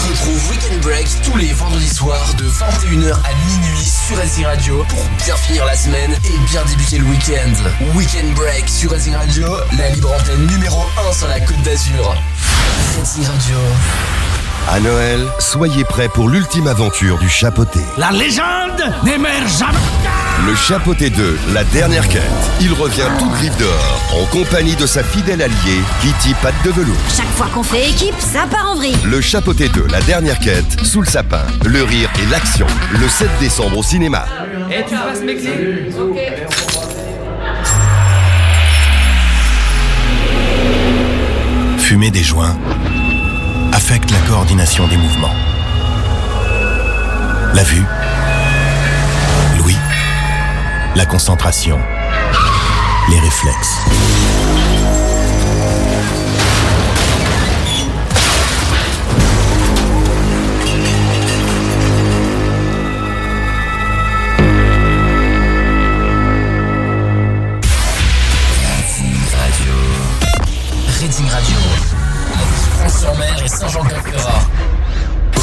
[0.10, 5.00] Retrouve Weekend Break tous les vendredis soirs de 21h à minuit sur Racing Radio pour
[5.24, 7.96] bien finir la semaine et bien débuter le week-end.
[7.96, 9.48] Weekend Break sur Racing Radio,
[9.78, 12.16] la libre antenne numéro 1 sur la Côte d'Azur.
[13.00, 13.58] Racing Radio.
[14.69, 17.80] À Noël, soyez prêts pour l'ultime aventure du chapeauté.
[17.98, 19.77] La légende n'émerge jamais
[20.48, 22.22] Le chapeauté 2, la dernière quête.
[22.61, 26.95] Il revient tout griffe dehors, en compagnie de sa fidèle alliée, Kitty Patte de Velours.
[27.15, 28.95] Chaque fois qu'on fait équipe, ça part en vrille.
[29.03, 31.43] Le chapeauté 2, la dernière quête, sous le sapin.
[31.65, 34.25] Le rire et l'action, le 7 décembre au cinéma.
[34.72, 36.17] Et tu passes mes clés Ok.
[41.77, 42.56] Fumer des joints
[43.92, 45.34] la coordination des mouvements.
[47.53, 47.84] La vue,
[49.58, 49.76] l'ouïe,
[50.95, 51.78] la concentration,
[53.10, 54.31] les réflexes.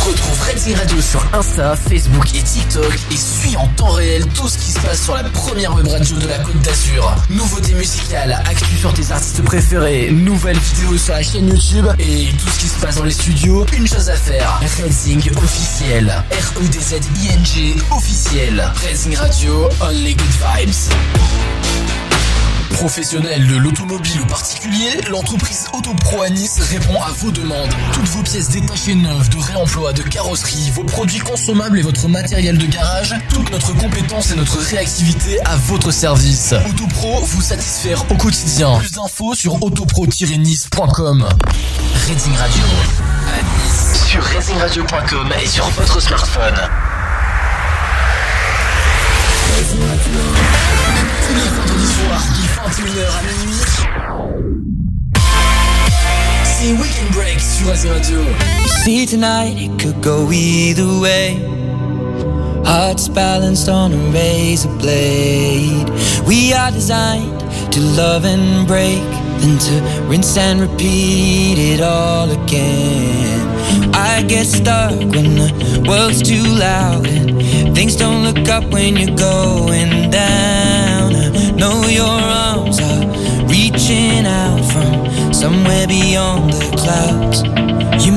[0.08, 4.58] Retrouve Reading Radio sur Insta, Facebook et TikTok et suis en temps réel tout ce
[4.58, 7.14] qui se passe sur la première web radio de la Côte d'Azur.
[7.30, 12.48] Nouveautés musicales, actu sur tes artistes préférés, nouvelles vidéos sur la chaîne YouTube et tout
[12.48, 13.64] ce qui se passe dans les studios.
[13.76, 16.24] Une chose à faire, Reading officiel.
[16.32, 18.72] R-E-D-Z-I-N-G officiel.
[18.84, 21.97] Reading Radio, only good vibes.
[22.70, 27.70] Professionnel de l'automobile ou particulier, l'entreprise Autopro à Nice répond à vos demandes.
[27.92, 32.56] Toutes vos pièces détachées neuves, de réemploi, de carrosserie, vos produits consommables et votre matériel
[32.58, 36.54] de garage, toute notre compétence et notre réactivité à votre service.
[36.68, 38.78] Autopro vous satisfaire au quotidien.
[38.78, 41.28] Plus d'infos sur autopro-nice.com.
[42.08, 42.62] Rating Radio
[43.28, 46.54] à Nice sur ratingradio.com et sur votre smartphone.
[52.78, 53.64] 21h à minuit.
[56.44, 58.18] C'est Weekend Break sur Azure Radio.
[58.84, 61.36] See tonight it could go either way.
[62.64, 65.88] hearts balanced on a razor blade.
[66.26, 67.40] We are designed
[67.72, 69.02] to love and break,
[69.40, 69.74] then to
[70.06, 73.48] rinse and repeat it all again.
[73.94, 79.16] I get stuck when the world's too loud and things don't look up when you're
[79.16, 81.16] going down.
[81.16, 82.37] I know your arms are
[83.88, 87.42] reaching out from somewhere beyond the clouds.
[88.04, 88.12] You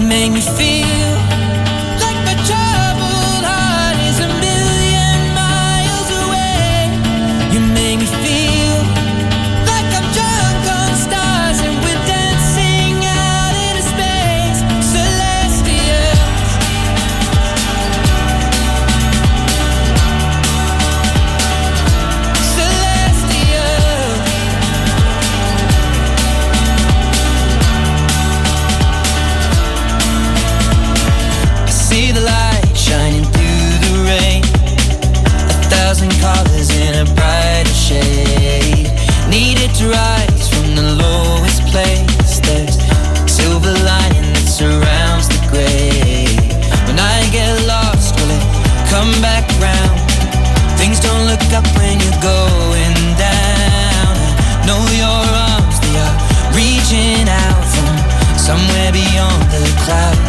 [58.92, 60.21] somewhere beyond the clouds.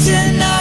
[0.00, 0.59] Tonight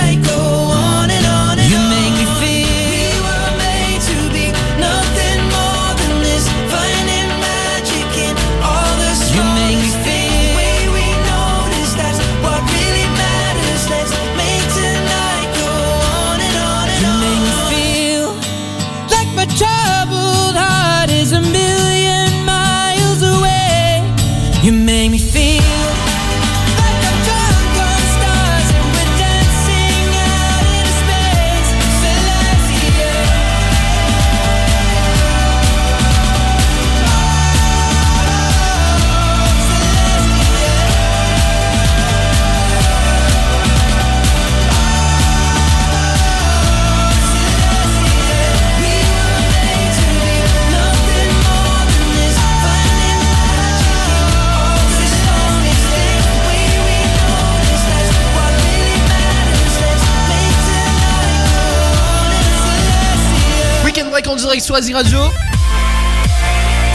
[64.49, 65.19] Asie Radio.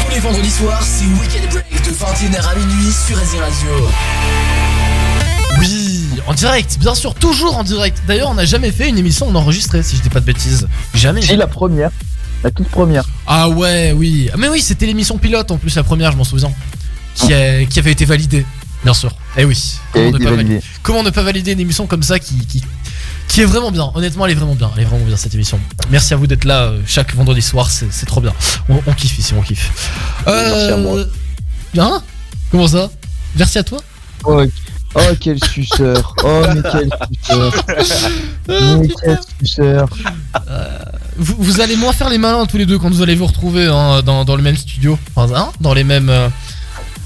[0.05, 3.89] Tous les vendredis soirs, c'est Weekend Break de 21h à minuit sur Asie Radio.
[5.61, 8.03] Oui, en direct, bien sûr, toujours en direct.
[8.09, 10.67] D'ailleurs, on n'a jamais fait une émission en enregistré, si je dis pas de bêtises.
[10.95, 11.23] Jamais.
[11.23, 11.91] C'est la première.
[12.43, 13.05] La toute première.
[13.27, 14.31] Ah ouais, oui.
[14.37, 16.51] Mais oui, c'était l'émission pilote en plus, la première, je m'en souviens.
[17.15, 18.45] Qui, a- qui avait été validée,
[18.83, 19.15] bien sûr.
[19.37, 19.77] Eh oui.
[19.93, 20.61] Comment ne, pas vali- validée.
[20.83, 22.65] comment ne pas valider une émission comme ça qui, qui,
[23.35, 24.71] qui est vraiment bien Honnêtement, elle est vraiment bien.
[24.77, 25.59] Elle est vraiment bien cette émission.
[25.91, 28.33] Merci à vous d'être là euh, chaque vendredi soir, c'est trop bien.
[28.69, 29.73] On, on kiffe ici, on kiffe.
[30.27, 31.01] Merci à moi.
[31.79, 32.03] Hein?
[32.51, 32.91] Comment ça?
[33.37, 33.79] Merci à toi?
[34.25, 34.43] Oh,
[34.95, 36.15] oh, quel suceur.
[36.23, 37.65] Oh, mais quel suceur.
[38.49, 39.89] Mais quel suceur.
[41.17, 43.67] vous, vous allez moins faire les malins tous les deux quand vous allez vous retrouver
[43.67, 44.97] hein, dans, dans le même studio.
[45.17, 46.09] Enfin, hein, dans les mêmes.
[46.11, 46.29] euh,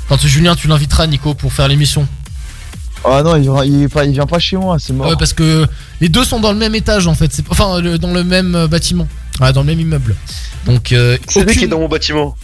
[0.08, 2.07] Quand Julien, tu l'inviteras, Nico, pour faire l'émission.
[3.05, 5.09] Ah non, il, vient- il, est pas, il vient pas chez moi, c'est mort.
[5.09, 5.67] Ouais, parce que
[6.01, 7.33] les deux sont dans le même étage en fait.
[7.33, 9.07] C'est enfin le- dans le même euh, bâtiment.
[9.41, 10.17] Ouais, dans le même immeuble.
[10.67, 10.93] Donc.
[10.93, 12.36] euh, C'est lui qui est dans mon bâtiment.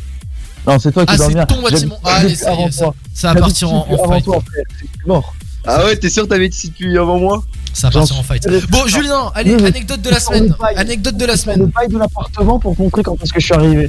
[0.66, 1.98] Non, c'est toi qui Ah, dors c'est ton bâtiment.
[2.04, 4.24] Ah, allez, ça y est, ça, ça va partir en, en fight.
[4.24, 4.64] toi, frère.
[4.80, 5.34] C'est mort.
[5.66, 7.42] Ah ouais, t'es sûr t'avais été depuis avant moi?
[7.72, 8.46] Ça va partir en fight.
[8.70, 10.54] Bon, Julien, allez, anecdote de la semaine.
[10.76, 11.58] Anecdote de la semaine.
[11.60, 13.88] Le bail de l'appartement pour montrer quand est-ce que je suis arrivé.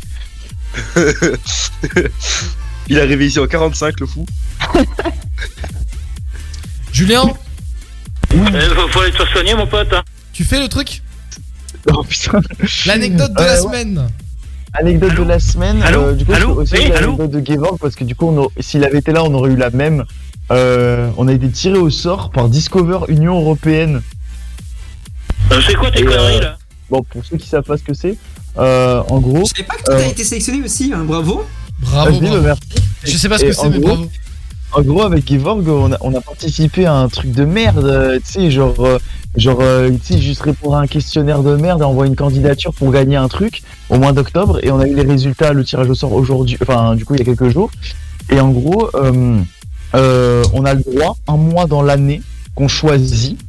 [2.88, 4.26] Il est arrivé ici en 45, le fou.
[6.96, 7.24] Julien,
[8.32, 9.92] faut, faut aller te faire soigner, mon pote.
[9.92, 10.02] hein.
[10.32, 11.02] tu fais le truc
[11.94, 12.40] Oh putain.
[12.86, 13.60] L'anecdote de Euh, la ouais.
[13.62, 14.08] semaine.
[14.74, 15.82] Anecdote de la semaine.
[15.84, 18.28] Allô euh, du coup, Allô aussi Oui, allô l'anecdote de Gevorg parce que du coup,
[18.30, 20.06] on a- s'il avait été là, on aurait eu la même.
[20.52, 24.02] Euh, on a été tiré au sort par Discover Union Européenne.
[25.52, 26.58] Euh, c'est quoi tes conneries euh, là
[26.90, 28.16] Bon, pour ceux qui savent pas ce que c'est,
[28.58, 29.44] euh, en gros.
[29.46, 31.46] Je savais pas que toi, t'as été sélectionné aussi, hein, bravo.
[31.80, 32.62] Bravo, merci.
[33.04, 34.10] Je sais pas ce que c'est, mais gros- bravo.
[34.76, 38.52] En gros, avec Givorg, on a, participé à un truc de merde, euh, tu sais,
[38.52, 39.00] genre, euh,
[39.38, 43.16] genre, euh, tu juste répondre à un questionnaire de merde envoyer une candidature pour gagner
[43.16, 44.60] un truc au mois d'octobre.
[44.64, 47.20] Et on a eu les résultats, le tirage au sort aujourd'hui, enfin, du coup, il
[47.20, 47.72] y a quelques jours.
[48.30, 49.46] Et en gros, on
[49.94, 52.22] a le droit, un mois dans l'année
[52.54, 53.40] qu'on choisit,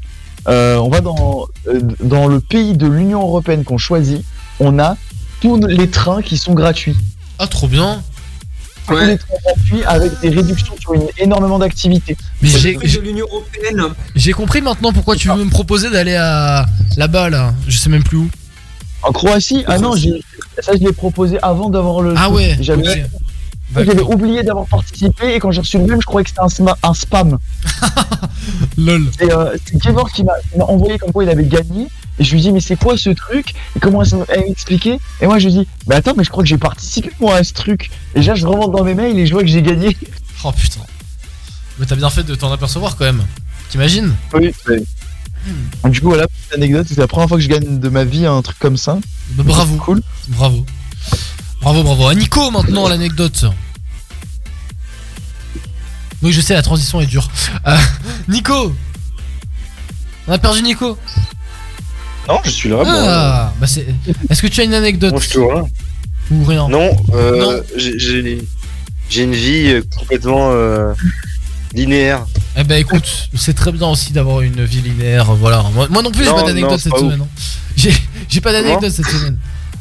[0.47, 4.25] on va dans le pays de l'Union Européenne qu'on choisit,
[4.61, 4.97] on a
[5.41, 6.95] tous les trains qui sont gratuits.
[7.41, 8.01] Ah, trop bien.
[9.87, 12.17] Avec des réductions sur une, énormément d'activités.
[12.43, 13.95] Mais j'ai- l'Union Européenne.
[14.15, 16.67] J'ai compris maintenant pourquoi tu veux me proposer d'aller à
[16.97, 17.55] là-bas là.
[17.69, 18.29] Je sais même plus où.
[19.03, 19.65] En Croatie?
[19.67, 20.23] Ah non, j'ai-
[20.61, 22.15] ça je l'ai proposé avant d'avoir le.
[22.17, 23.05] Ah ouais, J'avais
[23.75, 26.47] j'avais oublié d'avoir participé et quand j'ai reçu le mail, je croyais que c'était un,
[26.47, 27.39] sma- un spam.
[28.79, 29.07] Lol.
[29.19, 31.89] C'est euh, c'est Gevor qui m'a qui m'a envoyé comme quoi il avait gagné.
[32.19, 33.55] Et je lui dis, mais c'est quoi ce truc?
[33.77, 34.99] Et comment elle m'a expliqué?
[35.21, 37.45] Et moi je lui dis, mais attends, mais je crois que j'ai participé moi à
[37.45, 37.91] ce truc.
[38.15, 39.97] Et là, je remonte dans mes mails et je vois que j'ai gagné.
[40.45, 40.81] Oh putain.
[41.79, 43.25] Mais t'as bien fait de t'en apercevoir quand même.
[43.71, 44.15] T'imagines?
[44.35, 44.55] Oui,
[45.85, 48.27] Du coup, voilà, petite anecdote, c'est la première fois que je gagne de ma vie
[48.27, 48.99] un truc comme ça.
[49.31, 49.77] Bah, bravo.
[49.77, 50.03] Cool.
[50.29, 50.65] Bravo.
[51.63, 52.07] Bravo, bravo.
[52.07, 53.47] À Nico maintenant l'anecdote.
[56.23, 57.29] Oui, je sais, la transition est dure.
[57.67, 57.77] Euh,
[58.29, 58.75] Nico
[60.29, 60.97] On a perdu Nico
[62.29, 62.83] Non, je suis là.
[62.85, 63.67] Ah, bah.
[64.31, 65.69] Est-ce que tu as une anecdote Moi, je te vois.
[66.31, 67.63] Ou rien Non, euh, Non.
[67.77, 70.93] j'ai- une vie euh, complètement euh,
[71.73, 72.27] linéaire.
[72.57, 75.63] Eh ben écoute, c'est très bien aussi d'avoir une vie linéaire, voilà.
[75.73, 77.21] Moi, moi non plus j'ai pas d'anecdote cette pas semaine.
[77.23, 77.91] hein.
[78.29, 79.39] J'ai pas d'anecdote cette semaine.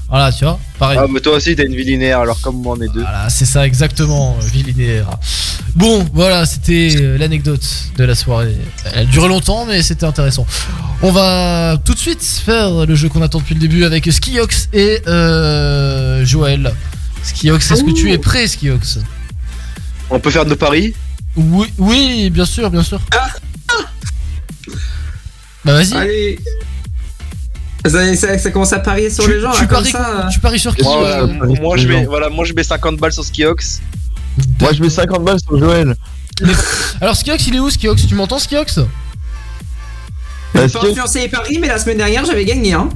[0.07, 0.99] Voilà, tu vois, pareil.
[1.01, 3.01] Ah, mais toi aussi, t'as une vie linéaire, alors comme moi, on est deux.
[3.01, 5.09] Voilà, c'est ça exactement, euh, vie linéaire.
[5.75, 7.65] Bon, voilà, c'était euh, l'anecdote
[7.97, 8.55] de la soirée.
[8.93, 10.45] Elle a duré longtemps, mais c'était intéressant.
[11.01, 14.69] On va tout de suite faire le jeu qu'on attend depuis le début avec Skiox
[14.73, 16.73] et euh, Joël.
[17.23, 18.99] Skiox, est-ce que tu es prêt, Skiox?
[20.11, 20.93] On peut faire nos paris?
[21.35, 23.01] Oui, oui, bien sûr, bien sûr.
[25.65, 25.93] Bah vas-y.
[25.95, 26.39] Allez.
[27.87, 29.51] Ça, ça- ça commence à parier sur les gens.
[29.51, 30.27] tu là, comme paries- ça.
[30.31, 32.97] tu paries sur qui Moi, euh, euh, moi, je mets, voilà, moi, je mets 50
[32.97, 33.81] balles sur Skiox.
[34.59, 35.95] Moi, je mets 50 balles sur Joël.
[36.99, 38.07] Alors Skiox, il est où Skiox?
[38.07, 38.79] Tu m'entends Skiox?
[40.55, 42.73] J'ai pas influencé les paris, mais la semaine dernière, j'avais gagné.
[42.73, 42.89] Hein.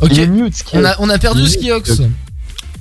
[0.00, 0.12] Ok.
[0.74, 2.00] On a, on a perdu Skiox.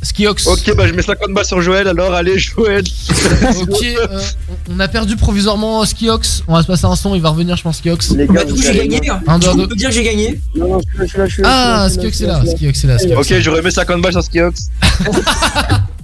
[0.08, 0.48] Skiox.
[0.48, 2.84] Ok, bah je mets 50 balles sur Joël, alors allez, Joël.
[3.62, 4.20] Ok, euh,
[4.72, 6.44] on a perdu provisoirement Skiox.
[6.48, 8.14] On va se passer un son, il va revenir, je pense, Skiox.
[8.14, 9.10] Bah, du coup, j'ai gagné.
[9.28, 9.64] Un, Du deux, deux.
[9.64, 10.42] on peut dire j'ai gagné.
[10.56, 13.20] Non, non, je suis là, je suis là, Ah, Skiox est là, Skiox est là.
[13.20, 14.70] Ok, je remets 50 balles sur Skiox.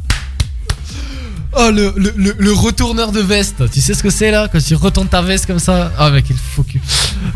[1.55, 3.69] Oh, le, le, le, le retourneur de veste.
[3.71, 5.91] Tu sais ce que c'est là Quand tu retournes ta veste comme ça?
[5.97, 6.77] Ah, mec, il faut que.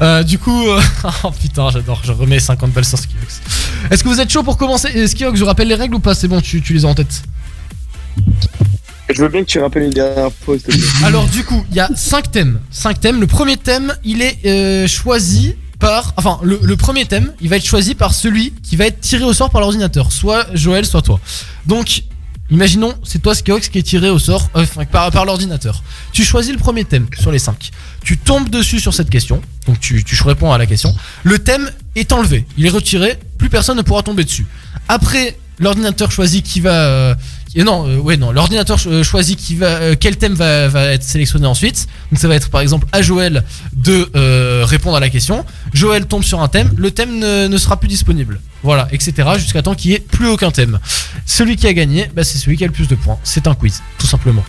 [0.02, 0.68] Euh, du coup.
[0.68, 0.82] euh,
[1.24, 2.02] oh putain, j'adore.
[2.04, 3.42] Je remets 50 balles sur Skiox.
[3.92, 4.90] Est-ce que vous êtes chaud pour commencer?
[4.94, 6.16] Et Skiox, je rappelle les règles ou pas?
[6.16, 7.22] C'est bon, tu, tu les as en tête
[9.10, 11.06] Je veux bien que tu rappelles une dernière fois, s'il te plaît.
[11.06, 12.60] Alors du coup, il y a 5 thèmes.
[12.72, 13.20] 5 thèmes.
[13.22, 16.14] Le premier thème, il est euh, choisi par...
[16.18, 19.24] Enfin, le, le premier thème, il va être choisi par celui qui va être tiré
[19.24, 20.12] au sort par l'ordinateur.
[20.12, 21.20] Soit Joël, soit toi.
[21.68, 22.04] Donc,
[22.50, 25.84] imaginons, c'est toi Skiox qui est tiré au sort euh, par, l'ordinateur.
[26.11, 27.72] Tu choisis le premier thème sur les 5.
[28.03, 29.42] Tu tombes dessus sur cette question.
[29.66, 30.95] Donc tu, tu réponds à la question.
[31.24, 32.45] Le thème est enlevé.
[32.58, 33.19] Il est retiré.
[33.38, 34.48] Plus personne ne pourra tomber dessus.
[34.88, 37.16] Après, l'ordinateur choisit qui va...
[37.58, 38.32] euh, et non, euh, ouais, non.
[38.32, 41.88] L'ordinateur cho- euh, choisit qui va, euh, quel thème va, va être sélectionné ensuite.
[42.11, 45.45] Donc ça va être par exemple à Joël de euh, répondre à la question.
[45.74, 48.40] Joël tombe sur un thème, le thème ne, ne sera plus disponible.
[48.64, 49.14] Voilà, etc.
[49.38, 50.80] Jusqu'à temps qu'il n'y ait plus aucun thème.
[51.26, 53.18] Celui qui a gagné, bah, c'est celui qui a le plus de points.
[53.24, 54.44] C'est un quiz, tout simplement.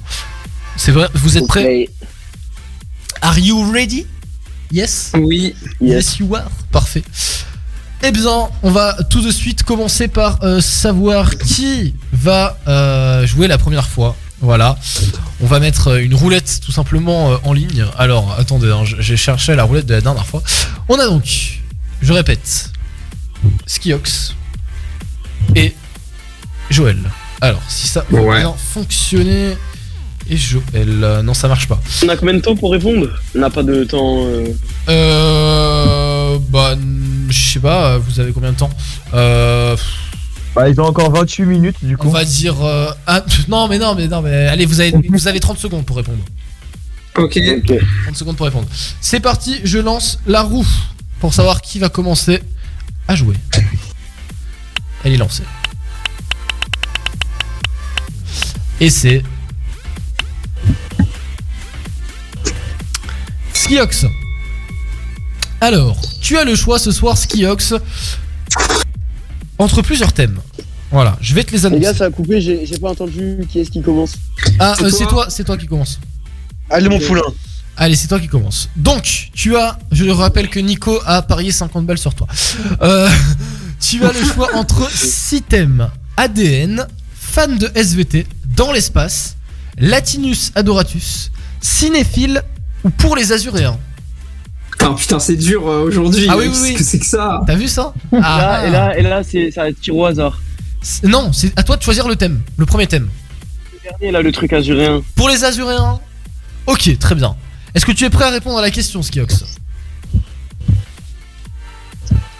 [0.76, 1.08] C'est vrai?
[1.14, 1.88] Vous êtes prêts?
[3.20, 4.06] Are you ready?
[4.70, 5.12] Yes?
[5.14, 5.54] Oui.
[5.80, 6.48] Yes, you are.
[6.70, 7.02] Parfait.
[8.02, 13.48] Eh bien, on va tout de suite commencer par euh, savoir qui va euh, jouer
[13.48, 14.14] la première fois.
[14.40, 14.76] Voilà.
[15.40, 17.84] On va mettre euh, une roulette tout simplement euh, en ligne.
[17.98, 20.42] Alors, attendez, hein, j'ai cherché la roulette de la dernière fois.
[20.88, 21.58] On a donc,
[22.00, 22.70] je répète,
[23.66, 24.34] Skiox
[25.56, 25.74] et
[26.70, 26.98] Joël.
[27.40, 28.38] Alors, si ça va Ouais.
[28.40, 29.56] bien fonctionner.
[30.30, 30.62] Et Joël,
[31.02, 31.80] euh, non, ça marche pas.
[32.04, 33.08] On a combien de temps pour répondre?
[33.34, 34.24] On n'a pas de temps.
[34.26, 34.46] euh,
[36.38, 36.50] Euh.
[36.50, 36.76] Bah,
[37.28, 38.70] je sais pas, vous avez combien de temps
[39.14, 39.76] Euh.
[40.54, 42.08] Bah, ils ont encore 28 minutes du coup.
[42.08, 42.60] On va dire.
[42.64, 42.90] euh,
[43.48, 46.18] non, mais non, mais non, mais allez, vous avez, vous avez 30 secondes pour répondre.
[47.16, 47.38] Ok.
[48.04, 48.66] 30 secondes pour répondre.
[49.00, 50.66] C'est parti, je lance la roue
[51.20, 52.42] pour savoir qui va commencer
[53.06, 53.34] à jouer.
[55.04, 55.42] Elle est lancée.
[58.80, 59.22] Et c'est.
[63.52, 64.06] Skiox.
[65.60, 67.74] Alors, tu as le choix ce soir, Skiox,
[69.58, 70.38] entre plusieurs thèmes.
[70.90, 71.82] Voilà, je vais te les Les annoncer.
[71.82, 74.12] gars, ça a coupé, j'ai j'ai pas entendu qui est-ce qui commence.
[74.58, 75.98] Ah, euh, c'est toi, c'est toi qui commence.
[76.70, 77.22] Allez, mon poulain.
[77.76, 78.68] Allez, c'est toi qui commence.
[78.76, 82.26] Donc, tu as, je le rappelle que Nico a parié 50 balles sur toi.
[82.82, 83.08] Euh,
[83.80, 89.36] tu as le choix entre 6 thèmes ADN, fan de SVT, dans l'espace,
[89.76, 91.30] Latinus adoratus,
[91.60, 92.42] cinéphile
[92.82, 93.78] ou pour les Azuréens.
[94.80, 96.26] Ah putain, c'est dur euh, aujourd'hui.
[96.30, 96.74] Ah oui, oui, Qu'est-ce oui.
[96.74, 98.18] que c'est que ça T'as vu ça Ah.
[98.20, 100.40] Là, et là, et là c'est ça va être tir au hasard.
[101.04, 103.08] Non, c'est à toi de choisir le thème, le premier thème.
[103.74, 105.02] Le dernier, là, le truc azuréen.
[105.16, 105.98] Pour les Azuréens
[106.66, 107.34] Ok, très bien.
[107.74, 109.44] Est-ce que tu es prêt à répondre à la question, Skiox?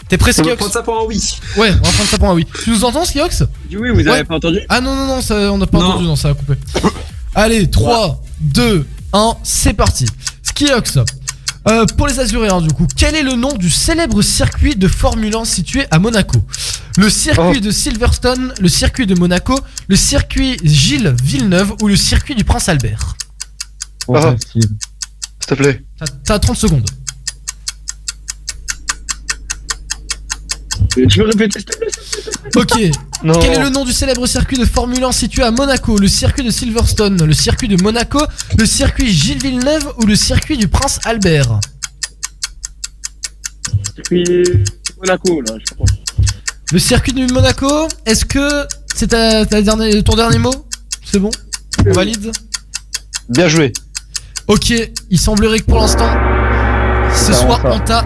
[0.07, 0.57] T'es prêt, On va Skiox?
[0.57, 1.37] prendre ça pour un oui.
[1.57, 2.47] Ouais, on va prendre ça pour un oui.
[2.63, 3.43] Tu nous entends, Skiox?
[3.71, 4.23] Oui, vous avez Ouais.
[4.23, 4.59] pas entendu?
[4.69, 5.85] Ah non, non, non, ça, on n'a pas Non.
[5.85, 6.53] entendu, non, ça a coupé.
[7.35, 10.07] Allez, 3, 2, 1, c'est parti.
[10.41, 10.97] Skiox,
[11.67, 15.35] euh, pour les Azuréens, du coup, quel est le nom du célèbre circuit de Formule
[15.35, 16.39] 1 situé à Monaco?
[16.97, 22.35] Le circuit de Silverstone, le circuit de Monaco, le circuit Gilles Villeneuve ou le circuit
[22.35, 23.15] du Prince Albert?
[24.13, 24.35] Ah.
[24.51, 24.61] S'il
[25.47, 25.83] te plaît.
[25.99, 26.89] T'as- T'as 30 secondes.
[30.95, 31.59] Tu peux répéter,
[32.55, 32.73] Ok.
[33.23, 33.37] Non.
[33.39, 35.97] Quel est le nom du célèbre circuit de Formule 1 situé à Monaco?
[35.97, 38.19] Le circuit de Silverstone, le circuit de Monaco,
[38.57, 41.59] le circuit Gilles Villeneuve ou le circuit du Prince Albert?
[43.95, 44.43] Circuit
[44.99, 45.85] Monaco, là, je crois.
[46.71, 50.53] Le circuit de Monaco, est-ce que c'est ta, ta dernière- ton dernier mot?
[51.03, 51.31] C'est bon?
[51.85, 52.31] On valide?
[53.29, 53.73] Bien joué.
[54.47, 54.73] Ok,
[55.09, 56.09] il semblerait que pour l'instant,
[57.15, 58.05] ce soit en ta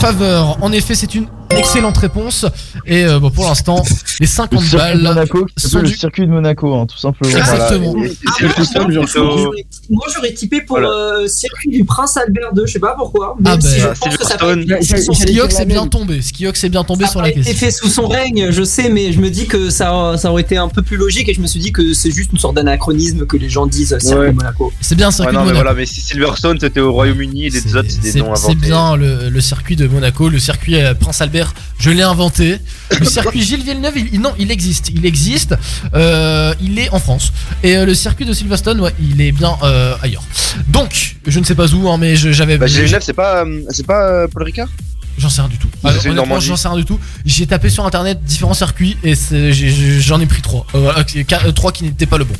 [0.00, 0.62] faveur.
[0.62, 1.26] En effet, c'est une
[1.58, 2.46] excellente réponse.
[2.86, 3.82] Et euh, bon, pour l'instant,
[4.20, 6.98] les Le 50 circuit de balles Monaco, qui sont le circuit de Monaco, hein, tout
[6.98, 7.36] simplement.
[7.36, 7.94] Exactement.
[8.38, 9.52] C'est le c'est au-
[9.90, 10.90] Moi j'aurais typé pour Voilà.
[11.22, 13.36] euh, circuit du Prince Albert II, je sais pas pourquoi.
[13.44, 14.64] Ah Même si je Ah, pense que ça Silverstone.
[14.66, 16.22] peut être- Skiox est bien tombé.
[16.22, 17.66] Skiox est bien tombé Ça sur la pas été question.
[17.66, 20.56] fait sous son règne, je sais, mais je me dis que ça, ça aurait été
[20.56, 23.26] un peu plus logique et je me suis dit que c'est juste une sorte d'anachronisme
[23.26, 24.32] que les gens disent circuit Ouais.
[24.32, 24.72] Monaco.
[24.80, 25.64] C'est bien le Ouais, circuit non, de mais Monaco.
[25.64, 28.34] voilà, mais si Silverstone c'était au Royaume-Uni et les C'est- autres c'est des c'est- noms
[28.34, 28.66] C'est inventés.
[28.66, 31.43] bien le, le circuit de Monaco, le circuit euh, Prince Albert,
[31.78, 32.58] je l'ai inventé.
[32.98, 35.54] Le circuit Gilles Villeneuve, il- il- non, il existe, il existe,
[35.94, 37.32] euh, il est en France.
[37.62, 40.22] Et euh, le circuit de Silverstone, ouais, il est bien euh, ailleurs.
[40.68, 42.58] Donc, je ne sais pas où, hein, mais je- j'avais.
[42.58, 44.68] Bah, Gilles Villeneuve, c'est pas, euh, c'est pas euh, Paul Ricard?
[45.16, 45.68] J'en sais rien du tout.
[45.84, 46.46] Ah, une honnêtement, Normandie.
[46.46, 46.98] j'en sais rien du tout.
[47.24, 50.66] J'ai tapé sur internet différents circuits et c'est- j'ai- j'ai- j'en ai pris trois.
[50.74, 51.04] Euh, voilà,
[51.46, 52.34] euh, trois qui n'étaient pas le bon.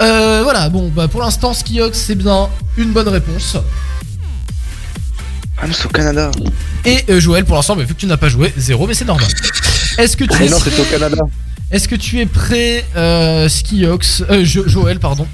[0.00, 3.56] Euh, voilà, bon, bah pour l'instant, Skiox, c'est bien une bonne réponse.
[5.60, 6.30] Ah c'est au Canada.
[6.84, 9.04] Et euh, Joël, pour l'instant, bah, vu que tu n'as pas joué, zéro, mais c'est
[9.04, 9.26] normal.
[9.98, 11.22] Est-ce que tu Mais es non, c'était au Canada.
[11.70, 15.26] Est-ce que tu es prêt, euh, Skiox, euh, Jo- Joël, pardon,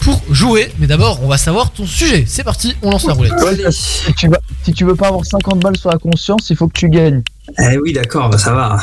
[0.00, 0.72] pour jouer?
[0.78, 2.24] Mais d'abord, on va savoir ton sujet.
[2.26, 3.34] C'est parti, on lance la roulette.
[3.34, 6.56] Ouais, si, tu vas- si tu veux pas avoir 50 balles sur la conscience, il
[6.56, 7.22] faut que tu gagnes.
[7.58, 8.78] Eh oui, d'accord, bah ça va.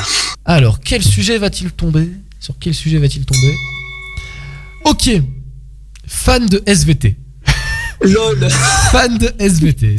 [0.45, 2.09] Alors, quel sujet va-t-il tomber?
[2.39, 3.53] Sur quel sujet va-t-il tomber?
[4.85, 5.09] Ok.
[6.07, 7.15] Fan de SVT.
[8.01, 8.47] LOL.
[8.91, 9.95] Fan de SVT.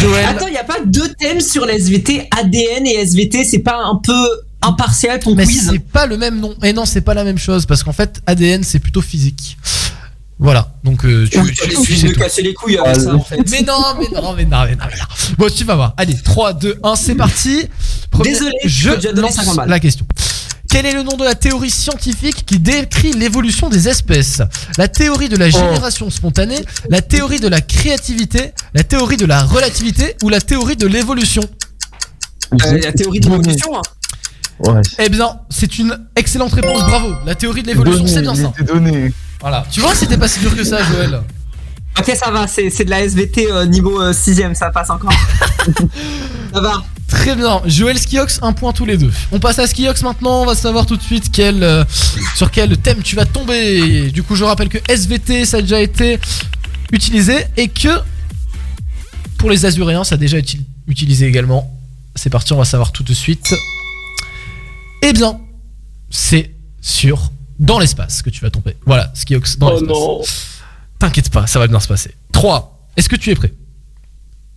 [0.00, 0.24] Joël.
[0.26, 3.78] Attends, il y a pas deux thèmes sur la SVT, ADN et SVT, c'est pas
[3.84, 4.26] un peu
[4.62, 6.54] impartial ton Mais quiz c'est pas le même nom.
[6.62, 9.56] Et non, c'est pas la même chose parce qu'en fait, ADN c'est plutôt physique.
[10.38, 12.20] Voilà, donc euh, tu, Oui, tu, tu suffit sais de tout.
[12.20, 13.38] casser les couilles avec ça en fait.
[13.48, 15.34] Mais non, mais non, mais non, mais non, mais non.
[15.38, 15.94] Bon, tu vas voir.
[15.96, 17.66] Allez, 3, 2, 1, c'est parti.
[18.10, 19.68] Premier- Désolé, je je lance 50 balles.
[19.68, 20.04] la question.
[20.72, 24.40] Quel est le nom de la théorie scientifique qui décrit l'évolution des espèces?
[24.78, 29.42] La théorie de la génération spontanée, la théorie de la créativité, la théorie de la
[29.42, 31.42] relativité ou la théorie de l'évolution?
[32.54, 33.76] Euh, la théorie de l'évolution.
[33.76, 33.82] hein.
[34.60, 34.80] Ouais.
[34.98, 37.16] Eh bien, c'est une excellente réponse, bravo.
[37.26, 38.50] La théorie de l'évolution, c'est bien ça.
[38.64, 39.12] donné.
[39.42, 39.66] Voilà.
[39.70, 41.20] Tu vois, c'était pas si dur que ça, Joël.
[41.98, 45.12] Ok, ça va, c'est c'est de la SVT euh, niveau 6ème, ça passe encore.
[46.54, 46.82] ça va.
[47.06, 49.12] Très bien, Joël Skiox, un point tous les deux.
[49.32, 51.84] On passe à Skiox maintenant, on va savoir tout de suite quel, euh,
[52.34, 54.10] sur quel thème tu vas tomber.
[54.10, 56.18] Du coup, je rappelle que SVT, ça a déjà été
[56.90, 57.90] utilisé et que
[59.36, 61.70] pour les Azuréens, ça a déjà été utilisé également.
[62.14, 63.54] C'est parti, on va savoir tout de suite.
[65.02, 65.38] Eh bien,
[66.08, 68.76] c'est sur dans l'espace que tu vas tomber.
[68.86, 70.51] Voilà, Skiox dans Oh l'espace.
[71.02, 72.14] T'inquiète pas, ça va bien se passer.
[72.30, 72.88] 3.
[72.96, 73.52] Est-ce que tu es prêt?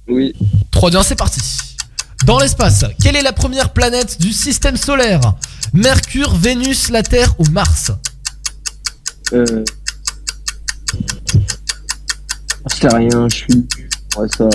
[0.07, 0.35] Oui.
[0.69, 1.41] 3, 2, 1, c'est parti.
[2.23, 5.21] Dans l'espace, quelle est la première planète du système solaire?
[5.73, 7.91] Mercure, Vénus, la Terre ou Mars?
[9.33, 9.65] Euh.
[12.67, 13.67] C'est rien, je suis.
[14.15, 14.47] Ouais, ça.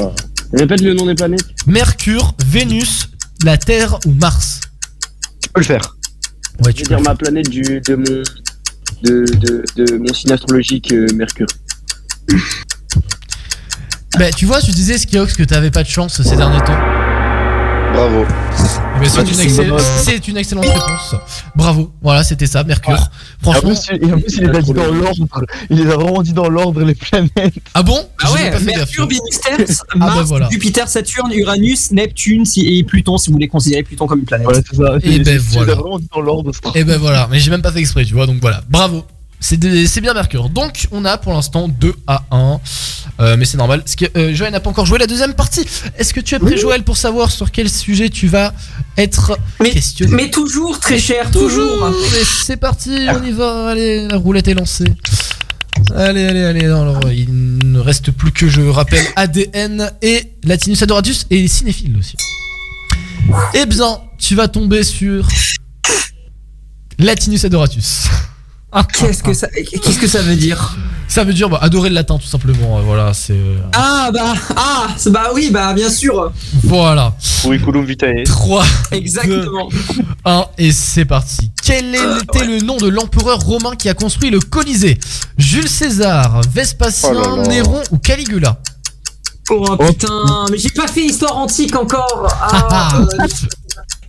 [0.52, 1.42] Répète le nom des planètes.
[1.66, 3.08] Mercure, Vénus,
[3.42, 4.60] la Terre ou Mars?
[5.42, 5.96] Tu peux le faire.
[6.64, 8.22] Ouais, Je vais dire ma planète du, de mon.
[9.02, 11.48] De, de, de mon signe astrologique euh, Mercure.
[14.18, 16.78] Bah, tu vois, tu disais Skiox que t'avais pas de chance ces derniers temps.
[17.92, 18.24] Bravo.
[18.24, 21.14] Eh ben, c'est, une excell- c'est excellente réponse.
[21.56, 21.92] Bravo.
[22.02, 22.92] Voilà, c'était ça, Mercure.
[22.94, 23.70] Et en Franchement.
[23.70, 25.26] plus, il- et en plus, il les a dit dans l'ordre.
[25.70, 27.54] Il les a vraiment dit dans l'ordre, les planètes.
[27.74, 27.98] Ah bon?
[28.22, 29.56] Ah ouais, Mercure, Ah
[29.96, 30.48] bah Mars, voilà.
[30.50, 34.46] Jupiter, Saturne, Uranus, Neptune si- et Pluton si vous voulez considérer Pluton comme une planète.
[34.46, 34.96] Voilà, c'est ça.
[35.02, 35.74] Et Il- ben il les a voilà.
[35.74, 36.50] vraiment dit dans l'ordre.
[36.74, 38.62] Et ben voilà, mais j'ai même pas fait exprès, tu vois, donc voilà.
[38.68, 39.04] Bravo.
[39.40, 40.50] C'est bien Mercure.
[40.50, 42.60] Donc on a pour l'instant 2 à 1.
[43.20, 43.80] Euh, mais c'est normal.
[43.80, 45.66] Parce que euh, Joël n'a pas encore joué la deuxième partie.
[45.96, 48.52] Est-ce que tu es prêt, Joël, pour savoir sur quel sujet tu vas
[48.96, 51.90] être questionné Mais toujours très cher, toujours.
[51.90, 53.70] Mais c'est parti, on y va.
[53.70, 54.92] Allez, la roulette est lancée.
[55.94, 56.64] Allez, allez, allez.
[56.66, 62.16] Alors, il ne reste plus que, je rappelle, ADN et Latinus Adoratus et Cinéphile aussi.
[63.54, 65.26] Eh bien, tu vas tomber sur
[66.98, 68.08] Latinus Adoratus.
[68.94, 70.76] Qu'est-ce que ça, qu'est-ce que ça veut dire?
[71.08, 72.78] Ça veut dire bah, adorer le latin, tout simplement.
[72.78, 73.32] euh, Voilà, c'est.
[73.32, 76.30] euh, Ah bah ah c'est- bah oui bah bien sûr.
[76.62, 77.14] Voilà.
[77.42, 78.22] Curriculum vitae.
[78.24, 79.68] 3, Exactement.
[80.24, 81.50] 1 et c'est parti.
[81.64, 84.98] Quel était le nom de l'empereur romain qui a construit le Colisée?
[85.36, 87.48] Jules César, Vespasien, Oh là là.
[87.48, 88.58] Néron ou Caligula?
[89.52, 92.28] Oh putain, mais j'ai pas fait histoire antique encore.
[92.40, 93.26] Ah, euh,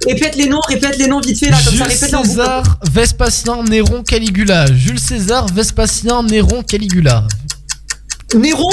[0.07, 1.71] répète les noms, répète les noms vite fait là comme ça.
[1.71, 4.65] Jules Répète en César, Vespasien, Néron, Caligula.
[4.73, 7.23] Jules César, Vespasien, Néron, Caligula.
[8.35, 8.69] Néron?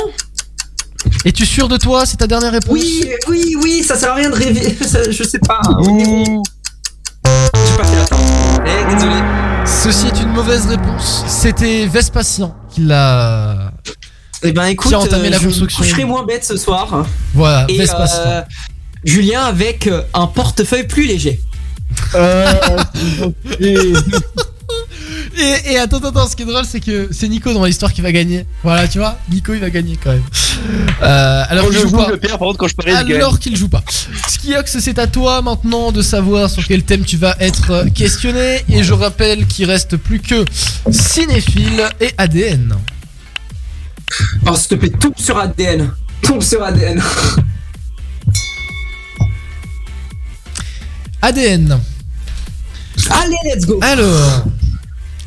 [1.25, 2.05] Es-tu sûr de toi?
[2.07, 2.73] C'est ta dernière réponse?
[2.73, 4.77] Oui, oui, oui, ça sert à rien de rêver.
[5.11, 5.61] Je sais pas.
[5.81, 6.43] Néron.
[7.25, 8.17] J'ai pas fait la fin.
[8.67, 9.17] Eh, désolé.
[9.67, 11.25] Ceci est une mauvaise réponse.
[11.29, 13.73] C'était Vespasien qui l'a.
[14.43, 17.05] Eh ben écoute, Qui a entamé euh, la je coucherai moins bête ce soir.
[17.35, 18.21] Voilà, Et Vespasien.
[18.27, 18.43] euh,
[19.05, 21.41] Julien avec euh, un portefeuille plus léger.
[25.41, 27.93] Et, et attends, attends, attends, ce qui est drôle, c'est que c'est Nico dans l'histoire
[27.93, 28.45] qui va gagner.
[28.65, 30.23] Voilà, tu vois, Nico il va gagner quand même.
[31.01, 32.39] Euh, alors qu'il je joue joue, pas.
[32.39, 32.91] contre, quand je parie.
[32.93, 33.85] Alors qu'il joue pas.
[34.27, 38.65] Skiox, c'est à toi maintenant de savoir sur quel thème tu vas être questionné.
[38.69, 40.45] Et je rappelle qu'il reste plus que
[40.91, 42.75] cinéphile et ADN.
[44.47, 45.93] Oh, s'il te plaît, tombe sur ADN.
[46.23, 47.01] Tombe sur ADN.
[51.23, 51.79] ADN.
[53.11, 53.79] Allez, let's go.
[53.83, 54.45] Alors,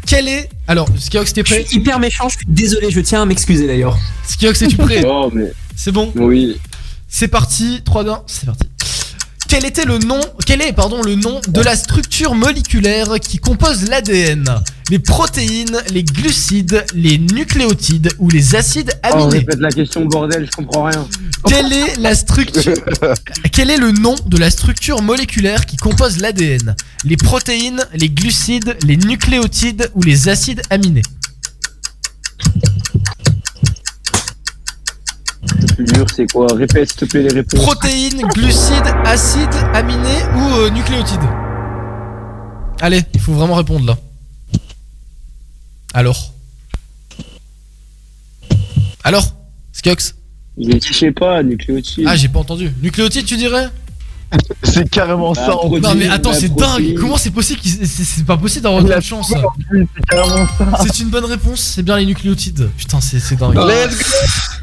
[0.06, 0.50] quel est.
[0.68, 3.68] Alors, Skiox, t'es Je prêt suis hyper méchant, je suis désolé, je tiens à m'excuser
[3.68, 3.98] d'ailleurs.
[4.28, 5.52] Skiox, es-tu prêt Oh, mais.
[5.76, 6.60] C'est bon Oui.
[7.08, 8.68] C'est parti, 3 2 c'est parti.
[9.52, 13.90] Quel était le nom, quel est pardon le nom de la structure moléculaire qui compose
[13.90, 14.46] l'ADN
[14.90, 19.40] Les protéines, les glucides, les nucléotides ou les acides Oh, aminés?
[19.40, 21.06] répète la question, bordel, je comprends rien.
[21.46, 22.74] Quelle est la structure
[23.52, 26.74] Quel est le nom de la structure moléculaire qui compose l'ADN
[27.04, 31.04] Les protéines, les glucides, les nucléotides ou les acides aminés?
[35.84, 36.48] Plus dur, c'est quoi?
[36.54, 37.62] Répète, s'il te plaît, les réponses.
[37.62, 41.20] Protéines, glucides, acides aminés ou euh, nucléotides?
[42.82, 43.98] Allez, il faut vraiment répondre là.
[45.94, 46.34] Alors?
[49.04, 49.26] Alors?
[49.74, 50.16] Skiox?
[50.58, 52.06] Je sais pas, nucléotide.
[52.08, 52.72] Ah, j'ai pas entendu.
[52.82, 53.68] Nucléotides, tu dirais?
[54.64, 55.56] C'est carrément ça.
[55.56, 56.96] en Non, mais attends, bah, c'est dingue.
[57.00, 60.66] Comment c'est possible C'est pas possible d'avoir de chance C'est carrément ça.
[60.84, 62.70] C'est une bonne réponse, c'est bien les nucléotides.
[62.78, 63.56] Putain, c'est dingue.
[63.56, 63.98] Let's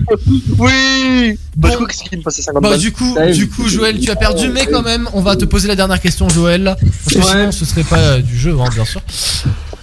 [0.06, 0.14] go
[0.58, 3.68] Oui Bah, je crois que c'est qui me passait 50 Bah du coup, du coup
[3.68, 6.76] Joël, tu as perdu, mais quand même, on va te poser la dernière question, Joël.
[7.05, 9.02] Parce que sinon, ce serait pas euh, du jeu, hein, bien sûr.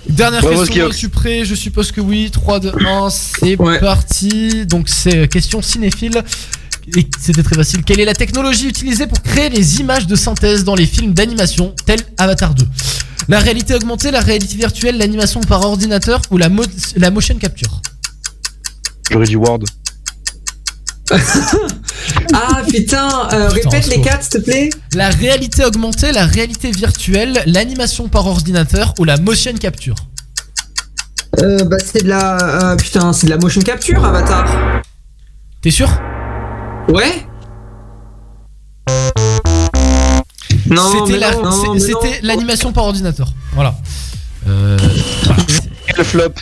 [0.09, 1.45] Dernière Bravo, question, es-tu prêt?
[1.45, 2.29] Je suppose que oui.
[2.31, 3.79] 3, 2, 1, c'est Ouais.
[3.79, 4.65] parti.
[4.65, 6.23] Donc c'est euh, question cinéphile.
[6.95, 7.83] Et c'était très facile.
[7.83, 11.73] Quelle est la technologie utilisée pour créer les images de synthèse dans les films d'animation
[11.85, 12.65] tels Avatar 2
[13.27, 16.63] La réalité augmentée, la réalité virtuelle, l'animation par ordinateur ou la, mo-
[16.95, 17.81] la motion capture?
[19.11, 19.59] J'aurais dit Word.
[22.33, 24.69] Ah putain, euh, Putain, répète les quatre s'il te plaît.
[24.93, 29.95] La réalité augmentée, la réalité virtuelle, l'animation par ordinateur ou la motion capture?
[31.41, 34.81] Euh, bah c'est de la euh, putain, c'est de la motion capture Avatar.
[35.61, 35.89] T'es sûr?
[36.89, 37.25] Ouais.
[40.67, 42.27] Non, C'était mais la- non, non, c'est- mais c'était non.
[42.27, 43.27] l'animation par ordinateur.
[43.53, 43.75] Voilà.
[44.47, 44.77] Euh,
[45.23, 45.43] voilà.
[45.97, 46.33] Le flop.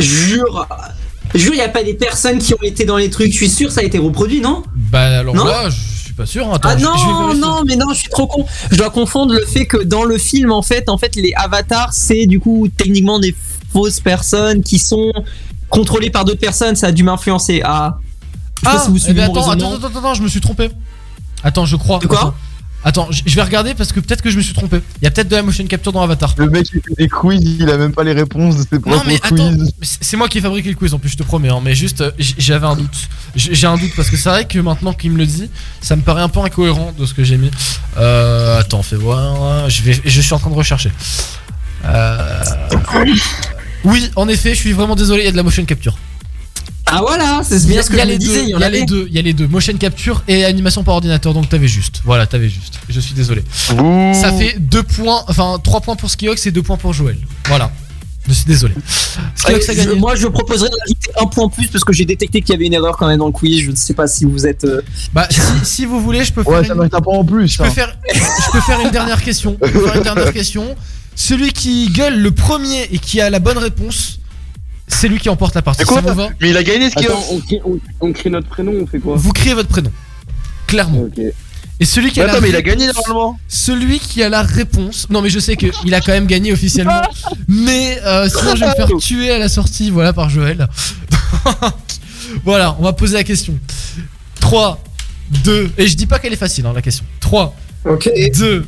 [0.00, 0.68] Jure,
[1.34, 3.32] jure, y a pas des personnes qui ont été dans les trucs.
[3.32, 4.62] Je suis sûr, ça a été reproduit, non?
[4.74, 6.52] Bah alors Non là, je suis pas sûr.
[6.52, 8.44] Attends, Ah je- je vais non, non, mais non, je suis trop con.
[8.70, 11.92] Je dois confondre le fait que dans le film, en fait, en fait, les avatars,
[11.92, 13.34] c'est du coup techniquement des
[13.72, 15.12] fausses personnes qui sont
[15.70, 16.76] contrôlées par d'autres personnes.
[16.76, 17.62] Ça a dû m'influencer.
[17.64, 17.98] Ah.
[18.64, 20.22] Je sais pas Ah, si vous eh suivez ben mon attends, attends, attends, attends, je
[20.22, 20.70] me suis trompé.
[21.44, 21.98] Attends, je crois.
[21.98, 22.34] De quoi
[22.84, 23.08] Attends.
[23.10, 24.80] Je vais regarder parce que peut-être que je me suis trompé.
[25.00, 26.34] Il y a peut-être de la motion capture dans Avatar.
[26.38, 28.80] Le mec il fait des quiz, il a même pas les réponses de ses Non
[28.80, 29.58] propres mais attends, quiz.
[29.58, 31.48] mais c'est c'est moi qui ai fabriqué le quiz en plus, je te promets.
[31.48, 32.96] hein, mais juste, euh, j'avais un doute.
[33.34, 36.02] J'ai un doute parce que c'est vrai que maintenant qu'il me le dit, ça me
[36.02, 37.50] paraît un peu incohérent de ce que j'ai mis.
[37.98, 39.68] Euh, attends, fais voir.
[39.68, 40.92] Je vais, je suis en train de rechercher.
[41.84, 42.40] Euh,
[43.84, 45.22] Oui, en effet, je suis vraiment désolé.
[45.22, 45.96] Il y a de la motion capture.
[46.88, 48.42] Ah voilà, c'est bien ce que Il y a je me les deux, disais.
[48.44, 49.06] Il y en a les deux.
[49.08, 49.48] Il y a les deux.
[49.48, 51.34] Motion capture et animation par ordinateur.
[51.34, 52.00] Donc t'avais juste.
[52.04, 52.74] Voilà, t'avais juste.
[52.88, 53.42] Je suis désolé.
[53.66, 57.18] Ça fait deux points, enfin trois points pour Skiox et deux points pour Joël.
[57.48, 57.72] Voilà.
[58.28, 58.74] Je suis désolé.
[59.36, 59.90] Skiox a Euh, gagné.
[59.94, 62.66] je- moi, je proposerais d'ajouter un point plus parce que j'ai détecté qu'il y avait
[62.66, 63.60] une erreur quand même dans le quiz.
[63.64, 64.64] Je ne sais pas si vous êtes.
[64.64, 64.80] euh,
[65.12, 66.52] Bah, si, si vous voulez, je peux faire.
[66.52, 67.46] Ouais, ça un point en plus.
[67.48, 69.56] Je peux faire, je peux faire une dernière question.
[69.62, 70.74] Je peux faire une dernière question.
[71.14, 74.18] Celui qui gueule le premier et qui a la bonne réponse,
[74.88, 75.84] c'est lui qui emporte la partie.
[75.84, 78.48] Ça vous va Mais il a gagné ce qu'il on crie, on, on crie notre
[78.48, 79.90] prénom, on fait quoi Vous criez votre prénom,
[80.66, 81.02] clairement.
[81.02, 81.20] Ok.
[81.78, 83.38] Et celui qui a Attends, la mais il a réponse- gagné normalement.
[83.48, 85.08] Celui qui a la réponse.
[85.10, 87.02] Non, mais je sais qu'il a quand même gagné officiellement.
[87.48, 90.66] mais euh, sinon, je vais me faire tuer à la sortie, voilà, par Joël.
[92.44, 93.58] voilà, on va poser la question.
[94.40, 94.82] 3,
[95.44, 97.04] 2, et je dis pas qu'elle est facile, hein, la question.
[97.20, 97.54] 3,
[97.86, 98.66] 2,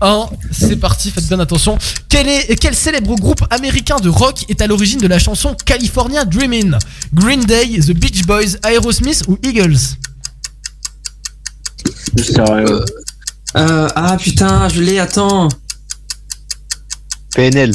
[0.00, 1.76] 1, c'est parti, faites bien attention.
[2.08, 6.24] Quel, est, quel célèbre groupe américain de rock est à l'origine de la chanson California
[6.24, 6.78] Dreamin'
[7.12, 9.96] Green Day, The Beach Boys, Aerosmith ou Eagles?
[12.16, 12.64] Rien.
[13.56, 14.98] euh, ah putain, je l'ai.
[14.98, 15.48] Attends.
[17.34, 17.72] PNL.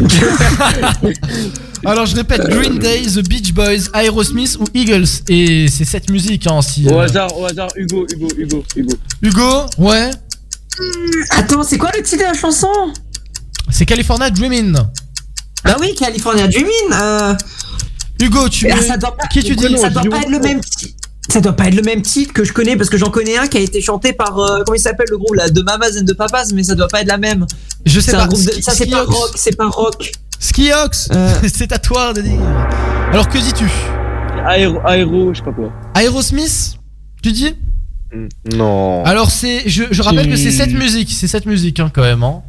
[1.84, 6.46] Alors je répète, Green Day, The Beach Boys, Aerosmith ou Eagles Et c'est cette musique
[6.46, 6.86] hein, si...
[6.88, 8.94] Au euh, hasard, au hasard, Hugo, Hugo, Hugo, Hugo.
[9.20, 10.10] Hugo, ouais
[11.30, 12.68] Attends, c'est quoi le titre de la chanson?
[13.70, 14.90] C'est California Dreamin'
[15.64, 16.92] Bah oui, California Dreamin'.
[16.92, 17.34] Euh...
[18.20, 19.76] Hugo, tu Ah, ça doit pas, Qui tu dis?
[19.78, 21.01] Ça doit pas être le même titre.
[21.28, 23.46] Ça doit pas être le même titre que je connais parce que j'en connais un
[23.46, 26.02] qui a été chanté par euh, comment il s'appelle le groupe là de Mamas and
[26.04, 27.46] de Papas mais ça doit pas être la même.
[27.86, 30.12] Je sais pas, un groupe de- Ski- ça c'est pas rock, c'est pas rock.
[30.40, 31.32] Skiox Euh.
[31.54, 32.40] C'est à toi de dire
[33.12, 33.66] Alors que dis-tu?
[34.44, 35.72] Aéro, aéro, je sais pas quoi.
[35.94, 36.76] Aerosmith
[37.22, 37.54] Tu dis?
[38.52, 39.04] Non.
[39.04, 39.62] Alors c'est...
[39.66, 42.42] Je, je rappelle que c'est cette musique, c'est cette musique hein, quand même hein.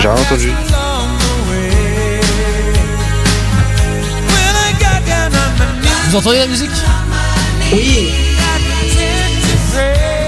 [0.00, 0.48] J'ai rien entendu.
[6.12, 6.68] Vous entendez la musique
[7.72, 8.10] Oui.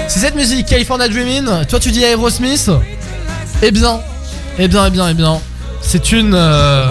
[0.07, 1.63] C'est cette musique, California Dreamin'.
[1.65, 2.71] Toi, tu dis Aerosmith.
[3.61, 3.99] Eh bien,
[4.57, 5.39] eh bien, eh bien, eh bien.
[5.83, 6.33] C'est une.
[6.33, 6.87] euh,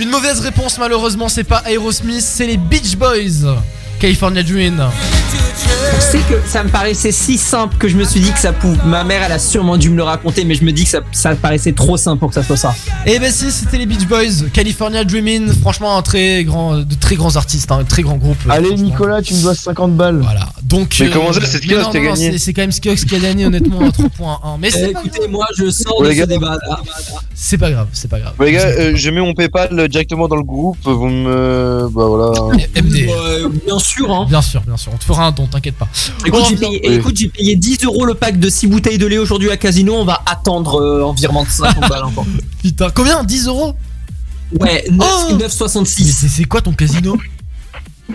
[0.00, 1.28] Une mauvaise réponse, malheureusement.
[1.28, 3.54] C'est pas Aerosmith, c'est les Beach Boys.
[4.00, 4.90] California Dreamin'.
[5.92, 8.52] Tu sais que ça me paraissait si simple que je me suis dit que ça
[8.52, 8.78] pouvait.
[8.86, 11.00] Ma mère elle a sûrement dû me le raconter mais je me dis que ça,
[11.12, 12.74] ça paraissait trop simple pour que ça soit ça.
[13.06, 14.48] Eh ben si, c'était les Beach Boys.
[14.52, 15.52] California Dreamin'.
[15.60, 18.38] Franchement, un très grand, de très grands artistes, hein, un très grand groupe.
[18.48, 18.84] Allez, franchement.
[18.86, 20.20] Nicolas, tu me dois 50 balles.
[20.22, 20.48] Voilà.
[20.62, 20.96] Donc.
[21.00, 23.46] Mais comment ça, c'est Skiox qui a gagné c'est- quand même Skiox qui a gagné,
[23.46, 24.56] honnêtement, à 3 points 1.
[24.58, 26.56] Mais Eh, écoutez, moi je sors Ouais, de ce débat
[27.34, 28.34] c'est pas grave, c'est pas grave.
[28.40, 30.76] Les gars, euh, je mets mon PayPal directement dans le groupe.
[30.84, 31.88] Vous me.
[31.90, 32.32] Bah voilà.
[32.76, 33.08] MD.
[33.08, 34.26] Euh, bien sûr hein.
[34.28, 34.92] Bien sûr, bien sûr.
[34.94, 35.88] On te fera un don, t'inquiète pas.
[36.24, 36.94] Écoute, j'ai payé, Oui.
[36.94, 39.94] écoute, j'ai payé 10 euros le pack de 6 bouteilles de lait aujourd'hui à Casino.
[39.94, 42.26] On va attendre euh, en virement de 50 balles encore.
[42.62, 43.24] Putain, combien?
[43.24, 43.74] 10 euros?
[44.58, 45.84] Ouais, 9, Oh Mais 9,66.
[46.12, 47.16] c'est c'est quoi ton casino?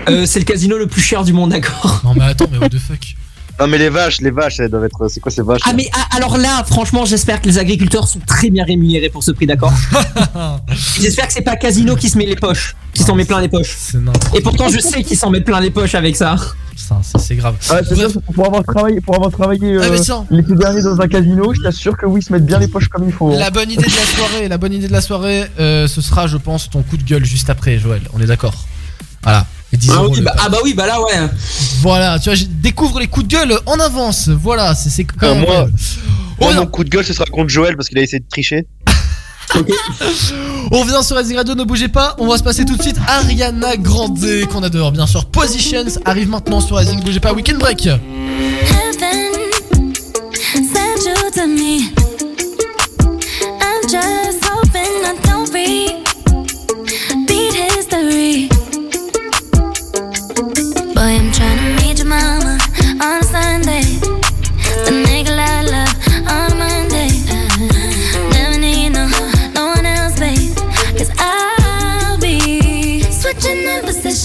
[0.10, 2.70] Euh, c'est le casino le plus cher du monde, d'accord Non, mais attends, mais what
[2.70, 3.16] the fuck
[3.60, 5.08] Non, mais les vaches, les vaches, elles doivent être.
[5.08, 8.20] C'est quoi ces vaches Ah, mais ah, alors là, franchement, j'espère que les agriculteurs sont
[8.20, 9.72] très bien rémunérés pour ce prix, d'accord
[11.00, 13.48] J'espère que c'est pas Casino qui se met les poches, qui s'en met plein les
[13.48, 13.78] poches.
[14.34, 16.36] Et pourtant, je sais qu'ils s'en mettent plein les poches avec ça.
[16.76, 17.56] Putain, c'est- grave.
[17.72, 18.18] Ouais, Bref.
[18.34, 20.26] pour avoir travaillé, pour avoir travaillé Ah, euh, tiens.
[20.30, 22.90] l'été dernier dans un casino, je t'assure que oui, ils se mettent bien les poches
[22.90, 23.32] comme il faut.
[23.32, 23.38] hein.
[23.40, 26.28] La bonne idée de la soirée, la bonne idée de la soirée, euh, ce sera,
[26.28, 28.02] je pense, ton coup de gueule juste après, Joël.
[28.14, 28.66] On est d'accord
[29.24, 29.46] Voilà.
[29.76, 31.28] Et 10 Ah euros oui, bah, ah bah oui, bah là, ouais.
[31.82, 34.30] Voilà, tu vois, je découvre les coups de gueule en avance.
[34.30, 35.42] Voilà, c'est c'est quand Euh, même.
[35.42, 35.74] moi- incroyable.
[36.40, 38.66] Moi, mon coup de gueule, ce sera contre Joël parce qu'il a essayé de tricher.
[40.72, 42.16] On revient sur Rising Radio, ne bougez pas.
[42.20, 44.18] On va se passer tout de suite Ariana Grande
[44.52, 45.26] qu'on adore, bien sûr.
[45.26, 47.34] Positions arrive maintenant sur Rising, bougez pas.
[47.34, 47.86] Weekend break.
[47.86, 48.00] Heaven
[50.54, 51.92] sent you to me.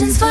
[0.01, 0.30] for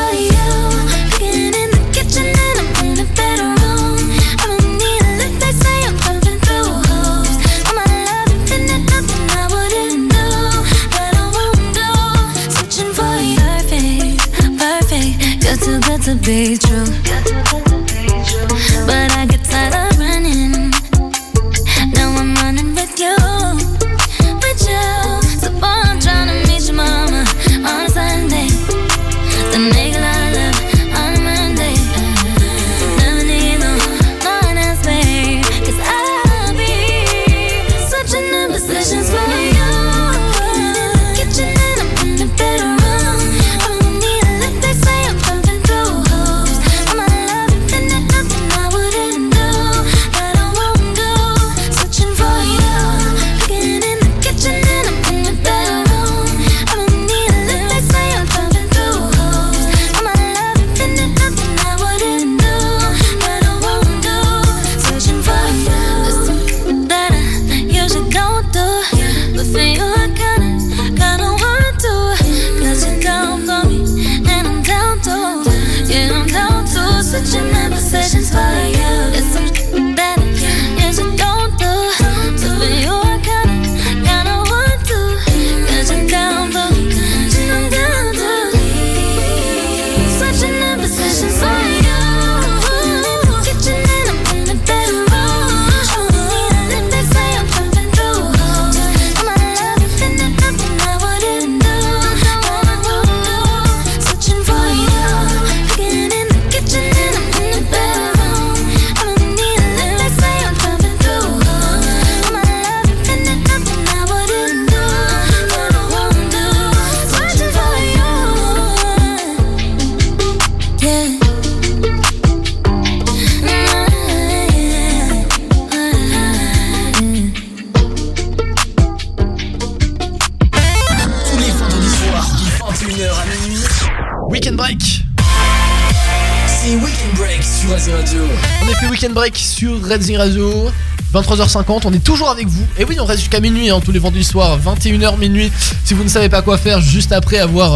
[139.90, 140.70] Radio.
[141.12, 142.64] 23h50, on est toujours avec vous.
[142.78, 145.50] Et oui, on reste jusqu'à minuit, hein, tous les vendredis soirs, 21h minuit.
[145.84, 147.74] Si vous ne savez pas quoi faire, juste après avoir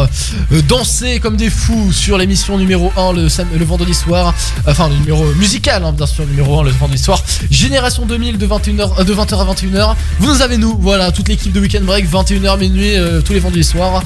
[0.52, 4.33] euh, dansé comme des fous sur l'émission numéro 1 le, sam- le vendredi soir,
[4.68, 7.20] enfin le numéro musical, hein, bien sûr, numéro 1 le vendredi soir,
[7.51, 9.94] Génération 2000 de, 21h, euh, de 20h à 21h.
[10.20, 13.41] Vous nous avez nous, voilà, toute l'équipe de Weekend Break, 21h minuit, euh, tous les
[13.41, 14.01] vendredis soirs.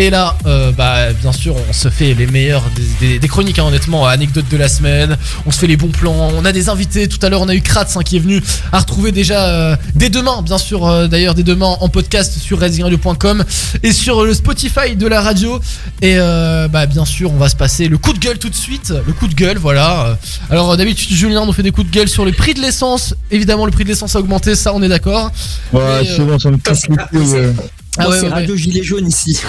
[0.00, 3.58] Et là, euh, bah, bien sûr, on se fait les meilleurs des, des- des chroniques,
[3.58, 5.16] hein, honnêtement, anecdotes de la semaine.
[5.44, 6.30] On se fait les bons plans.
[6.36, 7.08] On a des invités.
[7.08, 9.76] Tout à l'heure, on a eu Kratz hein, qui est venu à retrouver déjà euh,
[9.96, 13.44] dès demain, bien sûr, euh, d'ailleurs, dès demain en podcast sur RedZingRadio.com
[13.82, 15.58] et sur le Spotify de la radio.
[16.00, 18.54] Et euh, bah, bien sûr, on va se passer le coup de gueule tout de
[18.54, 18.94] suite.
[19.04, 20.16] Le coup de gueule, voilà.
[20.48, 23.16] Alors, euh, d'habitude, Julien nous fait des coups de gueule sur le prix de l'essence.
[23.32, 25.32] Évidemment, le prix de l'essence a augmenté, ça, on est d'accord.
[25.72, 27.52] Ouais, Mais, c'est euh, bon, ça me casse les couilles.
[27.98, 29.40] Ah ouais, c'est ouais, Radio Gilet Jaune ici.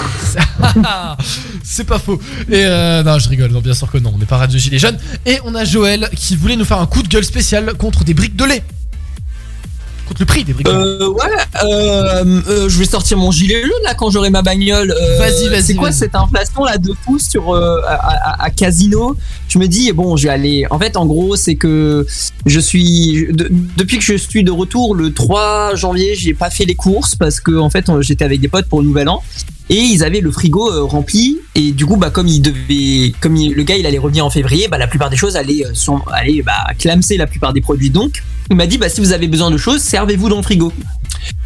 [1.63, 2.19] c'est pas faux.
[2.49, 3.51] Et euh, non, je rigole.
[3.51, 4.11] Non, bien sûr que non.
[4.15, 4.97] On n'est pas Radio Gilet Jaune.
[5.25, 8.13] Et on a Joël qui voulait nous faire un coup de gueule spécial contre des
[8.13, 8.63] briques de lait.
[10.19, 10.59] Le prix des lait.
[10.67, 11.23] Euh, ouais,
[11.63, 14.93] euh, euh, je vais sortir mon gilet jaune là quand j'aurai ma bagnole.
[15.17, 15.97] Vas-y, vas-y, C'est quoi vas-y.
[15.99, 19.15] cette inflation là de fou sur à, à- à Casino?
[19.47, 20.65] Je me dis bon, je vais aller.
[20.71, 22.05] En fait, en gros, c'est que
[22.45, 26.65] je suis de- depuis que je suis de retour le 3 janvier, j'ai pas fait
[26.65, 29.21] les courses parce que en fait, j'étais avec des potes pour le nouvel an.
[29.71, 33.53] Et ils avaient le frigo rempli et du coup bah comme il devait comme il-
[33.53, 36.41] le gars il allait revenir en février bah la plupart des choses allaient sont allaient
[36.41, 39.51] bah clamser la plupart des produits donc il m'a dit bah si vous avez besoin
[39.51, 40.71] de choses servez-vous dans le frigo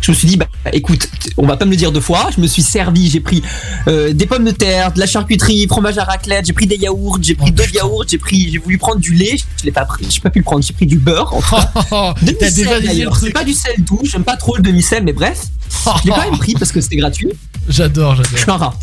[0.01, 1.07] je me suis dit bah écoute
[1.38, 3.41] on va pas me le dire deux fois je me suis servi j'ai pris
[3.88, 7.17] euh, des pommes de terre de la charcuterie fromage à raclette j'ai pris des yaourts
[7.22, 10.06] j'ai pris deux yaourts j'ai pris j'ai voulu prendre du lait je l'ai pas pris
[10.09, 11.72] j'ai pas pu le prendre j'ai pris du beurre en tout cas.
[11.90, 13.17] T'as Demi-sel, dévalisé le d'ailleurs.
[13.17, 15.41] c'est pas du sel doux j'aime pas trop le demi-sel mais bref
[15.85, 17.30] je l'ai quand même pris parce que c'était gratuit
[17.69, 18.59] J'adore, je suis un j'adore.
[18.59, 18.73] rat.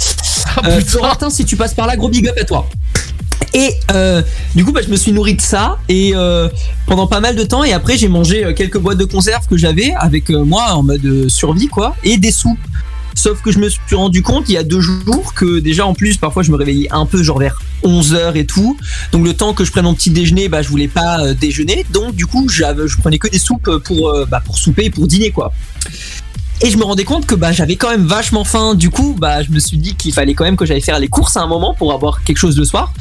[0.66, 2.66] Euh, Florentin, si tu passes par là, gros big up à toi.
[3.54, 4.22] Et euh,
[4.54, 6.48] du coup, bah, je me suis nourri de ça et euh,
[6.86, 7.64] pendant pas mal de temps.
[7.64, 11.28] Et après, j'ai mangé euh, quelques boîtes de conserve que j'avais avec moi en mode
[11.28, 12.58] survie, quoi, et des soupes.
[13.14, 15.94] Sauf que je me suis rendu compte il y a deux jours que déjà en
[15.94, 18.78] plus parfois je me réveillais un peu genre vers 11h et tout.
[19.12, 21.84] Donc le temps que je prenne mon petit déjeuner, bah je voulais pas déjeuner.
[21.90, 25.32] Donc du coup je prenais que des soupes pour bah, pour souper et pour dîner
[25.32, 25.52] quoi.
[26.62, 28.74] Et je me rendais compte que bah, j'avais quand même vachement faim.
[28.74, 31.08] Du coup, bah, je me suis dit qu'il fallait quand même que j'aille faire les
[31.08, 32.92] courses à un moment pour avoir quelque chose le soir.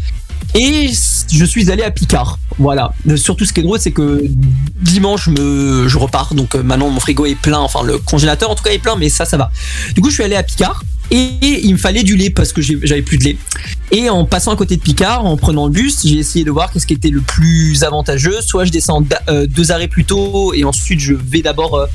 [0.55, 0.89] Et
[1.31, 2.39] je suis allé à Picard.
[2.57, 2.91] Voilà.
[3.07, 4.23] Euh, Surtout, ce qui est drôle, c'est que
[4.81, 6.33] dimanche, je, repars.
[6.33, 7.59] Donc euh, maintenant, mon frigo est plein.
[7.59, 9.51] Enfin, le congélateur, en tout cas, est plein, mais ça, ça va.
[9.95, 10.83] Du coup, je suis allé à Picard.
[11.11, 13.37] Et il me fallait du lait parce que j'avais plus de lait.
[13.91, 16.71] Et en passant à côté de Picard, en prenant le bus, j'ai essayé de voir
[16.71, 18.41] qu'est-ce qui était le plus avantageux.
[18.41, 21.87] Soit je descends euh, deux arrêts plus tôt et ensuite je vais d'abord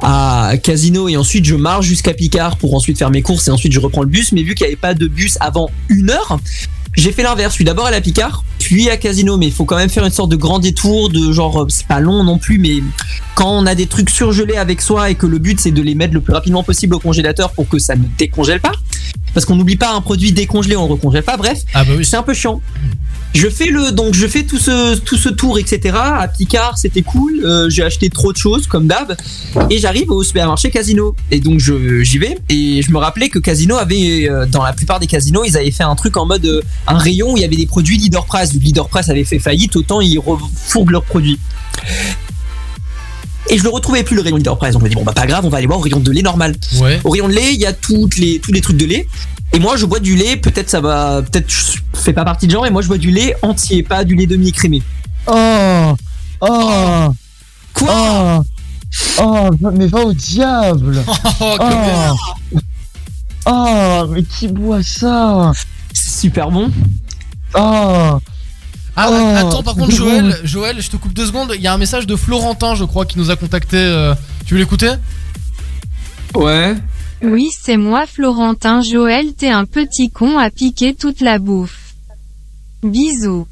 [0.00, 3.72] à Casino et ensuite je marche jusqu'à Picard pour ensuite faire mes courses et ensuite
[3.72, 4.32] je reprends le bus.
[4.32, 6.38] Mais vu qu'il n'y avait pas de bus avant une heure,
[6.94, 7.52] j'ai fait l'inverse.
[7.52, 10.04] Je suis d'abord à la Picard, puis à Casino, mais il faut quand même faire
[10.04, 12.82] une sorte de grand détour de genre, euh, c'est pas long non plus, mais
[13.34, 15.94] quand on a des trucs surgelés avec soi et que le but c'est de les
[15.94, 18.72] mettre le plus rapidement possible au congélateur pour que ça ne décongèle pas,
[19.34, 21.36] parce qu'on n'oublie pas un produit décongelé, on le recongèle pas.
[21.36, 22.60] Bref, Ah bah c'est un peu chiant.
[23.34, 25.96] Je fais le donc je fais tout ce tout ce tour etc.
[25.96, 27.40] À Picard c'était cool.
[27.42, 29.16] Euh, j'ai acheté trop de choses comme d'hab
[29.70, 33.38] et j'arrive au supermarché Casino et donc je j'y vais et je me rappelais que
[33.38, 36.44] Casino avait euh, dans la plupart des casinos ils avaient fait un truc en mode
[36.44, 39.38] euh, un rayon où il y avait des produits Leader que Leader Press avait fait
[39.38, 41.38] faillite autant ils refourguent leurs produits.
[43.50, 45.12] Et je le retrouvais plus le rayon Leader Press donc je me dis bon bah
[45.12, 46.54] pas grave on va aller voir au rayon de lait normal.
[46.80, 47.00] Ouais.
[47.04, 49.06] Au rayon de lait, il y a toutes les, tous les trucs de lait.
[49.54, 52.52] Et moi, je bois du lait, peut-être ça va, peut-être je fais pas partie de
[52.52, 54.82] genre, mais moi je bois du lait entier, pas du lait demi-écrémé.
[55.26, 55.94] Oh
[56.40, 57.08] Oh
[57.74, 58.42] Quoi?
[59.20, 61.04] Oh, va- mais va au diable
[61.40, 62.16] Oh, Oh,
[63.44, 65.52] Oh, mais qui boit ça?
[65.92, 66.70] C'est super bon.
[67.54, 68.18] Oh
[68.96, 70.36] Ah, Oh, attends, par contre, Joël.
[70.44, 71.52] Joël, je te coupe deux secondes.
[71.54, 73.76] Il y a un message de Florentin, je crois, qui nous a contacté.
[73.76, 74.14] euh,
[74.46, 74.92] Tu veux l'écouter?
[76.34, 76.74] Ouais.
[77.22, 81.94] Oui, c'est moi Florentin Joël, t'es un petit con à piquer toute la bouffe.
[82.82, 83.46] Bisous.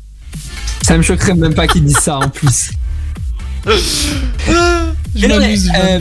[0.82, 2.70] Ça me choquerait même pas qu'ils disent ça en plus.
[3.66, 3.72] Je
[5.22, 6.00] Mais non, mais, m'amuse, euh.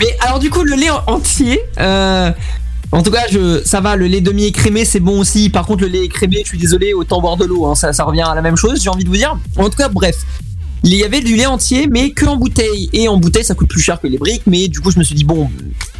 [0.00, 2.30] Mais alors du coup le lait entier, euh,
[2.92, 5.50] en tout cas je, ça va, le lait demi-écrémé c'est bon aussi.
[5.50, 8.04] Par contre le lait écrémé, je suis désolé, autant boire de l'eau, hein, ça, ça
[8.04, 9.36] revient à la même chose, j'ai envie de vous dire.
[9.56, 10.16] En tout cas bref,
[10.84, 12.88] il y avait du lait entier mais que en bouteille.
[12.92, 15.04] Et en bouteille ça coûte plus cher que les briques, mais du coup je me
[15.04, 15.50] suis dit bon,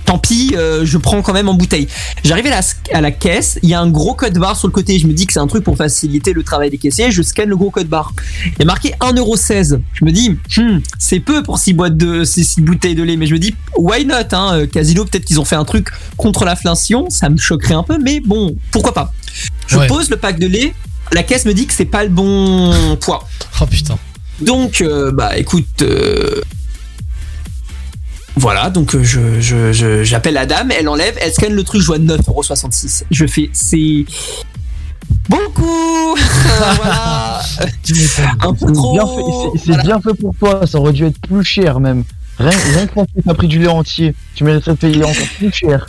[0.05, 1.89] tant pis, euh, je prends quand même en bouteille.
[2.25, 2.61] J'arrive à la,
[2.93, 5.13] à la caisse, il y a un gros code barre sur le côté, je me
[5.13, 7.71] dis que c'est un truc pour faciliter le travail des caissiers, je scanne le gros
[7.71, 8.13] code barre.
[8.47, 9.81] Il y a marqué 1,16€.
[9.93, 13.27] Je me dis, hmm, c'est peu pour 6 boîtes de 6 bouteilles de lait, mais
[13.27, 16.45] je me dis, why not hein, euh, Casino, peut-être qu'ils ont fait un truc contre
[16.45, 19.13] l'inflation, ça me choquerait un peu, mais bon, pourquoi pas.
[19.67, 19.87] Je Ouais.
[19.89, 20.73] pose le pack de lait,
[21.13, 23.27] la caisse me dit que c'est pas le bon poids.
[23.61, 23.99] Oh putain.
[24.41, 26.41] Donc, euh, bah écoute, euh,
[28.37, 31.81] voilà, donc euh, je, je, je- j'appelle la dame, elle enlève, elle scanne le truc,
[31.81, 33.05] je vois 9,66€.
[33.11, 34.05] Je fais, c'est
[35.29, 36.17] beaucoup
[36.77, 37.41] Voilà
[38.43, 41.07] Un peu C'est trop bien fait, c'est- c'est bien fait pour toi, ça aurait dû
[41.07, 42.05] être plus cher même.
[42.39, 45.27] Rien, rien que parce que t'as pris du lait entier, tu mériterais de payer encore
[45.39, 45.87] plus cher.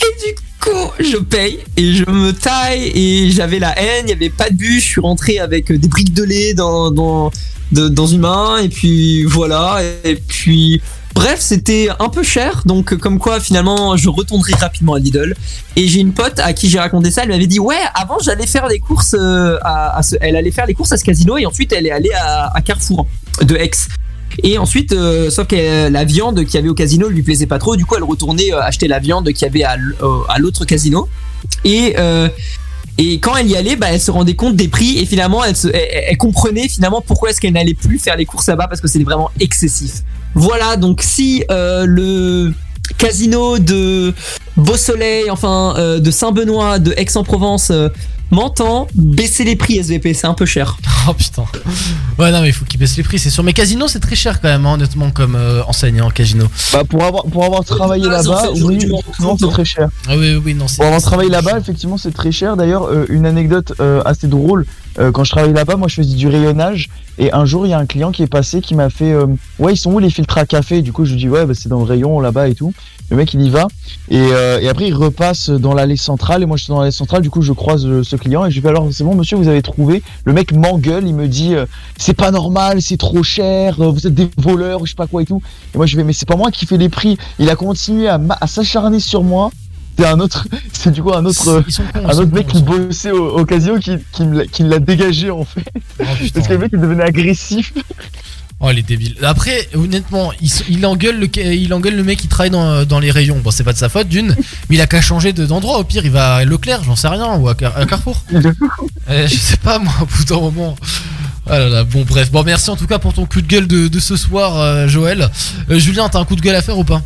[0.00, 4.12] Et du coup, je paye et je me taille et j'avais la haine, il n'y
[4.12, 7.30] avait pas de bûche, je suis rentré avec des briques de lait dans, dans,
[8.06, 9.80] une main et puis voilà.
[10.04, 10.80] Et puis,
[11.14, 15.34] bref, c'était un peu cher donc comme quoi finalement je retournerai rapidement à Lidl.
[15.74, 18.46] Et j'ai une pote à qui j'ai raconté ça, elle m'avait dit Ouais, avant j'allais
[18.46, 21.46] faire les courses euh, à, ce, elle allait faire les courses à ce casino et
[21.46, 23.06] ensuite elle est allée à Carrefour
[23.42, 23.70] de Aix.
[24.42, 27.58] Et ensuite, euh, sauf que la viande qu'il y avait au casino lui plaisait pas
[27.58, 30.64] trop, du coup elle retournait euh, acheter la viande qu'il y avait à, euh, l'autre
[30.64, 31.08] casino.
[31.64, 31.94] Et
[33.20, 36.68] quand elle y allait, bah, elle se rendait compte des prix et finalement elle, comprenait
[36.68, 40.02] finalement pourquoi est-ce qu'elle n'allait plus faire les courses là-bas parce que c'était vraiment excessif.
[40.34, 42.52] Voilà, donc si le
[42.96, 44.14] casino de
[44.56, 47.72] Beau Soleil, enfin de Saint-Benoît, de Aix-en-Provence
[48.32, 50.76] euh, m'entend, baisser les prix SVP, c'est un peu cher.
[51.08, 51.44] Oh putain.
[52.18, 53.42] Ouais, non, mais il faut qu'ils baissent les prix, c'est sûr.
[53.42, 56.46] Mais Casino, c'est très cher quand même, hein, honnêtement, comme euh, enseigne en Casino.
[56.72, 59.88] Bah pour avoir pour avoir travaillé Ah, là-bas, oui, effectivement rendre c'est très cher.
[60.06, 60.76] Ah oui, oui, oui, non, c'est.
[60.76, 62.56] Pour avoir travaillé là-bas, effectivement c'est très cher.
[62.56, 64.66] D'ailleurs, euh, une anecdote euh, assez drôle,
[64.98, 67.72] euh, quand je travaillais là-bas, moi je faisais du rayonnage et un jour il y
[67.72, 69.26] a un client qui est passé qui m'a fait euh,
[69.58, 70.82] ouais ils sont où les filtres à café?
[70.82, 72.72] Du coup je lui dis ouais bah, c'est dans le rayon là-bas et tout.
[73.10, 73.68] Le mec il y va
[74.10, 76.90] et, euh, et après il repasse dans l'allée centrale et moi je suis dans l'allée
[76.90, 77.22] centrale.
[77.22, 79.36] Du coup je croise euh, ce client et je lui fais alors c'est bon monsieur
[79.38, 80.02] vous avez trouvé?
[80.24, 81.64] Le mec m'engueule, il me dit euh,
[81.96, 85.24] c'est pas normal, c'est trop cher, vous êtes des voleurs, je sais pas quoi et
[85.24, 85.40] tout.
[85.74, 87.16] Et moi je vais mais c'est pas moi qui fais les prix.
[87.38, 89.50] Il a continué à, s'acharner sur moi.
[89.98, 91.64] C'est un autre, c'est du coup un autre,
[91.94, 94.24] un autre mec qui bossait au, au casino qui, qui
[94.62, 95.64] me l'a- dégagé en fait.
[95.98, 96.30] Oh, putain.
[96.34, 97.72] Parce que le mec il devenait agressif.
[98.60, 99.14] Oh, les débiles.
[99.22, 100.32] Après, honnêtement,
[100.68, 103.38] il, engueule le, il engueule le mec qui travaille dans, dans les rayons.
[103.38, 104.34] Bon, c'est pas de sa faute, d'une,
[104.68, 105.78] mais il a qu'à changer de- d'endroit.
[105.78, 108.24] Au pire, il va à Leclerc, j'en sais rien, ou à, Car- à Carrefour.
[109.10, 110.76] Euh, je sais pas, moi, au bout d'un moment.
[111.46, 112.30] Ah là là, bon, bref.
[112.30, 114.86] Bon, merci en tout cas pour ton coup de gueule de, de ce soir, euh,
[114.86, 115.30] Joël.
[115.70, 117.00] Euh, Julien, t'as un coup de gueule à faire ou pas?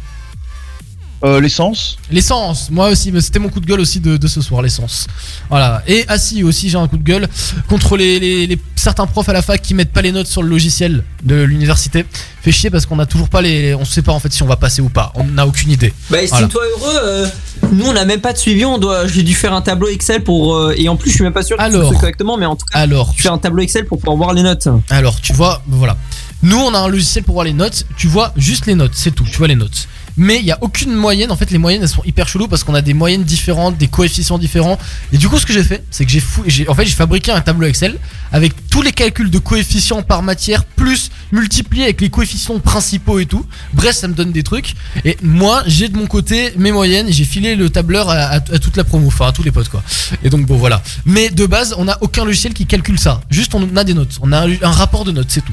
[1.25, 4.41] Euh, L'essence L'essence, moi aussi, mais c'était mon coup de gueule aussi de, de ce
[4.41, 5.07] soir, l'essence.
[5.51, 5.83] Voilà.
[5.86, 7.28] Et assis aussi, j'ai un coup de gueule
[7.68, 10.42] contre les, les- les- certains profs à la fac qui mettent pas les notes sur
[10.42, 12.05] le logiciel de l'université.
[12.42, 13.73] Fait chier parce qu'on a toujours pas les.
[13.75, 15.12] On sait pas en fait si on va passer ou pas.
[15.15, 15.91] On n'a aucune idée.
[16.10, 16.23] Bah Voilà.
[16.25, 17.26] estime-toi heureux, euh,
[17.70, 20.25] nous on n'a même pas de suivi, on doit, j'ai dû faire un tableau Excel
[20.25, 21.92] pour, euh, et en plus je suis même pas sûr que Alors.
[21.92, 24.42] correctement, mais en tout cas, Alors, je fais un tableau Excel pour pouvoir voir les
[24.42, 24.67] notes.
[24.91, 25.97] Alors, tu vois, voilà.
[26.42, 27.86] Nous, on a un logiciel pour voir les notes.
[27.97, 29.23] Tu vois juste les notes, c'est tout.
[29.31, 29.86] Tu vois les notes.
[30.16, 31.31] Mais il y a aucune moyenne.
[31.31, 33.89] En fait, les moyennes elles sont hyper cheloues parce qu'on a des moyennes différentes, des
[33.89, 34.78] coefficients différents.
[35.12, 37.32] Et du coup, ce que j'ai fait, c'est que j'ai fou, en fait, j'ai fabriqué
[37.32, 37.99] un tableau Excel
[38.32, 43.26] avec tous les calculs de coefficients par matière plus multiplié avec les coefficients principaux et
[43.26, 43.44] tout.
[43.74, 44.74] Bref, ça me donne des trucs.
[45.05, 47.08] Et moi, j'ai de mon côté mes moyennes.
[47.08, 49.50] et J'ai filé le tableur à, à- à toute la promo, enfin à tous les
[49.50, 49.82] potes quoi.
[50.23, 50.82] Et donc bon voilà.
[51.07, 53.20] Mais de base, on n'a aucun logiciel qui calcule ça.
[53.31, 54.18] Juste, on a des notes.
[54.20, 55.52] On a un, un rapport de notes, c'est tout.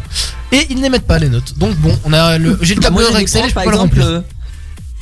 [0.52, 1.58] Et ils n'émettent pas les notes.
[1.58, 3.44] Donc bon, on a le, j'ai le tableur Excel.
[3.44, 4.06] je peux pas le remplir.
[4.06, 4.22] euh,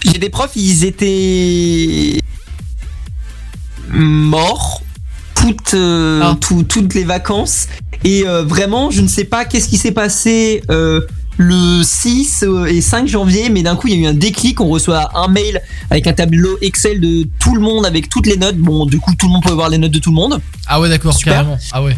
[0.05, 2.19] j'ai des profs, ils étaient
[3.89, 4.81] morts
[5.35, 6.37] toutes, euh, Ah.
[6.39, 7.67] tout- toutes les vacances.
[8.03, 11.01] Et euh, vraiment, je ne sais pas qu'est-ce qui s'est passé euh,
[11.37, 14.59] le 6 euh, et 5 janvier, mais d'un coup, il y a eu un déclic.
[14.59, 18.37] On reçoit un mail avec un tableau Excel de tout le monde avec toutes les
[18.37, 18.57] notes.
[18.57, 20.39] Bon, du coup, tout le monde peut voir les notes de tout le monde.
[20.67, 21.33] Ah ouais, d'accord, Super.
[21.33, 21.57] carrément.
[21.71, 21.95] Ah ouais.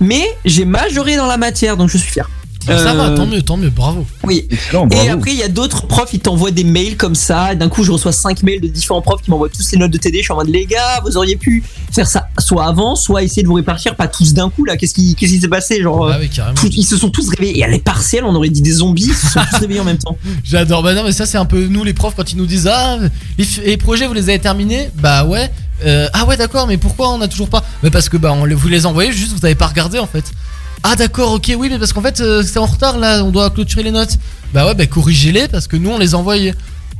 [0.00, 2.28] Mais j'ai majoré dans la matière, donc je suis fier.
[2.66, 4.06] Ça va, Euh, tant mieux, tant mieux, bravo.
[4.22, 4.46] Oui.
[4.50, 7.52] Excellent, Et après, il y a d'autres profs, ils t'envoient des mails comme ça.
[7.52, 9.90] Et D'un coup, je reçois 5 mails de différents profs qui m'envoient tous les notes
[9.90, 10.18] de TD.
[10.18, 11.62] Je suis en mode, les gars, vous auriez pu
[11.92, 14.76] faire ça soit avant, soit essayer de vous répartir, pas tous d'un coup là.
[14.76, 16.20] Qu'est-ce qui qu'est-ce qui s'est passé Genre, Ah euh,
[16.62, 17.58] oui, ils se sont tous réveillés.
[17.58, 19.84] Et à les partiels, on aurait dit des zombies, ils se sont tous réveillés en
[19.84, 20.16] même temps.
[20.44, 20.82] J'adore.
[20.82, 22.98] Bah non, mais ça, c'est un peu nous les profs quand ils nous disent Ah,
[23.38, 24.90] les, les projets, vous les avez terminés?
[24.96, 25.50] Bah ouais.
[25.84, 27.62] Euh, ah ouais, d'accord, mais pourquoi on a toujours pas?
[27.82, 30.06] Bah parce que bah on les- vous les envoyez, juste vous avez pas regardé en
[30.06, 30.24] fait.
[30.86, 33.48] Ah d'accord, ok, oui, mais parce qu'en fait euh, c'est en retard là, on doit
[33.48, 34.18] clôturer les notes.
[34.52, 36.36] Bah ouais, bah corrigez-les parce que nous on les envoie.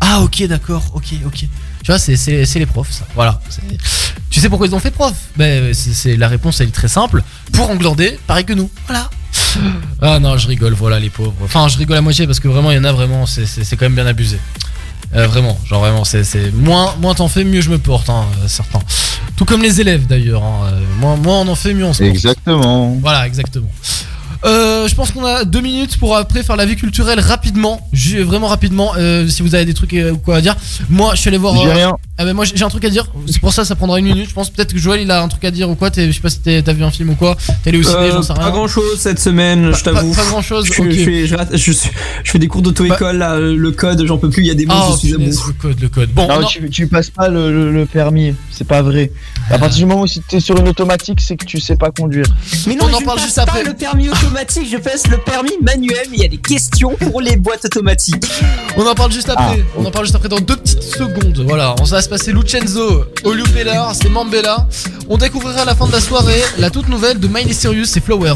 [0.00, 1.36] Ah ok, d'accord, ok, ok.
[1.36, 1.48] Tu
[1.86, 2.16] vois, c'est,
[2.54, 3.06] les profs, ça.
[3.14, 3.42] Voilà.
[4.30, 5.12] Tu sais pourquoi ils ont fait prof?
[5.36, 7.22] Bah c'est, la réponse elle est très simple.
[7.52, 8.70] Pour englander, pareil que nous.
[8.86, 9.10] Voilà.
[10.00, 11.34] Ah non, je rigole, voilà les pauvres.
[11.42, 13.84] Enfin, je rigole à moitié parce que vraiment, il y en a vraiment, c'est quand
[13.84, 14.38] même bien abusé.
[15.16, 18.24] Euh, vraiment, genre vraiment, c'est, c'est moins, moins t'en fais, mieux je me porte, hein,
[18.42, 18.80] euh, certains.
[19.36, 20.42] Tout comme les élèves d'ailleurs.
[20.42, 22.14] hein, euh, moins, moins on en fait, mieux on se porte.
[22.14, 22.96] Exactement.
[23.00, 23.68] Voilà, exactement.
[24.44, 27.80] Euh, je pense qu'on a deux minutes pour après faire la vie culturelle rapidement,
[28.24, 28.92] vraiment rapidement.
[28.96, 30.54] euh, si vous avez des trucs euh, ou quoi à dire,
[30.90, 31.56] moi je suis allé voir.
[31.56, 31.94] J'ai rien.
[32.18, 33.06] Ah ben moi j'ai un truc à dire.
[33.26, 34.28] C'est pour ça ça prendra une minute.
[34.28, 35.90] Je pense peut-être que Joël il a un truc à dire ou quoi.
[35.96, 37.36] Je sais pas si t'as vu un film ou quoi.
[37.62, 38.42] T'es allé au ciné, Euh, j'en sais rien.
[38.42, 40.10] pas grand chose cette semaine, je t'avoue.
[40.12, 40.72] pas- pas grand-chose, Je,
[41.04, 41.90] fais- je rate- je suis-
[42.22, 44.66] je fais des cours d'auto-école, là, le code, j'en peux plus, il y a des
[44.66, 45.24] mots, Oh, je suis à bout.
[45.24, 46.10] le code, le code.
[46.12, 46.46] Bon, Non, non.
[46.46, 49.10] tu, tu passes pas le, le- le permis, c'est pas vrai.
[49.50, 51.90] À partir du moment où si t'es sur une automatique, c'est que tu sais pas
[51.90, 52.26] conduire.
[52.66, 53.64] Mais non, On en je parle juste pas après.
[53.64, 57.20] le permis automatique, je passe le permis manuel, mais il y a des questions pour
[57.20, 58.26] les boîtes automatiques.
[58.76, 59.60] On en parle juste après.
[59.60, 61.44] Ah, On en parle juste après dans deux petites secondes.
[61.46, 64.66] Voilà, on va se passer Lucenzo, Olupella, c'est Mambella.
[65.08, 68.02] On découvrira à la fin de la soirée la toute nouvelle de Miley Cyrus, c'est
[68.02, 68.34] Flowers.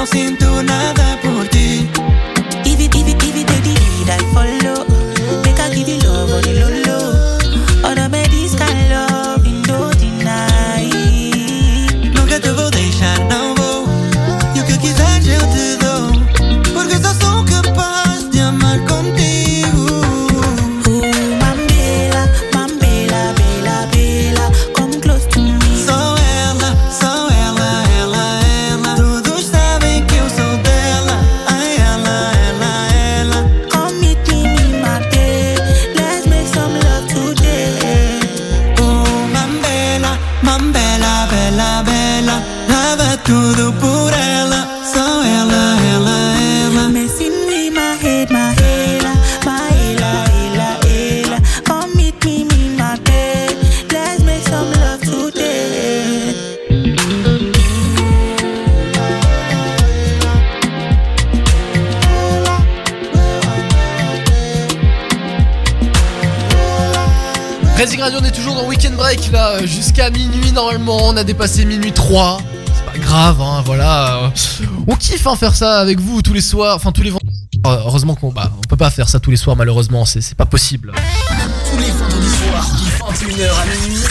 [0.00, 0.99] camino sin tu nada.
[70.00, 71.08] Jusqu'à minuit normalement.
[71.08, 72.40] On a dépassé minuit 3.
[72.74, 74.32] C'est pas grave, hein, voilà.
[74.86, 77.50] On kiffe hein, faire ça avec vous tous les soirs, enfin tous les vendredis.
[77.64, 80.46] Heureusement qu'on bah, on peut pas faire ça tous les soirs, malheureusement, c'est c'est pas
[80.46, 80.92] possible.
[81.70, 82.70] Tous les vendredis soirs,
[83.10, 84.02] de 21h à minuit.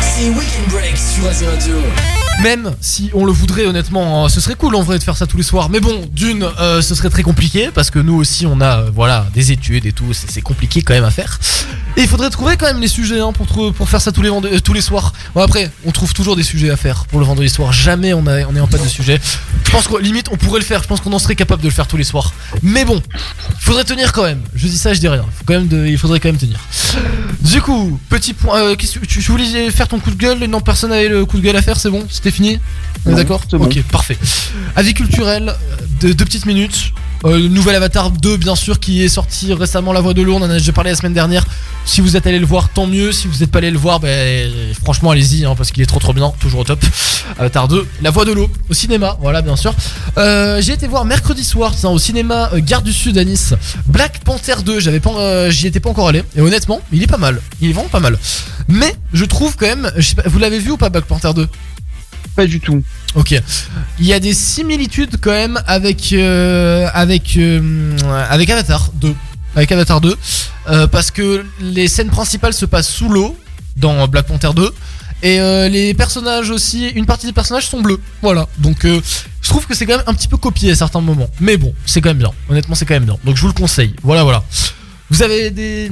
[0.00, 1.76] C'est Weekend Break sur Azir Radio.
[2.42, 5.26] Même si on le voudrait honnêtement, hein, ce serait cool en vrai de faire ça
[5.26, 5.70] tous les soirs.
[5.70, 8.90] Mais bon, d'une, euh, ce serait très compliqué parce que nous aussi on a euh,
[8.92, 11.38] voilà des études et tout, c'est compliqué quand même à faire.
[11.96, 14.58] Et il faudrait trouver quand même les sujets hein, pour faire ça tous les euh,
[14.58, 15.12] tous les soirs.
[15.34, 17.72] Bon après, on trouve toujours des sujets à faire pour le vendredi soir.
[17.72, 19.20] Jamais on a on est en pas de sujet.
[19.64, 20.82] Je pense que limite on pourrait le faire.
[20.82, 22.32] Je pense qu'on en serait capable de le faire tous les soirs.
[22.62, 24.40] Mais bon, il faudrait tenir quand même.
[24.56, 25.22] Je dis ça, je dis rien.
[25.22, 26.58] Faut quand même de- il faudrait quand même tenir.
[27.42, 28.58] Du coup, petit point.
[28.60, 30.38] euh, tu, tu voulais faire ton coup de gueule?
[30.46, 31.78] Non, personne n'avait le coup de gueule à faire.
[31.78, 32.58] C'est bon, c'était fini?
[33.06, 33.42] On est d'accord?
[33.52, 33.66] bon.
[33.66, 34.18] Ok, parfait.
[34.74, 35.54] Avis culturel, euh,
[36.00, 36.92] de- deux petites minutes.
[37.24, 39.92] Euh, nouvel Avatar 2, bien sûr, qui est sorti récemment.
[39.92, 41.44] La Voix de l'eau, on en a déjà parlé la semaine dernière.
[41.86, 43.12] Si vous êtes allé le voir, tant mieux.
[43.12, 44.50] Si vous n'êtes pas allé le voir, ben,
[44.82, 46.84] franchement, allez-y, hein, parce qu'il est trop trop bien, toujours au top.
[47.38, 49.74] Avatar 2, La Voix de l'eau, au cinéma, voilà, bien sûr.
[50.18, 53.54] Euh, J'ai été voir mercredi soir, au cinéma euh, Gare du Sud à Nice,
[53.86, 54.80] Black Panther 2.
[54.80, 57.40] J'avais pas, euh, j'y étais pas encore allé, et honnêtement, il est pas mal.
[57.62, 58.18] Il est vraiment pas mal.
[58.68, 59.90] Mais je trouve quand même,
[60.26, 61.48] vous l'avez vu ou pas Black Panther 2
[62.36, 62.82] Pas du tout.
[63.14, 63.40] Ok.
[63.98, 67.96] Il y a des similitudes quand même avec euh, avec euh,
[68.28, 69.14] avec Avatar 2.
[69.56, 70.16] Avec Avatar 2
[70.66, 73.36] euh, parce que les scènes principales se passent sous l'eau
[73.76, 74.74] dans Black Panther 2
[75.22, 75.38] et
[75.70, 77.98] les personnages aussi, une partie des personnages sont bleus.
[78.20, 78.46] Voilà.
[78.58, 81.30] Donc je trouve que c'est quand même un petit peu copié à certains moments.
[81.40, 82.32] Mais bon, c'est quand même bien.
[82.50, 83.16] Honnêtement, c'est quand même bien.
[83.24, 83.94] Donc je vous le conseille.
[84.02, 84.44] Voilà, voilà.
[85.08, 85.88] Vous avez des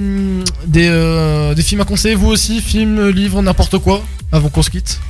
[0.66, 5.00] des, des films à conseiller vous aussi, films, livres, n'importe quoi avant qu'on se quitte?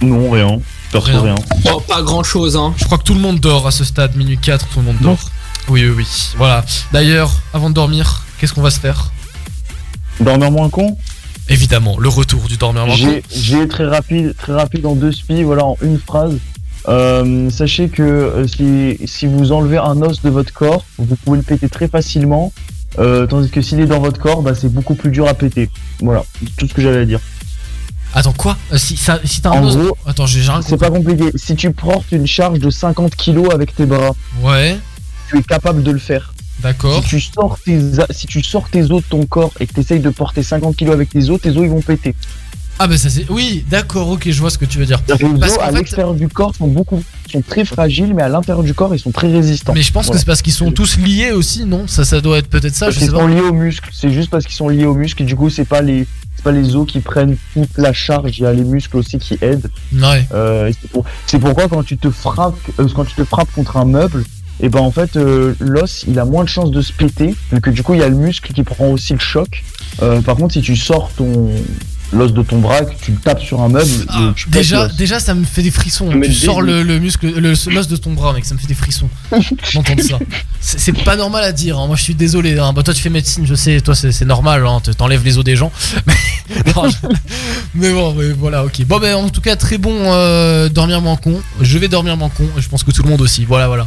[0.00, 0.60] Non, rien.
[0.92, 1.20] Perso, Rien.
[1.22, 1.34] rien.
[1.72, 2.72] Oh, pas grand chose, hein.
[2.76, 4.96] Je crois que tout le monde dort à ce stade, minuit 4, tout le monde
[5.00, 5.18] dort.
[5.68, 6.06] Oui, oui, oui.
[6.36, 6.64] Voilà.
[6.92, 9.10] D'ailleurs, avant de dormir, qu'est-ce qu'on va se faire?
[10.20, 10.96] Dormir moins con?
[11.48, 13.20] Évidemment, le retour du dormir moins con.
[13.34, 16.36] J'ai très rapide, très rapide en deux spi, voilà, en une phrase.
[16.88, 21.38] Euh, sachez que euh, si, si vous enlevez un os de votre corps, vous pouvez
[21.38, 22.52] le péter très facilement.
[22.98, 25.68] euh, tandis que s'il est dans votre corps, bah, c'est beaucoup plus dur à péter.
[26.00, 26.24] Voilà,
[26.56, 27.20] tout ce que j'avais à dire.
[28.14, 29.76] Attends, quoi Euh, Si, ça- si t'as un En os.
[29.76, 31.24] gros, Attends, j'ai j'ai rien C'est pas compliqué.
[31.36, 34.12] Si tu portes une charge de 50 kilos avec tes bras,
[34.42, 34.78] Ouais,
[35.28, 36.32] tu es capable de le faire.
[36.62, 37.02] d'accord.
[37.02, 39.74] Si tu sors tes, a- si tu sors tes os de ton corps et que
[39.74, 42.14] tu essayes de porter 50 kilos avec tes os, tes os ils vont péter.
[42.80, 43.26] Ah, bah ça c'est.
[43.28, 45.00] Oui, d'accord, ok, je vois ce que tu veux dire.
[45.08, 45.22] Les Parce
[45.52, 48.62] os qu'en à fait- l'extérieur du corps sont beaucoup, sont très fragiles, mais à l'intérieur
[48.62, 49.72] du corps ils sont très résistants.
[49.74, 50.20] Mais je pense que Voilà.
[50.20, 51.86] c'est parce qu'ils sont tous liés aussi, non?
[51.88, 53.28] Ça, ça doit être peut-être ça, Parce je qu'ils sais sont pas.
[53.34, 53.90] liés aux muscles.
[53.92, 56.06] C'est juste parce qu'ils sont liés aux muscles et du coup c'est pas les
[56.38, 58.38] c'est pas les os qui prennent toute la charge.
[58.38, 59.70] Il y a les muscles aussi qui aident.
[59.92, 60.24] Ouais.
[60.32, 63.76] Euh, c'est pour- c'est pourquoi quand tu te frappes euh, quand tu te frappes contre
[63.76, 64.22] un meuble,
[64.60, 67.60] et ben en fait euh, l'os il a moins de chances de se péter vu
[67.60, 69.64] que du coup il y a le muscle qui prend aussi le choc.
[70.24, 71.50] Par contre si tu sors ton
[72.12, 75.20] l'os de ton bras, que tu le tapes sur un meuble, tu Ah, Déjà, déjà,
[75.20, 76.10] ça me fait des frissons.
[76.14, 78.66] Mais Tu sors le, le muscle, le l'os de ton bras, mec, ça me fait
[78.66, 79.08] des frissons.
[79.74, 80.18] D'entendre ça.
[80.60, 81.78] C'est pas normal à dire.
[81.78, 81.86] hein.
[81.86, 82.58] Moi, je suis désolé.
[82.58, 82.72] hein.
[82.72, 83.80] Bah, toi, tu fais médecine, je sais.
[83.80, 84.66] Toi, c'est normal.
[84.66, 84.80] Hein.
[84.82, 85.70] te- T'enlèves les os des gens.
[86.06, 86.14] Mais,
[86.74, 86.96] non, je-
[87.74, 88.82] mais bon, mais voilà, ok.
[88.86, 91.42] Bon, ben, en tout cas, très bon euh, dormir moins con.
[91.60, 92.48] Je vais dormir moins con.
[92.56, 93.44] Je pense que tout le monde aussi.
[93.44, 93.86] Voilà, voilà.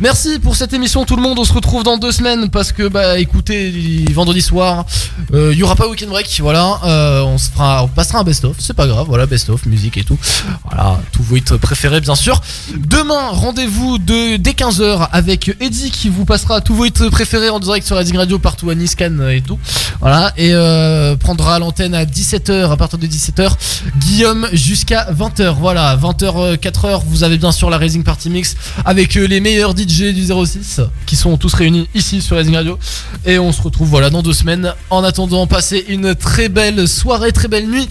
[0.00, 1.38] Merci pour cette émission, tout le monde.
[1.38, 4.86] On se retrouve dans deux semaines parce que, bah, écoutez, vendredi soir,
[5.34, 6.38] euh, il y aura pas weekend break.
[6.40, 8.56] Voilà, Euh, on se on passera un best-of.
[8.58, 9.06] C'est pas grave.
[9.08, 10.18] Voilà, best-of, musique et tout.
[10.64, 12.40] Voilà, tous vos hits préférés, bien sûr.
[12.76, 17.60] Demain, rendez-vous de dès 15h avec Eddie qui vous passera tous vos hits préférés en
[17.60, 19.58] direct sur Rising Radio partout à Nice, Cannes et tout.
[20.00, 23.50] Voilà, et euh, prendra l'antenne à 17h, à partir de 17h.
[23.98, 25.56] Guillaume jusqu'à 20h.
[25.58, 29.76] Voilà, 20h, 4h, vous avez bien sûr la Rising Party Mix avec euh, les meilleurs
[29.76, 32.78] DJ du 06 qui sont tous réunis ici sur Rising Radio.
[33.24, 34.72] Et on se retrouve voilà dans deux semaines.
[34.90, 37.88] En attendant, passez une très belle soirée, très belle nuit.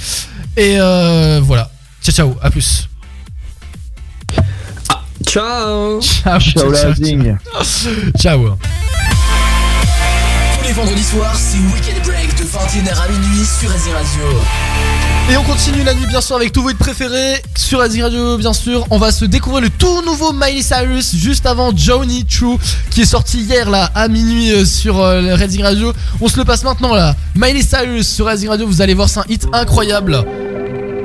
[0.55, 1.69] Et euh, voilà.
[2.01, 2.87] Ciao, ciao, à plus.
[5.25, 5.99] Ciao.
[6.01, 7.37] Ciao, Ciao, la zing.
[8.17, 8.57] Ciao.
[10.67, 14.23] Les vendredis soirs, c'est Weekend Break de 21h à minuit sur Azir Radio.
[15.31, 18.37] Et on continue la nuit bien sûr avec tous vos hits préférés sur Azir Radio
[18.37, 18.85] bien sûr.
[18.89, 22.57] On va se découvrir le tout nouveau Miley Cyrus juste avant Johnny True
[22.89, 25.93] qui est sorti hier là à minuit euh, sur euh, Redding Radio.
[26.19, 27.15] On se le passe maintenant là.
[27.35, 30.23] Miley Cyrus sur Redding Radio, vous allez voir c'est un hit incroyable.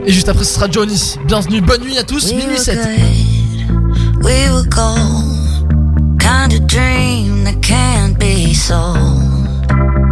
[0.06, 1.14] Et juste après ce sera Johnny.
[1.26, 2.78] Bienvenue, bonne nuit à tous, We minuit were 7.
[2.78, 9.41] good, We were gold, kind of dream that can't be sold.